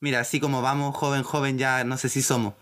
Mira, 0.02 0.22
así 0.22 0.40
como 0.40 0.62
vamos, 0.62 0.96
joven, 0.96 1.24
joven, 1.24 1.58
ya 1.58 1.84
no 1.84 1.98
sé 1.98 2.10
si 2.10 2.22
somos. 2.22 2.54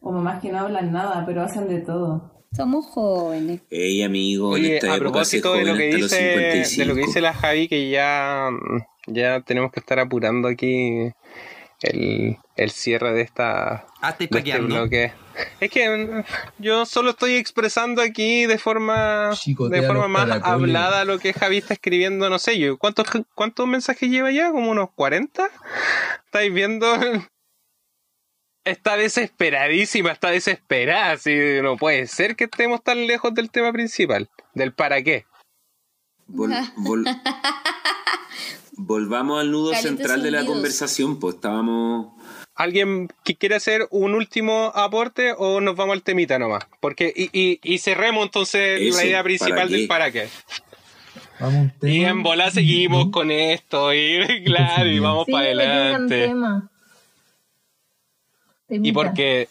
O 0.00 0.12
mamás 0.12 0.40
que 0.40 0.52
no 0.52 0.60
hablan 0.60 0.92
nada, 0.92 1.24
pero 1.26 1.42
hacen 1.42 1.68
de 1.68 1.80
todo. 1.80 2.31
Somos 2.54 2.86
jóvenes. 2.86 3.60
Ey, 3.70 4.02
amigo, 4.02 4.56
en 4.56 4.62
Oye, 4.64 4.74
esta 4.76 4.88
a 4.92 4.96
época 4.96 5.10
propósito 5.10 5.54
de 5.54 5.64
lo 5.64 5.74
que 5.76 5.94
dice, 5.96 6.16
de 6.22 6.64
55. 6.64 6.88
lo 6.88 6.94
que 6.94 7.00
dice 7.06 7.20
la 7.20 7.32
Javi, 7.32 7.68
que 7.68 7.88
ya, 7.90 8.50
ya 9.06 9.40
tenemos 9.40 9.72
que 9.72 9.80
estar 9.80 9.98
apurando 9.98 10.48
aquí 10.48 11.10
el, 11.80 12.36
el 12.56 12.70
cierre 12.70 13.12
de 13.14 13.22
esta 13.22 13.86
Ah, 14.02 14.10
estáis 14.10 14.18
de 14.18 14.24
este 14.24 14.38
paqueando. 14.38 14.74
bloque. 14.74 15.12
Es 15.60 15.70
que 15.70 15.88
mm, 15.88 16.24
yo 16.58 16.84
solo 16.84 17.10
estoy 17.10 17.36
expresando 17.36 18.02
aquí 18.02 18.44
de 18.46 18.58
forma 18.58 19.30
Chicotea 19.32 19.80
de 19.80 19.86
forma 19.86 20.06
más 20.08 20.26
caracoles. 20.28 20.52
hablada 20.52 21.04
lo 21.06 21.18
que 21.18 21.32
Javi 21.32 21.56
está 21.56 21.72
escribiendo, 21.74 22.28
no 22.28 22.38
sé 22.38 22.58
yo. 22.58 22.76
¿Cuántos, 22.76 23.06
cuántos 23.34 23.66
mensajes 23.66 24.10
lleva 24.10 24.30
ya? 24.30 24.50
¿Como 24.52 24.70
unos 24.70 24.90
40? 24.94 25.48
¿Estáis 26.26 26.52
viendo? 26.52 26.86
Está 28.64 28.96
desesperadísima, 28.96 30.12
está 30.12 30.30
desesperada. 30.30 31.12
Así, 31.12 31.34
no 31.62 31.76
puede 31.76 32.06
ser 32.06 32.36
que 32.36 32.44
estemos 32.44 32.82
tan 32.82 33.06
lejos 33.06 33.34
del 33.34 33.50
tema 33.50 33.72
principal, 33.72 34.28
del 34.54 34.72
para 34.72 35.02
qué. 35.02 35.24
Vol- 36.28 36.54
vol- 36.76 37.20
Volvamos 38.74 39.40
al 39.40 39.50
nudo 39.50 39.72
Calientes 39.72 39.98
central 39.98 40.22
de 40.22 40.30
la 40.30 40.44
conversación, 40.46 41.20
pues 41.20 41.34
estábamos... 41.36 42.14
¿Alguien 42.54 43.08
que 43.24 43.36
quiere 43.36 43.54
hacer 43.54 43.86
un 43.90 44.14
último 44.14 44.72
aporte 44.74 45.32
o 45.36 45.60
nos 45.60 45.74
vamos 45.76 45.94
al 45.94 46.02
temita 46.02 46.38
nomás? 46.38 46.64
Porque, 46.80 47.12
y, 47.14 47.30
y, 47.32 47.60
y 47.62 47.78
cerremos 47.78 48.24
entonces 48.26 48.80
Eso, 48.80 48.98
la 48.98 49.04
idea 49.04 49.16
¿para 49.18 49.24
principal 49.24 49.68
del 49.70 49.86
para 49.88 50.10
qué. 50.10 50.28
Vamos. 51.40 51.72
Y 51.82 52.04
en 52.04 52.22
bola 52.22 52.50
seguimos 52.50 53.10
con 53.10 53.30
esto, 53.30 53.92
y 53.94 54.20
claro, 54.44 54.86
y 54.88 54.98
vamos 54.98 55.24
Sí, 55.26 55.32
para 55.32 55.44
adelante. 55.46 56.32
Y 58.72 58.92
porque 58.92 59.48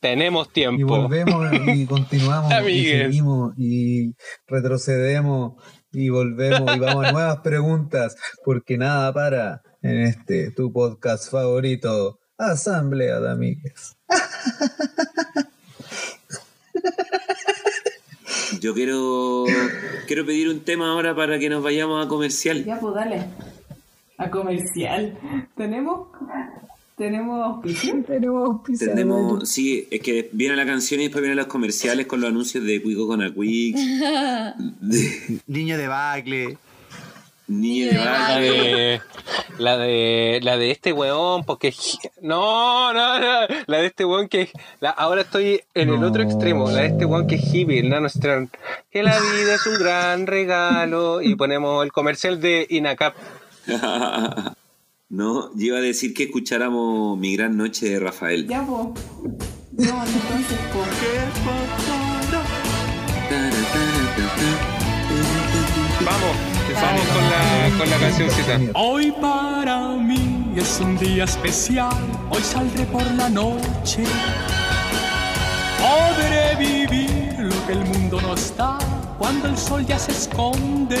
tenemos 0.00 0.48
Y 0.48 0.52
tiempo. 0.52 0.86
volvemos 0.86 1.52
y 1.74 1.86
continuamos 1.86 2.52
y 2.68 2.84
seguimos 2.84 3.54
y 3.58 4.14
retrocedemos 4.46 5.54
y 5.92 6.08
volvemos 6.08 6.76
y 6.76 6.78
vamos 6.78 7.06
a 7.06 7.12
nuevas 7.12 7.40
preguntas 7.40 8.16
porque 8.44 8.78
nada 8.78 9.12
para 9.12 9.60
en 9.82 10.00
este 10.02 10.50
tu 10.52 10.72
podcast 10.72 11.30
favorito 11.30 12.18
Asamblea 12.38 13.20
de 13.20 13.30
Amigues. 13.30 13.96
Yo 18.60 18.74
quiero 18.74 19.44
quiero 20.06 20.26
pedir 20.26 20.48
un 20.48 20.60
tema 20.60 20.92
ahora 20.92 21.14
para 21.14 21.38
que 21.38 21.48
nos 21.48 21.62
vayamos 21.62 22.04
a 22.04 22.08
comercial. 22.08 22.64
Ya, 22.64 22.78
pues 22.78 22.94
dale. 22.94 23.24
A 24.18 24.30
comercial. 24.30 25.18
¿Tenemos? 25.56 26.08
¿Tenemos 27.04 27.42
auspicio? 27.42 28.02
Tenemos. 28.06 28.62
Tenemos, 28.78 29.48
sí, 29.48 29.88
es 29.90 30.00
que 30.00 30.28
viene 30.32 30.54
la 30.56 30.66
canción 30.66 31.00
y 31.00 31.04
después 31.04 31.22
vienen 31.22 31.38
los 31.38 31.46
comerciales 31.46 32.06
con 32.06 32.20
los 32.20 32.28
anuncios 32.30 32.62
de 32.64 32.82
Cuico 32.82 33.06
con 33.06 33.22
Aquic, 33.22 33.74
de 34.80 35.40
Niño 35.46 35.78
de 35.78 35.88
bacle. 35.88 36.58
Niño 37.48 37.86
de 37.86 37.92
La 37.94 38.04
Bacle. 38.04 38.50
de, 38.50 39.00
la 39.58 39.76
de 39.76 40.40
la 40.42 40.56
de 40.56 40.70
este 40.70 40.92
weón, 40.92 41.42
porque 41.44 41.74
no, 42.22 42.92
no, 42.92 43.18
no, 43.18 43.46
la 43.66 43.78
de 43.78 43.86
este 43.86 44.04
weón 44.04 44.28
que 44.28 44.50
la- 44.78 44.90
ahora 44.90 45.22
estoy 45.22 45.60
en 45.74 45.88
el 45.88 46.04
otro 46.04 46.22
extremo, 46.22 46.70
la 46.70 46.82
de 46.82 46.86
este 46.88 47.06
weón 47.06 47.26
que 47.26 47.34
es 47.36 47.52
hippie, 47.54 47.80
el 47.80 47.88
nano 47.88 48.06
Strand, 48.08 48.50
que 48.92 49.02
la 49.02 49.18
vida 49.18 49.54
es 49.56 49.66
un 49.66 49.78
gran 49.80 50.28
regalo 50.28 51.22
y 51.22 51.34
ponemos 51.34 51.82
el 51.84 51.90
comercial 51.90 52.40
de 52.40 52.66
Inacap. 52.70 53.14
No, 55.10 55.50
yo 55.56 55.66
iba 55.66 55.78
a 55.78 55.80
decir 55.80 56.14
que 56.14 56.22
escucháramos 56.22 57.18
Mi 57.18 57.34
Gran 57.34 57.56
Noche 57.56 57.90
de 57.90 57.98
Rafael. 57.98 58.46
Ya, 58.46 58.64
pues. 58.64 58.80
No, 59.72 60.04
entonces. 60.06 60.58
Vamos, 66.04 66.36
vamos 66.80 67.06
con 67.08 67.24
la, 67.24 67.78
con 67.78 67.90
la 67.90 67.98
cancioncita. 67.98 68.60
Hoy 68.78 69.12
para 69.20 69.96
mí 69.96 70.52
es 70.54 70.80
un 70.80 70.96
día 70.96 71.24
especial, 71.24 71.92
hoy 72.30 72.42
saldré 72.42 72.84
por 72.86 73.04
la 73.14 73.28
noche. 73.28 74.04
Podré 75.80 76.54
vivir 76.56 77.34
lo 77.36 77.66
que 77.66 77.72
el 77.72 77.84
mundo 77.84 78.20
no 78.20 78.34
está 78.34 78.78
cuando 79.18 79.48
el 79.48 79.58
sol 79.58 79.84
ya 79.84 79.98
se 79.98 80.12
esconde. 80.12 81.00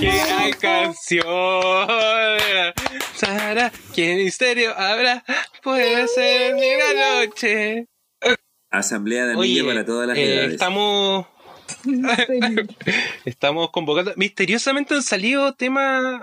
gran 0.00 0.52
canción! 0.60 1.24
Sara, 3.14 3.72
¿qué 3.94 4.16
misterio 4.16 4.76
habrá? 4.76 5.24
Puede 5.62 6.06
ser 6.08 6.54
mi 6.54 6.68
gran 6.70 7.26
noche. 7.28 7.86
Asamblea 8.70 9.26
de 9.26 9.36
Oye, 9.36 9.62
para 9.64 9.84
todas 9.84 10.08
las 10.08 10.16
eh, 10.16 10.34
edades. 10.34 10.52
estamos 10.54 11.26
estamos 13.24 13.70
convocando. 13.70 14.12
Misteriosamente 14.16 14.94
han 14.94 15.02
salido 15.02 15.54
temas 15.54 16.22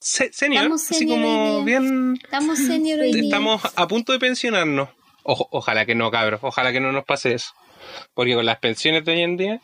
se- 0.00 0.32
senior, 0.32 0.62
Estamos 0.64 0.82
así 0.84 0.94
senior 0.94 1.18
como 1.20 1.64
bien. 1.64 2.18
Estamos 2.22 2.58
senior 2.58 3.00
hoy 3.00 3.12
día. 3.12 3.22
Estamos 3.22 3.62
a 3.76 3.86
punto 3.88 4.12
de 4.12 4.18
pensionarnos. 4.18 4.88
Ojalá 5.22 5.86
que 5.86 5.94
no, 5.94 6.10
cabros. 6.10 6.40
Ojalá 6.42 6.72
que 6.72 6.80
no 6.80 6.92
nos 6.92 7.04
pase 7.04 7.34
eso. 7.34 7.52
Porque 8.12 8.34
con 8.34 8.44
las 8.44 8.58
pensiones 8.58 9.04
de 9.04 9.12
hoy 9.12 9.22
en 9.22 9.36
día. 9.36 9.60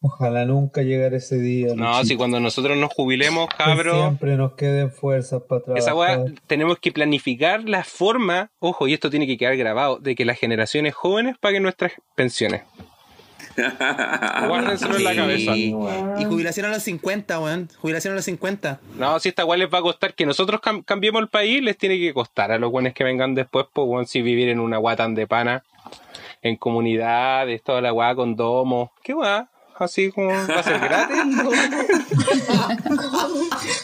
Ojalá 0.00 0.44
nunca 0.44 0.82
llegara 0.82 1.16
ese 1.16 1.36
día. 1.38 1.68
No, 1.74 1.86
Luchito. 1.88 2.04
si 2.04 2.16
cuando 2.16 2.38
nosotros 2.38 2.76
nos 2.76 2.92
jubilemos, 2.92 3.48
Que 3.48 3.56
cabros. 3.56 3.96
Siempre 3.98 4.36
nos 4.36 4.52
queden 4.52 4.90
fuerzas 4.92 5.42
para 5.48 5.62
trabajar. 5.62 5.78
Esa 5.82 5.94
weá, 5.94 6.24
tenemos 6.46 6.78
que 6.78 6.92
planificar 6.92 7.68
la 7.68 7.82
forma, 7.82 8.50
ojo, 8.58 8.86
y 8.88 8.94
esto 8.94 9.10
tiene 9.10 9.26
que 9.26 9.36
quedar 9.38 9.56
grabado, 9.56 9.98
de 9.98 10.14
que 10.14 10.24
las 10.24 10.38
generaciones 10.38 10.94
jóvenes 10.94 11.36
paguen 11.40 11.62
nuestras 11.62 11.92
pensiones. 12.14 12.62
Guárdenselo 13.56 14.96
en 14.96 15.04
la 15.04 15.14
cabeza. 15.16 15.56
Y 15.56 15.72
jubilación 16.24 16.66
a 16.66 16.70
los 16.70 16.82
50, 16.82 17.40
weón. 17.40 17.68
Jubilación 17.80 18.12
a 18.12 18.16
los 18.16 18.24
50. 18.26 18.80
No, 18.98 19.18
si 19.18 19.30
esta 19.30 19.44
weá 19.44 19.56
les 19.56 19.72
va 19.72 19.78
a 19.78 19.82
costar 19.82 20.14
que 20.14 20.26
nosotros 20.26 20.60
cam- 20.60 20.84
cambiemos 20.84 21.22
el 21.22 21.28
país, 21.28 21.62
les 21.62 21.76
tiene 21.78 21.98
que 21.98 22.12
costar 22.12 22.52
a 22.52 22.58
los 22.58 22.70
buenos 22.70 22.92
que 22.92 23.02
vengan 23.02 23.34
después, 23.34 23.66
pues, 23.72 23.86
weón, 23.88 24.06
si 24.06 24.20
vivir 24.22 24.48
en 24.50 24.60
una 24.60 24.78
weá 24.78 24.94
tan 24.96 25.14
de 25.14 25.26
pana, 25.26 25.64
en 26.42 26.56
comunidades, 26.56 27.62
toda 27.62 27.80
la 27.80 27.92
weá 27.94 28.14
con 28.14 28.36
domos. 28.36 28.90
¿Qué 29.02 29.14
weá? 29.14 29.48
Así 29.78 30.10
como 30.10 30.28
va 30.28 30.60
a 30.60 30.62
ser 30.62 30.78
gratis. 30.80 31.16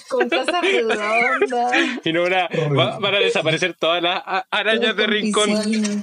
Con 0.08 0.28
casa 0.28 0.60
redonda. 0.60 1.70
Y 2.04 2.12
no 2.12 2.24
una, 2.24 2.48
va- 2.78 2.98
van 2.98 3.14
a 3.14 3.18
desaparecer 3.18 3.74
todas 3.74 4.02
las 4.02 4.22
arañas 4.50 4.96
de 4.96 5.06
rincón. 5.06 5.50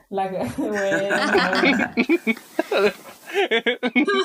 La 0.10 0.28
bueno. 0.28 0.54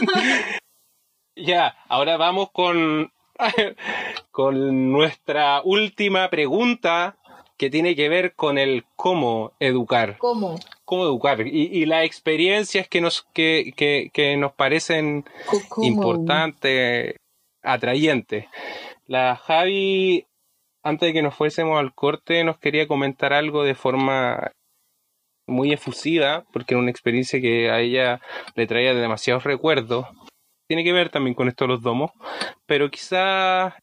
Ya, 1.37 1.75
ahora 1.89 2.17
vamos 2.17 2.51
con, 2.53 3.13
con 4.31 4.93
nuestra 4.93 5.63
última 5.65 6.31
pregunta 6.31 7.17
que 7.57 7.71
tiene 7.71 7.97
que 7.97 8.09
ver 8.09 8.37
con 8.37 8.57
el 8.57 8.85
cómo 8.95 9.53
educar. 9.59 10.17
¿Cómo? 10.19 10.61
Cómo 10.85 11.05
educar. 11.05 11.47
Y, 11.47 11.69
y 11.73 11.87
las 11.87 12.05
experiencias 12.05 12.89
que 12.89 13.01
nos, 13.01 13.27
que, 13.33 13.73
que, 13.77 14.11
que 14.13 14.37
nos 14.37 14.53
parecen 14.53 15.25
¿Cómo? 15.69 15.87
importantes, 15.87 17.17
atrayentes. 17.63 18.47
La 19.07 19.37
Javi, 19.37 20.27
antes 20.83 21.09
de 21.09 21.13
que 21.13 21.23
nos 21.23 21.35
fuésemos 21.35 21.79
al 21.79 21.95
corte, 21.95 22.45
nos 22.45 22.59
quería 22.59 22.87
comentar 22.87 23.33
algo 23.33 23.65
de 23.65 23.75
forma 23.75 24.51
muy 25.47 25.73
efusiva, 25.73 26.45
porque 26.53 26.75
era 26.75 26.81
una 26.81 26.91
experiencia 26.91 27.41
que 27.41 27.71
a 27.71 27.81
ella 27.81 28.21
le 28.55 28.67
traía 28.67 28.95
demasiados 28.95 29.45
recuerdos. 29.45 30.07
Tiene 30.69 30.85
que 30.85 30.93
ver 30.93 31.11
también 31.11 31.35
con 31.35 31.49
esto 31.49 31.65
de 31.65 31.69
los 31.69 31.83
domos, 31.83 32.11
pero 32.67 32.91
quizás 32.91 33.75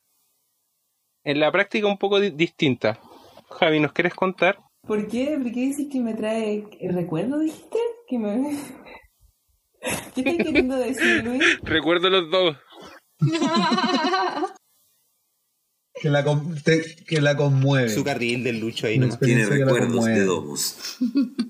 en 1.24 1.40
la 1.40 1.52
práctica 1.52 1.86
un 1.88 1.98
poco 2.00 2.20
di- 2.20 2.32
distinta. 2.32 3.00
Javi, 3.52 3.80
¿nos 3.80 3.92
quieres 3.92 4.16
contar? 4.16 4.58
¿Por 4.92 5.08
qué? 5.08 5.38
¿Por 5.42 5.50
qué 5.54 5.60
dices 5.62 5.88
que 5.90 6.02
me 6.02 6.14
trae 6.16 6.66
recuerdo, 6.92 7.40
dijiste? 7.40 7.78
Que 8.10 8.20
me... 8.20 8.58
¿Qué 10.14 10.20
estás 10.20 10.36
queriendo 10.46 10.76
decir, 10.76 11.24
Luis? 11.24 11.42
Recuerdo 11.64 12.10
los 12.10 12.30
dos. 12.30 12.58
Que 16.02 16.10
la, 16.10 16.26
con- 16.26 16.62
te- 16.62 16.84
que 17.08 17.22
la 17.22 17.38
conmueve. 17.38 17.88
Su 17.88 18.04
carril 18.04 18.44
del 18.44 18.60
Lucho 18.60 18.86
ahí 18.86 19.00
nomás. 19.00 19.18
Tiene 19.18 19.46
recuerdos 19.46 20.04
de 20.04 20.26
domos. 20.26 20.98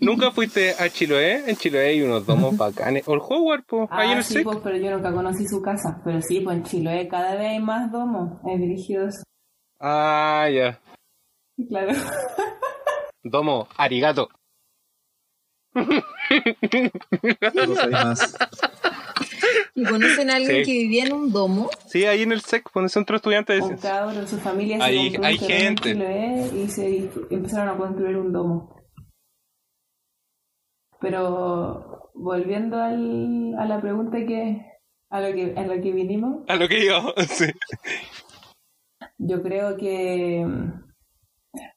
¿Nunca 0.01 0.29
fuiste 0.29 0.75
a 0.77 0.87
Chiloé? 0.89 1.49
En 1.49 1.55
Chiloé 1.55 1.87
hay 1.87 2.01
unos 2.03 2.27
domos 2.27 2.55
bacanes. 2.55 3.07
O 3.07 3.15
el 3.15 3.21
Howard, 3.27 3.63
pues, 3.67 3.87
ahí 3.89 4.11
en 4.11 4.17
Ah, 4.17 4.19
el 4.19 4.23
sí, 4.23 4.43
pues, 4.43 4.59
pero 4.63 4.77
yo 4.77 4.91
nunca 4.91 5.11
conocí 5.11 5.47
su 5.47 5.63
casa. 5.63 5.99
Pero 6.05 6.21
sí, 6.21 6.41
pues 6.41 6.57
en 6.57 6.63
Chiloé 6.63 7.07
cada 7.07 7.33
vez 7.33 7.47
hay 7.53 7.59
más 7.59 7.91
domos 7.91 8.39
dirigidos. 8.43 9.15
Ah, 9.79 10.47
ya. 10.53 10.79
Claro. 11.67 11.93
Domo, 13.23 13.67
arigato. 13.77 14.29
¿Y 19.75 19.83
conocen 19.85 20.29
a 20.29 20.35
alguien 20.35 20.63
Sí. 20.65 20.71
que 20.71 20.77
vivía 20.79 21.05
en 21.05 21.13
un 21.13 21.31
domo? 21.31 21.69
Sí, 21.87 22.05
ahí 22.05 22.23
en 22.23 22.31
el 22.31 22.41
SEC, 22.41 22.65
en 22.75 22.83
el 22.83 22.89
centro 22.89 23.13
de 23.13 23.17
estudiantes 23.17 23.55
de 23.57 23.61
Un 23.61 23.67
ciencias. 23.77 24.29
su 24.29 24.37
familia 24.37 24.77
se 24.77 24.83
Hay- 24.83 25.15
hay 25.23 25.37
gente. 25.37 25.91
Chiloé 25.93 26.49
y 26.55 26.67
se 26.67 27.09
empezaron 27.29 27.69
a 27.75 27.77
construir 27.77 28.17
un 28.17 28.31
domo. 28.33 28.75
Pero 30.99 32.11
volviendo 32.13 32.77
al, 32.81 33.55
a 33.57 33.65
la 33.65 33.81
pregunta 33.81 34.17
que 34.25 34.65
a 35.09 35.19
lo 35.21 35.33
que 35.33 35.53
a 35.57 35.63
lo 35.63 35.81
que 35.81 35.91
vinimos, 35.91 36.43
A 36.47 36.55
lo 36.55 36.67
que 36.67 36.75
digo, 36.75 37.13
sí. 37.29 37.45
yo 39.17 39.41
creo 39.41 39.77
que 39.77 40.45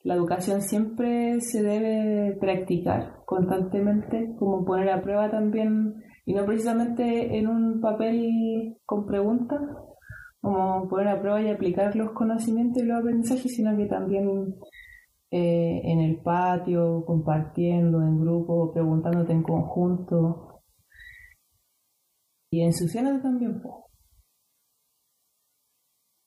la 0.03 0.15
educación 0.15 0.63
siempre 0.63 1.41
se 1.41 1.63
debe 1.63 2.37
practicar 2.41 3.23
constantemente, 3.25 4.35
como 4.39 4.65
poner 4.65 4.91
a 4.91 5.03
prueba 5.03 5.31
también, 5.31 6.03
y 6.27 6.35
no 6.35 6.45
precisamente 6.45 7.39
en 7.39 7.49
un 7.49 7.81
papel 7.81 8.77
con 8.87 9.07
preguntas, 9.07 9.61
como 10.41 10.89
poner 10.89 11.09
a 11.09 11.21
prueba 11.21 11.43
y 11.43 11.49
aplicar 11.49 11.97
los 11.97 12.13
conocimientos 12.13 12.83
y 12.83 12.87
los 12.87 13.01
aprendizajes, 13.01 13.55
sino 13.55 13.77
que 13.77 13.87
también 13.87 14.57
eh, 15.31 15.81
en 15.85 16.01
el 16.01 16.21
patio, 16.23 17.05
compartiendo 17.05 18.01
en 18.03 18.21
grupo, 18.21 18.73
preguntándote 18.73 19.33
en 19.33 19.43
conjunto 19.43 20.63
y 22.51 22.63
ensuciándote 22.63 23.21
también. 23.21 23.61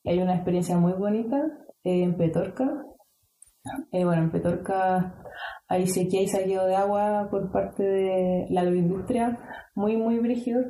Hay 0.03 0.19
una 0.19 0.35
experiencia 0.35 0.77
muy 0.77 0.93
bonita 0.93 1.41
en 1.83 2.17
Petorca. 2.17 2.83
Eh, 3.91 4.05
bueno, 4.05 4.23
en 4.23 4.31
Petorca 4.31 5.15
hay 5.67 5.87
sequía 5.87 6.21
y 6.21 6.27
saqueo 6.27 6.65
de 6.65 6.75
agua 6.75 7.27
por 7.29 7.51
parte 7.51 7.83
de 7.83 8.45
la 8.49 8.61
agroindustria, 8.61 9.37
muy, 9.75 9.97
muy 9.97 10.19
brígido. 10.19 10.61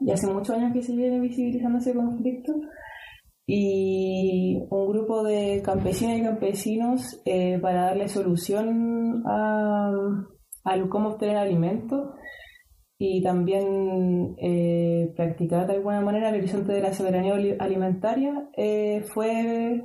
Y 0.00 0.10
hace 0.10 0.26
muchos 0.30 0.56
años 0.56 0.72
que 0.72 0.82
se 0.82 0.94
viene 0.94 1.20
visibilizando 1.20 1.78
ese 1.78 1.94
conflicto. 1.94 2.52
Y 3.46 4.58
un 4.70 4.88
grupo 4.88 5.22
de 5.22 5.62
campesinas 5.64 6.18
y 6.18 6.22
campesinos 6.22 7.22
eh, 7.24 7.58
para 7.60 7.84
darle 7.84 8.08
solución 8.08 9.22
a, 9.26 9.92
cómo 10.90 11.10
obtener 11.10 11.36
alimentos 11.36 12.10
y 12.98 13.22
también 13.22 14.34
eh, 14.38 15.12
practicar 15.14 15.66
de 15.66 15.74
alguna 15.74 16.00
manera 16.00 16.30
el 16.30 16.36
horizonte 16.36 16.72
de 16.72 16.80
la 16.80 16.92
soberanía 16.92 17.34
alimentaria 17.60 18.48
fue 19.14 19.82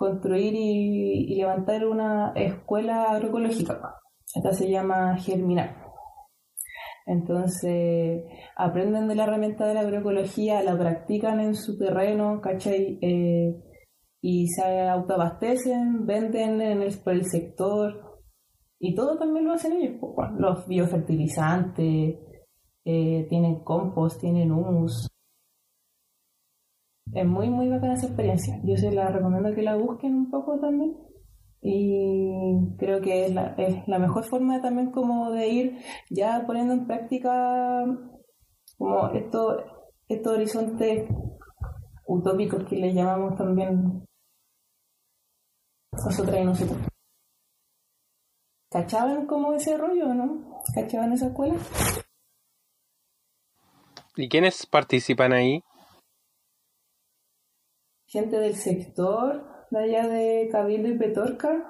construir 0.00 0.54
y, 0.54 1.34
levantar 1.34 1.86
una 1.86 2.32
escuela 2.34 3.10
agroecológica. 3.10 3.96
Esta 4.34 4.50
se 4.52 4.70
llama 4.70 5.18
Germinar. 5.18 5.76
Entonces, 7.04 8.24
aprenden 8.56 9.08
de 9.08 9.14
la 9.14 9.24
herramienta 9.24 9.66
de 9.66 9.74
la 9.74 9.80
agroecología, 9.80 10.62
la 10.62 10.78
practican 10.78 11.40
en 11.40 11.54
su 11.54 11.76
terreno, 11.76 12.40
¿cachai? 12.40 12.98
Eh, 13.02 13.62
y 14.22 14.46
se 14.48 14.88
autoabastecen, 14.88 16.06
venden 16.06 16.62
en 16.62 16.80
el, 16.80 16.98
por 17.04 17.12
el 17.12 17.26
sector. 17.26 18.22
Y 18.78 18.94
todo 18.94 19.18
también 19.18 19.44
lo 19.44 19.52
hacen 19.52 19.74
ellos. 19.74 19.96
pues, 20.00 20.30
los 20.38 20.66
biofertilizantes, 20.66 22.16
eh, 22.86 23.26
tienen 23.28 23.62
compost, 23.64 24.18
tienen 24.18 24.50
humus. 24.50 25.10
Es 27.14 27.26
muy, 27.26 27.50
muy 27.50 27.68
bacana 27.68 27.94
esa 27.94 28.06
experiencia. 28.06 28.60
Yo 28.64 28.76
se 28.76 28.92
la 28.92 29.08
recomiendo 29.08 29.54
que 29.54 29.62
la 29.62 29.76
busquen 29.76 30.14
un 30.14 30.30
poco 30.30 30.58
también. 30.60 30.96
Y 31.62 32.76
creo 32.78 33.00
que 33.00 33.26
es 33.26 33.34
la, 33.34 33.54
es 33.58 33.86
la 33.86 33.98
mejor 33.98 34.24
forma 34.24 34.62
también 34.62 34.90
como 34.90 35.30
de 35.30 35.48
ir 35.48 35.78
ya 36.08 36.44
poniendo 36.46 36.72
en 36.72 36.86
práctica 36.86 37.84
como 38.78 39.08
estos 39.10 39.58
estos 40.10 40.32
horizontes 40.32 41.08
utópicos 42.06 42.64
que 42.68 42.76
le 42.76 42.92
llamamos 42.92 43.36
también 43.36 44.04
nosotras 45.92 46.40
y 46.40 46.44
nosotros. 46.44 46.78
¿Cachaban 48.70 49.26
como 49.26 49.52
ese 49.52 49.76
rollo, 49.76 50.12
no? 50.14 50.62
¿Cachaban 50.74 51.12
esa 51.12 51.28
escuela? 51.28 51.54
¿Y 54.16 54.28
quiénes 54.28 54.66
participan 54.66 55.32
ahí? 55.32 55.62
Gente 58.10 58.38
del 58.38 58.56
sector 58.56 59.46
de 59.70 59.78
allá 59.78 60.08
de 60.08 60.48
Cabildo 60.50 60.88
y 60.88 60.98
Petorca. 60.98 61.64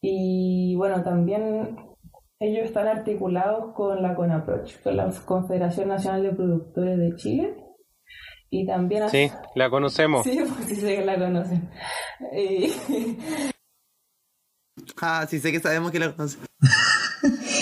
Y 0.00 0.74
bueno, 0.76 1.02
también 1.02 1.76
ellos 2.40 2.64
están 2.64 2.88
articulados 2.88 3.74
con 3.74 4.02
la 4.02 4.14
CONAPROCH, 4.14 4.82
con 4.82 4.96
la 4.96 5.10
Confederación 5.24 5.88
Nacional 5.88 6.22
de 6.22 6.32
Productores 6.32 6.98
de 6.98 7.14
Chile. 7.16 7.56
Y 8.48 8.66
también... 8.66 9.08
Sí, 9.10 9.30
la 9.54 9.68
conocemos. 9.68 10.24
Sí, 10.24 10.38
pues 10.38 10.68
sí 10.68 10.76
sé 10.76 10.96
que 10.96 11.04
la 11.04 11.18
conocen. 11.18 11.70
Y, 12.32 12.72
Ah, 15.00 15.26
sí 15.28 15.38
sé 15.40 15.52
que 15.52 15.60
sabemos 15.60 15.90
que 15.90 15.98
la 15.98 16.12
conoce. 16.12 16.38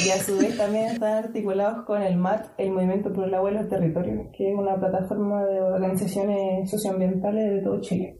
y 0.07 0.11
a 0.11 0.19
su 0.23 0.37
vez 0.39 0.57
también 0.57 0.87
están 0.87 1.25
articulados 1.25 1.85
con 1.87 2.03
el 2.03 2.17
MAT, 2.17 2.53
el 2.59 2.73
Movimiento 2.73 3.13
por 3.13 3.27
el 3.29 3.35
Agua 3.35 3.51
y 3.51 3.55
los 3.55 3.69
Territorios, 3.69 4.27
que 4.37 4.51
es 4.53 4.59
una 4.59 4.79
plataforma 4.79 5.45
de 5.45 5.61
organizaciones 5.61 6.71
socioambientales 6.71 7.51
de 7.51 7.63
todo 7.63 7.81
Chile. 7.81 8.19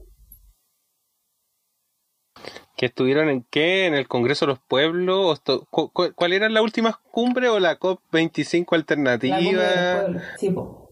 ¿Que 2.77 2.87
estuvieron 2.87 3.29
en 3.29 3.43
qué? 3.49 3.85
¿En 3.85 3.93
el 3.93 4.07
Congreso 4.07 4.45
de 4.45 4.51
los 4.53 4.59
Pueblos? 4.59 5.17
¿O 5.17 5.33
esto- 5.33 5.65
cu- 5.69 5.91
cu- 5.91 6.11
¿Cuál 6.13 6.33
era 6.33 6.49
la 6.49 6.61
última 6.61 6.99
cumbre 7.11 7.47
o 7.47 7.59
la 7.59 7.79
COP25 7.79 8.75
alternativa? 8.75 9.37
La 9.39 9.43
cumbre 9.45 9.63
de 9.63 9.75
los 9.75 10.01
pueblos, 10.03 10.23
sí, 10.37 10.49
po. 10.51 10.91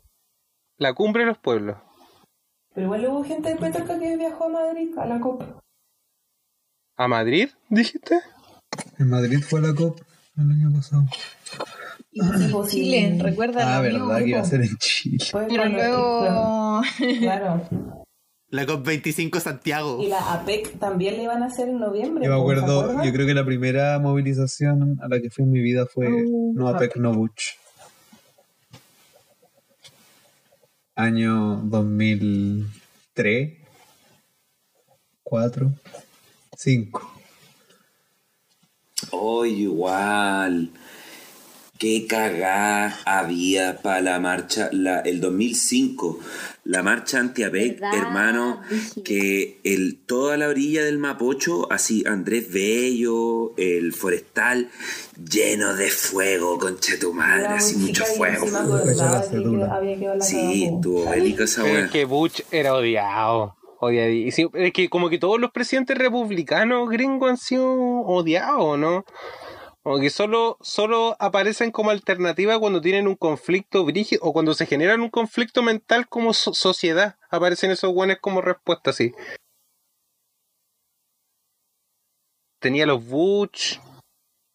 La 0.77 0.93
cumbre 0.93 1.21
de 1.23 1.27
los 1.27 1.37
pueblos. 1.39 1.77
Pero 2.73 2.85
igual 2.85 3.05
hubo 3.07 3.23
gente 3.23 3.49
de 3.49 3.55
Petorca 3.57 3.99
que 3.99 4.17
viajó 4.17 4.45
a 4.45 4.49
Madrid 4.49 4.97
a 4.97 5.05
la 5.05 5.19
COP. 5.19 5.43
¿A 6.95 7.07
Madrid, 7.07 7.49
dijiste? 7.69 8.19
En 8.97 9.09
Madrid 9.09 9.39
fue 9.41 9.61
la 9.61 9.73
COP 9.75 9.99
el 10.37 10.51
año 10.51 10.71
pasado. 10.73 11.05
Chile, 12.67 13.17
recuerda. 13.19 13.77
Ah, 13.77 13.81
verdad 13.81 14.19
que 14.19 14.29
iba 14.29 14.39
a 14.41 14.45
ser 14.45 14.61
en 14.61 14.77
Chile. 14.77 15.17
Pero 15.31 15.65
luego. 15.65 16.81
Claro. 17.19 17.67
La 18.49 18.65
COP25 18.67 19.39
Santiago. 19.39 19.99
Y 19.99 20.07
la 20.09 20.33
APEC 20.33 20.77
también 20.77 21.17
le 21.17 21.23
iban 21.23 21.41
a 21.41 21.47
hacer 21.47 21.69
en 21.69 21.79
noviembre. 21.79 22.25
Yo 22.25 22.31
me 22.31 22.37
po, 22.37 22.53
¿se 22.53 22.59
acuerdo, 22.59 23.03
yo 23.03 23.11
creo 23.11 23.25
que 23.25 23.33
la 23.33 23.43
primera 23.43 23.97
movilización 23.97 24.99
a 25.01 25.07
la 25.07 25.19
que 25.19 25.31
fui 25.31 25.43
en 25.43 25.51
mi 25.51 25.59
vida 25.61 25.87
fue 25.87 26.07
Uh, 26.07 26.53
No 26.53 26.67
APEC 26.67 26.97
No 26.97 27.13
Butch. 27.13 27.55
Año 30.95 31.61
2003, 31.63 33.53
4, 35.23 35.71
5. 36.55 37.12
Oh, 39.11 39.45
igual. 39.45 40.69
Qué 41.77 42.05
cagá 42.07 42.97
había 43.03 43.81
para 43.81 43.99
la 43.99 44.19
marcha, 44.19 44.69
la, 44.71 44.99
el 45.01 45.19
2005, 45.19 46.17
la 46.63 46.81
marcha 46.81 47.19
anti-APEC, 47.19 47.81
hermano, 47.93 48.61
que 49.03 49.59
el, 49.65 49.97
toda 50.05 50.37
la 50.37 50.47
orilla 50.47 50.83
del 50.85 50.97
Mapocho, 50.97 51.69
así 51.73 52.03
Andrés 52.07 52.49
Bello, 52.53 53.53
el 53.57 53.91
Forestal, 53.91 54.69
lleno 55.29 55.75
de 55.75 55.89
fuego, 55.89 56.57
concha 56.57 56.93
tu 57.01 57.11
madre, 57.13 57.43
La 57.43 57.55
así 57.55 57.75
mucho 57.75 58.05
fuego. 58.05 58.45
había 58.47 59.97
quedado 59.99 60.21
Sí, 60.21 60.37
cagada, 60.61 60.75
estuvo 60.77 61.09
bélica 61.09 61.43
esa 61.43 61.67
es 61.69 61.91
que 61.91 62.05
Bush 62.05 62.41
era 62.49 62.75
odiado. 62.75 63.57
Odiadísimo. 63.83 64.51
Es 64.53 64.71
que 64.71 64.89
como 64.89 65.09
que 65.09 65.17
todos 65.17 65.39
los 65.39 65.51
presidentes 65.51 65.97
republicanos 65.97 66.89
gringos 66.89 67.29
han 67.29 67.37
sido 67.37 67.69
odiados, 67.69 68.79
¿no? 68.79 69.03
Como 69.81 69.99
que 69.99 70.09
solo, 70.09 70.57
solo 70.61 71.17
aparecen 71.19 71.71
como 71.71 71.91
alternativa 71.91 72.57
cuando 72.57 72.79
tienen 72.79 73.07
un 73.07 73.15
conflicto 73.15 73.83
brígido 73.83 74.21
o 74.23 74.31
cuando 74.31 74.53
se 74.53 74.65
generan 74.65 75.01
un 75.01 75.09
conflicto 75.09 75.61
mental 75.61 76.07
como 76.07 76.33
so- 76.33 76.53
sociedad. 76.53 77.17
Aparecen 77.29 77.71
esos 77.71 77.93
buenos 77.93 78.17
como 78.21 78.39
respuesta, 78.41 78.91
así. 78.91 79.11
Tenía 82.61 82.85
los 82.85 83.05
Bush. 83.05 83.79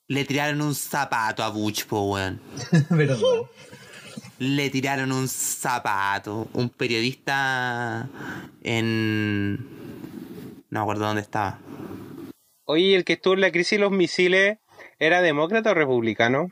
Le 0.08 0.24
tiraron 0.24 0.62
un 0.62 0.74
zapato 0.74 1.42
a 1.42 1.50
Butch, 1.50 1.84
po, 1.84 2.12
weón. 2.12 2.40
¿Verdad? 2.90 3.18
Le 4.38 4.70
tiraron 4.70 5.12
un 5.12 5.28
zapato. 5.28 6.48
Un 6.54 6.68
periodista 6.70 8.08
en. 8.62 9.56
No 10.70 10.80
me 10.80 10.80
acuerdo 10.80 11.06
dónde 11.06 11.22
estaba. 11.22 11.60
Oye, 12.64 12.94
el 12.94 13.04
que 13.04 13.14
estuvo 13.14 13.34
en 13.34 13.40
la 13.40 13.50
crisis 13.50 13.78
de 13.78 13.84
los 13.84 13.92
misiles, 13.92 14.58
¿era 14.98 15.22
demócrata 15.22 15.70
o 15.70 15.74
republicano? 15.74 16.48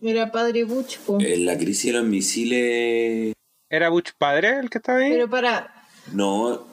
Era 0.00 0.30
padre 0.30 0.64
Butch, 0.64 0.98
po. 0.98 1.18
En 1.20 1.46
la 1.46 1.56
crisis 1.56 1.92
de 1.92 1.98
los 1.98 2.06
misiles, 2.06 3.34
¿Era 3.70 3.90
Bush 3.90 4.10
padre 4.16 4.58
el 4.58 4.70
que 4.70 4.78
estaba 4.78 4.98
ahí? 5.00 5.10
Pero 5.10 5.28
para. 5.28 5.84
no, 6.12 6.66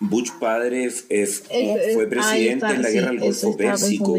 Bush 0.00 0.32
padre 0.38 0.90
fue 0.90 2.06
presidente 2.06 2.54
está, 2.54 2.74
en 2.74 2.82
la 2.82 2.88
sí, 2.88 2.94
guerra 2.94 3.10
del 3.10 3.20
Golfo 3.20 3.56
Pérsico 3.56 4.16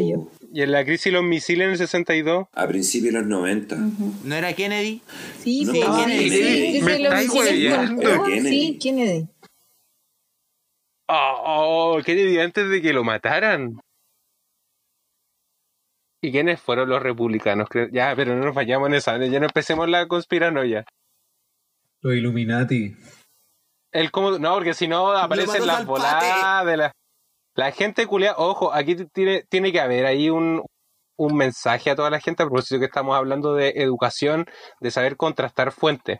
¿Y 0.55 0.61
en 0.61 0.71
la 0.71 0.85
crisis 0.85 1.05
de 1.05 1.11
los 1.13 1.23
misiles 1.23 1.65
en 1.65 1.71
el 1.71 1.77
62? 1.79 2.45
a 2.53 2.67
principios 2.67 3.11
de 3.11 3.21
los 3.21 3.27
90. 3.27 3.75
¿No 4.23 4.35
era 4.35 4.53
Kennedy? 4.53 5.01
Sí, 5.39 5.65
No, 5.65 5.71
sí, 5.73 5.81
Kennedy. 5.81 6.29
Kennedy. 6.29 6.73
Sí, 6.73 6.81
Me 6.83 7.01
estáis 7.01 7.29
oh, 7.31 8.23
Kennedy. 8.23 8.49
Sí, 8.49 8.79
Kennedy. 8.79 9.27
Oh, 11.07 11.97
qué 12.05 12.15
Kennedy 12.15 12.39
antes 12.39 12.69
de 12.69 12.83
que 12.83 12.93
lo 12.93 13.03
mataran. 13.03 13.79
¿Y 16.21 16.31
quiénes 16.31 16.61
fueron 16.61 16.87
los 16.87 17.01
republicanos? 17.01 17.67
Ya, 17.91 18.13
pero 18.15 18.35
no 18.35 18.45
nos 18.45 18.53
fallamos 18.53 18.89
en 18.89 18.93
esa. 18.93 19.17
Ya 19.25 19.39
no 19.39 19.47
empecemos 19.47 19.89
la 19.89 20.07
conspiranoia. 20.07 20.85
Los 22.01 22.13
Illuminati. 22.13 22.95
El 23.91 24.11
cómo, 24.11 24.37
no, 24.37 24.53
porque 24.53 24.75
si 24.75 24.87
no 24.87 25.11
aparecen 25.13 25.65
las 25.65 25.83
voladas 25.83 26.63
de 26.67 26.77
la, 26.77 26.91
la 27.55 27.71
gente 27.71 28.07
culia. 28.07 28.35
Ojo, 28.37 28.73
aquí 28.73 28.95
tiene, 29.13 29.43
tiene 29.49 29.71
que 29.71 29.79
haber 29.79 30.05
ahí 30.05 30.29
un, 30.29 30.63
un 31.17 31.35
mensaje 31.37 31.91
a 31.91 31.95
toda 31.95 32.09
la 32.09 32.19
gente 32.19 32.43
a 32.43 32.45
propósito 32.47 32.79
que 32.79 32.85
estamos 32.85 33.15
hablando 33.15 33.53
de 33.53 33.69
educación, 33.75 34.45
de 34.79 34.91
saber 34.91 35.15
contrastar 35.17 35.71
fuentes. 35.71 36.19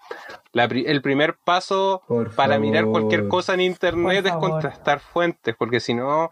La 0.51 0.67
pri- 0.67 0.85
el 0.87 1.01
primer 1.01 1.35
paso 1.43 2.01
Por 2.07 2.35
para 2.35 2.59
mirar 2.59 2.85
cualquier 2.85 3.27
cosa 3.27 3.53
en 3.55 3.61
internet 3.61 4.03
Por 4.03 4.13
es 4.27 4.31
favor. 4.33 4.49
contrastar 4.51 4.99
fuentes, 4.99 5.55
porque 5.57 5.79
si 5.79 5.93
no. 5.93 6.31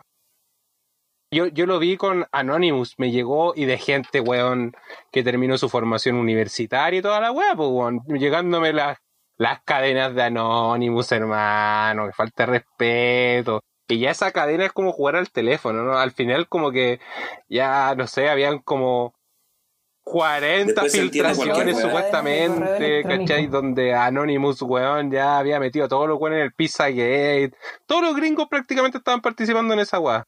Yo, 1.34 1.48
yo 1.48 1.65
lo 1.65 1.80
vi 1.80 1.95
con 1.95 2.26
Anonymous, 2.34 2.95
me 2.98 3.10
llegó 3.10 3.53
y 3.56 3.64
de 3.64 3.78
gente, 3.78 4.19
weón, 4.19 4.73
que 5.14 5.23
terminó 5.23 5.57
su 5.57 5.69
formación 5.69 6.18
universitaria 6.18 6.99
y 6.99 7.02
toda 7.02 7.22
la 7.22 7.32
weá, 7.32 7.56
pues, 7.56 7.69
weón, 7.69 8.02
llegándome 8.07 8.73
las, 8.73 8.98
las 9.38 9.61
cadenas 9.64 10.14
de 10.14 10.23
Anonymous, 10.23 11.10
hermano, 11.14 12.07
que 12.07 12.11
falta 12.11 12.45
de 12.45 12.52
respeto. 12.52 13.61
Y 13.92 14.00
ya 14.00 14.12
esa 14.12 14.32
cadena 14.32 14.66
es 14.66 14.72
como 14.72 14.92
jugar 14.92 15.16
al 15.16 15.30
teléfono, 15.30 15.84
¿no? 15.84 15.98
Al 15.98 16.12
final 16.12 16.48
como 16.48 16.72
que 16.72 17.00
ya, 17.50 17.94
no 17.96 18.08
sé, 18.08 18.30
habían 18.30 18.60
como 18.60 19.14
40 20.04 20.66
Después 20.66 20.92
se 20.92 21.02
entiende 21.02 21.36
cualquier 21.36 21.68
filtraciones 21.68 21.82
supuestamente. 21.82 23.04
¿cachai? 23.04 23.48
Donde 23.48 23.94
Anonymous, 23.94 24.62
weón, 24.62 25.12
ya 25.12 25.38
había 25.38 25.60
metido 25.60 25.86
a 25.86 25.90
todos 25.90 26.08
los 26.08 26.20
weones 26.20 26.40
en 26.40 26.46
el 26.46 26.54
Pizzagate. 26.54 27.54
Todos 27.86 28.04
los 28.04 28.16
gringos 28.16 28.48
prácticamente 28.50 28.98
estaban 28.98 29.22
participando 29.22 29.74
en 29.74 29.80
esa 29.82 30.00
weá. 30.00 30.26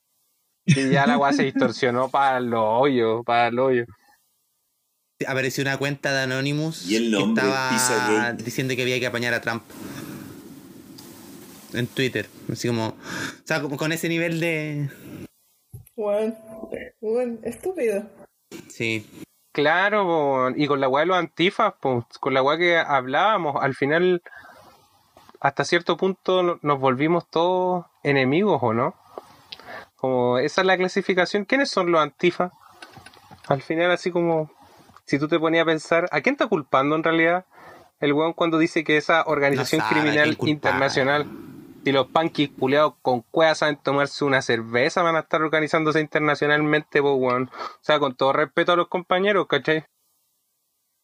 Y 0.65 0.90
ya 0.90 1.06
la 1.06 1.18
weá 1.18 1.34
se 1.34 1.44
distorsionó 1.44 2.10
para 2.11 2.40
los 2.40 2.64
hoyos, 2.64 3.23
para 3.26 3.48
el 3.48 3.60
hoyo. 3.60 3.85
Apareció 5.27 5.61
una 5.61 5.77
cuenta 5.77 6.11
de 6.11 6.23
Anonymous 6.23 6.90
Y 6.90 6.95
el 6.98 7.11
nombre, 7.11 7.44
que 7.44 7.76
estaba 7.76 8.34
diciendo 8.34 8.76
que 8.76 8.81
había 8.81 8.99
que 8.99 9.07
apañar 9.07 9.34
a 9.34 9.41
Trump. 9.41 9.64
En 11.73 11.87
Twitter. 11.87 12.27
Así 12.51 12.67
como. 12.67 12.87
O 12.89 12.95
sea, 13.45 13.61
como 13.61 13.77
con 13.77 13.91
ese 13.91 14.09
nivel 14.09 14.39
de. 14.39 14.89
Bueno, 15.95 16.35
bueno, 17.01 17.37
estúpido. 17.43 18.03
Sí. 18.69 19.07
Claro, 19.51 20.03
po, 20.05 20.49
y 20.55 20.65
con 20.67 20.81
la 20.81 20.87
weá 20.89 21.01
de 21.03 21.07
los 21.07 21.17
antifas, 21.17 21.73
po, 21.79 22.07
con 22.19 22.33
la 22.33 22.41
weá 22.41 22.57
que 22.57 22.77
hablábamos, 22.77 23.61
al 23.61 23.75
final, 23.75 24.23
hasta 25.39 25.63
cierto 25.63 25.95
punto 25.97 26.41
no- 26.41 26.59
nos 26.63 26.79
volvimos 26.79 27.29
todos 27.29 27.85
enemigos, 28.01 28.57
¿o 28.63 28.73
no? 28.73 28.95
Como 29.95 30.39
esa 30.39 30.61
es 30.61 30.67
la 30.67 30.75
clasificación. 30.77 31.45
¿Quiénes 31.45 31.69
son 31.69 31.91
los 31.91 32.01
antifas? 32.01 32.51
Al 33.47 33.61
final, 33.61 33.91
así 33.91 34.09
como, 34.09 34.51
si 35.05 35.19
tú 35.19 35.27
te 35.27 35.39
ponías 35.39 35.63
a 35.63 35.65
pensar, 35.67 36.07
¿a 36.11 36.21
quién 36.21 36.33
está 36.33 36.47
culpando 36.47 36.95
en 36.95 37.03
realidad? 37.03 37.45
El 37.99 38.13
weón 38.13 38.33
cuando 38.33 38.57
dice 38.57 38.83
que 38.83 38.97
esa 38.97 39.23
organización 39.27 39.79
No 39.81 39.87
sabe 39.87 39.99
a 39.99 40.03
criminal 40.03 40.37
internacional, 40.49 41.27
si 41.84 41.91
los 41.91 42.07
panquis 42.07 42.49
culeados 42.49 42.93
con 43.01 43.22
cuevas 43.22 43.60
saben 43.60 43.77
tomarse 43.77 44.23
una 44.23 44.41
cerveza, 44.41 45.03
van 45.03 45.15
a 45.15 45.19
estar 45.19 45.41
organizándose 45.41 45.99
internacionalmente, 45.99 47.01
pues. 47.01 47.14
O 47.14 47.47
sea, 47.81 47.99
con 47.99 48.15
todo 48.15 48.34
respeto 48.34 48.72
a 48.72 48.76
los 48.76 48.88
compañeros, 48.88 49.47
¿cachai? 49.47 49.85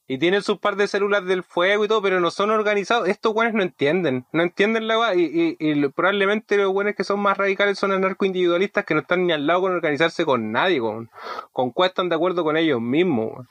Y 0.07 0.17
tienen 0.17 0.41
sus 0.41 0.57
par 0.57 0.75
de 0.75 0.87
células 0.87 1.23
del 1.25 1.43
fuego 1.43 1.85
y 1.85 1.87
todo, 1.87 2.01
pero 2.01 2.19
no 2.19 2.31
son 2.31 2.49
organizados. 2.49 3.07
Estos 3.07 3.31
weones 3.35 3.53
no 3.53 3.61
entienden. 3.61 4.25
No 4.31 4.41
entienden 4.41 4.87
la 4.87 4.97
weá. 4.97 5.13
Y, 5.13 5.21
y, 5.21 5.57
y 5.59 5.87
probablemente 5.89 6.57
los 6.57 6.71
weones 6.71 6.95
que 6.95 7.03
son 7.03 7.19
más 7.19 7.37
radicales 7.37 7.77
son 7.77 7.91
anarcoindividualistas 7.91 8.85
que 8.85 8.95
no 8.95 9.01
están 9.01 9.27
ni 9.27 9.33
al 9.33 9.45
lado 9.45 9.61
con 9.61 9.71
organizarse 9.73 10.25
con 10.25 10.51
nadie. 10.51 10.79
Con, 10.79 11.11
con 11.51 11.69
cuál 11.69 11.89
están 11.89 12.09
de 12.09 12.15
acuerdo 12.15 12.43
con 12.43 12.57
ellos 12.57 12.81
mismos. 12.81 13.33
weón. 13.33 13.47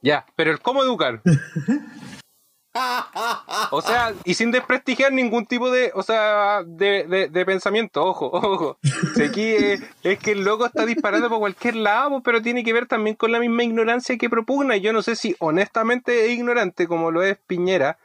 Ya, 0.00 0.24
pero 0.34 0.50
el 0.50 0.60
cómo 0.60 0.82
educar. 0.82 1.20
O 3.72 3.82
sea, 3.82 4.14
y 4.24 4.34
sin 4.34 4.52
desprestigiar 4.52 5.12
ningún 5.12 5.44
tipo 5.46 5.70
de, 5.70 5.90
o 5.94 6.02
sea, 6.02 6.62
de, 6.64 7.04
de, 7.04 7.28
de 7.28 7.46
pensamiento, 7.46 8.04
ojo, 8.04 8.30
ojo. 8.32 8.78
Si 9.14 9.22
aquí 9.22 9.42
eh, 9.42 9.80
es 10.02 10.18
que 10.18 10.32
el 10.32 10.44
loco 10.44 10.66
está 10.66 10.86
disparando 10.86 11.28
por 11.28 11.40
cualquier 11.40 11.76
lado, 11.76 12.22
pero 12.22 12.42
tiene 12.42 12.62
que 12.62 12.72
ver 12.72 12.86
también 12.86 13.16
con 13.16 13.32
la 13.32 13.40
misma 13.40 13.64
ignorancia 13.64 14.16
que 14.16 14.30
propugna. 14.30 14.76
Yo 14.76 14.92
no 14.92 15.02
sé 15.02 15.16
si 15.16 15.34
honestamente 15.40 16.26
es 16.26 16.32
ignorante, 16.38 16.86
como 16.86 17.10
lo 17.10 17.22
es 17.22 17.38
Piñera, 17.46 17.98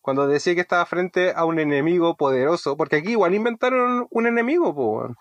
cuando 0.00 0.26
decía 0.26 0.54
que 0.54 0.62
estaba 0.62 0.84
frente 0.86 1.32
a 1.34 1.44
un 1.44 1.60
enemigo 1.60 2.16
poderoso, 2.16 2.76
porque 2.76 2.96
aquí 2.96 3.10
igual 3.12 3.34
inventaron 3.34 4.08
un 4.10 4.26
enemigo, 4.26 4.70
weón. 4.70 5.16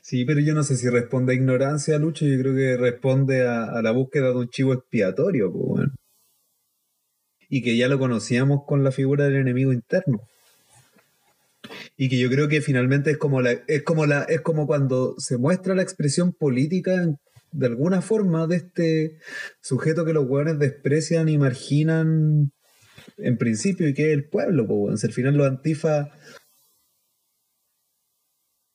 Sí, 0.00 0.24
pero 0.24 0.40
yo 0.40 0.54
no 0.54 0.62
sé 0.62 0.76
si 0.76 0.88
responde 0.88 1.32
a 1.32 1.36
ignorancia, 1.36 1.98
Lucho. 1.98 2.24
Yo 2.24 2.38
creo 2.40 2.54
que 2.54 2.76
responde 2.76 3.46
a, 3.46 3.64
a 3.64 3.82
la 3.82 3.90
búsqueda 3.90 4.28
de 4.28 4.36
un 4.36 4.48
chivo 4.48 4.72
expiatorio, 4.72 5.52
pues, 5.52 5.64
bueno. 5.66 5.92
Y 7.48 7.62
que 7.62 7.76
ya 7.76 7.88
lo 7.88 7.98
conocíamos 7.98 8.64
con 8.66 8.84
la 8.84 8.92
figura 8.92 9.24
del 9.24 9.36
enemigo 9.36 9.72
interno. 9.72 10.20
Y 11.96 12.08
que 12.08 12.18
yo 12.18 12.28
creo 12.28 12.48
que 12.48 12.60
finalmente 12.60 13.10
es 13.10 13.18
como 13.18 13.40
la, 13.40 13.52
es 13.52 13.82
como 13.82 14.06
la, 14.06 14.22
es 14.24 14.40
como 14.40 14.66
cuando 14.66 15.14
se 15.18 15.38
muestra 15.38 15.74
la 15.74 15.82
expresión 15.82 16.32
política 16.32 17.06
de 17.52 17.66
alguna 17.66 18.02
forma 18.02 18.46
de 18.46 18.56
este 18.56 19.18
sujeto 19.60 20.04
que 20.04 20.12
los 20.12 20.28
hueones 20.28 20.58
desprecian 20.58 21.28
y 21.28 21.38
marginan 21.38 22.52
en 23.16 23.38
principio 23.38 23.88
y 23.88 23.94
que 23.94 24.08
es 24.10 24.12
el 24.12 24.28
pueblo, 24.28 24.66
pues, 24.66 25.02
al 25.04 25.12
final 25.12 25.36
los 25.36 25.46
antifa 25.46 26.10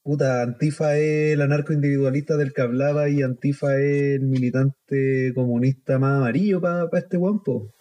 Puta, 0.03 0.41
Antifa 0.41 0.97
es 0.97 1.33
el 1.33 1.41
anarco 1.41 1.73
individualista 1.73 2.35
del 2.35 2.53
que 2.53 2.61
hablaba 2.61 3.07
y 3.07 3.21
Antifa 3.21 3.75
es 3.79 4.19
el 4.19 4.21
militante 4.21 5.31
comunista 5.35 5.99
más 5.99 6.17
amarillo 6.17 6.59
para 6.59 6.89
este 6.93 7.17
guampo. 7.17 7.71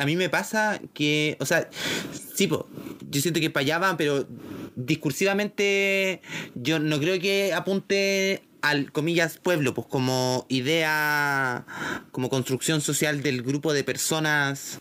A 0.00 0.06
mí 0.06 0.16
me 0.16 0.30
pasa 0.30 0.80
que, 0.94 1.36
o 1.40 1.46
sea, 1.46 1.68
sí, 2.34 2.48
yo 2.48 3.20
siento 3.20 3.38
que 3.38 3.50
para 3.50 3.62
allá 3.62 3.96
pero 3.98 4.26
discursivamente 4.74 6.22
yo 6.54 6.78
no 6.78 6.98
creo 6.98 7.20
que 7.20 7.52
apunte 7.52 8.42
al, 8.62 8.92
comillas, 8.92 9.36
pueblo, 9.36 9.74
pues 9.74 9.86
como 9.88 10.46
idea, 10.48 11.66
como 12.12 12.30
construcción 12.30 12.80
social 12.80 13.22
del 13.22 13.42
grupo 13.42 13.74
de 13.74 13.84
personas 13.84 14.78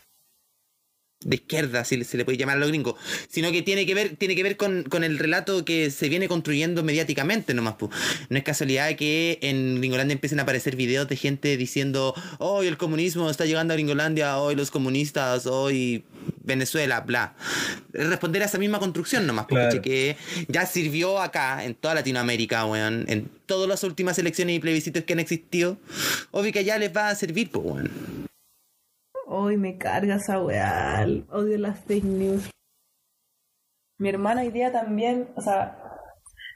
de 1.21 1.35
izquierda, 1.35 1.83
si 1.83 2.01
se 2.05 2.15
le 2.17 2.23
puede 2.23 2.37
llamar 2.37 2.55
a 2.57 2.59
los 2.59 2.69
gringos, 2.69 2.95
sino 3.27 3.51
que 3.51 3.61
tiene 3.61 3.85
que 3.85 3.93
ver, 3.93 4.15
tiene 4.15 4.35
que 4.35 4.43
ver 4.43 4.55
con, 4.55 4.83
con 4.83 5.03
el 5.03 5.19
relato 5.19 5.65
que 5.65 5.91
se 5.91 6.07
viene 6.07 6.27
construyendo 6.29 6.81
mediáticamente 6.83 7.53
nomás. 7.53 7.75
pues. 7.77 7.91
No 8.29 8.37
es 8.37 8.43
casualidad 8.43 8.95
que 8.95 9.37
en 9.41 9.79
Gringolandia 9.79 10.13
empiecen 10.13 10.39
a 10.39 10.43
aparecer 10.43 10.75
videos 10.77 11.09
de 11.09 11.17
gente 11.17 11.57
diciendo, 11.57 12.13
hoy 12.37 12.67
el 12.67 12.77
comunismo 12.77 13.29
está 13.29 13.45
llegando 13.45 13.73
a 13.73 13.75
Gringolandia, 13.75 14.37
hoy 14.37 14.55
los 14.55 14.71
comunistas, 14.71 15.45
hoy 15.45 16.03
Venezuela, 16.43 17.01
bla. 17.01 17.35
Es 17.93 18.07
Responder 18.07 18.41
a 18.43 18.45
esa 18.45 18.57
misma 18.57 18.79
construcción 18.79 19.27
nomás, 19.27 19.45
Claro. 19.47 19.65
¿cachai? 19.65 19.81
que 19.81 20.15
ya 20.47 20.65
sirvió 20.65 21.19
acá, 21.21 21.65
en 21.65 21.75
toda 21.75 21.95
Latinoamérica, 21.95 22.65
weón, 22.65 23.05
en 23.09 23.29
todas 23.45 23.67
las 23.67 23.83
últimas 23.83 24.17
elecciones 24.19 24.55
y 24.55 24.59
plebiscitos 24.59 25.03
que 25.03 25.13
han 25.13 25.19
existido, 25.19 25.77
obvio 26.31 26.53
que 26.53 26.63
ya 26.63 26.77
les 26.77 26.95
va 26.95 27.09
a 27.09 27.15
servir, 27.15 27.49
pues, 27.51 27.65
weón. 27.65 28.28
Hoy 29.31 29.57
me 29.57 29.77
carga 29.77 30.15
esa 30.15 30.41
weá. 30.41 31.05
Odio 31.29 31.59
las 31.59 31.79
fake 31.85 32.03
news. 32.03 32.49
Mi 33.99 34.09
hermana 34.09 34.41
hoy 34.41 34.49
día 34.49 34.71
también, 34.71 35.29
o 35.35 35.41
sea, 35.41 35.77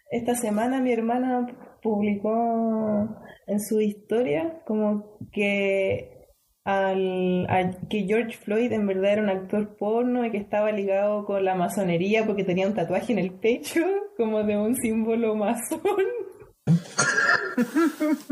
esta 0.10 0.34
semana 0.34 0.82
mi 0.82 0.92
hermana 0.92 1.46
publicó 1.84 3.16
en 3.46 3.60
su 3.60 3.80
historia 3.80 4.64
como 4.66 5.20
que 5.32 6.32
al, 6.66 7.46
que 7.92 8.06
George 8.08 8.38
Floyd 8.38 8.72
en 8.72 8.88
verdad 8.88 9.14
era 9.14 9.22
un 9.22 9.30
actor 9.30 9.78
porno 9.78 10.26
y 10.26 10.32
que 10.32 10.38
estaba 10.38 10.72
ligado 10.72 11.26
con 11.26 11.46
la 11.46 11.54
masonería 11.54 12.26
porque 12.26 12.44
tenía 12.44 12.66
un 12.66 12.74
tatuaje 12.74 13.14
en 13.14 13.20
el 13.20 13.34
pecho 13.34 13.82
como 14.18 14.42
de 14.44 14.58
un 14.58 14.76
símbolo 14.78 15.36
masón. 15.36 15.80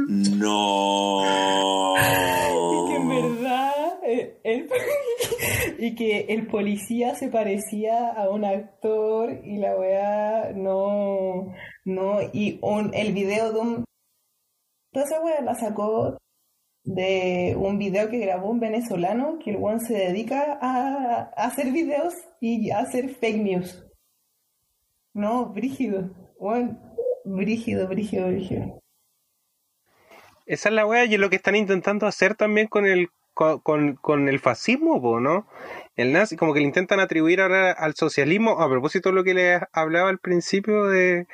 No. 0.08 1.96
Y 1.96 2.90
que 2.90 2.96
en 2.96 3.10
verdad 3.10 3.74
eh, 4.04 4.40
el- 4.44 4.70
y 5.80 5.96
que 5.96 6.20
el 6.30 6.48
policía 6.48 7.16
se 7.16 7.30
parecía 7.30 8.10
a 8.12 8.30
un 8.30 8.46
actor 8.46 9.32
y 9.44 9.58
la 9.58 9.76
weá 9.78 10.52
no 10.56 11.54
no 11.86 12.20
y 12.34 12.60
un, 12.62 12.94
el 12.94 13.14
video 13.14 13.52
de 13.54 13.60
un 13.60 13.86
toda 14.92 15.06
esa 15.06 15.22
weá 15.24 15.42
la 15.42 15.56
sacó 15.56 16.18
de 16.84 17.56
un 17.60 17.78
video 17.78 18.10
que 18.10 18.20
grabó 18.20 18.50
un 18.50 18.60
venezolano 18.60 19.38
que 19.40 19.52
el 19.52 19.58
weón 19.58 19.80
se 19.82 19.94
dedica 19.94 20.58
a, 20.62 21.32
a 21.36 21.46
hacer 21.46 21.72
videos 21.72 22.14
y 22.40 22.72
a 22.72 22.80
hacer 22.80 23.10
fake 23.10 23.38
news 23.44 23.86
no 25.14 25.48
brígido 25.48 26.10
weón 26.40 26.80
brígido 27.26 27.88
brígido 27.88 28.28
brígido 28.28 28.82
Esa 30.46 30.70
es 30.70 30.76
la 30.76 30.86
wea 30.86 31.06
y 31.06 31.14
es 31.14 31.20
lo 31.20 31.30
que 31.30 31.36
están 31.36 31.56
intentando 31.56 32.08
hacer 32.08 32.36
también 32.36 32.68
con 32.68 32.86
el 32.86 33.10
con, 33.34 33.96
con, 33.96 34.30
el 34.30 34.40
fascismo, 34.40 35.20
¿no? 35.20 35.48
El 35.96 36.14
nazi, 36.14 36.36
como 36.36 36.54
que 36.54 36.60
le 36.60 36.66
intentan 36.66 37.00
atribuir 37.00 37.42
ahora 37.42 37.72
al 37.72 37.96
socialismo, 37.96 38.62
a 38.62 38.70
propósito 38.70 39.10
de 39.10 39.16
lo 39.16 39.24
que 39.24 39.34
les 39.34 39.62
hablaba 39.72 40.10
al 40.10 40.20
principio 40.20 40.86
de, 40.86 41.28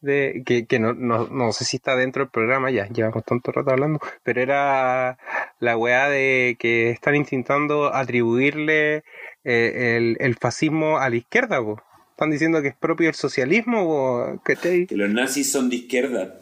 de 0.00 0.42
que, 0.44 0.66
que 0.66 0.78
no, 0.78 0.92
no, 0.94 1.26
no 1.28 1.52
sé 1.52 1.64
si 1.64 1.76
está 1.76 1.96
dentro 1.96 2.24
del 2.24 2.30
programa, 2.30 2.70
ya 2.70 2.86
llevamos 2.88 3.24
tanto 3.24 3.52
rato 3.52 3.70
hablando, 3.70 4.00
pero 4.22 4.40
era 4.42 5.18
la 5.60 5.76
weá 5.76 6.08
de 6.08 6.56
que 6.58 6.90
están 6.90 7.14
intentando 7.16 7.94
atribuirle 7.94 9.04
eh, 9.44 9.96
el, 9.96 10.16
el 10.20 10.36
fascismo 10.36 10.98
a 10.98 11.08
la 11.10 11.16
izquierda, 11.16 11.60
po. 11.62 11.82
Están 12.16 12.30
diciendo 12.30 12.62
que 12.62 12.68
es 12.68 12.74
propio 12.74 13.08
del 13.08 13.14
socialismo, 13.14 13.84
po. 13.84 14.42
Que 14.42 14.86
los 14.92 15.10
nazis 15.10 15.52
son 15.52 15.68
de 15.68 15.76
izquierda. 15.76 16.40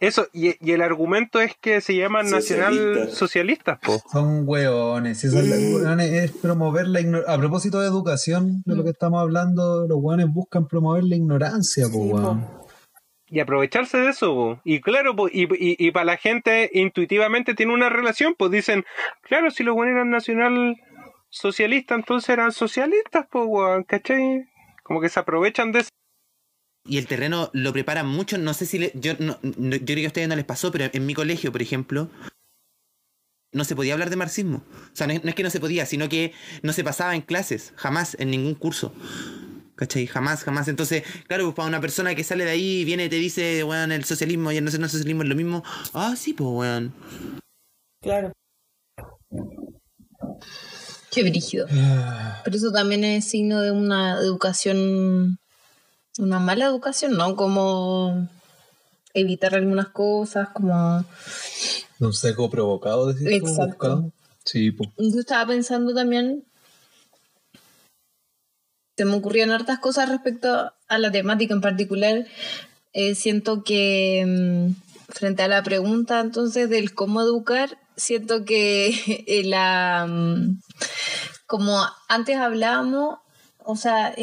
Eso, 0.00 0.26
y, 0.34 0.54
y 0.60 0.72
el 0.72 0.82
argumento 0.82 1.40
es 1.40 1.56
que 1.58 1.80
se 1.80 1.96
llaman 1.96 2.28
nacional 2.28 3.08
Socialistas. 3.10 3.78
po. 3.78 3.98
Son 4.12 4.46
hueones, 4.46 5.24
esa 5.24 5.40
es, 5.40 5.72
hueones, 5.72 6.30
promover 6.32 6.88
la 6.88 7.00
ignorancia. 7.00 7.32
A 7.32 7.38
propósito 7.38 7.80
de 7.80 7.86
educación, 7.86 8.62
de 8.66 8.76
lo 8.76 8.84
que 8.84 8.90
estamos 8.90 9.22
hablando, 9.22 9.86
los 9.88 9.96
hueones 9.98 10.26
buscan 10.30 10.68
promover 10.68 11.04
la 11.04 11.16
ignorancia, 11.16 11.86
po, 11.90 11.96
weón. 11.96 12.46
Y 13.28 13.40
aprovecharse 13.40 13.96
de 13.96 14.10
eso, 14.10 14.34
po. 14.34 14.60
y 14.62 14.82
claro, 14.82 15.16
po, 15.16 15.28
y, 15.28 15.44
y, 15.44 15.76
y 15.78 15.90
para 15.90 16.04
la 16.04 16.16
gente 16.18 16.68
intuitivamente 16.74 17.54
tiene 17.54 17.72
una 17.72 17.88
relación, 17.88 18.34
pues 18.36 18.50
dicen, 18.50 18.84
claro, 19.22 19.50
si 19.50 19.64
los 19.64 19.74
buenos 19.74 19.94
eran 19.94 20.10
nacional 20.10 20.76
socialistas, 21.36 21.98
entonces 21.98 22.28
eran 22.30 22.52
socialistas, 22.52 23.26
pues, 23.30 23.44
weón, 23.46 23.84
¿cachai? 23.84 24.48
Como 24.82 25.00
que 25.00 25.08
se 25.08 25.20
aprovechan 25.20 25.72
de 25.72 25.80
eso. 25.80 25.90
Y 26.88 26.98
el 26.98 27.06
terreno 27.06 27.50
lo 27.52 27.72
preparan 27.72 28.06
mucho, 28.06 28.38
no 28.38 28.54
sé 28.54 28.64
si 28.64 28.78
le- 28.78 28.92
yo, 28.94 29.14
no- 29.18 29.38
no- 29.42 29.76
yo 29.76 29.84
creo 29.84 29.96
que 29.96 30.04
a 30.04 30.08
ustedes 30.08 30.28
no 30.28 30.36
les 30.36 30.44
pasó, 30.44 30.70
pero 30.70 30.86
en 30.92 31.04
mi 31.06 31.14
colegio, 31.14 31.50
por 31.52 31.60
ejemplo, 31.62 32.08
no 33.52 33.64
se 33.64 33.74
podía 33.74 33.94
hablar 33.94 34.10
de 34.10 34.16
marxismo. 34.16 34.62
O 34.92 34.96
sea, 34.96 35.06
no 35.06 35.14
es, 35.14 35.24
no 35.24 35.30
es 35.30 35.34
que 35.34 35.42
no 35.42 35.50
se 35.50 35.60
podía, 35.60 35.84
sino 35.86 36.08
que 36.08 36.32
no 36.62 36.72
se 36.72 36.84
pasaba 36.84 37.14
en 37.14 37.22
clases, 37.22 37.72
jamás, 37.76 38.16
en 38.20 38.30
ningún 38.30 38.54
curso. 38.54 38.94
¿Cachai? 39.74 40.06
Jamás, 40.06 40.42
jamás. 40.42 40.68
Entonces, 40.68 41.02
claro, 41.26 41.44
pues 41.44 41.54
para 41.56 41.68
una 41.68 41.80
persona 41.82 42.14
que 42.14 42.24
sale 42.24 42.44
de 42.44 42.50
ahí, 42.50 42.84
viene 42.84 43.06
y 43.06 43.08
te 43.10 43.16
dice, 43.16 43.62
weón, 43.62 43.92
el 43.92 44.04
socialismo 44.04 44.50
y 44.50 44.56
el 44.56 44.64
nacional 44.64 44.88
socialismo 44.88 45.22
es 45.22 45.28
lo 45.28 45.34
mismo. 45.34 45.62
Ah, 45.92 46.14
sí, 46.16 46.32
pues, 46.32 46.48
weón. 46.50 46.94
claro 48.02 48.32
Qué 51.16 51.22
brígido. 51.22 51.66
Pero 52.44 52.56
eso 52.58 52.70
también 52.72 53.02
es 53.02 53.24
signo 53.24 53.62
de 53.62 53.70
una 53.70 54.18
educación, 54.18 55.38
una 56.18 56.38
mala 56.40 56.66
educación, 56.66 57.16
¿no? 57.16 57.36
Como 57.36 58.28
evitar 59.14 59.54
algunas 59.54 59.88
cosas, 59.88 60.50
como... 60.50 61.06
Un 62.00 62.12
seco 62.12 62.50
provocado, 62.50 63.14
decís 63.14 63.28
Exacto. 63.28 64.12
Sí, 64.44 64.72
po. 64.72 64.92
Yo 64.98 65.20
estaba 65.20 65.46
pensando 65.46 65.94
también, 65.94 66.44
se 68.98 69.06
me 69.06 69.14
ocurrían 69.14 69.52
hartas 69.52 69.78
cosas 69.78 70.10
respecto 70.10 70.70
a 70.86 70.98
la 70.98 71.10
temática 71.10 71.54
en 71.54 71.62
particular. 71.62 72.26
Eh, 72.92 73.14
siento 73.14 73.64
que 73.64 74.22
mm, 74.26 75.12
frente 75.14 75.42
a 75.44 75.48
la 75.48 75.62
pregunta 75.62 76.20
entonces 76.20 76.68
del 76.68 76.92
cómo 76.92 77.22
educar, 77.22 77.78
siento 77.96 78.44
que 78.44 78.88
eh, 79.26 79.44
la 79.44 80.06
mm, 80.08 80.60
como 81.46 81.80
antes 82.08 82.36
hablábamos, 82.36 83.18
o 83.64 83.76
sea, 83.76 84.14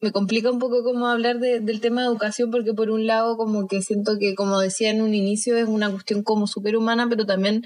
me 0.00 0.12
complica 0.12 0.50
un 0.50 0.58
poco 0.58 0.82
como 0.84 1.06
hablar 1.06 1.38
de- 1.38 1.60
del 1.60 1.80
tema 1.80 2.02
de 2.02 2.08
educación 2.08 2.50
porque 2.50 2.74
por 2.74 2.90
un 2.90 3.06
lado 3.06 3.36
como 3.36 3.66
que 3.68 3.80
siento 3.82 4.18
que 4.18 4.34
como 4.34 4.60
decía 4.60 4.90
en 4.90 5.00
un 5.02 5.14
inicio 5.14 5.56
es 5.56 5.66
una 5.66 5.90
cuestión 5.90 6.22
como 6.22 6.46
superhumana 6.46 7.08
pero 7.08 7.24
también 7.26 7.64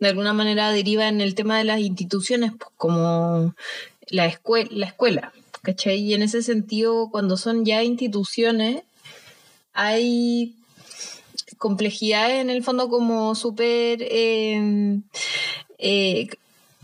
de 0.00 0.08
alguna 0.08 0.32
manera 0.32 0.72
deriva 0.72 1.06
en 1.08 1.20
el 1.20 1.34
tema 1.36 1.58
de 1.58 1.64
las 1.64 1.78
instituciones 1.80 2.50
pues, 2.58 2.70
como 2.76 3.54
la, 4.08 4.26
escue- 4.26 4.68
la 4.70 4.86
escuela 4.86 5.32
¿cachai? 5.62 5.98
y 6.00 6.14
en 6.14 6.22
ese 6.22 6.42
sentido 6.42 7.08
cuando 7.12 7.36
son 7.36 7.64
ya 7.64 7.84
instituciones 7.84 8.82
hay 9.72 10.56
complejidades 11.62 12.40
en 12.40 12.50
el 12.50 12.64
fondo 12.64 12.88
como 12.88 13.36
súper 13.36 14.02
eh, 14.02 14.98
eh, 15.78 16.28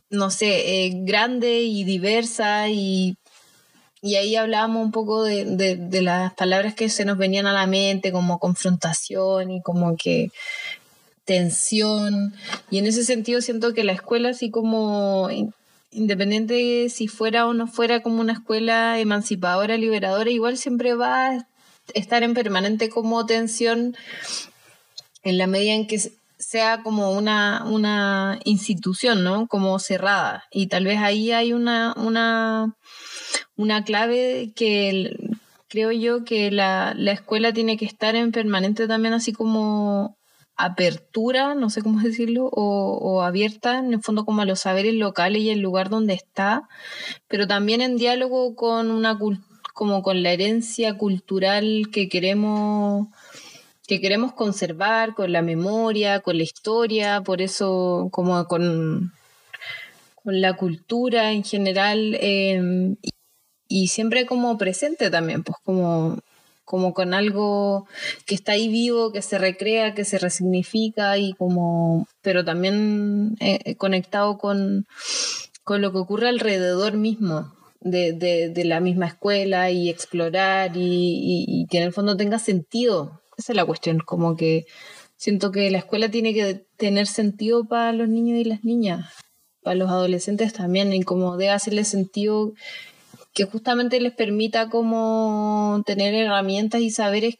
no 0.08 0.30
sé, 0.30 0.86
eh, 0.86 0.92
grande 1.02 1.62
y 1.62 1.82
diversa 1.82 2.68
y, 2.68 3.16
y 4.02 4.14
ahí 4.14 4.36
hablábamos 4.36 4.84
un 4.86 4.92
poco 4.92 5.24
de, 5.24 5.44
de- 5.44 5.76
de 5.76 6.02
las 6.02 6.32
palabras 6.34 6.74
que 6.74 6.88
se 6.88 7.04
nos 7.04 7.18
venían 7.18 7.46
a 7.48 7.52
la 7.52 7.66
mente, 7.66 8.12
como 8.12 8.38
confrontación 8.38 9.50
y 9.50 9.60
como 9.62 9.96
que 9.96 10.30
tensión. 11.24 12.34
Y 12.70 12.78
en 12.78 12.86
ese 12.86 13.04
sentido 13.04 13.40
siento 13.40 13.74
que 13.74 13.82
la 13.84 13.92
escuela, 13.92 14.30
así 14.30 14.50
como 14.50 15.28
in- 15.30 15.52
independiente 15.90 16.54
de 16.54 16.88
si 16.88 17.08
fuera 17.08 17.46
o 17.46 17.52
no 17.54 17.66
fuera 17.66 18.00
como 18.00 18.20
una 18.20 18.34
escuela 18.34 18.98
emancipadora, 19.00 19.76
liberadora, 19.76 20.30
igual 20.30 20.56
siempre 20.56 20.94
va 20.94 21.30
a 21.30 21.46
estar 21.94 22.22
en 22.22 22.34
permanente 22.34 22.88
como 22.90 23.26
tensión 23.26 23.96
en 25.22 25.38
la 25.38 25.46
medida 25.46 25.74
en 25.74 25.86
que 25.86 25.98
sea 26.38 26.82
como 26.82 27.12
una, 27.12 27.64
una 27.66 28.38
institución, 28.44 29.24
¿no? 29.24 29.48
Como 29.48 29.78
cerrada. 29.78 30.44
Y 30.50 30.68
tal 30.68 30.84
vez 30.84 30.98
ahí 30.98 31.32
hay 31.32 31.52
una, 31.52 31.94
una, 31.96 32.76
una 33.56 33.84
clave 33.84 34.52
que 34.54 35.16
creo 35.68 35.92
yo 35.92 36.24
que 36.24 36.50
la, 36.50 36.94
la 36.96 37.12
escuela 37.12 37.52
tiene 37.52 37.76
que 37.76 37.84
estar 37.84 38.14
en 38.16 38.32
permanente 38.32 38.86
también 38.86 39.14
así 39.14 39.32
como 39.32 40.18
apertura, 40.58 41.54
no 41.54 41.70
sé 41.70 41.82
cómo 41.82 42.00
decirlo, 42.02 42.50
o, 42.52 43.22
abierta 43.22 43.78
en 43.78 43.94
el 43.94 44.02
fondo 44.02 44.26
como 44.26 44.42
a 44.42 44.44
los 44.44 44.60
saberes 44.60 44.94
locales 44.94 45.42
y 45.42 45.50
el 45.50 45.60
lugar 45.60 45.88
donde 45.88 46.14
está, 46.14 46.68
pero 47.28 47.46
también 47.46 47.80
en 47.80 47.96
diálogo 47.96 48.54
con 48.54 48.90
una 48.90 49.18
como 49.72 50.02
con 50.02 50.22
la 50.24 50.32
herencia 50.32 50.98
cultural 50.98 51.88
que 51.92 52.08
queremos 52.08 53.08
que 53.88 54.00
queremos 54.02 54.34
conservar 54.34 55.14
con 55.14 55.32
la 55.32 55.42
memoria, 55.42 56.20
con 56.20 56.36
la 56.36 56.42
historia, 56.44 57.22
por 57.22 57.40
eso 57.42 58.08
como 58.12 58.44
con, 58.46 59.12
con 60.22 60.40
la 60.40 60.52
cultura 60.56 61.32
en 61.32 61.42
general 61.42 62.14
eh, 62.20 62.94
y, 63.66 63.88
siempre 63.88 64.26
como 64.26 64.58
presente 64.58 65.10
también, 65.10 65.42
pues 65.42 65.56
como, 65.64 66.18
como 66.66 66.92
con 66.92 67.14
algo 67.14 67.86
que 68.26 68.34
está 68.34 68.52
ahí 68.52 68.68
vivo, 68.68 69.10
que 69.10 69.22
se 69.22 69.38
recrea, 69.38 69.94
que 69.94 70.04
se 70.04 70.18
resignifica 70.18 71.16
y 71.18 71.32
como, 71.32 72.06
pero 72.20 72.44
también 72.44 73.36
eh, 73.40 73.58
eh, 73.64 73.76
conectado 73.76 74.36
con, 74.38 74.86
con 75.64 75.80
lo 75.80 75.92
que 75.92 75.98
ocurre 75.98 76.28
alrededor 76.28 76.94
mismo. 76.96 77.52
De, 77.80 78.12
de, 78.12 78.48
de 78.48 78.64
la 78.64 78.80
misma 78.80 79.06
escuela 79.06 79.70
y 79.70 79.88
explorar 79.88 80.76
y- 80.76 81.44
y 81.46 81.66
que 81.70 81.78
en 81.78 81.84
el 81.84 81.92
fondo 81.92 82.16
tenga 82.16 82.40
sentido. 82.40 83.20
Esa 83.38 83.52
es 83.52 83.56
la 83.56 83.64
cuestión, 83.64 84.00
como 84.00 84.36
que 84.36 84.66
siento 85.16 85.52
que 85.52 85.70
la 85.70 85.78
escuela 85.78 86.10
tiene 86.10 86.34
que 86.34 86.66
tener 86.76 87.06
sentido 87.06 87.64
para 87.66 87.92
los 87.92 88.08
niños 88.08 88.38
y 88.40 88.44
las 88.44 88.64
niñas, 88.64 89.14
para 89.62 89.76
los 89.76 89.88
adolescentes 89.88 90.52
también, 90.52 90.92
y 90.92 91.02
como 91.04 91.36
debe 91.36 91.52
hacerle 91.52 91.84
sentido 91.84 92.52
que 93.32 93.44
justamente 93.44 94.00
les 94.00 94.12
permita 94.12 94.68
como 94.68 95.82
tener 95.86 96.14
herramientas 96.14 96.80
y 96.80 96.90
saberes 96.90 97.36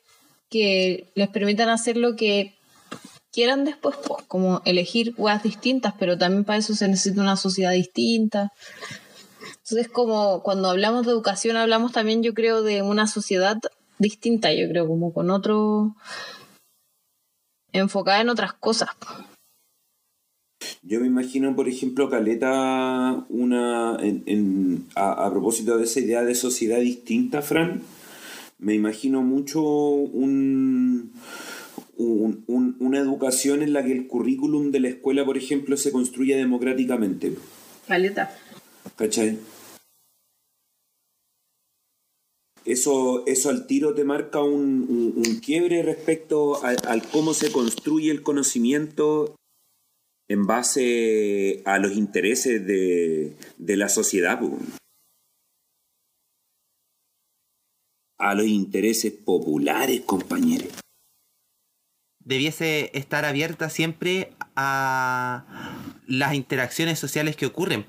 que 0.48 1.10
les 1.16 1.28
permitan 1.28 1.68
hacer 1.68 1.96
lo 1.96 2.14
que 2.14 2.54
quieran 3.32 3.64
después, 3.64 3.96
pues, 4.06 4.22
como 4.28 4.62
elegir 4.64 5.14
weas 5.18 5.42
distintas, 5.42 5.94
pero 5.98 6.16
también 6.16 6.44
para 6.44 6.60
eso 6.60 6.74
se 6.76 6.86
necesita 6.86 7.20
una 7.20 7.36
sociedad 7.36 7.72
distinta. 7.72 8.52
Entonces, 9.64 9.88
como 9.88 10.42
cuando 10.44 10.70
hablamos 10.70 11.06
de 11.06 11.12
educación, 11.12 11.56
hablamos 11.56 11.90
también, 11.90 12.22
yo 12.22 12.34
creo, 12.34 12.62
de 12.62 12.82
una 12.82 13.08
sociedad 13.08 13.58
distinta, 13.98 14.52
yo 14.52 14.68
creo, 14.68 14.86
como 14.86 15.12
con 15.12 15.30
otro, 15.30 15.94
enfocada 17.72 18.20
en 18.20 18.28
otras 18.28 18.52
cosas. 18.54 18.90
Yo 20.82 21.00
me 21.00 21.06
imagino, 21.06 21.54
por 21.54 21.68
ejemplo, 21.68 22.08
Caleta, 22.10 23.24
una 23.28 23.96
en, 24.00 24.22
en- 24.26 24.86
a, 24.94 25.26
a 25.26 25.30
propósito 25.30 25.76
de 25.76 25.84
esa 25.84 26.00
idea 26.00 26.22
de 26.24 26.34
sociedad 26.34 26.80
distinta, 26.80 27.42
Fran, 27.42 27.82
me 28.58 28.74
imagino 28.74 29.22
mucho 29.22 29.62
un, 29.62 31.12
un- 31.96 32.44
un- 32.46 32.76
una 32.80 32.98
educación 32.98 33.62
en 33.62 33.72
la 33.72 33.84
que 33.84 33.92
el 33.92 34.06
currículum 34.08 34.70
de 34.72 34.80
la 34.80 34.88
escuela, 34.88 35.24
por 35.24 35.36
ejemplo, 35.36 35.76
se 35.76 35.92
construya 35.92 36.36
democráticamente. 36.36 37.36
Caleta. 37.86 38.34
¿Cachai? 38.96 39.38
Eso, 42.68 43.24
eso 43.26 43.48
al 43.48 43.66
tiro 43.66 43.94
te 43.94 44.04
marca 44.04 44.42
un, 44.42 45.14
un- 45.16 45.40
quiebre 45.40 45.82
respecto 45.82 46.62
al, 46.62 47.08
cómo 47.10 47.32
se 47.32 47.50
construye 47.50 48.10
el 48.10 48.22
conocimiento 48.22 49.34
en 50.28 50.46
base 50.46 51.62
a 51.64 51.78
los 51.78 51.92
intereses 51.96 52.66
de, 52.66 53.34
de 53.56 53.76
la 53.78 53.88
sociedad. 53.88 54.38
A 58.18 58.34
los 58.34 58.46
intereses 58.46 59.12
populares, 59.12 60.02
compañeros. 60.02 60.68
debiese 62.22 62.90
estar 62.92 63.24
abierta 63.24 63.70
siempre 63.70 64.34
a 64.54 65.80
las 66.06 66.34
interacciones 66.34 66.98
sociales 66.98 67.36
que 67.36 67.46
ocurren. 67.46 67.86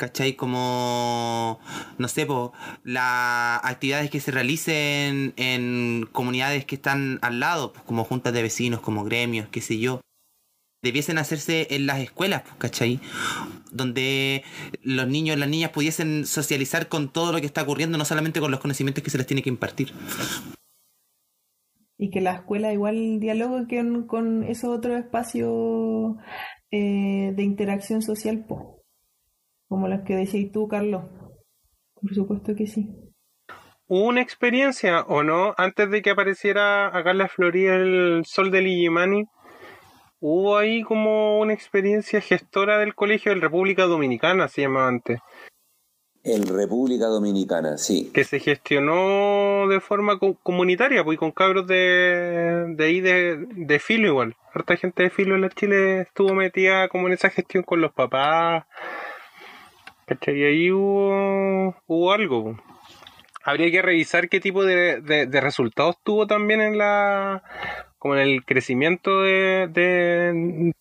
¿Cachai? 0.00 0.32
Como, 0.34 1.60
no 1.98 2.08
sé, 2.08 2.24
po, 2.24 2.54
las 2.84 3.60
actividades 3.62 4.08
que 4.08 4.18
se 4.18 4.30
realicen 4.30 5.34
en 5.36 6.08
comunidades 6.10 6.64
que 6.64 6.76
están 6.76 7.18
al 7.20 7.38
lado, 7.38 7.74
pues, 7.74 7.84
como 7.84 8.04
juntas 8.04 8.32
de 8.32 8.40
vecinos, 8.40 8.80
como 8.80 9.04
gremios, 9.04 9.48
qué 9.50 9.60
sé 9.60 9.78
yo. 9.78 10.00
Debiesen 10.82 11.18
hacerse 11.18 11.66
en 11.74 11.84
las 11.84 12.00
escuelas, 12.00 12.40
pues, 12.44 12.54
¿cachai? 12.56 12.98
Donde 13.72 14.42
los 14.82 15.06
niños 15.06 15.36
las 15.36 15.50
niñas 15.50 15.70
pudiesen 15.70 16.24
socializar 16.24 16.88
con 16.88 17.12
todo 17.12 17.30
lo 17.32 17.40
que 17.40 17.46
está 17.46 17.62
ocurriendo, 17.62 17.98
no 17.98 18.06
solamente 18.06 18.40
con 18.40 18.50
los 18.50 18.60
conocimientos 18.60 19.04
que 19.04 19.10
se 19.10 19.18
les 19.18 19.26
tiene 19.26 19.42
que 19.42 19.50
impartir. 19.50 19.92
Y 21.98 22.08
que 22.08 22.22
la 22.22 22.36
escuela 22.36 22.72
igual 22.72 23.20
dialogue 23.20 23.66
con, 23.68 24.06
con 24.06 24.44
esos 24.44 24.74
otros 24.74 24.98
espacios 24.98 26.16
eh, 26.70 27.34
de 27.36 27.42
interacción 27.42 28.00
social, 28.00 28.46
po. 28.46 28.79
Como 29.70 29.86
las 29.88 30.02
que 30.02 30.16
decías 30.16 30.50
tú, 30.52 30.66
Carlos. 30.66 31.04
Por 31.94 32.12
supuesto 32.12 32.54
que 32.56 32.66
sí. 32.66 32.90
¿Hubo 33.86 34.06
una 34.08 34.20
experiencia 34.20 35.02
o 35.02 35.22
no? 35.22 35.54
Antes 35.56 35.90
de 35.90 36.02
que 36.02 36.10
apareciera 36.10 36.88
acá 36.88 37.12
en 37.12 37.18
la 37.18 37.28
Florida 37.28 37.76
el 37.76 38.22
sol 38.26 38.50
del 38.50 38.66
Illimani, 38.66 39.24
hubo 40.18 40.56
ahí 40.58 40.82
como 40.82 41.38
una 41.38 41.52
experiencia 41.54 42.20
gestora 42.20 42.78
del 42.78 42.94
colegio 42.96 43.30
del 43.30 43.40
República 43.42 43.84
Dominicana, 43.84 44.48
se 44.48 44.62
llamaba 44.62 44.88
antes, 44.88 45.20
En 46.22 46.46
República 46.46 47.06
Dominicana, 47.06 47.78
sí. 47.78 48.10
que 48.12 48.24
se 48.24 48.40
gestionó 48.40 49.66
de 49.68 49.80
forma 49.80 50.18
co- 50.18 50.36
comunitaria, 50.42 51.02
pues 51.04 51.14
y 51.16 51.18
con 51.18 51.30
cabros 51.32 51.66
de, 51.66 52.74
de 52.76 52.84
ahí 52.84 53.00
de, 53.00 53.46
de 53.50 53.78
filo 53.78 54.08
igual. 54.08 54.34
Harta 54.52 54.76
gente 54.76 55.04
de 55.04 55.10
filo 55.10 55.34
en 55.34 55.40
la 55.42 55.48
Chile 55.48 56.00
estuvo 56.02 56.34
metida 56.34 56.88
como 56.88 57.06
en 57.06 57.14
esa 57.14 57.30
gestión 57.30 57.62
con 57.62 57.80
los 57.80 57.92
papás. 57.92 58.64
¿Cachai? 60.10 60.40
Y 60.40 60.44
ahí 60.44 60.70
hubo, 60.72 61.76
hubo 61.86 62.12
algo. 62.12 62.58
Habría 63.44 63.70
que 63.70 63.80
revisar 63.80 64.28
qué 64.28 64.40
tipo 64.40 64.64
de, 64.64 65.00
de- 65.00 65.26
de 65.26 65.40
resultados 65.40 65.98
tuvo 66.02 66.26
también 66.26 66.60
en 66.60 66.78
la 66.78 67.44
como 67.98 68.16
en 68.16 68.22
el 68.22 68.44
crecimiento 68.44 69.22
de, 69.22 69.68
de 69.68 70.72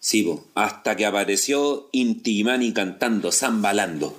Sí, 0.00 0.24
po, 0.24 0.44
hasta 0.56 0.96
que 0.96 1.06
apareció 1.06 1.88
Inti 1.92 2.32
Illimani 2.32 2.72
cantando, 2.72 3.30
zambalando. 3.30 4.16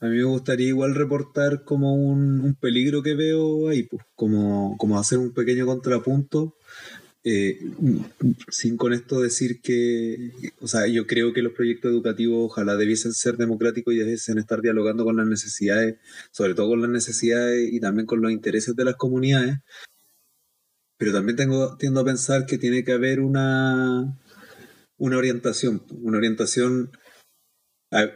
A 0.00 0.06
mí 0.06 0.16
me 0.18 0.24
gustaría 0.24 0.68
igual 0.68 0.94
reportar 0.94 1.64
como 1.64 1.94
un, 1.94 2.40
un 2.40 2.54
peligro 2.56 3.02
que 3.02 3.14
veo 3.14 3.68
ahí, 3.70 3.84
pues, 3.84 4.02
como, 4.16 4.76
como 4.76 4.98
hacer 4.98 5.18
un 5.18 5.32
pequeño 5.32 5.64
contrapunto, 5.66 6.56
eh, 7.24 7.58
sin 8.50 8.76
con 8.76 8.92
esto 8.92 9.20
decir 9.20 9.60
que, 9.60 10.32
o 10.60 10.66
sea, 10.68 10.86
yo 10.86 11.06
creo 11.06 11.32
que 11.32 11.42
los 11.42 11.52
proyectos 11.52 11.90
educativos 11.92 12.46
ojalá 12.50 12.76
debiesen 12.76 13.12
ser 13.12 13.36
democráticos 13.36 13.94
y 13.94 13.98
debiesen 13.98 14.38
estar 14.38 14.62
dialogando 14.62 15.04
con 15.04 15.16
las 15.16 15.26
necesidades, 15.26 15.96
sobre 16.32 16.54
todo 16.54 16.68
con 16.70 16.82
las 16.82 16.90
necesidades 16.90 17.72
y 17.72 17.80
también 17.80 18.06
con 18.06 18.22
los 18.22 18.32
intereses 18.32 18.74
de 18.76 18.84
las 18.84 18.96
comunidades, 18.96 19.58
pero 20.98 21.12
también 21.12 21.36
tengo, 21.36 21.76
tiendo 21.78 22.00
a 22.00 22.04
pensar 22.04 22.46
que 22.46 22.58
tiene 22.58 22.84
que 22.84 22.92
haber 22.92 23.20
una, 23.20 24.16
una 24.98 25.18
orientación, 25.18 25.84
una 26.02 26.18
orientación 26.18 26.90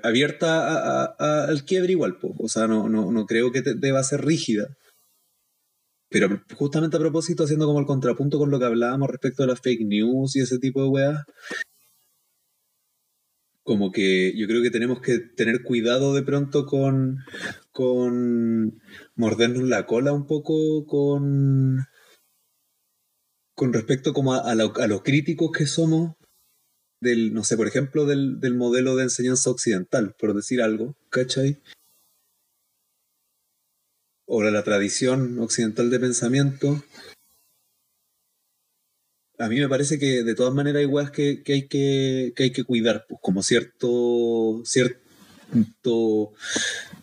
abierta 0.03 1.05
al 1.49 1.65
quiebre 1.65 1.93
igual, 1.93 2.19
po. 2.19 2.35
o 2.39 2.49
sea, 2.49 2.67
no, 2.67 2.89
no, 2.89 3.11
no 3.11 3.27
creo 3.27 3.51
que 3.53 3.63
te- 3.63 3.75
deba 3.75 4.03
ser 4.05 4.25
rígida. 4.25 4.77
Pero 6.15 6.41
justamente 6.55 6.97
a 6.97 7.01
propósito, 7.01 7.43
haciendo 7.43 7.67
como 7.67 7.81
el 7.81 7.87
contrapunto 7.87 8.39
con 8.39 8.49
lo 8.49 8.61
que 8.61 8.67
hablábamos 8.67 9.11
respecto 9.11 9.43
a 9.43 9.49
las 9.49 9.61
fake 9.61 9.85
news 9.85 10.37
y 10.37 10.43
ese 10.43 10.61
tipo 10.61 10.81
de 10.81 10.89
weas, 10.89 11.25
como 13.65 13.91
que 13.91 14.33
yo 14.37 14.47
creo 14.47 14.63
que 14.63 14.71
tenemos 14.71 15.01
que 15.01 15.19
tener 15.19 15.65
cuidado 15.65 16.15
de 16.15 16.23
pronto 16.23 16.67
con, 16.67 17.19
con 17.73 18.81
mordernos 19.17 19.65
la 19.65 19.87
cola 19.87 20.13
un 20.13 20.29
poco 20.29 20.87
con, 20.87 21.85
con 23.57 23.73
respecto 23.73 24.13
como 24.13 24.35
a, 24.35 24.39
a 24.39 24.55
lo, 24.55 24.73
a 24.77 24.87
lo 24.87 25.03
críticos 25.03 25.51
que 25.51 25.67
somos 25.67 26.15
del, 27.01 27.35
no 27.35 27.43
sé, 27.43 27.57
por 27.57 27.67
ejemplo, 27.67 28.07
del, 28.07 28.39
del 28.39 28.55
modelo 28.55 28.95
de 28.95 29.03
enseñanza 29.03 29.51
occidental, 29.51 30.15
por 30.17 30.33
decir 30.33 30.63
algo, 30.63 30.95
¿cachai? 31.11 31.61
O 34.27 34.43
la 34.43 34.65
tradición 34.65 35.39
occidental 35.39 35.91
de 35.91 36.01
pensamiento. 36.01 36.83
A 39.39 39.49
mí 39.49 39.59
me 39.61 39.69
parece 39.69 39.99
que 39.99 40.23
de 40.23 40.35
todas 40.35 40.55
maneras 40.55 40.81
hay 40.81 40.87
weas 40.87 41.11
que, 41.11 41.43
que 41.43 41.53
hay 41.55 41.69
que, 41.69 42.33
que 42.37 42.45
hay 42.45 42.53
que 42.53 42.65
cuidar, 42.65 43.05
pues, 43.09 43.21
como 43.21 43.43
cierto, 43.43 44.63
cierto, 44.65 46.33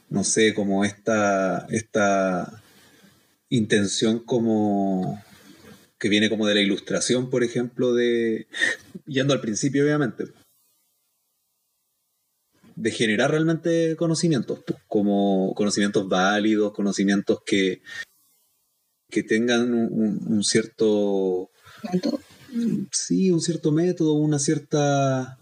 no 0.09 0.23
sé, 0.23 0.53
como 0.53 0.85
esta, 0.85 1.67
esta 1.69 2.63
intención 3.49 4.19
como 4.19 5.21
que 5.99 6.09
viene 6.09 6.29
como 6.29 6.47
de 6.47 6.55
la 6.55 6.61
ilustración, 6.61 7.29
por 7.29 7.43
ejemplo, 7.43 7.93
de 7.93 8.47
yendo 9.05 9.33
al 9.33 9.41
principio, 9.41 9.83
obviamente, 9.83 10.25
de 12.75 12.91
generar 12.91 13.31
realmente 13.31 13.95
conocimientos, 13.95 14.59
pues, 14.65 14.79
como 14.87 15.53
conocimientos 15.55 16.07
válidos, 16.07 16.73
conocimientos 16.73 17.39
que, 17.45 17.81
que 19.09 19.23
tengan 19.23 19.73
un, 19.73 20.43
cierto 20.43 21.49
sí, 22.91 23.31
un 23.31 23.41
cierto 23.41 23.71
método, 23.71 24.13
una 24.13 24.39
cierta 24.39 25.37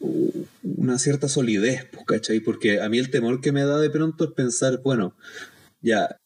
una 0.00 0.98
cierta 0.98 1.28
solidez, 1.28 1.86
pues, 1.90 2.04
¿cachai? 2.06 2.40
Porque 2.40 2.80
a 2.80 2.88
mí 2.88 2.98
el 2.98 3.10
temor 3.10 3.40
que 3.40 3.52
me 3.52 3.64
da 3.64 3.78
de 3.78 3.90
pronto 3.90 4.24
es 4.24 4.32
pensar, 4.32 4.80
bueno, 4.82 5.16
ya, 5.80 6.18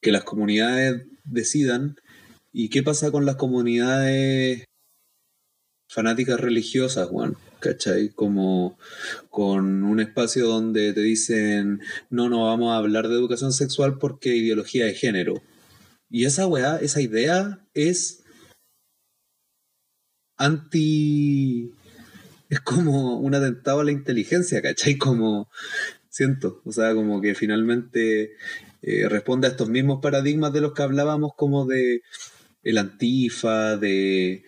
que 0.00 0.12
las 0.12 0.24
comunidades 0.24 1.06
decidan, 1.24 1.96
¿y 2.52 2.70
qué 2.70 2.82
pasa 2.82 3.10
con 3.10 3.26
las 3.26 3.36
comunidades 3.36 4.64
fanáticas 5.88 6.40
religiosas, 6.40 7.08
Juan? 7.08 7.36
¿Cachai? 7.60 8.08
Como 8.10 8.78
con 9.28 9.84
un 9.84 10.00
espacio 10.00 10.46
donde 10.46 10.92
te 10.92 11.00
dicen, 11.02 11.80
no, 12.10 12.28
no 12.28 12.44
vamos 12.44 12.72
a 12.72 12.76
hablar 12.76 13.08
de 13.08 13.14
educación 13.14 13.52
sexual 13.52 13.98
porque 13.98 14.34
ideología 14.36 14.86
de 14.86 14.94
género. 14.94 15.42
Y 16.08 16.24
esa 16.24 16.46
weá, 16.46 16.78
esa 16.78 17.00
idea 17.00 17.60
es 17.74 18.24
anti... 20.36 21.72
Es 22.48 22.60
como 22.60 23.20
un 23.20 23.34
atentado 23.34 23.80
a 23.80 23.84
la 23.84 23.92
inteligencia, 23.92 24.60
¿cachai? 24.60 24.96
Como, 24.98 25.48
siento, 26.08 26.60
o 26.64 26.72
sea, 26.72 26.94
como 26.94 27.20
que 27.20 27.34
finalmente 27.34 28.32
eh, 28.82 29.08
responde 29.08 29.46
a 29.46 29.50
estos 29.50 29.68
mismos 29.68 30.00
paradigmas 30.02 30.52
de 30.52 30.60
los 30.60 30.72
que 30.72 30.82
hablábamos, 30.82 31.32
como 31.36 31.66
de 31.66 32.02
el 32.62 32.78
antifa, 32.78 33.76
de... 33.76 34.44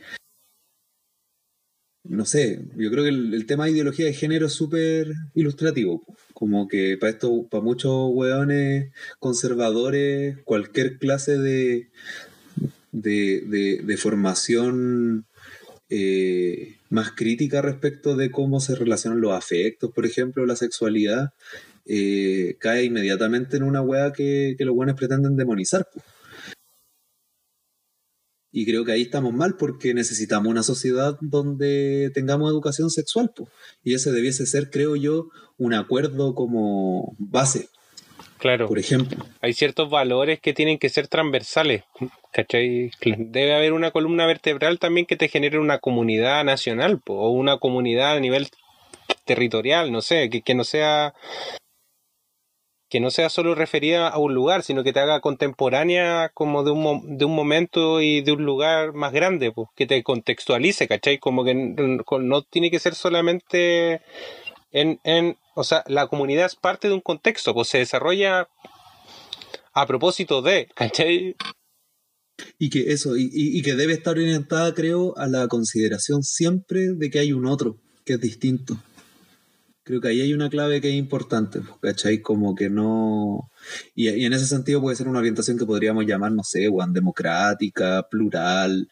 No 2.05 2.25
sé, 2.25 2.61
yo 2.77 2.91
creo 2.91 3.05
que 3.05 3.11
el, 3.11 3.47
tema 3.47 3.65
de 3.65 3.73
ideología 3.73 4.07
de 4.07 4.13
género 4.13 4.47
es 4.47 4.53
súper 4.53 5.13
ilustrativo. 5.35 6.03
Como 6.35 6.67
que 6.67 6.97
para 6.99 7.13
esto, 7.13 7.47
para 7.49 7.63
muchos 7.63 8.11
hueones 8.13 8.93
conservadores, 9.21 10.39
cualquier 10.45 10.99
clase 10.99 11.39
de, 11.39 11.91
de, 12.91 13.81
de, 13.85 13.97
formación 13.97 15.27
eh, 15.91 16.77
más 16.91 17.13
crítica 17.13 17.63
respecto 17.63 18.17
de 18.17 18.33
cómo 18.33 18.59
se 18.61 18.75
relacionan 18.75 19.21
los 19.21 19.33
afectos, 19.33 19.93
por 19.93 20.05
ejemplo, 20.05 20.45
la 20.45 20.57
sexualidad, 20.57 21.33
eh, 21.87 22.57
cae 22.59 22.85
inmediatamente 22.85 23.57
en 23.57 23.63
una 23.63 23.81
wea 23.81 24.13
que, 24.13 24.57
que 24.59 24.65
los 24.65 24.75
buenos 24.75 24.97
pretenden 24.97 25.37
demonizar. 25.37 25.87
po. 25.93 26.03
Y 28.53 28.67
creo 28.67 28.85
que 28.85 28.93
ahí 28.93 29.03
estamos 29.03 29.33
mal 29.33 29.57
porque 29.57 29.95
necesitamos 29.95 30.51
una 30.51 30.63
sociedad 30.63 31.17
donde 31.21 32.11
tengamos 32.13 32.51
educación 32.51 32.91
sexual. 32.91 33.31
po. 33.35 33.49
Y 33.83 33.95
ese 33.95 34.13
debiese 34.13 34.47
ser, 34.47 34.71
creo 34.71 34.95
yo, 34.95 35.29
un 35.59 35.73
acuerdo 35.75 36.35
como 36.35 37.17
base. 37.19 37.69
Claro. 38.39 38.67
Por 38.67 38.79
ejemplo. 38.79 39.25
Hay 39.41 39.53
ciertos 39.55 39.89
valores 39.89 40.41
que 40.41 40.53
tienen 40.53 40.79
que 40.79 40.89
ser 40.89 41.07
transversales, 41.07 41.85
¿cachai? 42.33 42.91
Debe 43.01 43.55
haber 43.55 43.73
una 43.73 43.93
columna 43.93 44.27
vertebral 44.27 44.81
también 44.81 45.07
que 45.07 45.17
te 45.17 45.29
genere 45.29 45.61
una 45.61 45.79
comunidad 45.79 46.45
nacional, 46.45 47.01
po, 47.01 47.15
o 47.15 47.31
una 47.31 47.59
comunidad 47.59 48.17
a 48.17 48.21
nivel 48.21 48.49
territorial, 49.25 49.93
no 49.93 50.03
sé, 50.03 50.29
que, 50.29 50.43
que 50.43 50.57
no 50.57 50.65
sea 50.65 51.15
que 52.93 53.01
no 53.01 53.11
sea 53.11 53.31
solo 53.31 53.55
referida 53.55 54.07
a 54.09 54.19
un 54.19 54.35
lugar, 54.35 54.63
sino 54.63 54.85
que 54.85 54.93
te 54.93 55.01
haga 55.01 55.23
contemporánea 55.23 56.31
como 56.35 56.63
de 56.63 56.73
un, 56.73 57.17
de 57.17 57.25
un 57.25 57.35
momento 57.35 58.03
y 58.03 58.21
de 58.21 58.33
un 58.33 58.45
lugar 58.45 58.93
más 58.93 59.15
grande, 59.15 59.51
pues, 59.51 59.69
que 59.75 59.87
te 59.87 60.03
contextualice, 60.03 60.87
¿cachai? 60.87 61.17
Como 61.17 61.43
que 61.43 61.55
no 61.55 62.43
tiene 62.43 62.71
que 62.71 62.79
ser 62.79 62.95
solamente 62.95 64.03
en, 64.73 65.01
en, 65.05 65.39
o 65.55 65.65
sea, 65.65 65.85
la 65.87 66.07
comunidad 66.07 66.45
es 66.45 66.55
parte 66.55 66.89
de 66.89 66.93
un 66.95 67.01
contexto, 67.01 67.55
pues 67.55 67.69
se 67.69 67.79
desarrolla 67.79 68.51
a 69.73 69.87
propósito 69.87 70.43
de, 70.43 70.69
¿cachai? 70.75 71.35
Y 72.59 72.69
que 72.69 72.93
eso, 72.93 73.17
y- 73.17 73.31
y 73.33 73.63
que 73.63 73.75
debe 73.75 73.95
estar 73.95 74.19
orientada, 74.19 74.75
creo, 74.75 75.17
a 75.17 75.27
la 75.29 75.49
consideración 75.49 76.23
siempre 76.23 76.93
de 76.93 77.09
que 77.11 77.21
hay 77.21 77.33
un 77.33 77.47
otro, 77.47 77.79
que 78.05 78.13
es 78.13 78.21
distinto. 78.21 78.77
Creo 79.85 80.01
que 80.01 80.09
ahí 80.09 80.21
hay 80.21 80.33
una 80.33 80.49
clave 80.49 80.81
que 80.81 80.91
es 80.91 80.95
importante, 80.95 81.61
pues, 81.61 81.79
¿cachai? 81.81 82.23
Como 82.23 82.55
que 82.55 82.71
no... 82.71 83.51
Y, 83.97 84.09
en 84.25 84.33
ese 84.33 84.47
sentido 84.47 84.81
puede 84.81 84.95
ser 84.97 85.09
una 85.09 85.19
orientación 85.19 85.59
que 85.59 85.67
podríamos 85.67 86.07
llamar, 86.07 86.31
no 86.33 86.45
sé, 86.45 86.69
weón, 86.69 86.93
democrática, 86.93 88.07
plural, 88.09 88.89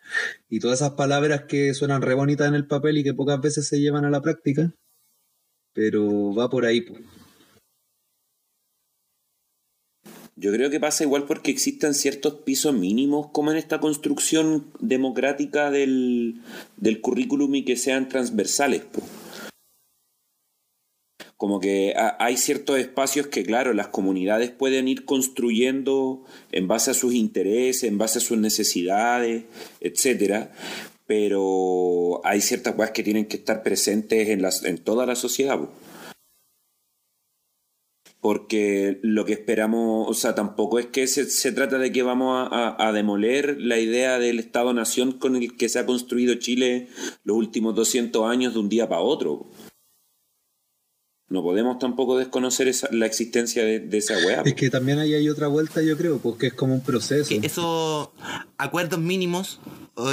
y 0.49 0.59
todas 0.59 0.81
esas 0.81 0.95
palabras 0.95 1.45
que 1.49 1.75
suenan 1.75 2.03
re 2.03 2.15
bonitas 2.15 2.49
en 2.49 2.55
el 2.55 2.67
papel 2.67 2.99
y 2.99 3.05
que 3.05 3.15
pocas 3.15 3.41
veces 3.41 3.69
se 3.69 3.81
llevan 3.81 4.05
a 4.05 4.11
la 4.11 4.21
práctica, 4.21 4.75
pero 5.73 6.35
va 6.35 6.51
por 6.51 6.65
ahí, 6.67 6.81
pues. 6.81 7.01
Yo 10.35 10.53
creo 10.53 10.71
que 10.71 10.81
pasa 10.81 11.05
igual 11.05 11.25
porque 11.27 11.51
existen 11.51 11.95
ciertos 11.95 12.35
pisos 12.45 12.75
mínimos 12.75 13.29
como 13.31 13.53
en 13.53 13.59
esta 13.59 13.79
construcción 13.79 14.73
democrática 14.81 15.71
del, 15.71 16.41
del 16.79 17.01
currículum 17.01 17.55
y 17.57 17.65
que 17.65 17.77
sean 17.77 18.09
transversales. 18.09 18.83
po. 18.83 19.03
Como 21.41 21.59
que 21.59 21.95
ha- 21.97 22.17
hay 22.23 22.37
ciertos 22.37 22.79
espacios 22.79 23.29
que, 23.29 23.45
claro, 23.45 23.73
las 23.73 23.89
comunidades 23.89 24.51
pueden 24.51 24.89
ir 24.89 25.07
construyendo 25.07 26.23
en 26.53 26.69
base 26.69 26.91
a 26.91 26.95
sus 26.95 27.15
intereses, 27.15 27.85
en 27.85 27.97
base 27.97 28.19
a 28.19 28.21
sus 28.21 28.37
necesidades, 28.37 29.45
etcétera. 29.81 30.53
Pero 31.07 32.21
hay 32.25 32.43
ciertas 32.43 32.75
cosas 32.75 32.91
que 32.91 33.03
tienen 33.03 33.25
que 33.25 33.39
estar 33.39 33.63
presentes 33.63 34.29
en, 34.29 34.79
toda 34.85 35.07
la 35.07 35.17
sociedad. 35.17 35.59
po 35.59 35.71
porque 38.21 38.99
lo 39.03 39.25
que 39.25 39.33
esperamos, 39.33 40.07
o 40.07 40.13
sea, 40.13 40.35
tampoco 40.35 40.79
es 40.79 40.85
que 40.87 41.07
se, 41.07 41.25
se 41.25 41.53
trata 41.53 41.79
de 41.79 41.91
que 41.91 42.03
vamos 42.03 42.37
a, 42.53 42.75
a- 42.77 42.89
a 42.89 42.93
demoler 42.93 43.57
la 43.59 43.79
idea 43.79 44.19
del 44.19 44.39
Estado-Nación 44.39 45.13
con 45.13 45.37
el 45.37 45.57
que 45.57 45.71
se 45.71 45.79
ha 45.79 45.87
construido 45.87 46.35
Chile 46.35 46.89
los 47.25 47.35
últimos 47.39 47.75
200 47.75 48.31
años 48.31 48.53
de 48.53 48.61
un 48.61 48.69
día 48.69 48.91
para 48.91 49.01
otro. 49.01 49.47
No 51.31 51.43
podemos 51.45 51.79
tampoco 51.79 52.19
desconocer 52.19 52.67
esa- 52.67 52.89
la 52.91 53.07
existencia 53.07 53.63
de, 53.65 53.79
de 53.79 53.99
esa 53.99 54.19
weá. 54.19 54.43
Es 54.45 54.55
que 54.55 54.69
también 54.69 54.99
ahí 54.99 55.15
hay 55.15 55.29
otra 55.29 55.47
vuelta, 55.47 55.81
yo 55.81 55.97
creo, 55.97 56.19
porque 56.19 56.49
es 56.49 56.55
como 56.55 56.75
un 56.75 56.81
proceso. 56.83 57.33
esos 57.43 58.09
acuerdos 58.59 58.99
mínimos, 58.99 59.61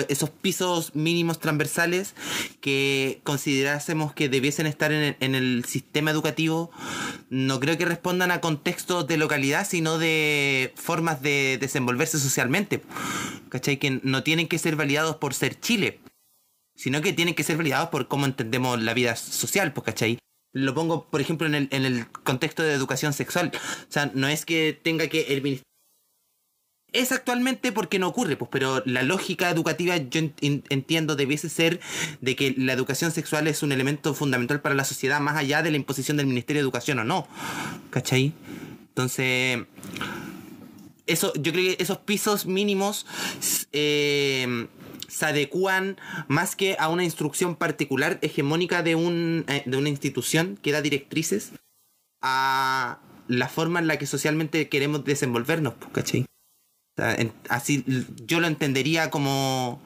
esos 0.10 0.30
pisos 0.30 0.94
mínimos 0.95 1.39
transversales 1.39 2.14
que 2.61 3.19
considerásemos 3.23 4.14
que 4.14 4.30
debiesen 4.30 4.68
estar 4.68 4.91
en 4.91 5.02
el, 5.03 5.15
en 5.19 5.34
el 5.34 5.65
sistema 5.65 6.11
educativo, 6.11 6.69
no 7.31 7.60
creo 7.60 7.80
que 7.80 7.85
respondan 7.85 8.30
a 8.30 8.39
contextos 8.39 9.07
de 9.07 9.18
localidad, 9.18 9.68
sino 9.68 9.98
de 9.98 10.72
formas 10.76 11.23
de 11.23 11.57
desenvolverse 11.60 12.19
socialmente. 12.19 12.84
¿Cachai? 13.49 13.77
Que 13.80 14.02
no 14.03 14.22
tienen 14.22 14.48
que 14.48 14.60
ser 14.60 14.76
validados 14.76 15.15
por 15.15 15.34
ser 15.34 15.60
Chile, 15.60 15.99
sino 16.76 17.02
que 17.02 17.11
tienen 17.14 17.34
que 17.34 17.44
ser 17.44 17.57
validados 17.57 17.89
por 17.89 18.07
cómo 18.07 18.27
entendemos 18.27 18.80
la 18.80 18.94
vida 18.94 19.15
social, 19.15 19.73
pues, 19.73 19.85
¿cachai? 19.85 20.19
Lo 20.57 20.73
pongo, 20.73 21.05
por 21.05 21.21
ejemplo, 21.21 21.45
en 21.47 21.55
el, 21.55 21.67
en 21.71 21.85
el 21.85 22.07
contexto 22.23 22.63
de 22.63 22.73
educación 22.73 23.13
sexual. 23.13 23.51
O 23.53 23.91
sea, 23.91 24.11
no 24.13 24.27
es 24.27 24.45
que 24.45 24.77
tenga 24.81 25.07
que 25.07 25.21
el 25.34 25.61
es 26.93 27.11
actualmente 27.11 27.71
porque 27.73 27.99
no 27.99 28.07
ocurre, 28.07 28.38
pues, 28.38 28.49
pero 28.51 28.81
la 28.85 29.03
lógica 29.03 29.49
educativa 29.49 29.97
yo 29.97 30.19
en- 30.19 30.34
en- 30.41 30.63
entiendo 30.69 31.15
debiese 31.15 31.49
ser 31.49 31.79
de 32.21 32.35
que 32.35 32.55
la 32.57 32.73
educación 32.73 33.11
sexual 33.11 33.47
es 33.47 33.61
un 33.61 33.71
elemento 33.71 34.13
fundamental 34.13 34.61
para 34.61 34.73
la 34.73 34.85
sociedad 34.85 35.19
más 35.19 35.35
allá 35.35 35.61
de 35.61 35.69
la 35.69 35.77
imposición 35.77 36.17
del 36.17 36.27
Ministerio 36.27 36.61
de 36.61 36.63
Educación 36.63 36.97
o 36.99 37.03
no. 37.03 37.27
¿Cachai? 37.91 38.34
Entonces, 38.89 39.59
eso, 41.05 41.34
yo 41.35 41.51
creo 41.51 41.75
que 41.77 41.84
esos 41.84 41.99
pisos 41.99 42.45
mínimos 42.45 43.05
eh, 43.73 44.67
se 45.07 45.25
adecuan 45.25 45.97
más 46.27 46.55
que 46.55 46.75
a 46.79 46.89
una 46.89 47.03
instrucción 47.03 47.55
particular 47.55 48.19
hegemónica 48.21 48.84
de, 48.84 48.95
un, 48.95 49.45
eh, 49.47 49.63
de 49.65 49.77
una 49.77 49.89
institución 49.89 50.57
que 50.61 50.71
da 50.71 50.81
directrices 50.81 51.51
a 52.21 52.99
la 53.27 53.47
forma 53.49 53.79
en 53.79 53.88
la 53.88 53.97
que 53.97 54.05
socialmente 54.05 54.69
queremos 54.69 55.03
desenvolvernos, 55.05 55.73
pues, 55.75 55.91
¿cachai? 55.91 56.21
O 56.21 57.01
sea, 57.01 57.15
en- 57.15 57.31
así 57.49 57.84
yo 58.25 58.39
lo 58.39 58.47
entendería 58.47 59.09
como 59.09 59.81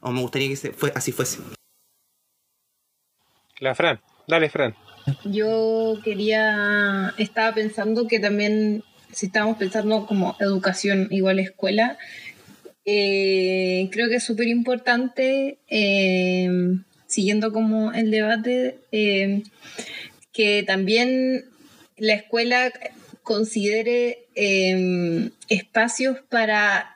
o 0.00 0.12
me 0.12 0.20
gustaría 0.20 0.48
que 0.48 0.56
se 0.56 0.72
fue, 0.72 0.92
así 0.94 1.12
fuese. 1.12 1.40
La 3.58 3.74
Fran, 3.74 4.00
dale 4.28 4.48
Fran. 4.50 4.74
Yo 5.24 5.98
quería, 6.04 7.14
estaba 7.16 7.54
pensando 7.54 8.06
que 8.06 8.18
también, 8.20 8.82
si 9.12 9.26
estábamos 9.26 9.56
pensando 9.56 10.06
como 10.06 10.36
educación 10.40 11.08
igual 11.10 11.38
escuela, 11.38 11.96
eh, 12.88 13.88
creo 13.90 14.08
que 14.08 14.16
es 14.16 14.22
súper 14.22 14.46
importante, 14.46 15.58
eh, 15.68 16.48
siguiendo 17.08 17.52
como 17.52 17.92
el 17.92 18.12
debate, 18.12 18.78
eh, 18.92 19.42
que 20.32 20.62
también 20.64 21.46
la 21.96 22.14
escuela 22.14 22.72
considere 23.22 24.26
espacios 25.48 26.18
para 26.28 26.92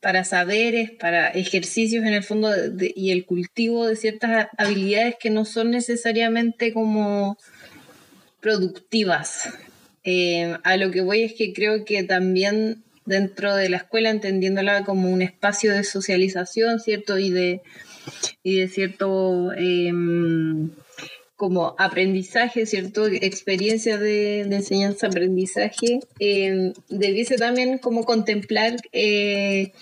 para 0.00 0.22
saberes, 0.24 0.92
para 0.92 1.28
ejercicios 1.28 2.04
en 2.04 2.14
el 2.14 2.22
fondo 2.22 2.50
y 2.94 3.10
el 3.10 3.26
cultivo 3.26 3.86
de 3.86 3.96
ciertas 3.96 4.48
habilidades 4.56 5.16
que 5.20 5.28
no 5.28 5.44
son 5.44 5.72
necesariamente 5.72 6.72
como 6.72 7.36
productivas. 8.40 9.48
A 10.62 10.76
lo 10.76 10.90
que 10.90 11.02
voy 11.02 11.22
es 11.22 11.34
que 11.34 11.52
creo 11.52 11.84
que 11.84 12.04
también 12.04 12.82
dentro 13.08 13.56
de 13.56 13.70
la 13.70 13.78
escuela, 13.78 14.10
entendiéndola 14.10 14.84
como 14.84 15.10
un 15.10 15.22
espacio 15.22 15.72
de 15.72 15.82
socialización, 15.82 16.78
¿cierto? 16.78 17.18
Y 17.18 17.30
de, 17.30 17.62
y 18.42 18.60
de 18.60 18.68
cierto 18.68 19.52
em, 19.54 20.70
como 21.36 21.74
aprendizaje, 21.78 22.66
¿cierto? 22.66 23.06
Experiencia 23.06 23.96
de, 23.96 24.40
enseñanza-aprendizaje, 24.40 26.00
eh, 26.20 26.72
debiese 26.88 27.36
también 27.36 27.78
como 27.78 28.04
contemplar 28.04 28.76
eh, 28.92 29.72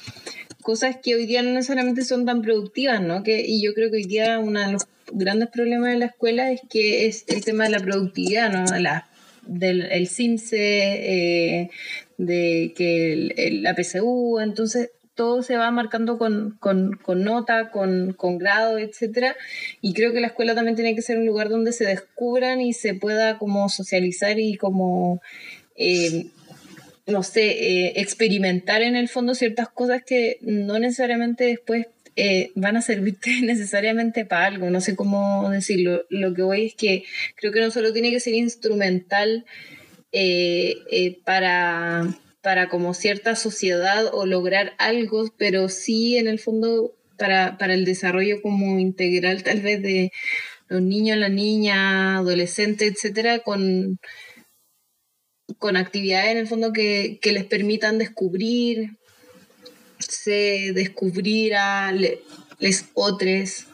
cosas 0.62 0.96
que 1.02 1.14
hoy 1.14 1.26
día 1.26 1.42
no 1.42 1.50
necesariamente 1.50 2.04
son 2.04 2.26
tan 2.26 2.42
productivas, 2.42 3.02
¿no? 3.02 3.22
Que, 3.22 3.44
y 3.46 3.62
yo 3.62 3.74
creo 3.74 3.90
que 3.90 3.96
hoy 3.96 4.04
día 4.04 4.38
uno 4.38 4.60
de 4.60 4.72
los 4.72 4.86
grandes 5.12 5.48
problemas 5.48 5.92
de 5.92 5.98
la 5.98 6.06
escuela 6.06 6.52
es 6.52 6.60
que 6.68 7.06
es 7.06 7.24
el 7.28 7.44
tema 7.44 7.64
de 7.64 7.70
la 7.70 7.80
productividad, 7.80 8.52
¿no? 8.52 8.64
La, 8.78 9.08
del 9.46 9.82
el 9.82 10.08
CIMSE, 10.08 11.70
de 12.18 12.72
que 12.76 13.12
el, 13.12 13.34
el- 13.36 13.62
la 13.62 13.74
PSU, 13.74 14.38
entonces 14.40 14.90
todo 15.14 15.42
se 15.42 15.56
va 15.56 15.70
marcando 15.70 16.18
con, 16.18 16.56
con, 16.60 16.92
con 17.02 17.24
nota, 17.24 17.70
con, 17.70 18.12
con 18.12 18.36
grado, 18.38 18.78
etcétera. 18.78 19.34
Y 19.80 19.94
creo 19.94 20.12
que 20.12 20.20
la 20.20 20.26
escuela 20.28 20.54
también 20.54 20.76
tiene 20.76 20.94
que 20.94 21.00
ser 21.02 21.18
un 21.18 21.24
lugar 21.26 21.48
donde 21.48 21.72
se 21.72 21.84
descubran 21.86 22.60
y 22.60 22.74
se 22.74 22.92
pueda 22.94 23.38
como 23.38 23.68
socializar 23.70 24.38
y 24.38 24.56
como, 24.56 25.22
eh, 25.76 26.26
no 27.06 27.22
sé, 27.22 27.44
eh, 27.86 27.92
experimentar 27.96 28.82
en 28.82 28.96
el 28.96 29.08
fondo 29.08 29.34
ciertas 29.34 29.68
cosas 29.68 30.02
que 30.04 30.38
no 30.42 30.78
necesariamente 30.78 31.44
después 31.44 31.86
eh, 32.16 32.50
van 32.54 32.76
a 32.76 32.82
servirte 32.82 33.30
necesariamente 33.42 34.24
para 34.24 34.46
algo, 34.46 34.70
no 34.70 34.80
sé 34.80 34.96
cómo 34.96 35.48
decirlo. 35.50 36.04
Lo 36.10 36.34
que 36.34 36.42
voy 36.42 36.66
es 36.66 36.74
que 36.74 37.04
creo 37.36 37.52
que 37.52 37.60
no 37.60 37.70
solo 37.70 37.92
tiene 37.92 38.10
que 38.10 38.20
ser 38.20 38.34
instrumental 38.34 39.46
eh, 40.12 40.76
eh, 40.90 41.18
para, 41.24 42.18
para 42.42 42.68
como 42.68 42.94
cierta 42.94 43.36
sociedad 43.36 44.06
o 44.12 44.26
lograr 44.26 44.74
algo, 44.78 45.32
pero 45.38 45.68
sí 45.68 46.16
en 46.16 46.28
el 46.28 46.38
fondo 46.38 46.94
para, 47.18 47.58
para 47.58 47.74
el 47.74 47.84
desarrollo 47.84 48.42
como 48.42 48.78
integral 48.78 49.42
tal 49.42 49.60
vez 49.60 49.82
de 49.82 50.10
los 50.68 50.82
niños, 50.82 51.16
la 51.18 51.28
niña, 51.28 52.18
adolescente, 52.18 52.86
etcétera, 52.86 53.38
con, 53.40 53.98
con 55.58 55.76
actividades 55.76 56.32
en 56.32 56.38
el 56.38 56.46
fondo 56.48 56.72
que, 56.72 57.18
que 57.22 57.32
les 57.32 57.44
permitan 57.44 57.98
descubrir, 57.98 58.90
se 59.98 60.72
descubrir 60.74 61.54
a 61.54 61.92
le- 61.92 62.20
les 62.58 62.86
otros. 62.94 63.66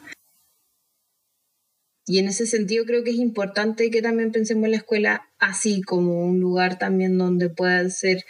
Y 2.05 2.19
en 2.19 2.27
ese 2.27 2.45
sentido 2.45 2.85
creo 2.85 3.03
que 3.03 3.11
es 3.11 3.17
importante 3.17 3.89
que 3.89 4.01
también 4.01 4.31
pensemos 4.31 4.65
en 4.65 4.71
la 4.71 4.77
escuela 4.77 5.29
así 5.39 5.81
como 5.81 6.25
un 6.25 6.39
lugar 6.39 6.77
también 6.77 7.17
donde 7.17 7.49
puedan 7.49 7.91
ser, 7.91 8.25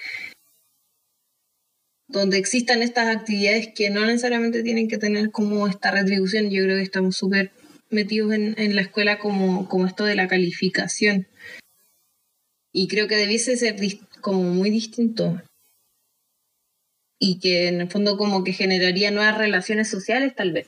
donde 2.07 2.37
existan 2.37 2.83
estas 2.83 3.15
actividades 3.15 3.69
que 3.73 3.89
no 3.89 4.05
necesariamente 4.05 4.61
tienen 4.61 4.87
que 4.87 4.99
tener 4.99 5.31
como 5.31 5.67
esta 5.67 5.89
retribución. 5.89 6.51
Yo 6.51 6.63
creo 6.63 6.77
que 6.77 6.83
estamos 6.83 7.17
súper 7.17 7.51
metidos 7.89 8.33
en, 8.33 8.53
en 8.57 8.75
la 8.75 8.81
escuela 8.81 9.17
como, 9.17 9.67
como 9.67 9.87
esto 9.87 10.05
de 10.05 10.15
la 10.15 10.27
calificación. 10.27 11.27
Y 12.71 12.87
creo 12.87 13.07
que 13.07 13.15
debiese 13.15 13.57
ser 13.57 13.75
como 14.21 14.43
muy 14.43 14.69
distinto. 14.69 15.41
Y 17.19 17.39
que 17.39 17.69
en 17.69 17.81
el 17.81 17.89
fondo 17.89 18.17
como 18.17 18.43
que 18.43 18.53
generaría 18.53 19.09
nuevas 19.09 19.37
relaciones 19.37 19.89
sociales 19.89 20.35
tal 20.35 20.51
vez 20.51 20.67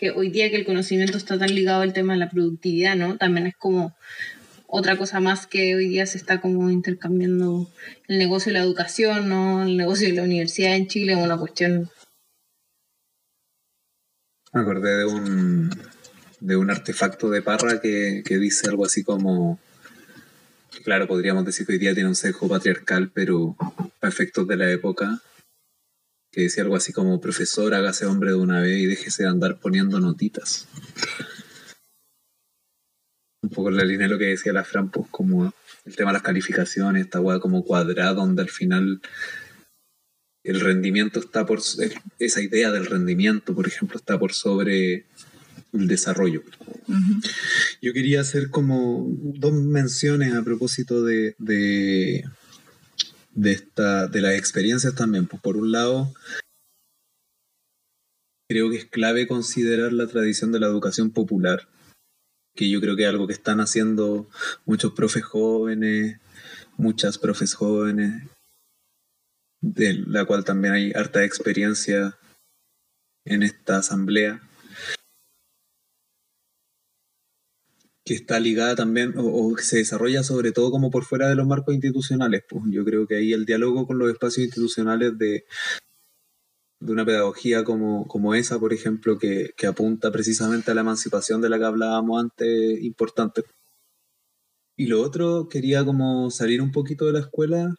que 0.00 0.10
hoy 0.12 0.30
día 0.30 0.48
que 0.48 0.56
el 0.56 0.64
conocimiento 0.64 1.18
está 1.18 1.38
tan 1.38 1.54
ligado 1.54 1.82
al 1.82 1.92
tema 1.92 2.14
de 2.14 2.20
la 2.20 2.30
productividad, 2.30 2.96
¿no? 2.96 3.18
También 3.18 3.46
es 3.46 3.54
como 3.54 3.94
otra 4.66 4.96
cosa 4.96 5.20
más 5.20 5.46
que 5.46 5.76
hoy 5.76 5.88
día 5.88 6.06
se 6.06 6.16
está 6.16 6.40
como 6.40 6.70
intercambiando 6.70 7.70
el 8.08 8.16
negocio 8.16 8.50
de 8.50 8.58
la 8.58 8.64
educación, 8.64 9.28
¿no? 9.28 9.62
El 9.62 9.76
negocio 9.76 10.08
de 10.08 10.14
la 10.14 10.22
universidad 10.22 10.74
en 10.74 10.86
Chile 10.86 11.12
es 11.12 11.18
una 11.18 11.36
cuestión 11.36 11.90
Me 14.54 14.62
acordé 14.62 14.96
de 14.96 15.04
un, 15.04 15.70
de 16.40 16.56
un 16.56 16.70
artefacto 16.70 17.28
de 17.28 17.42
Parra 17.42 17.80
que, 17.82 18.22
que 18.24 18.38
dice 18.38 18.68
algo 18.70 18.86
así 18.86 19.04
como, 19.04 19.60
claro, 20.82 21.06
podríamos 21.06 21.44
decir 21.44 21.66
que 21.66 21.74
hoy 21.74 21.78
día 21.78 21.92
tiene 21.92 22.08
un 22.08 22.16
sesgo 22.16 22.48
patriarcal, 22.48 23.10
pero 23.12 23.54
para 24.00 24.10
efectos 24.10 24.48
de 24.48 24.56
la 24.56 24.70
época, 24.70 25.20
que 26.30 26.42
decía 26.42 26.62
algo 26.62 26.76
así 26.76 26.92
como, 26.92 27.20
profesor, 27.20 27.74
hágase 27.74 28.06
hombre 28.06 28.30
de 28.30 28.36
una 28.36 28.60
vez 28.60 28.78
y 28.78 28.86
déjese 28.86 29.24
de 29.24 29.28
andar 29.28 29.58
poniendo 29.58 30.00
notitas. 30.00 30.68
Un 33.42 33.50
poco 33.50 33.70
en 33.70 33.76
la 33.76 33.84
línea 33.84 34.06
de 34.06 34.12
lo 34.12 34.18
que 34.18 34.26
decía 34.26 34.52
la 34.52 34.64
Fran, 34.64 34.90
pues 34.90 35.08
como 35.10 35.52
el 35.84 35.96
tema 35.96 36.10
de 36.10 36.14
las 36.14 36.22
calificaciones, 36.22 37.04
esta 37.04 37.20
weá 37.20 37.40
como 37.40 37.64
cuadrada, 37.64 38.14
donde 38.14 38.42
al 38.42 38.50
final 38.50 39.00
el 40.44 40.60
rendimiento 40.60 41.20
está 41.20 41.44
por 41.46 41.60
esa 42.18 42.42
idea 42.42 42.70
del 42.70 42.86
rendimiento, 42.86 43.54
por 43.54 43.66
ejemplo, 43.66 43.98
está 43.98 44.18
por 44.18 44.32
sobre 44.32 45.06
el 45.72 45.86
desarrollo. 45.86 46.42
Yo 47.82 47.92
quería 47.92 48.20
hacer 48.20 48.50
como 48.50 49.06
dos 49.08 49.52
menciones 49.52 50.34
a 50.34 50.42
propósito 50.42 51.04
de, 51.04 51.34
de, 51.38 52.24
de 53.30 53.52
esta, 53.52 54.06
de 54.06 54.20
las 54.20 54.34
experiencias 54.34 54.94
también. 54.94 55.26
Pues 55.26 55.40
por 55.42 55.56
un 55.56 55.72
lado, 55.72 56.12
creo 58.48 58.70
que 58.70 58.76
es 58.76 58.84
clave 58.84 59.26
considerar 59.26 59.92
la 59.92 60.06
tradición 60.06 60.52
de 60.52 60.60
la 60.60 60.66
educación 60.66 61.10
popular, 61.10 61.68
que 62.56 62.68
yo 62.68 62.80
creo 62.80 62.96
que 62.96 63.04
es 63.04 63.08
algo 63.08 63.26
que 63.26 63.32
están 63.32 63.60
haciendo 63.60 64.28
muchos 64.66 64.92
profes 64.92 65.24
jóvenes, 65.24 66.18
muchas 66.76 67.18
profes 67.18 67.54
jóvenes, 67.54 68.24
de 69.60 69.94
la 70.06 70.24
cual 70.24 70.44
también 70.44 70.74
hay 70.74 70.92
harta 70.92 71.24
experiencia 71.24 72.18
en 73.24 73.42
esta 73.42 73.78
asamblea, 73.78 74.40
que 78.10 78.16
está 78.16 78.40
ligada 78.40 78.74
también 78.74 79.14
o, 79.16 79.54
que 79.54 79.62
se 79.62 79.76
desarrolla 79.76 80.24
sobre 80.24 80.50
todo 80.50 80.72
como 80.72 80.90
por 80.90 81.04
fuera 81.04 81.28
de 81.28 81.36
los 81.36 81.46
marcos 81.46 81.74
institucionales. 81.74 82.42
Pues 82.48 82.64
yo 82.66 82.84
creo 82.84 83.06
que 83.06 83.14
ahí 83.14 83.32
el 83.32 83.46
diálogo 83.46 83.86
con 83.86 84.00
los 84.00 84.10
espacios 84.10 84.46
institucionales 84.46 85.16
de, 85.16 85.44
de 86.80 86.92
una 86.92 87.04
pedagogía 87.04 87.62
como, 87.62 88.08
como 88.08 88.34
esa, 88.34 88.58
por 88.58 88.72
ejemplo, 88.72 89.16
que, 89.16 89.52
que 89.56 89.68
apunta 89.68 90.10
precisamente 90.10 90.72
a 90.72 90.74
la 90.74 90.80
emancipación 90.80 91.40
de 91.40 91.50
la 91.50 91.58
que 91.60 91.66
hablábamos 91.66 92.20
antes, 92.20 92.82
importante. 92.82 93.44
Y 94.76 94.86
lo 94.86 95.02
otro, 95.02 95.48
quería 95.48 95.84
como 95.84 96.32
salir 96.32 96.60
un 96.62 96.72
poquito 96.72 97.06
de 97.06 97.12
la 97.12 97.20
escuela 97.20 97.76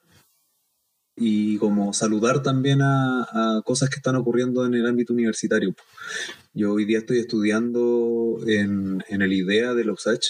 y 1.22 1.58
como 1.58 1.94
saludar 1.94 2.42
también 2.42 2.82
a, 2.82 3.62
cosas 3.64 3.90
que 3.90 3.98
están 3.98 4.16
ocurriendo 4.16 4.66
en 4.66 4.74
el 4.74 4.88
ámbito 4.88 5.14
universitario. 5.14 5.76
Yo 6.54 6.74
hoy 6.74 6.86
día 6.86 6.98
estoy 6.98 7.20
estudiando 7.20 8.40
en, 8.48 9.04
en 9.08 9.22
el 9.22 9.32
IDEA 9.32 9.76
de 9.76 9.86
los 9.86 10.00
USACH, 10.08 10.26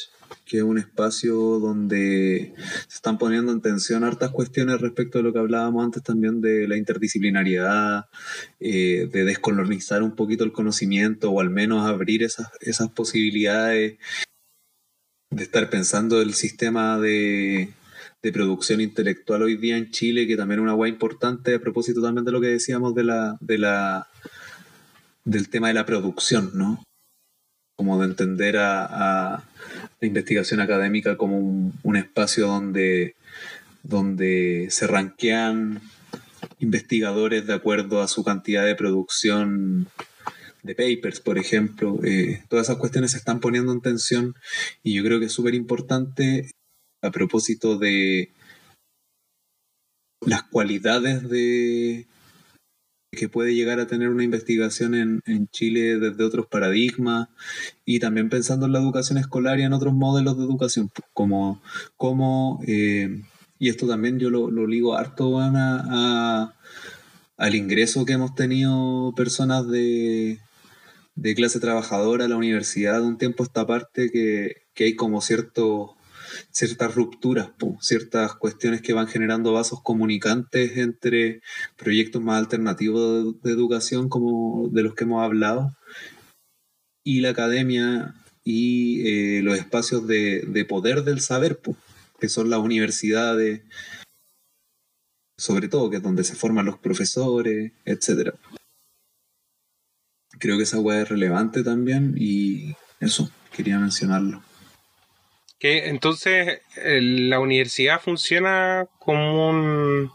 que 0.45 0.57
es 0.57 0.63
un 0.63 0.77
espacio 0.77 1.33
donde 1.59 2.53
se 2.89 2.95
están 2.95 3.17
poniendo 3.17 3.53
en 3.53 3.61
tensión 3.61 4.03
hartas 4.03 4.31
cuestiones 4.31 4.81
respecto 4.81 5.17
de 5.17 5.23
lo 5.23 5.31
que 5.31 5.39
hablábamos 5.39 5.83
antes 5.83 6.03
también 6.03 6.41
de 6.41 6.67
la 6.67 6.75
interdisciplinariedad, 6.75 8.05
eh, 8.59 9.07
de 9.11 9.23
descolonizar 9.23 10.03
un 10.03 10.15
poquito 10.15 10.43
el 10.43 10.51
conocimiento 10.51 11.31
o 11.31 11.39
al 11.39 11.49
menos 11.49 11.87
abrir 11.87 12.21
esas, 12.23 12.49
esas 12.59 12.89
posibilidades 12.91 13.97
de 15.29 15.43
estar 15.43 15.69
pensando 15.69 16.21
el 16.21 16.33
sistema 16.33 16.99
de, 16.99 17.69
de 18.23 18.31
producción 18.31 18.81
intelectual 18.81 19.41
hoy 19.41 19.57
día 19.57 19.77
en 19.77 19.89
Chile, 19.89 20.27
que 20.27 20.37
también 20.37 20.59
es 20.59 20.63
una 20.63 20.73
guay 20.73 20.91
importante 20.91 21.55
a 21.55 21.59
propósito 21.59 22.01
también 22.01 22.25
de 22.25 22.31
lo 22.31 22.41
que 22.41 22.47
decíamos 22.47 22.93
de 22.93 23.03
la, 23.03 23.37
de 23.39 23.57
la, 23.57 24.07
del 25.25 25.49
tema 25.49 25.69
de 25.69 25.73
la 25.73 25.85
producción, 25.85 26.51
¿no? 26.53 26.83
Como 27.75 27.99
de 27.99 28.05
entender 28.05 28.57
a, 28.57 29.43
la 29.99 30.07
investigación 30.07 30.59
académica 30.59 31.17
como 31.17 31.39
un, 31.39 31.73
un 31.83 31.95
espacio 31.95 32.47
donde, 32.47 33.15
donde 33.83 34.67
se 34.69 34.87
ranquean 34.87 35.81
investigadores 36.59 37.47
de 37.47 37.53
acuerdo 37.53 38.01
a 38.01 38.07
su 38.07 38.23
cantidad 38.23 38.65
de 38.65 38.75
producción 38.75 39.87
de 40.63 40.75
papers, 40.75 41.19
por 41.19 41.37
ejemplo. 41.37 41.99
Eh, 42.03 42.43
todas 42.49 42.67
esas 42.67 42.77
cuestiones 42.77 43.11
se 43.11 43.17
están 43.17 43.39
poniendo 43.39 43.71
en 43.71 43.81
tensión 43.81 44.35
y 44.83 44.93
yo 44.93 45.03
creo 45.03 45.19
que 45.19 45.25
es 45.25 45.31
súper 45.31 45.55
importante 45.55 46.51
a 47.01 47.11
propósito 47.11 47.77
de 47.77 48.31
las 50.25 50.43
cualidades 50.43 51.27
de 51.29 52.07
que 53.11 53.27
puede 53.27 53.53
llegar 53.53 53.79
a 53.79 53.87
tener 53.87 54.09
una 54.09 54.23
investigación 54.23 54.95
en, 54.95 55.21
en 55.25 55.47
Chile 55.49 55.99
desde 55.99 56.23
otros 56.23 56.47
paradigmas 56.47 57.27
y 57.83 57.99
también 57.99 58.29
pensando 58.29 58.65
en 58.65 58.71
la 58.71 58.79
educación 58.79 59.17
escolar 59.17 59.59
y 59.59 59.63
en 59.63 59.73
otros 59.73 59.93
modelos 59.93 60.37
de 60.37 60.45
educación, 60.45 60.89
pues, 60.93 61.07
como, 61.13 61.61
como 61.97 62.61
eh, 62.65 63.21
y 63.59 63.69
esto 63.69 63.87
también 63.87 64.17
yo 64.17 64.29
lo, 64.29 64.49
lo 64.49 64.65
ligo 64.65 64.95
harto 64.95 65.31
van 65.31 65.55
a, 65.57 66.55
al 67.37 67.55
ingreso 67.55 68.05
que 68.05 68.13
hemos 68.13 68.33
tenido 68.33 69.13
personas 69.15 69.67
de, 69.67 70.39
de 71.15 71.35
clase 71.35 71.59
trabajadora 71.59 72.25
a 72.25 72.27
la 72.29 72.37
universidad 72.37 73.01
de 73.01 73.07
un 73.07 73.17
tiempo 73.17 73.43
a 73.43 73.47
esta 73.47 73.67
parte 73.67 74.09
que, 74.09 74.63
que 74.73 74.85
hay 74.85 74.95
como 74.95 75.21
cierto, 75.21 75.95
ciertas 76.51 76.95
rupturas, 76.95 77.49
ciertas 77.79 78.35
cuestiones 78.35 78.81
que 78.81 78.93
van 78.93 79.07
generando 79.07 79.53
vasos 79.53 79.81
comunicantes 79.81 80.77
entre 80.77 81.41
proyectos 81.77 82.21
más 82.21 82.39
alternativos 82.39 83.41
de, 83.41 83.51
educación 83.51 84.09
como 84.09 84.69
de 84.69 84.83
los 84.83 84.95
que 84.95 85.03
hemos 85.03 85.23
hablado 85.23 85.75
y 87.03 87.21
la 87.21 87.29
academia 87.29 88.15
y 88.43 89.07
eh, 89.07 89.41
los 89.43 89.57
espacios 89.57 90.07
de, 90.07 90.41
de 90.47 90.65
poder 90.65 91.03
del 91.03 91.19
saber, 91.21 91.59
que 92.19 92.29
son 92.29 92.49
las 92.49 92.59
universidades, 92.59 93.61
sobre 95.37 95.67
todo, 95.67 95.89
que 95.89 95.97
es 95.97 96.03
donde 96.03 96.23
se 96.23 96.35
forman 96.35 96.65
los 96.65 96.79
profesores, 96.79 97.71
etcétera. 97.85 98.33
Creo 100.39 100.57
que 100.57 100.63
esa 100.63 100.79
weá 100.79 101.01
es 101.01 101.09
relevante 101.09 101.63
también 101.63 102.15
y 102.17 102.75
eso, 102.99 103.31
quería 103.51 103.79
mencionarlo. 103.79 104.43
Que 105.61 105.89
entonces 105.89 106.59
la 106.75 107.39
universidad 107.39 108.01
funciona 108.01 108.87
como 108.97 109.51
un 109.51 110.11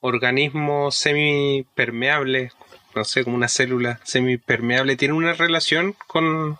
organismo 0.00 0.90
semipermeable, 0.90 2.50
no 2.94 3.04
sé, 3.04 3.24
como 3.24 3.36
una 3.36 3.48
célula 3.48 4.00
semipermeable. 4.04 4.96
¿Tiene 4.96 5.12
una 5.12 5.34
relación 5.34 5.94
con, 6.06 6.56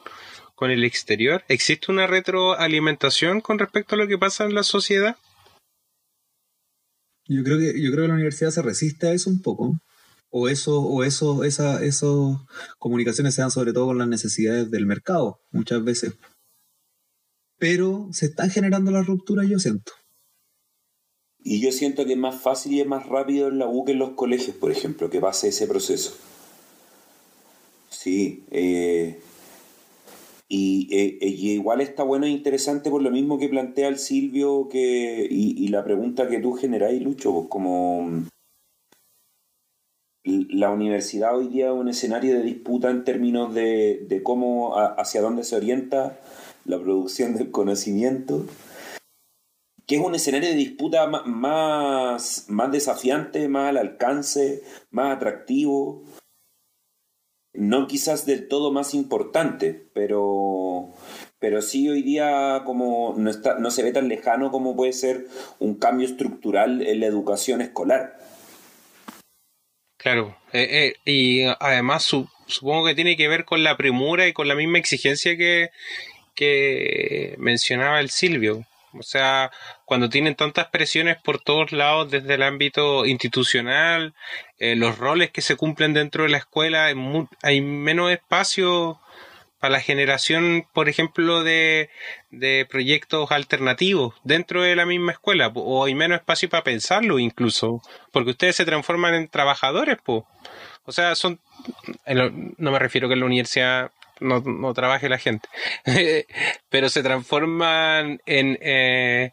con 0.55 0.71
el 0.71 0.85
exterior? 0.85 1.45
¿Existe 1.49 1.91
una 1.91 2.07
retroalimentación 2.07 3.41
con 3.41 3.59
respecto 3.59 3.95
a 3.95 3.99
lo 3.99 4.07
que 4.07 4.19
pasa 4.19 4.45
en 4.45 4.55
la 4.55 4.65
sociedad? 4.65 5.17
Yo 7.27 7.43
creo 7.43 7.59
que, 7.59 7.83
yo 7.83 7.91
creo 7.91 8.05
que 8.05 8.09
la 8.09 8.15
universidad 8.15 8.51
se 8.51 8.61
resiste 8.61 9.07
a 9.07 9.13
eso 9.13 9.31
un 9.31 9.41
poco. 9.41 9.79
O 10.29 10.51
eso, 10.51 10.83
o 10.83 11.05
eso, 11.05 11.43
esa, 11.45 11.83
esos 11.83 12.37
comunicaciones 12.79 13.35
se 13.35 13.41
dan 13.41 13.51
sobre 13.51 13.73
todo 13.73 13.87
con 13.87 13.99
las 13.99 14.09
necesidades 14.09 14.71
del 14.71 14.85
mercado, 14.85 15.41
muchas 15.53 15.83
veces. 15.83 16.19
Pero 17.59 18.09
se 18.13 18.27
están 18.27 18.51
generando 18.51 18.91
las 18.91 19.07
rupturas, 19.07 19.49
yo 19.49 19.59
siento. 19.59 19.93
Y 21.39 21.61
yo 21.61 21.73
siento 21.73 22.07
que 22.07 22.13
es 22.13 22.19
más 22.19 22.41
fácil 22.41 22.73
y 22.73 22.81
es 22.81 22.87
más 22.87 23.07
rápido 23.07 23.49
en 23.49 23.59
la 23.59 23.69
U 23.69 23.85
que 23.85 23.93
en 23.93 23.99
los 23.99 24.11
colegios, 24.11 24.57
por 24.57 24.71
ejemplo, 24.71 25.11
que 25.11 25.21
pase 25.21 25.49
ese 25.49 25.67
proceso. 25.67 26.17
Sí, 27.91 28.45
eh, 28.51 29.21
y, 30.49 30.89
eh, 30.91 31.19
y 31.21 31.53
igual 31.53 31.81
está 31.81 32.03
bueno 32.03 32.27
e 32.27 32.31
interesante 32.31 32.91
por 32.91 33.03
lo 33.03 33.11
mismo 33.11 33.39
que 33.39 33.49
plantea 33.49 33.89
el 33.89 33.99
Silvio 33.99 34.69
que, 34.69 35.27
y, 35.31 35.69
la 35.69 35.85
pregunta 35.85 36.29
que 36.29 36.39
tú 36.39 36.53
generáis, 36.53 37.03
Lucho, 37.03 37.49
como 37.49 38.03
mm, 38.03 38.29
la 40.25 40.71
universidad 40.71 41.37
hoy 41.37 41.49
día 41.49 41.67
es 41.67 41.73
un 41.73 41.89
escenario 41.89 42.35
de 42.35 42.43
disputa 42.43 42.91
en 42.91 43.05
términos 43.05 43.55
de, 43.55 44.21
cómo, 44.23 44.77
hacia 44.77 45.21
dónde 45.21 45.45
se 45.45 45.57
orienta 45.57 46.21
la 46.65 46.79
producción 46.81 47.35
del 47.35 47.51
conocimiento 47.51 48.45
que 49.87 49.97
es 49.97 50.01
un 50.03 50.15
escenario 50.15 50.49
de 50.49 50.55
disputa 50.55 51.07
más, 51.07 52.47
más 52.49 52.73
desafiante, 52.73 53.49
más 53.49 53.69
al 53.71 53.77
alcance, 53.77 54.63
más 54.91 55.17
atractivo. 55.17 56.03
No 57.53 57.87
quizás 57.87 58.27
del 58.27 58.49
todo 58.49 58.73
más 58.73 58.95
importante, 58.95 59.89
pero, 59.93 60.89
pero 61.39 61.63
sí 61.63 61.89
hoy 61.89 62.03
día 62.03 62.63
como 62.65 63.15
no, 63.17 63.31
está, 63.31 63.59
no 63.59 63.71
se 63.71 63.83
ve 63.83 63.93
tan 63.93 64.09
lejano 64.09 64.51
como 64.51 64.75
puede 64.75 64.93
ser 64.93 65.29
un 65.61 65.75
cambio 65.75 66.09
estructural 66.09 66.83
en 66.83 67.01
la 67.01 67.07
educación 67.07 67.61
escolar. 67.61 68.19
Claro, 69.99 70.37
eh, 70.53 70.95
eh, 71.07 71.11
y 71.11 71.43
además 71.61 72.03
su- 72.03 72.29
supongo 72.47 72.87
que 72.87 72.95
tiene 72.95 73.17
que 73.17 73.29
ver 73.29 73.45
con 73.45 73.63
la 73.63 73.77
premura 73.77 74.27
y 74.27 74.33
con 74.33 74.49
la 74.49 74.55
misma 74.55 74.79
exigencia 74.79 75.37
que, 75.37 75.71
que 76.35 77.35
mencionaba 77.39 78.01
el 78.01 78.11
Silvio. 78.11 78.65
O 78.99 79.03
sea, 79.03 79.51
cuando 79.85 80.09
tienen 80.09 80.37
tantas 80.37 80.69
presiones 80.69 81.17
por 81.23 81.41
todos 81.41 81.73
lados 81.73 82.11
desde 82.11 82.35
el 82.35 82.43
ámbito 82.43 83.07
institucional, 83.07 84.15
eh, 84.59 84.77
los 84.77 84.99
roles 84.99 85.31
que 85.31 85.43
se 85.43 85.57
cumplen 85.57 85.95
dentro 85.95 86.25
de 86.25 86.29
la 86.31 86.39
escuela, 86.39 86.87
hay, 87.43 87.61
menos 87.61 88.13
espacio 88.13 89.01
para 89.59 89.73
la 89.73 89.81
generación, 89.81 90.67
por 90.73 90.89
ejemplo, 90.89 91.43
de, 91.43 91.91
de 92.31 92.67
proyectos 92.71 93.33
alternativos 93.33 94.15
dentro 94.23 94.63
de 94.63 94.77
la 94.77 94.87
misma 94.87 95.13
escuela, 95.13 95.51
o 95.55 95.85
hay 95.85 95.95
menos 95.95 96.19
espacio 96.19 96.49
para 96.49 96.65
pensarlo 96.65 97.19
incluso, 97.19 97.83
porque 98.13 98.31
ustedes 98.31 98.57
se 98.57 98.65
transforman 98.65 99.15
en 99.15 99.29
trabajadores. 99.29 99.99
O 100.07 100.93
sea, 100.93 101.15
son, 101.15 101.41
no 102.07 102.71
me 102.71 102.79
refiero 102.79 103.09
que 103.09 103.15
en 103.15 103.21
la 103.21 103.27
universidad 103.27 103.91
no, 104.21 104.41
no 104.41 104.75
trabaje 104.75 105.09
la 105.09 105.19
gente, 105.19 105.49
pero 106.69 106.89
se 106.89 107.03
transforman 107.03 108.21
en, 108.27 108.59
eh, 108.61 109.33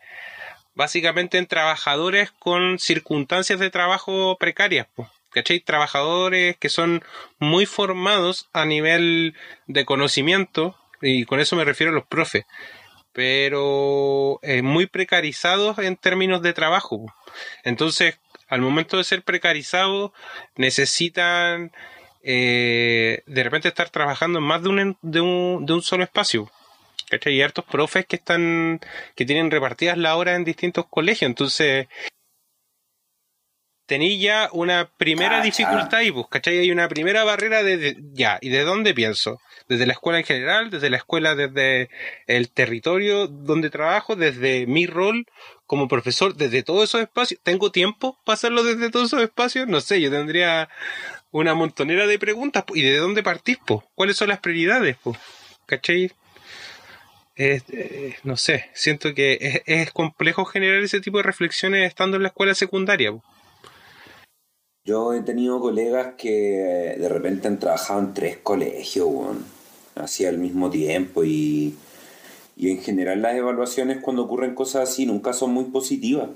básicamente 0.74 1.38
en 1.38 1.48
trabajadores 1.48 2.32
con 2.32 2.80
circunstancias 2.80 3.60
de 3.60 3.70
trabajo 3.70 4.38
precarias, 4.40 4.88
po. 4.96 5.10
¿cachai? 5.32 5.60
Trabajadores 5.60 6.58
que 6.58 6.70
son 6.70 7.04
muy 7.40 7.66
formados 7.66 8.50
a 8.54 8.66
nivel 8.66 9.36
de 9.68 9.86
conocimiento, 9.86 10.76
y 11.02 11.26
con 11.26 11.40
eso 11.40 11.56
me 11.56 11.66
refiero 11.66 11.92
a 11.92 11.96
los 11.96 12.06
profes, 12.06 12.46
pero 13.14 14.40
eh, 14.44 14.62
muy 14.62 14.86
precarizados 14.86 15.80
en 15.80 15.98
términos 15.98 16.42
de 16.42 16.54
trabajo. 16.54 17.06
Entonces, 17.64 18.20
al 18.48 18.62
momento 18.62 18.98
de 18.98 19.04
ser 19.04 19.24
precarizados, 19.24 20.12
necesitan 20.56 21.72
eh, 22.24 23.24
de 23.26 23.44
repente 23.44 23.68
estar 23.68 23.90
trabajando 23.90 24.40
en 24.40 24.46
más 24.46 24.62
de 24.64 24.70
un, 24.70 24.98
de 25.02 25.22
un, 25.22 25.66
de 25.66 25.74
un 25.74 25.82
solo 25.82 26.04
espacio. 26.04 26.52
¿Cachai? 27.10 27.34
Y 27.34 27.42
hartos 27.42 27.66
profes 27.66 28.06
que 28.06 28.16
están, 28.16 28.80
que 29.16 29.26
tienen 29.26 29.52
repartidas 29.52 29.98
las 29.98 30.16
horas 30.16 30.38
en 30.38 30.46
distintos 30.46 30.86
colegios. 30.90 31.28
Entonces, 31.28 31.88
tenía 33.86 34.16
ya 34.18 34.50
una 34.54 34.90
primera 34.98 35.32
Cacha. 35.38 35.44
dificultad 35.44 35.96
ahí, 35.96 36.12
pues, 36.12 36.28
¿cachai? 36.30 36.60
Hay 36.60 36.72
una 36.72 36.88
primera 36.88 37.26
barrera 37.26 37.64
de, 37.64 37.76
de- 37.76 37.98
ya, 38.14 38.38
¿y 38.42 38.48
de 38.48 38.62
dónde 38.62 38.94
pienso? 38.94 39.40
Desde 39.68 39.86
la 39.86 39.92
escuela 39.94 40.20
en 40.20 40.24
general, 40.26 40.70
desde 40.70 40.90
la 40.90 40.96
escuela, 40.98 41.36
desde 41.36 41.90
el 42.28 42.50
territorio 42.50 43.28
donde 43.28 43.70
trabajo, 43.70 44.16
desde 44.16 44.66
mi 44.66 44.86
rol 44.86 45.26
como 45.66 45.90
profesor, 45.90 46.36
desde 46.36 46.64
todos 46.64 46.86
esos 46.86 47.02
espacios. 47.02 47.42
¿Tengo 47.44 47.72
tiempo 47.74 48.18
para 48.24 48.36
hacerlo 48.36 48.64
desde 48.64 48.90
todos 48.90 49.08
esos 49.08 49.22
espacios? 49.22 49.68
No 49.68 49.82
sé, 49.82 50.00
yo 50.00 50.10
tendría 50.10 50.70
una 51.32 51.54
montonera 51.54 52.08
de 52.08 52.20
preguntas, 52.20 52.64
¿y 52.74 52.82
de 52.82 52.98
dónde 52.98 53.24
partís, 53.24 53.58
po? 53.66 53.84
¿Cuáles 53.96 54.18
son 54.18 54.30
las 54.30 54.40
prioridades, 54.40 54.98
po? 54.98 55.16
¿Cachai? 55.66 56.12
Eh, 57.38 58.16
no 58.24 58.38
sé, 58.38 58.66
siento 58.74 59.14
que 59.16 59.64
es, 59.66 59.92
complejo 59.92 60.46
generar 60.46 60.84
ese 60.84 61.00
tipo 61.00 61.18
de 61.18 61.24
reflexiones 61.24 61.88
estando 61.88 62.18
en 62.18 62.24
la 62.24 62.30
escuela 62.30 62.54
secundaria. 62.54 63.14
Yo 64.84 65.14
he 65.14 65.22
tenido 65.22 65.60
colegas 65.60 66.16
que 66.18 66.92
eh, 66.92 66.98
de 66.98 67.10
repente 67.10 67.48
han 67.48 67.60
trabajado 67.60 68.00
en 68.00 68.14
tres 68.14 68.38
colegios, 68.38 69.08
weón, 69.10 69.46
así 69.96 70.26
al 70.26 70.38
mismo 70.38 70.70
tiempo 70.70 71.24
y, 71.24 71.76
Y 72.58 72.70
en 72.70 72.82
general 72.82 73.22
las 73.22 73.36
evaluaciones 73.36 74.00
cuando 74.02 74.24
ocurren 74.24 74.54
cosas 74.54 74.90
así 74.90 75.06
nunca 75.06 75.34
son 75.34 75.52
muy 75.52 75.66
positivas. 75.66 76.30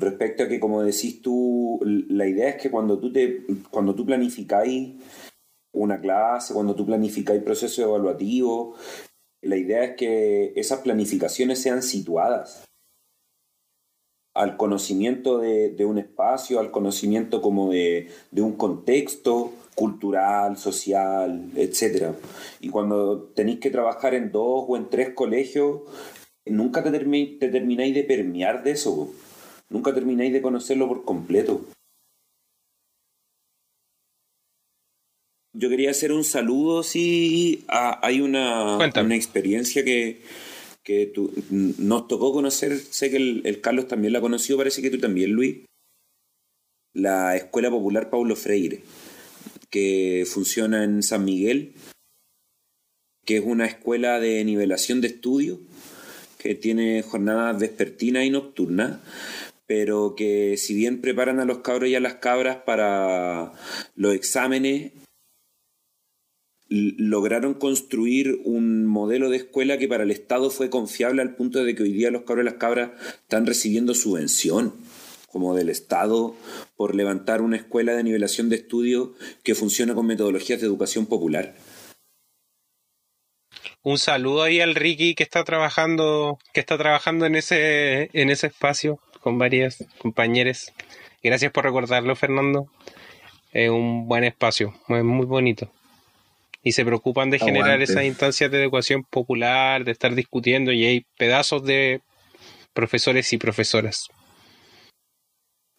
Respecto 0.00 0.44
a 0.44 0.48
que, 0.48 0.60
como 0.60 0.82
decís 0.82 1.22
tú, 1.22 1.80
la 1.82 2.26
idea 2.26 2.50
es 2.50 2.62
que 2.62 2.70
cuando 2.70 2.98
tú, 2.98 3.12
te, 3.12 3.44
cuando 3.70 3.94
tú 3.94 4.06
planificáis 4.06 4.94
una 5.72 6.00
clase, 6.00 6.54
cuando 6.54 6.74
tú 6.74 6.86
planificáis 6.86 7.42
procesos 7.42 7.78
evaluativos, 7.78 8.76
la 9.42 9.56
idea 9.56 9.84
es 9.84 9.96
que 9.96 10.52
esas 10.56 10.80
planificaciones 10.80 11.60
sean 11.60 11.82
situadas 11.82 12.64
al 14.34 14.56
conocimiento 14.56 15.38
de, 15.38 15.84
un 15.84 15.98
espacio, 15.98 16.60
al 16.60 16.70
conocimiento 16.70 17.42
como 17.42 17.70
de, 17.70 18.08
un 18.36 18.52
contexto 18.52 19.52
cultural, 19.74 20.56
social, 20.56 21.50
etc. 21.56 22.12
Y 22.60 22.68
cuando 22.68 23.22
tenéis 23.34 23.58
que 23.60 23.70
trabajar 23.70 24.14
en 24.14 24.30
dos 24.30 24.64
o 24.68 24.76
en 24.76 24.88
tres 24.90 25.10
colegios, 25.10 25.80
nunca 26.46 26.82
te, 26.82 26.90
termi- 26.90 27.38
te 27.38 27.48
termináis 27.48 27.94
de 27.94 28.04
permear 28.04 28.62
de 28.62 28.72
eso. 28.72 29.10
Nunca 29.70 29.94
termináis 29.94 30.32
de 30.32 30.42
conocerlo 30.42 30.88
por 30.88 31.04
completo. 31.04 31.66
Yo 35.54 35.68
quería 35.68 35.90
hacer 35.90 36.12
un 36.12 36.24
saludo, 36.24 36.82
sí, 36.82 37.64
a- 37.68 38.06
hay 38.06 38.20
una, 38.20 38.76
una 39.06 39.16
experiencia 39.16 39.84
que, 39.84 40.20
que 40.84 41.06
tú- 41.06 41.32
nos 41.50 42.06
tocó 42.06 42.32
conocer, 42.32 42.78
sé 42.78 43.10
que 43.10 43.16
el, 43.16 43.42
el 43.44 43.60
Carlos 43.60 43.88
también 43.88 44.12
la 44.12 44.20
conoció, 44.20 44.56
parece 44.56 44.82
que 44.82 44.90
tú 44.90 44.98
también, 44.98 45.32
Luis, 45.32 45.64
la 46.94 47.36
Escuela 47.36 47.70
Popular 47.70 48.10
Paulo 48.10 48.36
Freire, 48.36 48.82
que 49.70 50.24
funciona 50.30 50.84
en 50.84 51.02
San 51.02 51.24
Miguel, 51.24 51.74
que 53.24 53.38
es 53.38 53.44
una 53.44 53.66
escuela 53.66 54.20
de 54.20 54.44
nivelación 54.44 55.00
de 55.00 55.08
estudio, 55.08 55.58
que 56.38 56.54
tiene 56.54 57.02
jornadas 57.02 57.58
vespertinas 57.58 58.24
y 58.24 58.30
nocturnas, 58.30 59.00
pero 59.68 60.14
que 60.16 60.56
si 60.56 60.74
bien 60.74 61.02
preparan 61.02 61.40
a 61.40 61.44
los 61.44 61.58
cabros 61.58 61.90
y 61.90 61.94
a 61.94 62.00
las 62.00 62.14
cabras 62.14 62.56
para 62.64 63.52
los 63.94 64.14
exámenes, 64.14 64.92
lograron 66.70 67.52
construir 67.52 68.40
un 68.44 68.86
modelo 68.86 69.28
de 69.28 69.36
escuela 69.36 69.76
que 69.76 69.86
para 69.86 70.04
el 70.04 70.10
Estado 70.10 70.50
fue 70.50 70.70
confiable 70.70 71.20
al 71.20 71.36
punto 71.36 71.62
de 71.62 71.74
que 71.74 71.82
hoy 71.82 71.92
día 71.92 72.10
los 72.10 72.22
cabros 72.22 72.44
y 72.44 72.46
las 72.46 72.58
cabras 72.58 72.92
están 73.20 73.44
recibiendo 73.44 73.94
subvención 73.94 74.72
como 75.26 75.54
del 75.54 75.68
Estado 75.68 76.34
por 76.74 76.94
levantar 76.94 77.42
una 77.42 77.58
escuela 77.58 77.92
de 77.92 78.04
nivelación 78.04 78.48
de 78.48 78.56
estudio 78.56 79.14
que 79.42 79.54
funciona 79.54 79.94
con 79.94 80.06
metodologías 80.06 80.60
de 80.60 80.66
educación 80.66 81.04
popular. 81.04 81.54
Un 83.82 83.98
saludo 83.98 84.42
ahí 84.42 84.60
al 84.60 84.74
Ricky 84.74 85.14
que 85.14 85.24
está 85.24 85.44
trabajando, 85.44 86.38
que 86.54 86.60
está 86.60 86.78
trabajando 86.78 87.26
en 87.26 87.34
ese, 87.34 88.08
en 88.14 88.30
ese 88.30 88.46
espacio 88.46 88.98
con 89.18 89.38
varias 89.38 89.84
compañeras. 89.98 90.72
Gracias 91.22 91.52
por 91.52 91.64
recordarlo, 91.64 92.14
Fernando. 92.16 92.70
Es 93.52 93.70
un 93.70 94.06
buen 94.06 94.24
espacio, 94.24 94.74
es 94.88 95.04
muy 95.04 95.26
bonito. 95.26 95.72
Y 96.62 96.72
se 96.72 96.84
preocupan 96.84 97.30
de 97.30 97.38
generar 97.38 97.80
esas 97.80 98.04
instancias 98.04 98.50
de 98.50 98.62
educación 98.62 99.04
popular, 99.04 99.84
de 99.84 99.92
estar 99.92 100.14
discutiendo, 100.14 100.72
y 100.72 100.84
hay 100.84 101.06
pedazos 101.16 101.64
de 101.64 102.02
profesores 102.74 103.32
y 103.32 103.38
profesoras. 103.38 104.08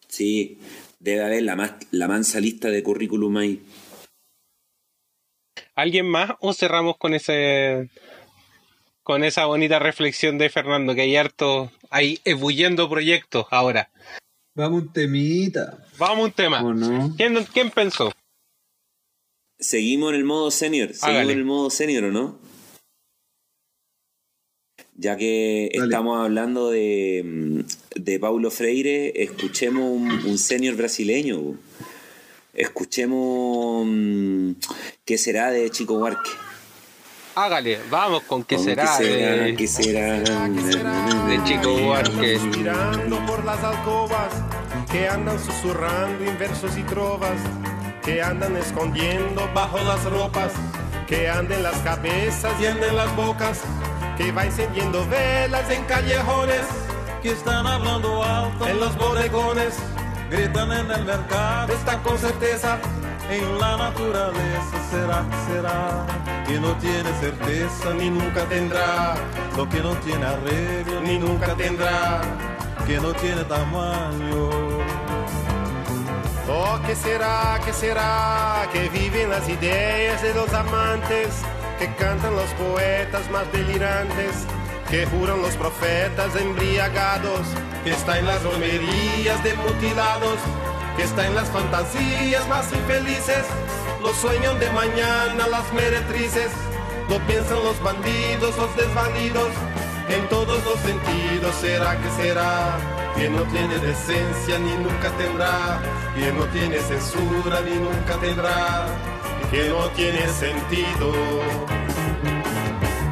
Sí, 0.08 0.58
debe 0.98 1.24
haber 1.24 1.42
la, 1.42 1.54
más, 1.56 1.74
la 1.90 2.08
mansa 2.08 2.40
lista 2.40 2.68
de 2.68 2.82
currículum 2.82 3.36
ahí. 3.36 3.62
¿Alguien 5.74 6.06
más 6.06 6.32
o 6.40 6.52
cerramos 6.52 6.96
con 6.98 7.14
ese 7.14 7.88
con 9.02 9.24
esa 9.24 9.46
bonita 9.46 9.78
reflexión 9.78 10.38
de 10.38 10.50
Fernando 10.50 10.94
que 10.94 11.02
hay 11.02 11.16
harto 11.16 11.70
hay 11.90 12.20
ebulliendo 12.24 12.88
proyectos 12.88 13.46
ahora? 13.50 13.90
Vamos 14.54 14.82
un 14.82 14.92
temita. 14.92 15.84
Vamos 15.98 16.18
a 16.18 16.22
un 16.22 16.32
tema. 16.32 17.14
¿Quién, 17.16 17.44
quién 17.52 17.70
pensó? 17.70 18.12
Seguimos 19.58 20.10
en 20.10 20.16
el 20.16 20.24
modo 20.24 20.50
senior, 20.50 20.88
seguimos 20.88 21.04
Hágale. 21.04 21.32
en 21.32 21.38
el 21.38 21.44
modo 21.44 21.70
senior, 21.70 22.04
¿o 22.04 22.10
no? 22.10 22.38
Ya 24.94 25.16
que 25.16 25.70
estamos 25.72 26.18
hablando 26.22 26.70
de, 26.70 27.64
de 27.94 28.18
Paulo 28.18 28.50
Freire, 28.50 29.22
escuchemos 29.22 29.84
un, 29.84 30.10
un 30.10 30.38
senior 30.38 30.76
brasileño. 30.76 31.58
Escuchemos 32.52 33.86
mm, 33.86 34.52
qué 35.04 35.16
será 35.16 35.50
de 35.50 35.70
Chico 35.70 35.94
Huarque. 35.94 36.30
Hágale, 37.42 37.80
vamos 37.88 38.22
con 38.24 38.44
qué 38.44 38.58
será, 38.58 38.98
qué 38.98 39.04
será, 39.04 39.44
de, 39.44 39.54
qué 39.56 39.66
será 39.66 40.18
de 41.26 41.42
Chico 41.44 41.72
Huarque. 41.72 42.38
Suspirando 42.38 43.24
por 43.24 43.42
las 43.46 43.64
alcobas, 43.64 44.28
que 44.92 45.08
andan 45.08 45.38
susurrando 45.38 46.22
en 46.22 46.38
versos 46.38 46.76
y 46.76 46.82
trovas, 46.82 47.40
que 48.04 48.22
andan 48.22 48.58
escondiendo 48.58 49.48
bajo 49.54 49.78
las 49.78 50.04
ropas, 50.04 50.52
que 51.06 51.30
andan 51.30 51.62
las 51.62 51.76
cabezas 51.78 52.52
y 52.60 52.66
andan 52.66 52.94
las 52.94 53.16
bocas, 53.16 53.62
que 54.18 54.32
va 54.32 54.44
encendiendo 54.44 55.08
velas 55.08 55.70
en 55.70 55.82
callejones, 55.84 56.66
que 57.22 57.30
están 57.30 57.66
hablando 57.66 58.22
alto 58.22 58.68
en 58.68 58.80
los 58.80 58.94
bodegones, 58.98 59.76
gritan 60.30 60.72
en 60.72 60.90
el 60.90 61.04
mercado, 61.06 61.72
están 61.72 62.02
con 62.02 62.18
certeza 62.18 62.78
en 63.30 63.58
la 63.58 63.76
naturaleza 63.76 64.76
será, 64.90 65.24
será, 65.46 66.06
que 66.46 66.58
no 66.58 66.74
tiene 66.76 67.10
certeza 67.20 67.94
ni 67.94 68.10
nunca 68.10 68.44
tendrá, 68.44 69.14
lo 69.56 69.68
que 69.68 69.80
no 69.80 69.94
tiene 69.96 70.24
arreglo 70.24 71.00
ni 71.00 71.18
nunca 71.18 71.54
tendrá. 71.54 72.20
que 72.86 72.98
no 72.98 73.12
tiene 73.14 73.44
tamaño. 73.44 74.50
Oh, 76.48 76.78
¿qué 76.84 76.96
será, 76.96 77.60
qué 77.64 77.72
será? 77.72 78.68
Que 78.72 78.88
viven 78.88 79.30
las 79.30 79.48
ideas 79.48 80.20
de 80.20 80.34
los 80.34 80.52
amantes, 80.52 81.28
que 81.78 81.86
cantan 81.94 82.34
los 82.34 82.50
poetas 82.54 83.30
más 83.30 83.50
delirantes, 83.52 84.44
que 84.90 85.06
juran 85.06 85.40
los 85.40 85.54
profetas 85.54 86.34
embriagados, 86.34 87.46
que 87.84 87.90
está 87.92 88.18
en 88.18 88.26
las 88.26 88.42
romerías 88.42 89.40
de 89.44 89.54
mutilados, 89.54 90.38
que 91.00 91.06
está 91.06 91.26
en 91.26 91.34
las 91.34 91.48
fantasías 91.48 92.46
más 92.48 92.70
infelices, 92.74 93.46
los 94.02 94.14
sueños 94.16 94.60
de 94.60 94.70
mañana 94.72 95.46
las 95.46 95.72
meretrices, 95.72 96.50
lo 97.08 97.18
piensan 97.20 97.56
los 97.64 97.82
bandidos, 97.82 98.54
los 98.58 98.76
desvalidos, 98.76 99.48
en 100.10 100.28
todos 100.28 100.62
los 100.62 100.78
sentidos 100.80 101.54
será 101.58 101.96
que 101.96 102.10
será 102.22 102.76
que 103.16 103.30
no 103.30 103.44
tiene 103.44 103.78
decencia 103.78 104.58
ni 104.58 104.72
nunca 104.72 105.08
tendrá, 105.16 105.80
que 106.14 106.32
no 106.32 106.44
tiene 106.48 106.78
censura 106.80 107.62
ni 107.62 107.76
nunca 107.76 108.16
tendrá, 108.20 108.84
que 109.50 109.70
no 109.70 109.88
tiene 109.96 110.28
sentido. 110.28 111.12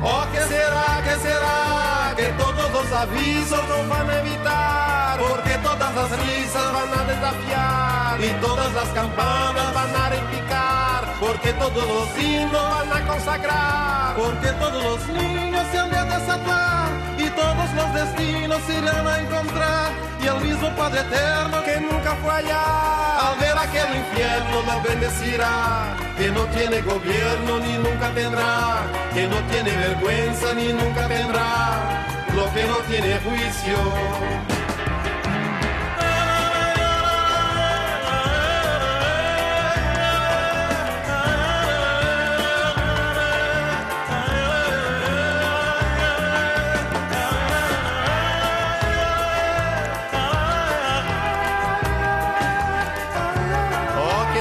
Oh, 0.02 0.26
¿qué 0.30 0.40
será, 0.42 1.16
será? 1.22 1.97
Que 2.18 2.26
todos 2.30 2.72
los 2.72 2.92
avisos 2.92 3.68
nos 3.68 3.88
van 3.88 4.10
a 4.10 4.18
evitar, 4.18 5.20
porque 5.20 5.54
todas 5.62 5.94
las 5.94 6.10
risas 6.26 6.72
van 6.72 6.98
a 6.98 7.04
desafiar 7.04 8.20
y 8.20 8.40
todas 8.40 8.74
las 8.74 8.88
campanas 8.88 9.72
van 9.72 9.94
a 9.94 10.08
repicar, 10.08 11.14
porque 11.20 11.52
todos 11.52 11.86
los 11.86 12.18
himnos 12.18 12.70
van 12.70 12.92
a 12.92 13.06
consagrar, 13.06 14.16
Porque 14.16 14.48
todos 14.48 14.82
los 14.82 15.08
niños 15.10 15.64
se 15.70 15.78
han 15.78 15.90
de 15.90 16.04
desatar 16.16 17.07
todos 17.38 17.70
los 17.74 17.94
destinos 17.94 18.60
irán 18.68 19.06
a 19.06 19.18
encontrar. 19.20 19.92
Y 20.22 20.26
el 20.26 20.40
mismo 20.40 20.68
Padre 20.74 21.00
Eterno 21.00 21.62
que 21.64 21.80
nunca 21.80 22.16
fue 22.22 22.32
allá, 22.32 23.28
al 23.28 23.38
ver 23.38 23.56
aquel 23.56 23.90
infierno 24.02 24.56
lo 24.66 24.82
bendecirá, 24.82 25.96
que 26.16 26.28
no 26.30 26.44
tiene 26.56 26.80
gobierno 26.82 27.58
ni 27.60 27.74
nunca 27.78 28.10
tendrá, 28.10 28.82
que 29.14 29.28
no 29.28 29.36
tiene 29.50 29.70
vergüenza 29.76 30.54
ni 30.54 30.72
nunca 30.72 31.06
tendrá, 31.06 32.06
lo 32.34 32.52
que 32.52 32.64
no 32.64 32.76
tiene 32.88 33.20
juicio. 33.20 34.57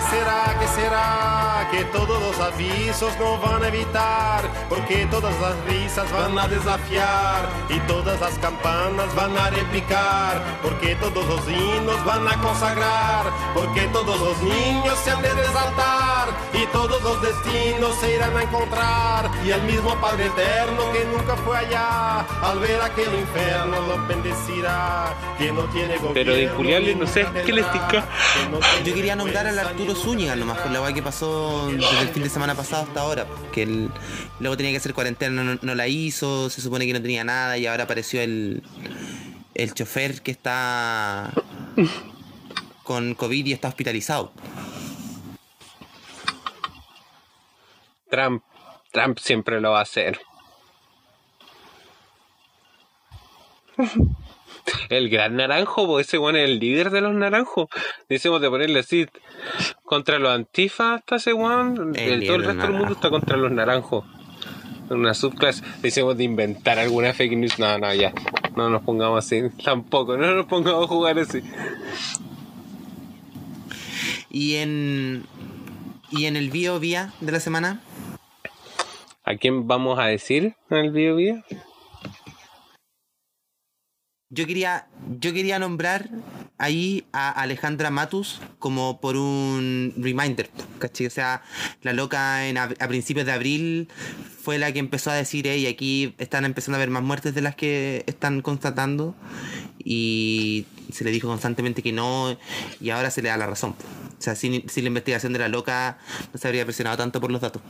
Será, 0.10 0.56
qué 0.60 0.68
será? 0.68 1.47
Que 1.72 1.84
todos 1.86 2.22
los 2.22 2.40
avisos 2.40 3.12
no 3.20 3.38
van 3.40 3.62
a 3.62 3.68
evitar, 3.68 4.42
porque 4.70 5.06
todas 5.12 5.34
las 5.42 5.56
risas 5.66 6.10
van 6.14 6.40
a 6.40 6.48
desafiar 6.48 7.50
y 7.70 7.78
todas 7.82 8.20
las 8.22 8.38
campanas 8.40 9.14
van 9.16 9.38
a 9.38 9.50
replicar, 9.50 10.42
porque 10.64 10.96
todos 10.96 11.26
los 11.26 11.42
himnos 11.50 12.04
van 12.06 12.26
a 12.28 12.42
consagrar, 12.42 13.26
porque 13.54 13.82
todos 13.92 14.18
los 14.20 14.42
niños 14.42 14.98
se 15.04 15.12
han 15.12 15.22
de 15.22 15.34
resaltar 15.34 16.30
y 16.54 16.66
todos 16.68 17.02
los 17.04 17.22
destinos 17.22 17.96
se 18.00 18.16
irán 18.16 18.38
a 18.38 18.44
encontrar 18.44 19.30
y 19.46 19.52
el 19.52 19.62
mismo 19.64 19.94
Padre 19.96 20.28
Eterno 20.28 20.92
que 20.94 21.06
nunca 21.06 21.36
fue 21.36 21.58
allá, 21.58 22.20
al 22.42 22.60
ver 22.60 22.82
aquel 22.82 23.14
infierno 23.14 23.82
lo 23.82 24.08
bendecirá, 24.08 25.14
que 25.38 25.52
no 25.52 25.64
tiene 25.66 25.98
gobierno. 25.98 26.14
Pero 26.14 26.34
de 26.34 26.48
Julián 26.48 27.00
no 27.00 27.08
sé 27.08 27.28
qué 27.46 27.52
les 27.52 27.70
tica. 27.72 28.06
Yo 28.86 28.94
quería 28.94 29.16
nombrar 29.16 29.48
al 29.48 29.60
Arturo 29.60 29.94
Zúñiga 29.94 30.36
nomás 30.36 30.60
por 30.60 30.72
la 30.72 30.82
weá 30.82 30.94
que 30.94 31.02
pasó 31.02 31.57
desde 31.66 32.02
el 32.02 32.10
fin 32.10 32.24
de 32.24 32.30
semana 32.30 32.56
pasado 32.56 32.84
hasta 32.84 33.02
ahora. 33.02 33.26
Que 33.52 33.64
él 33.64 33.90
luego 34.40 34.56
tenía 34.56 34.72
que 34.72 34.78
hacer 34.78 34.94
cuarentena, 34.94 35.44
no, 35.44 35.60
no 35.62 35.76
la 35.76 35.88
hizo, 35.88 36.50
se 36.50 36.62
supone 36.62 36.86
que 36.86 36.94
no 36.94 37.02
tenía 37.02 37.24
nada 37.24 37.58
y 37.58 37.66
ahora 37.66 37.86
apareció 37.86 38.22
el, 38.22 38.64
el 39.54 39.74
chofer 39.74 40.22
que 40.22 40.32
está 40.32 41.32
con 42.84 43.16
COVID 43.16 43.46
y 43.46 43.54
está 43.54 43.68
hospitalizado. 43.68 44.32
Trump, 48.10 48.44
Trump 48.92 49.18
siempre 49.20 49.60
lo 49.60 49.72
va 49.72 49.80
a 49.80 49.84
hacer. 49.84 50.20
El 54.90 55.10
gran 55.10 55.36
naranjo, 55.36 55.86
po, 55.86 56.00
ese 56.00 56.18
bueno 56.18 56.38
es 56.38 56.46
el 56.50 56.60
líder 56.60 56.90
de 56.90 57.02
los 57.02 57.14
naranjos. 57.14 57.68
Decimos 58.10 58.42
de 58.42 58.50
ponerle 58.50 58.80
así 58.80 59.06
contra 59.84 60.20
los 60.20 60.32
antifas, 60.32 61.00
está 61.00 61.18
ese 61.18 61.34
weón. 61.34 61.94
El 61.96 62.26
todo 62.26 62.36
el 62.36 62.44
resto 62.44 62.64
del 62.64 62.74
mundo 62.74 62.94
está 62.94 63.10
contra 63.10 63.38
los 63.38 63.52
naranjos. 63.52 64.06
Una 64.90 65.14
subclase. 65.14 65.64
Decimos 65.82 66.18
de 66.18 66.24
inventar 66.24 66.80
alguna 66.80 67.14
fake 67.14 67.36
news. 67.36 67.60
No, 67.60 67.78
no, 67.78 67.94
ya. 67.94 68.14
No 68.56 68.70
nos 68.70 68.84
pongamos 68.84 69.26
así. 69.26 69.42
Tampoco, 69.64 70.18
no 70.18 70.34
nos 70.34 70.46
pongamos 70.46 70.86
a 70.86 70.88
jugar 70.88 71.20
así. 71.20 71.42
Y 74.30 74.56
en 74.56 75.26
y 76.10 76.26
en 76.26 76.38
el 76.38 76.50
bio 76.50 76.80
vía 76.80 77.14
de 77.20 77.34
la 77.34 77.40
semana, 77.40 77.82
¿A 79.28 79.36
quién 79.36 79.68
vamos 79.68 80.00
a 80.00 80.06
decir 80.06 80.56
en 80.70 80.78
el 80.78 80.92
video 80.92 81.18
video? 81.18 81.44
Yo 84.30 84.46
quería 84.46 84.88
yo 85.20 85.34
quería 85.34 85.58
nombrar 85.60 86.10
ahí 86.58 87.06
a 87.14 87.30
Alejandra 87.30 87.92
Matus 87.92 88.42
como 88.60 89.00
por 89.00 89.16
un 89.16 89.94
reminder. 89.98 90.50
O 90.82 91.10
sea, 91.10 91.44
la 91.82 91.94
loca 91.94 92.48
en 92.48 92.58
a 92.58 92.88
principios 92.88 93.26
de 93.26 93.32
abril 93.32 93.88
fue 94.42 94.58
la 94.58 94.72
que 94.72 94.80
empezó 94.80 95.12
a 95.12 95.14
decir, 95.14 95.46
hey, 95.48 95.68
aquí 95.68 96.16
están 96.18 96.46
empezando 96.46 96.76
a 96.76 96.80
haber 96.80 96.90
más 96.90 97.04
muertes 97.04 97.36
de 97.36 97.42
las 97.42 97.56
que 97.56 98.04
están 98.08 98.42
constatando 98.42 99.16
y 99.84 100.66
se 100.92 101.04
le 101.04 101.12
dijo 101.12 101.28
constantemente 101.28 101.82
que 101.82 101.94
no 101.94 102.38
y 102.82 102.90
ahora 102.90 103.12
se 103.12 103.22
le 103.22 103.30
da 103.30 103.38
la 103.38 103.48
razón. 103.48 103.76
O 104.18 104.22
sea, 104.22 104.36
sin, 104.36 104.68
sin 104.68 104.84
la 104.84 104.88
investigación 104.90 105.34
de 105.34 105.40
la 105.40 105.48
loca 105.48 106.00
no 106.34 106.40
se 106.40 106.48
habría 106.48 106.66
presionado 106.66 106.98
tanto 106.98 107.22
por 107.22 107.32
los 107.32 107.42
datos. 107.42 107.62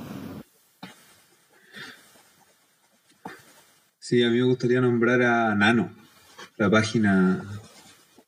Sí, 3.99 4.23
a 4.23 4.29
mí 4.29 4.37
me 4.37 4.43
gustaría 4.43 4.79
nombrar 4.79 5.21
a 5.21 5.53
Nano, 5.53 5.91
la 6.57 6.69
página 6.69 7.43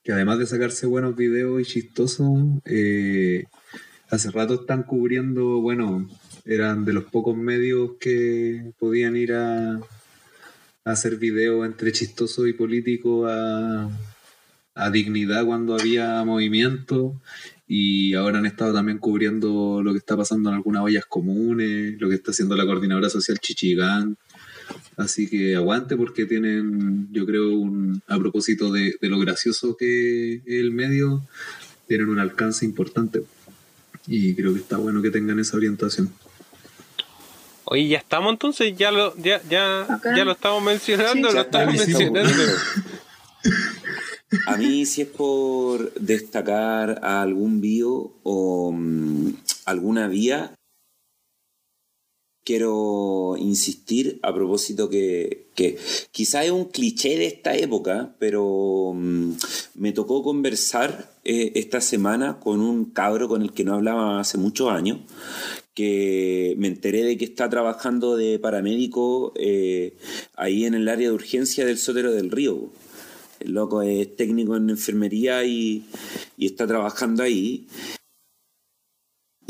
que 0.04 0.14
además 0.14 0.40
de 0.40 0.48
sacarse 0.48 0.86
buenos 0.86 1.16
videos 1.16 1.62
y 1.62 1.66
chistosos, 1.66 2.40
eh, 2.66 3.46
hace 4.10 4.32
rato 4.32 4.62
están 4.62 4.84
cubriendo, 4.84 5.60
bueno, 5.62 6.08
eran 6.46 6.86
de 6.86 6.94
los 6.94 7.06
pocos 7.06 7.36
medios 7.36 7.92
que 8.00 8.72
podían 8.80 9.16
ir 9.16 9.34
a, 9.34 9.80
hacer 10.86 11.18
videos 11.18 11.68
entre 11.68 11.92
chistoso 11.92 12.48
y 12.48 12.54
político 12.54 13.28
a, 13.28 13.90
a 14.74 14.90
dignidad 14.90 15.46
cuando 15.46 15.76
había 15.76 16.24
movimiento 16.24 17.22
y 17.68 18.16
ahora 18.16 18.40
han 18.40 18.48
estado 18.48 18.74
también 18.74 18.98
cubriendo 18.98 19.84
lo 19.84 19.92
que 19.92 20.00
está 20.00 20.18
pasando 20.18 20.50
en 20.50 20.56
algunas 20.56 20.82
ollas 20.82 21.06
comunes, 21.06 22.00
lo 22.00 22.10
que 22.10 22.16
está 22.16 22.32
haciendo 22.32 22.56
la 22.56 22.66
coordinadora 22.66 23.10
social 23.10 23.38
Chichigán. 23.38 24.18
Así 25.00 25.30
que 25.30 25.56
aguante 25.56 25.96
porque 25.96 26.26
tienen, 26.26 27.08
yo 27.14 27.26
creo, 27.26 27.52
un, 27.56 28.02
a 28.06 28.20
propósito 28.20 28.70
de, 28.70 28.96
de 29.00 29.08
lo 29.08 29.18
gracioso 29.18 29.78
que 29.78 30.36
es 30.36 30.42
el 30.46 30.72
medio, 30.72 31.26
tienen 31.88 32.10
un 32.10 32.20
alcance 32.20 32.66
importante. 32.66 33.24
Y 34.08 34.36
creo 34.36 34.54
que 34.54 34.60
está 34.60 34.76
bueno 34.76 35.02
que 35.02 35.10
tengan 35.10 35.40
esa 35.40 35.56
orientación. 35.56 36.12
Oye, 37.64 37.88
ya 37.88 38.00
estamos 38.00 38.34
entonces, 38.34 38.76
ya 38.76 38.92
lo, 38.92 39.16
ya, 39.16 39.42
ya, 39.50 40.02
ya 40.04 40.26
lo 40.26 40.34
estamos 40.34 40.62
mencionando, 40.62 41.30
Sí, 41.30 41.36
lo 41.36 41.42
estamos 41.42 41.76
mencionando. 41.76 42.44
A 44.48 44.58
mí, 44.58 44.86
si 44.86 45.04
es 45.04 45.08
por 45.08 45.94
destacar 45.94 47.00
a 47.04 47.22
algún 47.22 47.62
bio 47.62 48.12
o 48.24 48.74
mm, 48.74 49.32
alguna 49.66 50.10
vía, 50.10 50.52
quiero 52.50 53.36
insistir 53.38 54.18
a 54.24 54.34
propósito 54.34 54.90
que, 54.90 55.46
que 55.54 55.78
quizá 56.10 56.44
es 56.44 56.50
un 56.50 56.66
cliché 56.66 57.16
de 57.16 57.28
esta 57.28 57.56
época, 57.56 58.16
pero 58.18 58.92
mm, 58.96 59.34
me 59.76 59.92
tocó 59.92 60.24
conversar 60.24 61.14
eh, 61.24 61.52
esta 61.54 61.80
semana 61.80 62.40
con 62.40 62.60
un 62.62 62.86
cabro 62.86 63.28
con 63.28 63.44
el 63.44 63.54
que 63.54 63.64
no 63.64 63.76
hablaba 63.76 64.20
hace 64.20 64.40
muchos 64.40 64.72
años, 64.72 64.98
que 65.76 66.56
me 66.58 66.66
enteré 66.66 67.04
de 67.04 67.20
que 67.20 67.26
está 67.26 67.48
trabajando 67.52 68.18
de 68.18 68.40
paramédico 68.40 69.32
eh, 69.36 69.94
ahí 70.36 70.66
en 70.66 70.74
el 70.74 70.90
área 70.90 71.10
de 71.10 71.14
urgencia 71.14 71.68
del 71.68 71.78
Sotero 71.78 72.12
del 72.12 72.32
Río. 72.32 72.72
El 73.40 73.52
loco 73.52 73.84
es 73.84 74.16
técnico 74.16 74.56
en 74.56 74.72
enfermería 74.72 75.46
y, 75.46 75.86
y 76.36 76.48
está 76.48 76.66
trabajando 76.66 77.22
ahí. 77.22 77.68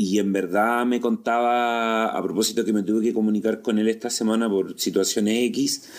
Y 0.02 0.18
en 0.18 0.32
verdad 0.32 0.86
me 0.86 0.98
contaba, 0.98 2.06
a 2.06 2.22
propósito 2.22 2.64
que 2.64 2.72
me 2.72 2.82
tuve 2.82 3.02
que 3.02 3.12
comunicar 3.12 3.60
con 3.60 3.78
él 3.78 3.86
esta 3.86 4.08
semana 4.08 4.48
por 4.48 4.80
situaciones 4.80 5.44
X, 5.48 5.90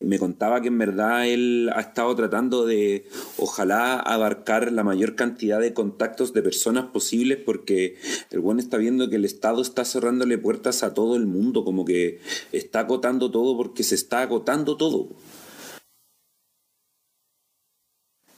me 0.00 0.18
contaba 0.18 0.60
que 0.60 0.68
en 0.68 0.76
verdad 0.76 1.26
él 1.26 1.70
ha 1.74 1.80
estado 1.80 2.14
tratando 2.14 2.66
de, 2.66 3.08
ojalá, 3.38 3.98
abarcar 3.98 4.70
la 4.70 4.84
mayor 4.84 5.14
cantidad 5.14 5.60
de 5.60 5.72
contactos 5.72 6.34
de 6.34 6.42
personas 6.42 6.90
posibles 6.92 7.38
porque 7.38 7.96
el 8.30 8.40
buen 8.40 8.58
está 8.58 8.76
viendo 8.76 9.08
que 9.08 9.16
el 9.16 9.24
Estado 9.24 9.62
está 9.62 9.86
cerrándole 9.86 10.36
puertas 10.36 10.82
a 10.82 10.92
todo 10.92 11.16
el 11.16 11.24
mundo, 11.24 11.64
como 11.64 11.86
que 11.86 12.20
está 12.52 12.80
acotando 12.80 13.30
todo 13.30 13.56
porque 13.56 13.82
se 13.82 13.94
está 13.94 14.20
agotando 14.20 14.76
todo. 14.76 15.08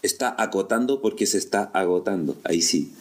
Está 0.02 0.40
acotando 0.40 1.02
porque 1.02 1.26
se 1.26 1.38
está 1.38 1.64
agotando, 1.64 2.36
ahí 2.44 2.62
sí. 2.62 2.92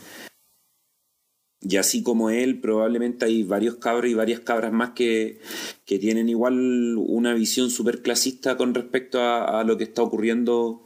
Y 1.61 1.77
así 1.77 2.03
como 2.03 2.29
él, 2.29 2.59
probablemente 2.59 3.25
hay 3.25 3.43
varios 3.43 3.75
cabros 3.75 4.11
y 4.11 4.13
varias 4.13 4.41
cabras 4.41 4.71
más 4.71 4.91
que, 4.91 5.39
que 5.85 5.97
tienen 5.97 6.29
igual 6.29 6.95
una 6.97 7.33
visión 7.33 7.71
súper 7.71 8.01
clasista 8.03 8.57
con 8.57 8.75
respecto 8.75 9.19
a, 9.21 9.63
lo 9.63 9.75
que 9.75 9.85
está 9.85 10.03
ocurriendo, 10.03 10.83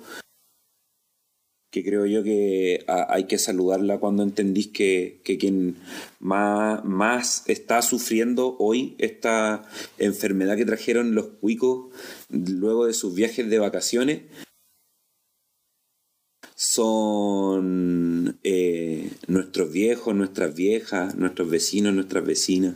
que 1.72 1.84
creo 1.84 2.06
yo 2.06 2.24
que 2.24 2.86
hay 2.88 3.26
que 3.26 3.38
saludarla 3.38 4.00
cuando 4.00 4.24
entendís 4.24 4.70
que, 4.70 5.20
que 5.26 5.38
quien 5.38 5.76
más, 6.20 6.84
más 6.86 7.44
está 7.48 7.82
sufriendo 7.82 8.56
hoy 8.58 8.96
esta 8.98 9.64
enfermedad 9.98 10.56
que 10.56 10.66
trajeron 10.66 11.16
los 11.16 11.28
cuicos 11.28 11.94
luego 12.30 12.86
de 12.86 12.94
sus 12.94 13.14
viajes 13.14 13.50
de 13.50 13.60
vacaciones 13.60 14.22
son 16.62 18.38
eh, 18.44 19.12
nuestros 19.28 19.72
viejos, 19.72 20.14
nuestras 20.14 20.54
viejas, 20.54 21.16
nuestros 21.16 21.50
vecinos, 21.50 21.92
nuestras 21.96 22.24
vecinas. 22.24 22.76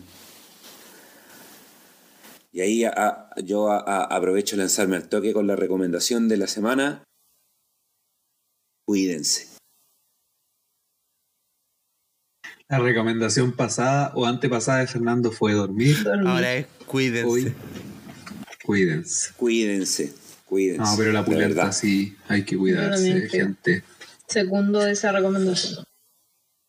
Y 2.51 2.61
ahí 2.61 2.83
a- 2.83 2.93
a- 2.95 3.41
yo 3.43 3.69
a- 3.69 3.77
a- 3.77 4.05
aprovecho 4.05 4.55
lanzarme 4.55 4.95
al 4.95 5.07
toque 5.07 5.33
con 5.33 5.45
la 5.45 5.55
recomendación 5.55 6.27
de 6.27 6.37
la 6.37 6.47
semana. 6.47 7.03
Cuídense. 8.87 9.49
La 12.67 12.79
recomendación 12.79 13.51
pasada 13.55 14.11
o 14.15 14.25
antepasada 14.25 14.79
de 14.79 14.87
Fernando 14.87 15.31
fue 15.31 15.53
dormir. 15.53 15.95
Ahora 16.25 16.55
es 16.55 16.65
cuídense. 16.87 17.29
Hoy, 17.29 17.53
cuídense. 18.65 19.33
Cuídense. 19.37 20.24
Cuídense. 20.55 20.89
No, 20.89 20.97
pero 20.97 21.11
la 21.11 21.25
sí, 21.73 22.15
hay 22.29 22.43
que 22.43 22.55
cuidarse, 22.55 23.27
gente. 23.27 23.83
Segundo 24.25 24.87
esa 24.87 25.11
recomendación. 25.11 25.83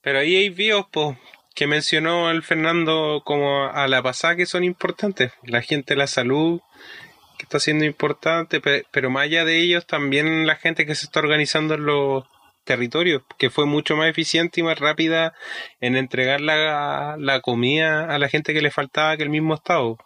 Pero 0.03 0.19
ahí 0.19 0.35
hay 0.35 0.51
po, 0.91 1.17
que 1.55 1.69
mencionó 1.69 2.33
el 2.33 2.43
Fernando 2.43 3.23
como 3.25 3.67
a 3.69 3.87
la 3.87 4.03
pasada 4.03 4.35
que 4.35 4.47
son 4.47 4.65
importantes. 4.65 5.31
La 5.45 5.63
gente 5.63 5.95
de 5.95 5.99
la 5.99 6.09
salud, 6.09 6.61
que 7.39 7.45
está 7.45 7.61
siendo 7.61 7.85
importante, 7.85 8.61
pe- 8.61 8.83
pero 8.91 9.09
más 9.09 9.23
allá 9.23 9.45
de 9.45 9.61
ellos, 9.61 9.87
también 9.87 10.49
la 10.49 10.57
gente 10.57 10.85
que 10.85 10.97
se 10.97 11.07
está 11.07 11.21
organizando 11.21 11.75
en 11.75 11.87
los, 11.87 12.25
territorios, 12.65 13.23
que 13.39 13.49
fue 13.49 13.65
mucho 13.65 13.97
más 13.97 14.11
eficiente 14.11 14.61
y 14.61 14.65
más 14.65 14.81
rápida 14.81 15.33
en 15.81 15.97
entregar 15.97 16.41
la, 16.41 17.17
la 17.19 17.41
comida 17.41 18.13
a 18.13 18.19
la 18.19 18.29
gente 18.29 18.53
que 18.53 18.61
le 18.61 18.73
faltaba 18.73 19.17
que 19.17 19.23
el 19.23 19.31
mismo 19.31 19.55
Estado. 19.55 19.97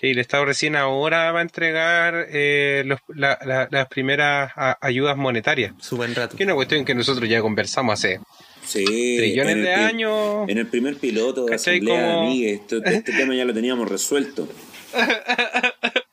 Sí, 0.00 0.10
el 0.10 0.18
Estado 0.18 0.44
recién 0.44 0.76
ahora 0.76 1.32
va 1.32 1.40
a 1.40 1.42
entregar 1.42 2.26
eh, 2.30 2.82
los- 2.86 3.00
la- 3.08 3.38
la- 3.44 3.66
las 3.70 3.88
primeras 3.88 4.52
a- 4.54 4.78
ayudas 4.80 5.16
monetarias. 5.16 5.72
Su 5.80 5.96
buen 5.96 6.14
rato. 6.14 6.36
Que 6.36 6.44
es 6.44 6.46
una 6.46 6.54
cuestión 6.54 6.84
que 6.84 6.94
nosotros 6.94 7.28
ya 7.28 7.40
conversamos 7.40 7.94
hace 7.94 8.20
Sí, 8.64 8.84
trillones 8.84 9.52
en 9.52 9.58
el 9.58 9.64
de 9.64 9.74
años. 9.74 10.48
En 10.48 10.58
el 10.58 10.66
primer 10.68 10.96
piloto 10.98 11.46
de 11.46 11.50
¿Cachai? 11.52 11.76
Asamblea 11.78 12.00
de 12.00 12.06
Como- 12.14 12.20
Amigues, 12.28 12.60
esto- 12.60 12.84
este 12.84 13.12
tema 13.12 13.34
ya 13.34 13.44
lo 13.44 13.52
teníamos 13.54 13.88
resuelto. 13.88 14.48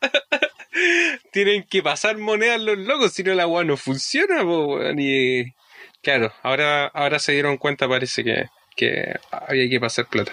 Tienen 1.32 1.64
que 1.64 1.82
pasar 1.82 2.16
monedas 2.18 2.60
los 2.60 2.78
locos, 2.78 3.12
si 3.12 3.22
no 3.22 3.34
la 3.34 3.44
agua 3.44 3.64
no 3.64 3.76
funciona, 3.76 4.42
po, 4.42 4.78
y 4.98 5.52
claro, 6.02 6.32
ahora, 6.42 6.86
ahora 6.86 7.18
se 7.18 7.32
dieron 7.32 7.56
cuenta, 7.58 7.88
parece 7.88 8.24
que, 8.24 8.44
que 8.74 9.14
había 9.30 9.68
que 9.68 9.80
pasar 9.80 10.06
plata. 10.06 10.32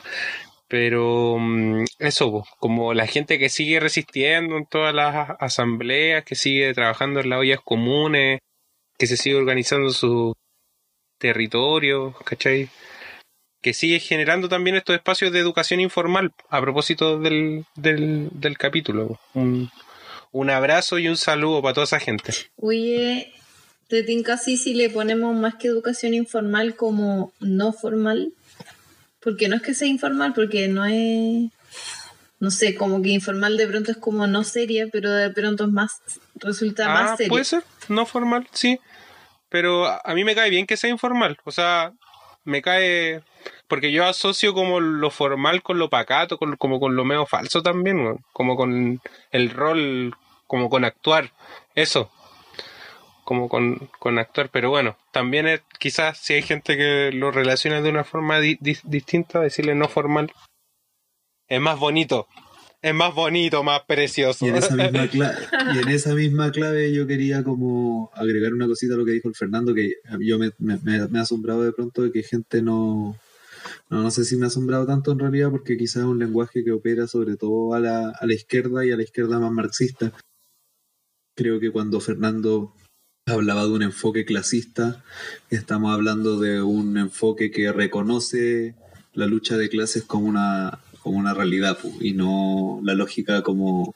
Pero 0.67 1.37
mm, 1.39 1.85
eso, 1.99 2.45
como 2.59 2.93
la 2.93 3.07
gente 3.07 3.37
que 3.37 3.49
sigue 3.49 3.79
resistiendo 3.79 4.57
en 4.57 4.65
todas 4.65 4.93
las 4.93 5.31
asambleas, 5.39 6.23
que 6.23 6.35
sigue 6.35 6.73
trabajando 6.73 7.19
en 7.19 7.29
las 7.29 7.39
ollas 7.39 7.59
comunes, 7.63 8.39
que 8.97 9.07
se 9.07 9.17
sigue 9.17 9.35
organizando 9.35 9.91
su 9.91 10.33
territorio, 11.17 12.13
¿cachai? 12.25 12.69
Que 13.61 13.73
sigue 13.73 13.99
generando 13.99 14.49
también 14.49 14.75
estos 14.75 14.95
espacios 14.95 15.31
de 15.31 15.39
educación 15.39 15.79
informal, 15.79 16.31
a 16.49 16.61
propósito 16.61 17.19
del, 17.19 17.65
del, 17.75 18.29
del 18.31 18.57
capítulo. 18.57 19.19
Un, 19.33 19.69
un 20.33 20.49
abrazo 20.49 20.99
y 20.99 21.07
un 21.07 21.15
saludo 21.15 21.61
para 21.61 21.75
toda 21.75 21.85
esa 21.85 21.99
gente. 21.99 22.33
Oye, 22.57 23.31
te 23.87 24.03
tinca 24.03 24.33
así 24.33 24.57
si 24.57 24.73
le 24.73 24.89
ponemos 24.89 25.35
más 25.35 25.55
que 25.55 25.67
educación 25.67 26.13
informal 26.13 26.75
como 26.75 27.31
no 27.39 27.71
formal. 27.71 28.33
Porque 29.23 29.47
no 29.47 29.55
es 29.55 29.61
que 29.61 29.73
sea 29.73 29.87
informal, 29.87 30.33
porque 30.33 30.67
no 30.67 30.85
es. 30.85 31.49
No 32.39 32.51
sé, 32.51 32.75
como 32.75 33.01
que 33.01 33.09
informal 33.09 33.55
de 33.55 33.67
pronto 33.67 33.91
es 33.91 33.97
como 33.97 34.27
no 34.27 34.43
seria, 34.43 34.87
pero 34.91 35.11
de 35.11 35.29
pronto 35.29 35.63
es 35.63 35.69
más. 35.71 36.01
Resulta 36.35 36.91
Ah, 36.91 36.93
más 37.03 37.17
seria. 37.17 37.29
puede 37.29 37.45
ser, 37.45 37.63
no 37.87 38.05
formal, 38.05 38.47
sí. 38.51 38.79
Pero 39.49 39.85
a 39.85 40.13
mí 40.13 40.23
me 40.23 40.35
cae 40.35 40.49
bien 40.49 40.65
que 40.67 40.75
sea 40.77 40.89
informal. 40.89 41.37
O 41.45 41.51
sea, 41.51 41.93
me 42.43 42.61
cae. 42.61 43.21
Porque 43.67 43.91
yo 43.91 44.05
asocio 44.05 44.53
como 44.53 44.79
lo 44.81 45.09
formal 45.09 45.63
con 45.63 45.79
lo 45.79 45.89
pacato, 45.89 46.37
con, 46.37 46.57
como 46.57 46.79
con 46.79 46.95
lo 46.95 47.05
medio 47.05 47.25
falso 47.25 47.63
también, 47.63 48.19
como 48.33 48.55
con 48.57 48.99
el 49.31 49.49
rol, 49.51 50.13
como 50.47 50.69
con 50.69 50.83
actuar. 50.85 51.31
Eso. 51.75 52.11
Como 53.23 53.47
con, 53.49 53.89
con 53.99 54.19
actuar. 54.19 54.49
Pero 54.51 54.69
bueno, 54.69 54.97
también 55.11 55.47
es, 55.47 55.61
quizás 55.79 56.17
si 56.17 56.33
hay 56.33 56.41
gente 56.41 56.75
que 56.77 57.11
lo 57.13 57.31
relaciona 57.31 57.81
de 57.81 57.89
una 57.89 58.03
forma 58.03 58.39
di- 58.39 58.57
di- 58.59 58.77
distinta, 58.83 59.39
decirle 59.39 59.75
no 59.75 59.87
formal. 59.87 60.31
Es 61.47 61.61
más 61.61 61.79
bonito. 61.79 62.27
Es 62.81 62.93
más 62.93 63.15
bonito, 63.15 63.63
más 63.63 63.81
precioso. 63.83 64.45
Y 64.45 64.49
en 64.49 64.55
esa 64.57 64.75
misma 64.75 65.07
clave, 65.09 65.37
y 65.73 65.77
en 65.77 65.87
esa 65.87 66.13
misma 66.15 66.51
clave 66.51 66.93
yo 66.93 67.07
quería 67.07 67.41
como 67.43 68.11
agregar 68.13 68.53
una 68.53 68.67
cosita 68.67 68.95
a 68.95 68.97
lo 68.97 69.05
que 69.05 69.11
dijo 69.13 69.29
el 69.29 69.35
Fernando, 69.35 69.73
que 69.73 69.93
yo 70.19 70.37
me, 70.37 70.51
me, 70.59 70.97
ha 70.97 71.21
asombrado 71.21 71.63
de 71.63 71.71
pronto 71.71 72.01
de 72.01 72.11
que 72.11 72.23
gente 72.23 72.61
no, 72.61 73.15
no, 73.89 74.03
no 74.03 74.11
sé 74.11 74.25
si 74.25 74.35
me 74.35 74.43
ha 74.43 74.47
asombrado 74.47 74.85
tanto 74.85 75.13
en 75.13 75.19
realidad, 75.19 75.49
porque 75.49 75.77
quizás 75.77 75.97
es 75.97 76.03
un 76.03 76.19
lenguaje 76.19 76.65
que 76.65 76.73
opera 76.73 77.07
sobre 77.07 77.37
todo 77.37 77.73
a 77.73 77.79
la, 77.79 78.09
a 78.09 78.25
la 78.25 78.33
izquierda 78.33 78.85
y 78.85 78.91
a 78.91 78.97
la 78.97 79.03
izquierda 79.03 79.39
más 79.39 79.51
marxista. 79.53 80.11
Creo 81.37 81.61
que 81.61 81.71
cuando 81.71 82.01
Fernando 82.01 82.73
hablaba 83.25 83.63
de 83.63 83.69
un 83.69 83.83
enfoque 83.83 84.25
clasista, 84.25 85.03
estamos 85.49 85.93
hablando 85.93 86.39
de 86.39 86.61
un 86.61 86.97
enfoque 86.97 87.51
que 87.51 87.71
reconoce 87.71 88.75
la 89.13 89.27
lucha 89.27 89.57
de 89.57 89.69
clases 89.69 90.03
como 90.03 90.27
una, 90.27 90.79
como 91.01 91.17
una 91.17 91.33
realidad 91.33 91.77
y 92.01 92.13
no 92.13 92.81
la 92.83 92.95
lógica 92.95 93.41
como 93.41 93.95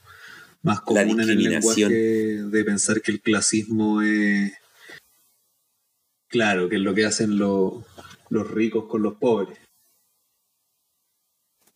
más 0.64 0.82
común 0.82 1.22
en 1.22 1.30
el 1.30 1.44
lenguaje 1.44 1.90
de 1.90 2.64
pensar 2.64 3.02
que 3.02 3.12
el 3.12 3.22
clasismo 3.22 4.02
es 4.02 4.54
claro, 6.30 6.70
que 6.70 6.76
es 6.76 6.82
lo 6.82 6.94
que 6.94 7.06
hacen 7.06 7.38
los, 7.38 7.74
los 8.30 8.50
ricos 8.50 8.86
con 8.86 9.02
los 9.02 9.16
pobres. 9.16 9.58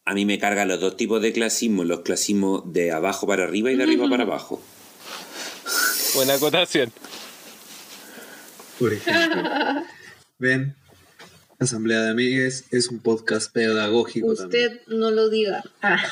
A 0.06 0.14
mí 0.14 0.26
me 0.26 0.40
cargan 0.40 0.68
los 0.68 0.80
dos 0.80 0.98
tipos 0.98 1.22
de 1.22 1.32
clasismo, 1.32 1.84
los 1.84 2.02
clasismos 2.02 2.72
de 2.74 2.92
abajo 2.92 3.28
para 3.28 3.44
arriba 3.44 3.72
y 3.72 3.76
de 3.76 3.84
arriba 3.84 4.10
para 4.10 4.24
abajo. 4.24 4.62
Buena 6.16 6.34
acotación. 6.34 6.92
Por 8.82 8.94
ejemplo. 8.94 9.44
Ven, 10.40 10.76
Asamblea 11.60 12.02
de 12.02 12.10
Amigues 12.10 12.66
es 12.72 12.88
un 12.88 12.98
podcast 12.98 13.54
pedagógico 13.54 14.34
también. 14.34 14.72
Usted 14.72 14.88
no 14.88 15.12
lo 15.12 15.30
diga. 15.30 15.64
Ah. 15.84 16.04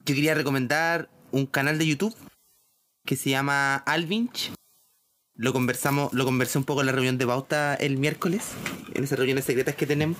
Yo 0.00 0.14
quería 0.14 0.34
recomendar 0.34 1.08
un 1.30 1.46
canal 1.46 1.78
de 1.78 1.86
YouTube 1.86 2.14
que 3.06 3.16
se 3.16 3.30
llama 3.30 3.76
Alvinch. 3.76 4.52
Lo 5.36 5.54
conversamos, 5.54 6.12
lo 6.12 6.26
conversé 6.26 6.58
un 6.58 6.64
poco 6.64 6.80
en 6.82 6.88
la 6.88 6.92
reunión 6.92 7.16
de 7.16 7.24
Bauta 7.24 7.74
el 7.74 7.96
miércoles, 7.96 8.50
en 8.92 9.04
esas 9.04 9.18
reuniones 9.18 9.46
secretas 9.46 9.74
que 9.74 9.86
tenemos. 9.86 10.18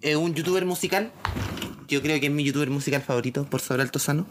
Es 0.00 0.16
un 0.16 0.34
youtuber 0.34 0.64
musical. 0.64 1.12
Yo 1.86 2.02
creo 2.02 2.18
que 2.18 2.26
es 2.26 2.32
mi 2.32 2.42
youtuber 2.42 2.68
musical 2.68 3.02
favorito, 3.02 3.44
por 3.44 3.60
sobre 3.60 3.82
Altozano. 3.82 4.26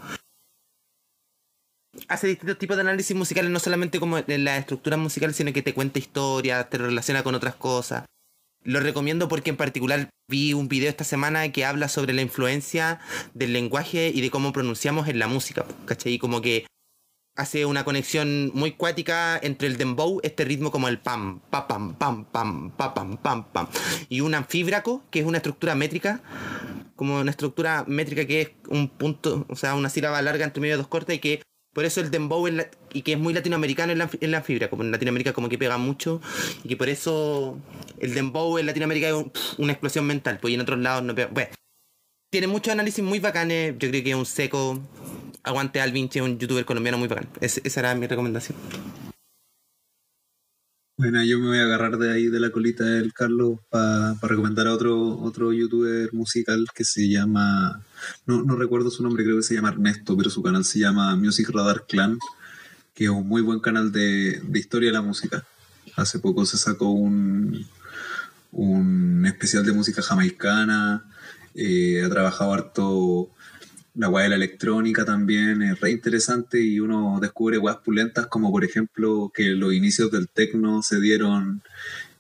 Hace 2.08 2.28
distintos 2.28 2.58
tipos 2.58 2.78
de 2.78 2.82
análisis 2.82 3.16
musicales, 3.16 3.52
no 3.52 3.60
solamente 3.60 4.00
como 4.00 4.18
en 4.18 4.44
la 4.44 4.58
estructura 4.58 4.98
musical, 4.98 5.34
sino 5.34 5.54
que 5.54 5.62
te 5.62 5.74
cuenta 5.74 6.00
historias, 6.00 6.70
te 6.70 6.78
relaciona 6.78 7.24
con 7.24 7.36
otras 7.36 7.56
cosas. 7.56 8.06
Lo 8.64 8.80
recomiendo 8.80 9.28
porque 9.28 9.50
en 9.50 9.58
particular 9.58 10.10
vi 10.28 10.54
un 10.54 10.68
video 10.68 10.90
esta 10.90 11.04
semana 11.04 11.50
que 11.52 11.66
habla 11.66 11.88
sobre 11.88 12.14
la 12.14 12.22
influencia 12.22 13.00
del 13.34 13.54
lenguaje 13.54 14.12
y 14.14 14.22
de 14.22 14.30
cómo 14.30 14.52
pronunciamos 14.52 15.08
en 15.08 15.20
la 15.20 15.28
música, 15.28 15.66
¿cachai? 15.86 16.14
Y 16.14 16.20
como 16.20 16.42
que 16.42 16.66
hace 17.36 17.66
una 17.66 17.86
conexión 17.86 18.52
muy 18.54 18.74
cuática 18.74 19.40
entre 19.42 19.70
el 19.70 19.78
dembow, 19.78 20.20
este 20.24 20.44
ritmo 20.44 20.72
como 20.72 20.90
el 20.90 21.00
pam, 21.00 21.40
pa 21.50 21.68
pam, 21.68 21.96
pam, 21.96 22.26
pam, 22.26 22.72
pa 22.72 22.94
pam, 22.94 23.16
pam, 23.18 23.46
pam, 23.46 23.68
y 24.10 24.20
un 24.20 24.36
anfíbraco, 24.36 25.04
que 25.10 25.20
es 25.20 25.26
una 25.26 25.38
estructura 25.38 25.74
métrica, 25.74 26.22
como 26.98 27.18
una 27.22 27.32
estructura 27.32 27.86
métrica 27.88 28.26
que 28.26 28.42
es 28.42 28.52
un 28.68 28.90
punto, 28.90 29.46
o 29.48 29.56
sea, 29.56 29.76
una 29.76 29.90
sílaba 29.90 30.22
larga 30.22 30.44
entre 30.44 30.60
medio 30.60 30.74
de 30.74 30.80
dos 30.80 30.90
cortes 30.90 31.16
y 31.16 31.20
que 31.20 31.42
por 31.74 31.86
eso 31.86 32.02
el 32.02 32.12
dembow 32.12 32.48
es 32.48 32.54
la- 32.54 32.70
y 32.94 33.02
que 33.04 33.14
es 33.14 33.20
muy 33.20 33.34
latinoamericano 33.34 33.92
en 33.92 34.00
la, 34.00 34.10
en 34.20 34.32
la 34.32 34.42
fibra, 34.42 34.70
como 34.70 34.84
en 34.84 34.92
Latinoamérica 34.92 35.34
como 35.34 35.50
que 35.50 35.58
pega 35.58 35.78
mucho 35.78 36.22
y 36.64 36.68
que 36.70 36.78
por 36.78 36.90
eso 36.90 37.58
el 38.00 38.14
dembow 38.14 38.58
en 38.58 38.66
Latinoamérica 38.66 39.08
es 39.08 39.14
un- 39.14 39.32
una 39.58 39.72
explosión 39.74 40.06
mental, 40.06 40.40
pues 40.42 40.52
y 40.52 40.56
en 40.56 40.62
otros 40.62 40.80
lados 40.80 41.04
no 41.04 41.14
pega. 41.16 41.30
Bueno, 41.32 41.50
tiene 42.32 42.48
muchos 42.48 42.72
análisis 42.72 43.04
muy 43.04 43.20
bacanes, 43.20 43.76
yo 43.80 43.90
creo 43.90 44.04
que 44.04 44.10
es 44.12 44.16
un 44.16 44.26
seco. 44.26 44.80
Aguante 45.42 45.80
Alvin, 45.80 46.10
que 46.10 46.20
es 46.20 46.26
un 46.26 46.38
youtuber 46.38 46.66
colombiano 46.66 46.98
muy 46.98 47.08
bacán. 47.08 47.30
Es- 47.40 47.62
esa 47.64 47.80
era 47.80 47.96
mi 47.96 48.08
recomendación. 48.08 48.58
Bueno, 51.00 51.24
yo 51.24 51.40
me 51.40 51.48
voy 51.48 51.60
a 51.60 51.64
agarrar 51.64 51.98
de 51.98 52.12
ahí 52.12 52.28
de 52.28 52.42
la 52.42 52.50
colita 52.50 52.84
del 52.84 53.14
Carlos 53.14 53.58
para 53.70 54.16
recomendar 54.22 54.68
a 54.68 54.74
otro, 54.74 55.18
otro 55.20 55.54
youtuber 55.54 56.14
musical 56.14 56.68
que 56.76 56.84
se 56.84 57.08
llama, 57.08 57.82
no, 58.26 58.44
no 58.44 58.58
recuerdo 58.58 58.92
su 58.92 59.02
nombre, 59.02 59.24
creo 59.24 59.38
que 59.38 59.44
se 59.44 59.56
llama 59.56 59.70
Ernesto, 59.70 60.18
pero 60.18 60.30
su 60.30 60.44
canal 60.44 60.66
se 60.66 60.80
llama 60.80 61.16
Music 61.16 61.52
Radar 61.52 61.86
Clan, 61.88 62.20
que 62.94 63.06
es 63.06 63.10
un 63.10 63.26
muy 63.26 63.42
buen 63.42 63.62
canal 63.62 63.94
de, 63.94 64.42
de 64.44 64.60
historia 64.60 64.90
de 64.90 64.94
la 64.96 65.02
música. 65.02 65.46
Hace 65.96 66.20
poco 66.20 66.46
se 66.46 66.58
sacó 66.58 66.90
un, 66.90 67.66
un 68.52 69.26
especial 69.26 69.66
de 69.66 69.72
música 69.72 70.02
jamaicana, 70.02 71.06
eh, 71.56 72.04
ha 72.06 72.10
trabajado 72.10 72.54
harto 72.54 73.30
la 74.00 74.08
weá 74.08 74.24
de 74.24 74.30
la 74.30 74.36
electrónica 74.36 75.04
también 75.04 75.62
es 75.62 75.80
re 75.82 75.92
interesante 75.92 76.62
y 76.64 76.80
uno 76.80 77.20
descubre 77.22 77.58
weas 77.58 77.78
pulentas 77.78 78.28
como 78.28 78.50
por 78.50 78.64
ejemplo 78.64 79.30
que 79.34 79.50
los 79.50 79.74
inicios 79.74 80.10
del 80.10 80.30
techno 80.30 80.82
se 80.82 81.02
dieron 81.02 81.62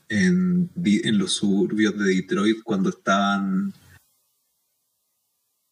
en, 0.09 0.69
di- 0.75 1.01
en 1.05 1.17
los 1.17 1.31
suburbios 1.33 1.97
de 1.97 2.15
Detroit 2.15 2.63
cuando 2.63 2.89
estaban 2.89 3.73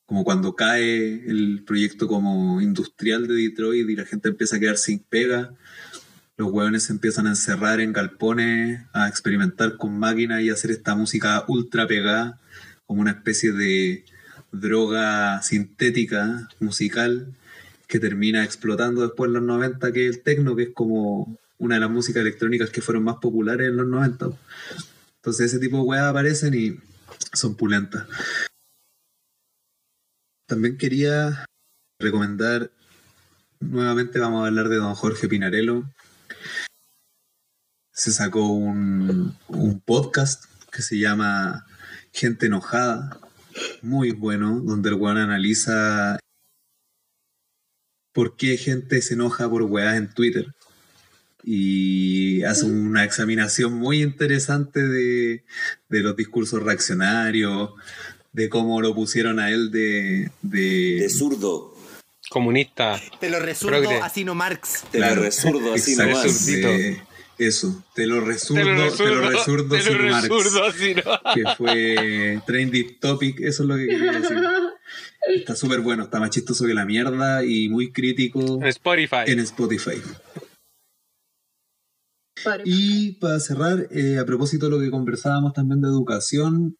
como 0.05 0.23
cuando 0.23 0.55
cae 0.55 1.29
el 1.29 1.63
proyecto 1.65 2.07
como 2.07 2.61
industrial 2.61 3.27
de 3.27 3.33
Detroit 3.35 3.89
y 3.89 3.95
la 3.97 4.05
gente 4.05 4.29
empieza 4.29 4.55
a 4.55 4.59
quedar 4.61 4.77
sin 4.77 4.99
pega. 4.99 5.53
Los 6.37 6.49
hueones 6.51 6.83
se 6.83 6.93
empiezan 6.93 7.27
a 7.27 7.31
encerrar 7.31 7.81
en 7.81 7.91
galpones 7.91 8.85
a 8.93 9.09
experimentar 9.09 9.75
con 9.75 9.99
máquinas 9.99 10.41
y 10.41 10.49
hacer 10.49 10.71
esta 10.71 10.95
música 10.95 11.43
ultra 11.49 11.85
pegada 11.87 12.39
como 12.85 13.01
una 13.01 13.11
especie 13.11 13.51
de 13.51 14.05
droga 14.51 15.41
sintética 15.41 16.49
musical 16.59 17.33
que 17.87 17.99
termina 17.99 18.43
explotando 18.43 19.01
después 19.01 19.29
en 19.29 19.33
los 19.33 19.43
90, 19.43 19.91
que 19.91 20.07
es 20.07 20.17
el 20.17 20.23
techno, 20.23 20.55
que 20.55 20.63
es 20.63 20.69
como 20.73 21.37
una 21.57 21.75
de 21.75 21.81
las 21.81 21.89
músicas 21.89 22.21
electrónicas 22.21 22.69
que 22.69 22.81
fueron 22.81 23.03
más 23.03 23.17
populares 23.17 23.69
en 23.69 23.77
los 23.77 23.87
90. 23.87 24.27
Entonces 25.15 25.47
ese 25.47 25.59
tipo 25.59 25.77
de 25.77 25.83
weas 25.83 26.05
aparecen 26.05 26.53
y 26.53 26.79
son 27.33 27.55
pulentas. 27.55 28.07
También 30.47 30.77
quería 30.77 31.45
recomendar 31.99 32.71
nuevamente 33.59 34.19
vamos 34.19 34.43
a 34.43 34.47
hablar 34.47 34.69
de 34.69 34.77
don 34.77 34.93
Jorge 34.95 35.27
Pinarello. 35.27 35.83
Se 37.91 38.11
sacó 38.11 38.47
un, 38.47 39.35
un 39.47 39.79
podcast 39.81 40.45
que 40.71 40.81
se 40.81 40.99
llama 40.99 41.65
Gente 42.13 42.45
Enojada, 42.45 43.19
muy 43.81 44.11
bueno, 44.11 44.59
donde 44.63 44.89
el 44.89 44.95
weón 44.95 45.17
analiza 45.17 46.19
por 48.13 48.35
qué 48.35 48.57
gente 48.57 49.01
se 49.01 49.13
enoja 49.13 49.49
por 49.49 49.63
weas 49.63 49.95
en 49.97 50.13
Twitter. 50.13 50.53
Y 51.43 52.43
hace 52.43 52.65
una 52.65 53.03
examinación 53.03 53.73
muy 53.73 54.01
interesante 54.01 54.85
de, 54.85 55.43
de 55.87 55.99
los 56.01 56.15
discursos 56.15 56.61
reaccionarios, 56.61 57.71
de 58.33 58.49
cómo 58.49 58.81
lo 58.81 58.93
pusieron 58.93 59.39
a 59.39 59.49
él 59.49 59.71
de... 59.71 60.31
De, 60.41 60.97
De 60.99 61.09
zurdo. 61.09 61.75
Comunista. 62.29 63.01
Te 63.19 63.29
lo 63.29 63.39
resurdo 63.39 63.89
así 64.03 64.25
no 64.25 64.35
Marx. 64.35 64.83
Te 64.91 64.99
lo 64.99 65.15
resurdo 65.15 65.73
así 65.73 65.93
exacto, 65.93 66.17
nomás. 66.17 67.06
Eso, 67.37 67.83
te 67.93 68.07
lo 68.07 68.21
resurdo, 68.21 68.63
te 68.63 69.05
lo 69.05 69.29
resurdo, 69.29 69.75
te 69.75 69.83
lo 69.83 70.71
sin 70.71 70.95
Marx, 70.95 71.33
que 71.35 71.43
fue 71.57 72.41
trending 72.45 72.99
topic, 72.99 73.39
eso 73.41 73.63
es 73.63 73.69
lo 73.69 73.75
que 73.75 73.87
quería 73.87 74.11
decir. 74.13 74.37
Está 75.27 75.55
súper 75.55 75.81
bueno, 75.81 76.03
está 76.03 76.21
más 76.21 76.29
chistoso 76.29 76.65
que 76.65 76.73
la 76.73 76.85
mierda 76.85 77.43
y 77.43 77.67
muy 77.67 77.91
crítico 77.91 78.59
En 78.61 78.67
Spotify. 78.67 79.23
en 79.25 79.39
Spotify. 79.39 80.01
Y 82.63 83.13
para 83.13 83.39
cerrar, 83.39 83.87
eh, 83.91 84.19
a 84.19 84.25
propósito 84.25 84.67
de 84.67 84.71
lo 84.71 84.79
que 84.79 84.91
conversábamos 84.91 85.53
también 85.53 85.81
de 85.81 85.89
educación 85.89 86.77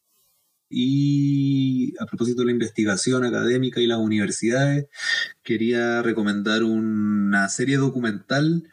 y 0.70 1.94
a 1.98 2.06
propósito 2.06 2.42
de 2.42 2.46
la 2.46 2.52
investigación 2.52 3.24
académica 3.24 3.80
y 3.80 3.86
las 3.86 3.98
universidades, 3.98 4.86
quería 5.42 6.02
recomendar 6.02 6.62
una 6.62 7.48
serie 7.48 7.76
documental 7.76 8.68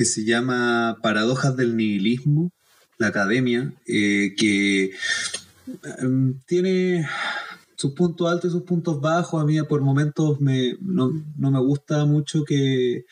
que 0.00 0.06
se 0.06 0.24
llama 0.24 0.96
Paradojas 1.02 1.54
del 1.58 1.76
Nihilismo, 1.76 2.52
la 2.96 3.08
academia, 3.08 3.70
eh, 3.86 4.34
que 4.34 4.92
em, 5.98 6.40
tiene 6.46 7.06
sus 7.76 7.92
puntos 7.92 8.26
altos 8.26 8.48
y 8.48 8.52
sus 8.54 8.62
puntos 8.62 8.98
bajos. 8.98 9.42
A 9.42 9.44
mí 9.44 9.60
por 9.64 9.82
momentos 9.82 10.40
me, 10.40 10.74
no, 10.80 11.12
no 11.36 11.50
me 11.50 11.60
gusta 11.60 12.06
mucho 12.06 12.44
que 12.44 13.04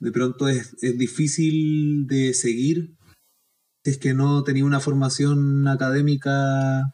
de 0.00 0.10
pronto 0.10 0.48
es, 0.48 0.74
es 0.82 0.98
difícil 0.98 2.08
de 2.08 2.34
seguir 2.34 2.90
es 3.84 3.98
que 3.98 4.12
no 4.12 4.42
tenía 4.42 4.64
una 4.64 4.80
formación 4.80 5.68
académica 5.68 6.92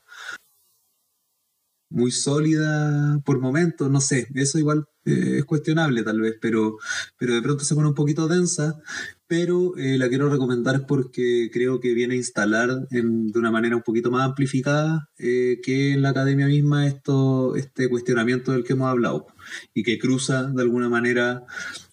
muy 1.91 2.11
sólida 2.11 3.19
por 3.25 3.41
momentos, 3.41 3.91
no 3.91 4.03
sé, 4.03 4.29
eso 4.35 4.59
igual 4.59 4.87
eh, 5.09 5.39
es 5.39 5.45
cuestionable 5.45 6.03
tal 6.03 6.21
vez, 6.21 6.37
pero, 6.41 6.79
pero 7.19 7.35
de 7.35 7.43
pronto 7.43 7.65
se 7.65 7.75
pone 7.75 7.89
un 7.89 7.95
poquito 7.95 8.29
densa, 8.29 8.79
pero 9.27 9.77
eh, 9.77 9.99
la 9.99 10.09
quiero 10.09 10.29
recomendar 10.31 10.87
porque 10.87 11.51
creo 11.53 11.81
que 11.81 11.95
viene 11.95 12.15
a 12.15 12.17
instalar 12.19 12.87
en- 12.91 13.31
de 13.33 13.39
una 13.39 13.51
manera 13.51 13.77
un 13.77 13.83
poquito 13.83 14.11
más 14.11 14.25
amplificada 14.25 15.09
eh, 15.19 15.61
que 15.63 15.93
en 15.93 16.03
la 16.03 16.11
academia 16.11 16.47
misma 16.47 16.87
esto, 16.87 17.57
este 17.57 17.89
cuestionamiento 17.89 18.53
del 18.53 18.65
que 18.65 18.73
hemos 18.75 18.89
hablado 18.89 19.27
y 19.75 19.83
que 19.83 19.99
cruza 19.99 20.45
de 20.45 20.63
alguna 20.63 20.89
manera 20.89 21.45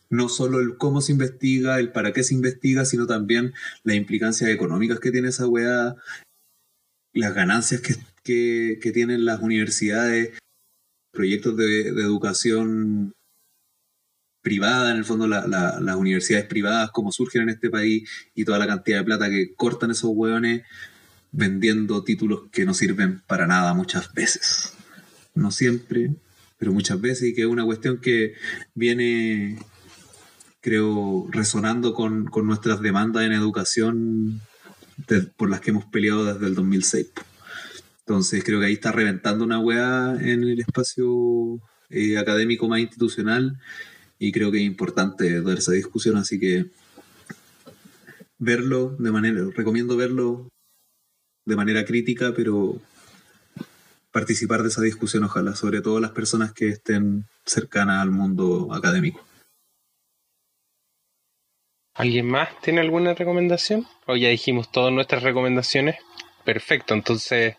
no 0.09 0.29
solo 0.29 0.59
el 0.59 0.77
cómo 0.77 1.01
se 1.01 1.11
investiga, 1.13 1.79
el 1.79 1.91
para 1.91 2.13
qué 2.13 2.23
se 2.23 2.33
investiga, 2.35 2.85
sino 2.85 3.07
también 3.07 3.53
las 3.83 3.95
implicancias 3.97 4.49
económicas 4.51 4.99
que 4.99 5.11
tiene 5.11 5.29
esa 5.29 5.47
weá, 5.47 5.95
las 7.13 7.33
ganancias 7.33 7.81
que, 7.81 7.95
que- 8.23 8.79
que 8.81 8.91
tienen 8.91 9.25
las 9.25 9.41
universidades, 9.41 10.37
proyectos 11.15 11.57
de, 11.57 11.89
educación 11.89 13.13
privada, 14.41 14.91
en 14.91 14.97
el 14.97 15.05
fondo 15.05 15.27
la- 15.27 15.47
la- 15.47 15.79
las 15.79 15.95
universidades 15.95 16.45
privadas, 16.45 16.91
cómo 16.91 17.11
surgen 17.11 17.43
en 17.43 17.49
este 17.49 17.69
país 17.71 18.07
y 18.35 18.45
toda 18.45 18.59
la 18.59 18.67
cantidad 18.67 18.99
de 18.99 19.03
plata 19.05 19.29
que 19.29 19.55
cortan 19.55 19.89
esos 19.91 20.11
hueones 20.13 20.61
vendiendo 21.31 22.03
títulos 22.03 22.43
que 22.51 22.63
no 22.65 22.73
sirven 22.75 23.21
para 23.27 23.47
nada 23.47 23.73
muchas 23.73 24.13
veces. 24.13 24.73
No 25.33 25.49
siempre, 25.51 26.11
pero 26.59 26.71
muchas 26.71 27.01
veces 27.01 27.29
y 27.29 27.33
que 27.33 27.41
es 27.41 27.47
una 27.47 27.65
cuestión 27.65 27.99
que 27.99 28.35
viene, 28.75 29.57
creo, 30.61 31.27
resonando 31.31 31.93
con, 31.93 32.25
con 32.25 32.45
nuestras 32.45 32.79
demandas 32.81 33.23
en 33.23 33.31
educación 33.33 34.41
por 35.35 35.49
las 35.49 35.59
que 35.59 35.71
hemos 35.71 35.85
peleado 35.85 36.23
desde 36.23 36.45
el 36.47 36.55
2006. 36.55 37.07
Entonces 38.07 38.43
creo 38.43 38.59
que 38.59 38.67
ahí 38.67 38.73
está 38.73 38.91
reventando 38.91 39.43
una 39.43 39.59
weá 39.59 40.15
en 40.21 40.43
el 40.43 40.59
espacio 40.59 41.59
eh, 41.89 42.19
académico 42.19 42.67
más 42.67 42.79
institucional 42.79 43.57
y 44.19 44.31
creo 44.31 44.51
que 44.51 44.59
es 44.59 44.63
importante 44.63 45.41
dar 45.41 45.57
esa 45.57 45.71
discusión, 45.71 46.15
así 46.17 46.39
que 46.39 46.67
verlo 48.37 48.95
de 48.99 49.11
manera, 49.11 49.41
recomiendo 49.55 49.97
verlo 49.97 50.49
de 51.45 51.55
manera 51.55 51.83
crítica, 51.83 52.31
pero 52.35 52.79
participar 54.11 54.61
de 54.61 54.69
esa 54.69 54.81
discusión 54.81 55.23
ojalá, 55.23 55.55
sobre 55.55 55.81
todo 55.81 55.99
las 55.99 56.11
personas 56.11 56.53
que 56.53 56.69
estén 56.69 57.25
cercanas 57.43 58.03
al 58.03 58.11
mundo 58.11 58.71
académico. 58.71 59.25
¿Alguien 61.95 62.27
más 62.27 62.49
tiene 62.61 62.81
alguna 62.81 63.15
recomendación? 63.15 63.87
O 64.05 64.15
ya 64.15 64.29
dijimos 64.29 64.71
todas 64.71 64.93
nuestras 64.93 65.23
recomendaciones. 65.23 65.95
Perfecto, 66.43 66.93
entonces 66.93 67.55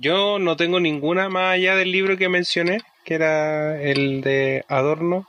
yo 0.00 0.38
no 0.38 0.56
tengo 0.56 0.80
ninguna 0.80 1.28
más 1.28 1.54
allá 1.54 1.76
del 1.76 1.92
libro 1.92 2.16
que 2.16 2.28
mencioné, 2.28 2.78
que 3.04 3.14
era 3.14 3.80
el 3.80 4.22
de 4.22 4.64
Adorno. 4.68 5.26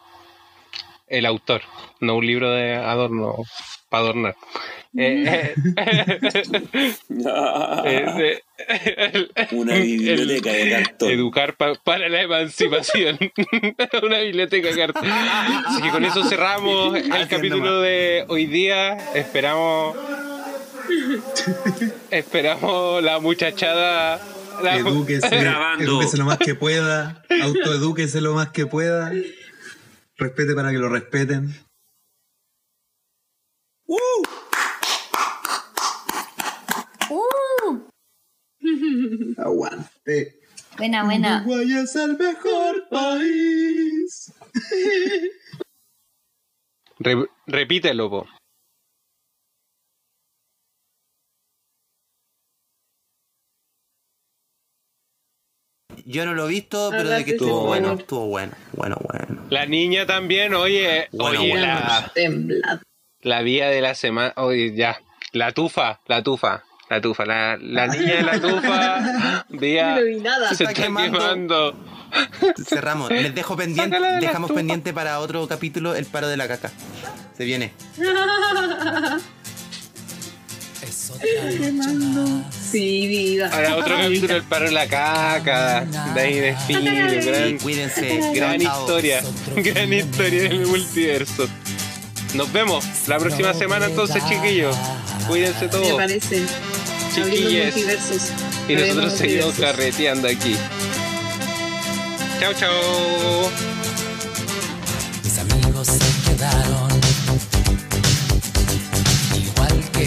El 1.08 1.26
autor, 1.26 1.62
no 2.00 2.16
un 2.16 2.26
libro 2.26 2.50
de 2.52 2.76
Adorno 2.76 3.36
para 3.90 4.04
adornar. 4.04 4.36
Eh, 4.98 5.54
eh, 7.86 8.40
Una 9.52 9.76
biblioteca 9.76 10.52
de 10.52 10.70
cartón. 10.70 11.12
Educar 11.12 11.56
pa- 11.56 11.76
para 11.76 12.08
la 12.10 12.22
emancipación. 12.22 13.18
Una 14.04 14.20
biblioteca 14.20 14.70
de 14.70 14.76
cartón. 14.76 15.10
Así 15.10 15.82
que 15.82 15.90
con 15.90 16.06
eso 16.06 16.24
cerramos 16.24 16.96
el 16.98 17.28
capítulo 17.28 17.82
de 17.82 18.26
hoy 18.30 18.46
día. 18.46 18.98
Esperamos. 19.14 19.96
Esperamos 22.10 23.04
la 23.04 23.20
muchachada. 23.20 24.20
Edúquese, 24.66 25.28
edúquese 25.80 26.18
lo 26.18 26.26
más 26.26 26.38
que 26.38 26.56
pueda, 26.56 27.24
autoedúquese 27.42 28.22
lo 28.22 28.34
más 28.34 28.52
que 28.52 28.66
pueda, 28.68 29.12
respete 30.18 30.54
para 30.56 30.72
que 30.72 30.78
lo 30.78 30.90
respeten. 30.90 31.54
Uh, 33.88 34.24
Aguante. 39.38 40.40
buena, 40.78 41.04
buena. 41.04 41.44
Uruguay 41.46 41.74
es 41.84 41.96
el 41.96 42.18
mejor 42.18 42.88
país. 42.90 44.34
Re- 47.00 47.28
repítelo, 47.48 48.10
po. 48.10 48.28
Yo 56.06 56.26
no 56.26 56.34
lo 56.34 56.46
he 56.48 56.50
visto, 56.50 56.90
pero 56.92 57.10
de 57.10 57.24
que 57.26 57.32
estuvo 57.32 57.66
bueno, 57.66 57.94
estuvo 57.94 58.28
bueno, 58.28 58.54
bueno, 58.74 58.98
bueno. 59.02 59.42
La 59.50 59.66
niña 59.66 60.06
también, 60.06 60.54
oye, 60.54 61.08
Bueno, 61.12 61.40
oye, 61.42 61.50
bueno. 61.52 61.66
la, 61.68 62.12
la 63.22 63.42
vía 63.42 63.68
de 63.70 63.82
la 63.82 63.96
semana, 63.96 64.34
oye, 64.38 64.74
ya, 64.76 65.00
la 65.34 65.52
tufa, 65.52 66.00
la 66.08 66.24
tufa, 66.24 66.64
la 66.90 67.02
tufa, 67.02 67.26
la, 67.26 67.58
la 67.58 67.88
niña 67.88 68.16
de 68.16 68.24
la 68.24 68.40
tufa, 68.42 69.46
vía, 69.50 69.96
No 69.96 70.04
vi 70.06 70.20
nada. 70.20 70.48
se 70.50 70.64
Está 70.64 70.72
está 70.72 70.84
quemando. 70.84 71.20
quemando. 71.20 71.76
Cerramos. 72.68 73.10
Les 73.12 73.34
dejo 73.34 73.56
pendiente, 73.56 74.00
de 74.00 74.20
dejamos 74.20 74.52
pendiente 74.52 74.94
para 74.94 75.20
otro 75.20 75.48
capítulo 75.48 75.96
el 75.96 76.06
paro 76.06 76.28
de 76.28 76.36
la 76.38 76.48
caca. 76.48 76.70
Se 77.38 77.46
viene. 77.46 77.72
Sí, 82.72 83.08
vida. 83.08 83.50
Ahora 83.54 83.76
otro 83.76 83.98
capítulo 83.98 84.34
del 84.34 84.44
paro 84.44 84.66
de 84.66 84.72
la 84.72 84.88
caca, 84.88 85.86
de 86.16 86.22
ahí 86.22 86.40
desfile, 86.40 87.22
gran, 87.22 87.58
Cuídense. 87.60 88.32
gran 88.34 88.62
historia, 88.62 89.22
gran 89.56 89.92
historia 89.94 90.44
del 90.44 90.66
multiverso. 90.68 91.48
Nos 92.34 92.52
vemos 92.54 92.86
la 93.08 93.20
próxima 93.20 93.54
semana 93.54 93.88
entonces, 93.88 94.24
chiquillos. 94.28 94.76
Cuídense 95.28 95.66
Me 95.66 95.68
todos. 95.68 95.92
parece. 95.94 96.44
Abriendo 97.18 97.36
Chiquillas. 97.36 97.76
multiversos. 97.76 98.22
Y 98.70 98.74
nosotros 98.76 99.14
seguimos 99.14 99.54
carreteando 99.56 100.28
aquí. 100.30 100.56
Chao, 102.40 102.54
chao. 102.54 103.52
Mis 105.24 105.38
amigos 105.40 105.88
se 105.88 106.30
quedaron 106.32 106.90
igual 109.36 109.84
que 109.92 110.06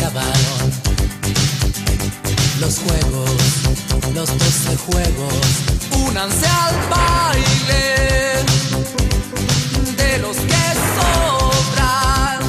acabaron 0.00 0.72
los 2.58 2.78
juegos 2.78 3.50
los 4.14 4.38
doce 4.38 4.76
juegos. 4.76 5.34
Únanse 6.08 6.46
al 6.46 6.74
baile 6.90 8.44
de 9.96 10.18
los 10.18 10.36
que 10.36 10.64
sobran. 10.96 12.40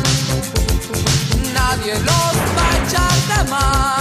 Nadie 1.54 1.94
los 2.00 2.34
va 2.58 2.72
a 2.72 2.78
echar 2.88 3.46
de 3.46 3.50
más. 3.52 4.01